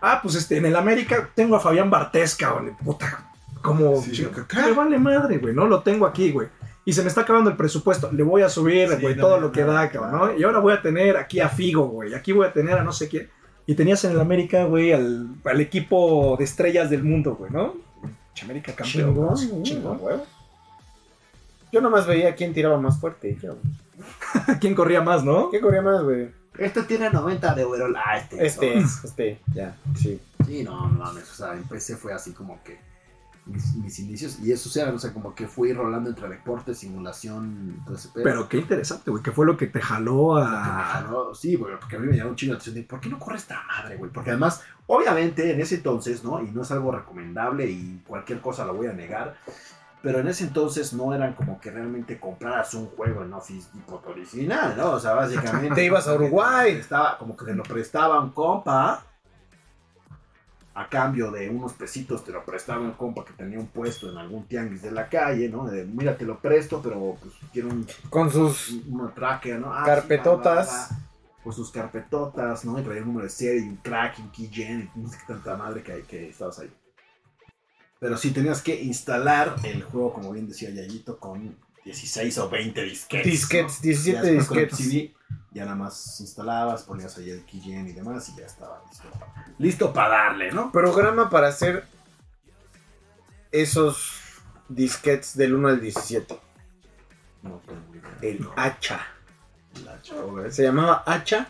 ah, 0.00 0.20
pues 0.22 0.36
este, 0.36 0.56
en 0.56 0.66
el 0.66 0.76
América 0.76 1.28
tengo 1.34 1.56
a 1.56 1.60
Fabián 1.60 1.90
Bartés, 1.90 2.34
cabrón. 2.34 2.76
Puta, 2.82 3.30
como. 3.60 4.00
Sí, 4.00 4.12
chico, 4.12 4.30
¿qué? 4.48 4.56
¿qué 4.56 4.62
me 4.62 4.72
vale 4.72 4.98
madre, 4.98 5.38
güey? 5.38 5.54
No 5.54 5.66
lo 5.66 5.82
tengo 5.82 6.06
aquí, 6.06 6.30
güey. 6.32 6.48
Y 6.84 6.92
se 6.92 7.02
me 7.02 7.08
está 7.08 7.22
acabando 7.22 7.50
el 7.50 7.56
presupuesto. 7.56 8.10
Le 8.10 8.22
voy 8.22 8.42
a 8.42 8.48
subir, 8.48 8.88
Sí, 8.88 8.96
güey, 9.00 9.14
no, 9.14 9.22
todo 9.22 9.36
no, 9.36 9.46
lo 9.46 9.52
que 9.52 9.62
no, 9.62 9.72
da, 9.72 9.90
cabrón. 9.90 10.12
¿no? 10.12 10.38
Y 10.38 10.42
ahora 10.42 10.60
voy 10.60 10.72
a 10.72 10.80
tener 10.82 11.16
aquí 11.16 11.40
a 11.40 11.48
Figo, 11.48 11.88
güey. 11.88 12.14
Aquí 12.14 12.32
voy 12.32 12.46
a 12.46 12.52
tener 12.52 12.78
a 12.78 12.82
no 12.82 12.92
sé 12.92 13.08
quién. 13.08 13.28
Y 13.66 13.74
tenías 13.74 14.02
en 14.04 14.12
el 14.12 14.20
América, 14.20 14.64
güey, 14.64 14.92
al, 14.92 15.28
al 15.44 15.60
equipo 15.60 16.36
de 16.38 16.44
estrellas 16.44 16.90
del 16.90 17.04
mundo, 17.04 17.36
güey, 17.36 17.52
¿no? 17.52 17.74
América 18.42 18.72
campeón. 18.74 19.14
Chingón, 19.14 19.48
güey. 19.50 19.62
chingón, 19.62 19.98
huevo. 20.00 20.26
Yo 21.72 21.80
nomás 21.80 22.06
veía 22.06 22.34
quién 22.34 22.52
tiraba 22.52 22.80
más 22.80 22.98
fuerte. 22.98 23.38
Yo. 23.40 23.56
¿Quién 24.60 24.74
corría 24.74 25.02
más, 25.02 25.24
no? 25.24 25.50
¿Qué 25.50 25.60
corría 25.60 25.82
más, 25.82 26.02
güey? 26.02 26.30
Este 26.58 26.82
tiene 26.82 27.10
90 27.10 27.54
de 27.54 27.64
overall. 27.64 27.94
Ah, 27.96 28.18
este. 28.18 28.44
Este, 28.44 28.78
este, 28.78 29.40
ya, 29.54 29.76
sí. 29.94 30.20
Sí, 30.46 30.64
no, 30.64 30.88
no 30.88 30.98
mames. 30.98 31.30
O 31.30 31.34
sea, 31.34 31.54
en 31.54 31.62
PC 31.64 31.96
fue 31.96 32.12
así 32.12 32.32
como 32.32 32.62
que 32.64 32.78
mis, 33.50 33.74
mis 33.76 33.98
inicios. 33.98 34.38
Y 34.40 34.52
eso 34.52 34.80
era, 34.80 34.92
o 34.92 34.98
sea, 34.98 35.12
como 35.12 35.34
que 35.34 35.46
fui 35.48 35.72
rolando 35.72 36.10
entre 36.10 36.28
deporte, 36.28 36.74
simulación, 36.74 37.82
todo 37.84 37.96
ese 37.96 38.08
pedo. 38.08 38.24
Pero 38.24 38.48
qué 38.48 38.58
interesante, 38.58 39.10
güey. 39.10 39.22
¿Qué 39.22 39.32
fue 39.32 39.46
lo 39.46 39.56
que 39.56 39.66
te 39.66 39.80
jaló 39.80 40.34
me 40.36 40.42
a. 40.42 40.82
jaló- 41.02 41.34
sí, 41.34 41.56
güey, 41.56 41.78
porque 41.78 41.96
a 41.96 41.98
mí 41.98 42.06
me 42.06 42.16
llamó 42.16 42.30
un 42.30 42.36
chingo 42.36 42.52
la 42.52 42.58
atención 42.58 42.74
de 42.76 42.82
¿por 42.88 43.00
qué 43.00 43.08
no 43.08 43.18
corre 43.18 43.36
esta 43.36 43.62
madre, 43.66 43.96
güey? 43.96 44.10
Porque 44.10 44.30
además, 44.30 44.62
obviamente, 44.86 45.52
en 45.52 45.60
ese 45.60 45.76
entonces, 45.76 46.24
¿no? 46.24 46.42
Y 46.42 46.50
no 46.50 46.62
es 46.62 46.70
algo 46.70 46.92
recomendable 46.92 47.66
y 47.66 48.02
cualquier 48.06 48.40
cosa 48.40 48.64
la 48.64 48.72
voy 48.72 48.86
a 48.86 48.92
negar. 48.92 49.36
Pero 50.02 50.20
en 50.20 50.28
ese 50.28 50.44
entonces 50.44 50.94
no 50.94 51.12
eran 51.14 51.34
como 51.34 51.60
que 51.60 51.70
realmente 51.70 52.18
compraras 52.18 52.72
un 52.72 52.86
juego 52.86 53.22
en 53.22 53.34
Office 53.34 53.68
Depot 53.74 54.02
original, 54.06 54.74
¿no? 54.74 54.92
O 54.92 54.98
sea, 54.98 55.12
básicamente. 55.12 55.74
Te 55.74 55.84
ibas 55.84 56.08
a 56.08 56.14
Uruguay. 56.14 56.72
Estaba 56.72 57.18
como 57.18 57.36
que 57.36 57.44
te 57.44 57.54
lo 57.54 57.62
prestaba 57.64 58.18
un 58.18 58.30
compa. 58.30 59.02
A 60.80 60.88
cambio 60.88 61.30
de 61.30 61.50
unos 61.50 61.74
pesitos 61.74 62.24
te 62.24 62.32
lo 62.32 62.42
prestaba 62.42 62.80
un 62.80 62.92
compa 62.92 63.22
que 63.22 63.34
tenía 63.34 63.58
un 63.58 63.66
puesto 63.66 64.10
en 64.10 64.16
algún 64.16 64.46
tianguis 64.46 64.80
de 64.80 64.90
la 64.90 65.10
calle, 65.10 65.48
¿no? 65.50 65.66
De, 65.66 65.84
mira, 65.84 66.16
te 66.16 66.24
lo 66.24 66.38
presto, 66.38 66.80
pero 66.82 67.18
pues 67.20 67.34
quiero 67.52 67.68
un, 67.68 67.86
Con 68.08 68.30
sus 68.32 68.80
tracker, 69.14 69.60
¿no? 69.60 69.74
Ah, 69.74 69.82
Carpetotas. 69.84 70.68
sí, 70.68 70.74
va, 70.74 70.78
va, 70.80 70.88
va. 70.88 71.10
Pues 71.44 71.56
sus 71.56 71.70
carpetotas, 71.70 72.64
¿no? 72.64 72.78
Y 72.78 72.82
traía 72.82 73.02
un 73.02 73.08
número 73.08 73.24
de 73.24 73.30
serie, 73.30 73.62
un 73.62 73.76
crack, 73.76 74.18
un 74.20 74.30
keygen, 74.30 74.90
y 74.94 74.98
no 75.00 75.08
sé 75.10 75.18
qué 75.18 75.32
tanta 75.34 75.54
madre 75.56 75.82
que, 75.82 76.02
que 76.02 76.30
estabas 76.30 76.58
ahí. 76.60 76.72
Pero 77.98 78.16
sí 78.16 78.30
tenías 78.30 78.62
que 78.62 78.80
instalar 78.82 79.56
el 79.64 79.82
juego, 79.82 80.14
como 80.14 80.32
bien 80.32 80.48
decía 80.48 80.70
Yayito, 80.70 81.18
con 81.18 81.56
16 81.84 82.38
o 82.38 82.48
20 82.50 82.82
disquetes. 82.84 83.26
¿no? 83.26 83.30
Disquetes, 83.32 83.82
17 83.82 84.20
con 84.20 84.28
el 84.28 84.38
disquetes. 84.38 84.78
CD, 84.78 85.14
ya 85.52 85.64
nada 85.64 85.76
más 85.76 86.20
instalabas, 86.20 86.82
ponías 86.82 87.16
ahí 87.18 87.30
el 87.30 87.44
keygen 87.44 87.88
y 87.88 87.92
demás, 87.92 88.28
y 88.28 88.36
ya 88.38 88.46
estaba 88.46 88.82
listo. 88.88 89.08
Listo 89.58 89.92
para 89.92 90.08
darle, 90.08 90.52
¿no? 90.52 90.70
programa 90.72 91.30
para 91.30 91.48
hacer 91.48 91.84
esos 93.52 94.12
disquetes 94.68 95.36
del 95.36 95.54
1 95.54 95.68
al 95.68 95.80
17. 95.80 96.38
No 97.42 97.60
tengo 97.66 97.80
idea. 97.94 98.18
El 98.22 98.42
No, 98.42 98.52
hacha. 98.56 99.06
la 99.84 100.00
chava, 100.02 100.50
Se 100.50 100.62
llamaba 100.62 101.02
hacha. 101.06 101.48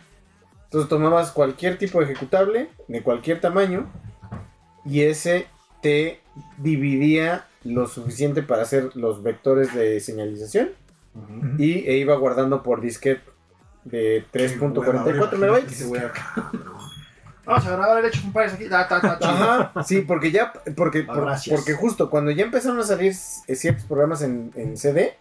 Entonces 0.65 0.89
tomabas 0.89 1.31
cualquier 1.31 1.77
tipo 1.77 1.99
de 1.99 2.05
ejecutable 2.05 2.69
de 2.87 3.03
cualquier 3.03 3.41
tamaño 3.41 3.91
y 4.85 5.01
ese 5.01 5.47
te 5.81 6.21
dividía 6.57 7.45
lo 7.63 7.87
suficiente 7.87 8.41
para 8.43 8.63
hacer 8.63 8.95
los 8.95 9.21
vectores 9.23 9.73
de 9.73 9.99
señalización 9.99 10.71
y 11.57 11.85
e 11.87 11.97
iba 11.97 12.15
guardando 12.15 12.63
por 12.63 12.81
disquete 12.81 13.21
de 13.83 14.25
3.44 14.31 15.13
megabytes. 15.37 15.81
Vamos 17.45 17.65
a 17.65 17.71
grabar 17.71 17.97
el 17.99 18.05
hecho, 18.05 18.21
compadres, 18.21 18.53
aquí. 18.53 18.65
Ajá, 19.25 19.83
sí, 19.83 20.01
porque 20.01 20.31
ya, 20.31 20.53
porque, 20.75 21.01
por- 21.03 21.15
porque 21.51 21.73
justo 21.73 22.09
cuando 22.09 22.29
ya 22.31 22.43
empezaron 22.45 22.79
a 22.79 22.83
salir 22.83 23.13
c- 23.15 23.55
ciertos 23.55 23.83
programas 23.85 24.21
en, 24.21 24.51
en 24.55 24.77
CD, 24.77 25.15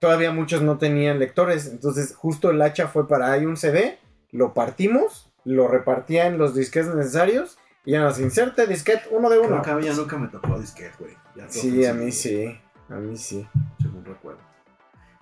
todavía 0.00 0.32
muchos 0.32 0.60
no 0.62 0.76
tenían 0.78 1.18
lectores, 1.20 1.66
entonces 1.68 2.14
justo 2.16 2.50
el 2.50 2.60
hacha 2.60 2.88
fue 2.88 3.06
para, 3.08 3.30
hay 3.32 3.46
un 3.46 3.56
CD, 3.56 3.98
lo 4.32 4.54
partimos, 4.54 5.30
lo 5.44 5.68
repartía 5.68 6.26
en 6.26 6.36
los 6.36 6.54
disquetes 6.54 6.94
necesarios 6.94 7.56
y 7.86 7.92
ya 7.92 8.02
nos 8.02 8.18
inserte 8.20 8.66
disquete 8.66 9.04
uno 9.10 9.30
de 9.30 9.38
Creo 9.38 9.50
uno. 9.50 9.62
que 9.62 9.70
a 9.70 9.76
mí 9.76 9.84
ya 9.84 9.94
nunca 9.94 10.18
me 10.18 10.28
tocó 10.28 10.58
disquete, 10.58 10.92
güey. 10.98 11.16
Sí, 11.48 11.86
a 11.86 11.94
mí 11.94 12.12
sí, 12.12 12.44
a 12.90 12.94
mí 12.96 13.16
sí. 13.16 13.46
Según 13.80 14.04
recuerdo. 14.04 14.40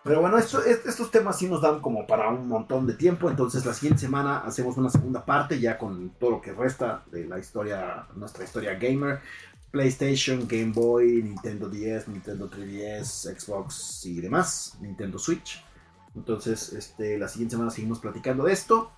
Pero 0.03 0.20
bueno, 0.20 0.36
esto- 0.36 0.62
est- 0.65 0.85
estos 0.86 1.11
temas 1.11 1.39
sí 1.39 1.49
nos 1.49 1.62
dan 1.62 1.81
como 1.81 2.07
para 2.07 2.28
un 2.28 2.47
montón 2.49 2.86
de 2.86 2.93
tiempo. 2.93 3.31
Entonces, 3.31 3.65
la 3.65 3.73
siguiente 3.73 4.01
semana 4.03 4.39
hacemos 4.41 4.77
una 4.77 4.91
segunda 4.91 5.24
parte 5.24 5.59
ya 5.61 5.78
con 5.78 6.11
todo 6.19 6.32
lo 6.32 6.41
que 6.43 6.53
resta 6.53 7.05
de 7.11 7.24
la 7.27 7.39
historia, 7.39 8.07
nuestra 8.16 8.45
historia 8.45 8.74
gamer. 8.74 9.20
PlayStation, 9.70 10.47
Game 10.47 10.73
Boy, 10.73 11.23
Nintendo 11.23 11.69
10, 11.69 12.07
Nintendo 12.09 12.49
3DS, 12.49 13.35
Xbox 13.36 14.07
y 14.07 14.20
demás, 14.20 14.77
Nintendo 14.81 15.19
Switch. 15.19 15.65
Entonces, 16.15 16.73
este, 16.74 17.19
la 17.19 17.27
siguiente 17.27 17.55
semana 17.57 17.70
seguimos 17.73 17.99
platicando 17.99 18.45
de 18.45 18.53
esto. 18.53 18.93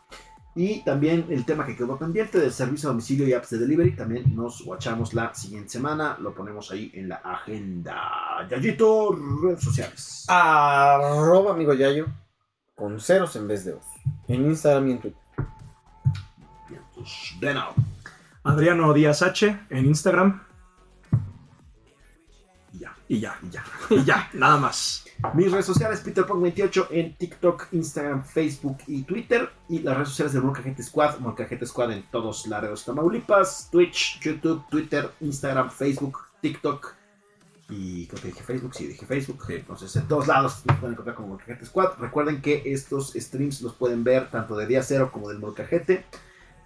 Y 0.56 0.82
también 0.84 1.26
el 1.28 1.44
tema 1.44 1.66
que 1.66 1.76
quedó 1.76 1.98
pendiente 1.98 2.38
del 2.38 2.50
servicio 2.50 2.88
a 2.88 2.92
domicilio 2.92 3.28
y 3.28 3.34
apps 3.34 3.50
de 3.50 3.58
delivery. 3.58 3.94
También 3.94 4.34
nos 4.34 4.66
watchamos 4.66 5.12
la 5.12 5.34
siguiente 5.34 5.68
semana. 5.68 6.16
Lo 6.18 6.34
ponemos 6.34 6.70
ahí 6.70 6.90
en 6.94 7.10
la 7.10 7.16
agenda. 7.16 8.48
Yayito, 8.48 9.14
redes 9.42 9.62
sociales. 9.62 10.24
Arroba 10.28 11.52
amigo 11.52 11.74
Yayo 11.74 12.06
con 12.74 13.00
ceros 13.00 13.34
en 13.36 13.48
vez 13.48 13.64
de 13.64 13.72
os. 13.72 13.84
En 14.28 14.46
Instagram 14.46 14.88
y 14.88 14.92
en 14.92 15.00
Twitter. 15.00 15.20
Bien, 16.68 16.82
pues, 16.94 17.10
de 17.40 17.54
nuevo. 17.54 17.74
Adriano 18.44 18.92
Díaz 18.94 19.22
H 19.22 19.58
en 19.68 19.86
Instagram. 19.86 20.42
Y 22.72 22.78
ya. 22.78 22.96
Y 23.08 23.20
ya, 23.20 23.38
y 23.42 23.50
ya, 23.50 23.64
y 23.90 24.04
ya, 24.04 24.30
nada 24.32 24.56
más. 24.58 25.05
Mis 25.34 25.50
redes 25.50 25.66
sociales, 25.66 26.04
PeterPong28 26.04 26.88
en 26.90 27.16
TikTok, 27.16 27.68
Instagram, 27.72 28.24
Facebook 28.24 28.78
y 28.86 29.02
Twitter. 29.02 29.50
Y 29.68 29.80
las 29.80 29.96
redes 29.96 30.10
sociales 30.10 30.34
de 30.34 30.40
Molcajete 30.40 30.82
Squad, 30.82 31.18
Molcajete 31.18 31.66
Squad 31.66 31.92
en 31.92 32.02
todos 32.10 32.46
lados 32.46 32.84
Tamaulipas, 32.84 33.68
Twitch, 33.70 34.20
YouTube, 34.20 34.64
Twitter, 34.70 35.10
Instagram, 35.20 35.70
Facebook, 35.70 36.18
TikTok. 36.40 36.94
Y 37.68 38.06
creo 38.06 38.22
que 38.22 38.28
dije 38.28 38.42
Facebook, 38.42 38.74
sí, 38.74 38.86
dije 38.86 39.06
Facebook. 39.06 39.42
Entonces, 39.48 39.96
en 39.96 40.06
todos 40.06 40.28
lados 40.28 40.62
nos 40.66 40.76
pueden 40.76 40.92
encontrar 40.92 41.16
como 41.16 41.28
Molcajete 41.28 41.64
Squad. 41.66 41.98
Recuerden 41.98 42.40
que 42.40 42.62
estos 42.66 43.12
streams 43.14 43.62
los 43.62 43.74
pueden 43.74 44.04
ver 44.04 44.30
tanto 44.30 44.56
de 44.56 44.66
día 44.66 44.82
cero 44.82 45.10
como 45.12 45.28
del 45.28 45.38
Molcajete. 45.38 46.04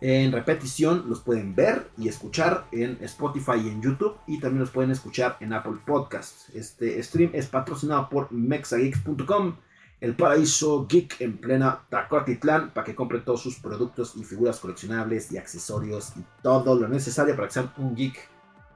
En 0.01 0.33
repetición 0.33 1.05
los 1.09 1.21
pueden 1.21 1.55
ver 1.55 1.91
y 1.99 2.09
escuchar 2.09 2.67
en 2.73 2.97
Spotify 3.03 3.61
y 3.63 3.69
en 3.69 3.83
YouTube 3.83 4.17
y 4.27 4.41
también 4.41 4.61
los 4.61 4.71
pueden 4.71 4.91
escuchar 4.91 5.37
en 5.41 5.53
Apple 5.53 5.79
Podcasts. 5.85 6.49
Este 6.55 7.03
stream 7.03 7.31
es 7.35 7.47
patrocinado 7.47 8.09
por 8.09 8.33
mexageeks.com, 8.33 9.57
el 10.01 10.17
paraíso 10.17 10.87
geek 10.87 11.21
en 11.21 11.37
plena 11.37 11.83
Tacotitlán, 11.91 12.71
para 12.71 12.87
que 12.87 12.95
compren 12.95 13.25
todos 13.25 13.43
sus 13.43 13.57
productos 13.57 14.17
y 14.17 14.25
figuras 14.25 14.59
coleccionables 14.59 15.31
y 15.33 15.37
accesorios 15.37 16.15
y 16.17 16.25
todo 16.43 16.75
lo 16.75 16.89
necesario 16.89 17.37
para 17.37 17.49
que 17.49 17.55
sean 17.55 17.73
un 17.77 17.95
geek 17.95 18.27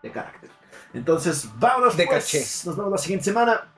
de 0.02 0.10
carácter. 0.10 0.50
Entonces, 0.92 1.48
vámonos 1.58 1.96
De 1.96 2.04
pues. 2.04 2.24
caché. 2.24 2.38
Nos 2.66 2.76
vemos 2.76 2.92
la 2.92 2.98
siguiente 2.98 3.24
semana 3.24 3.72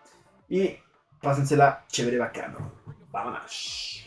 y 0.48 0.77
pásensela 1.23 1.85
chévere 1.86 2.18
bacano. 2.18 2.73
Vámonos. 3.12 4.06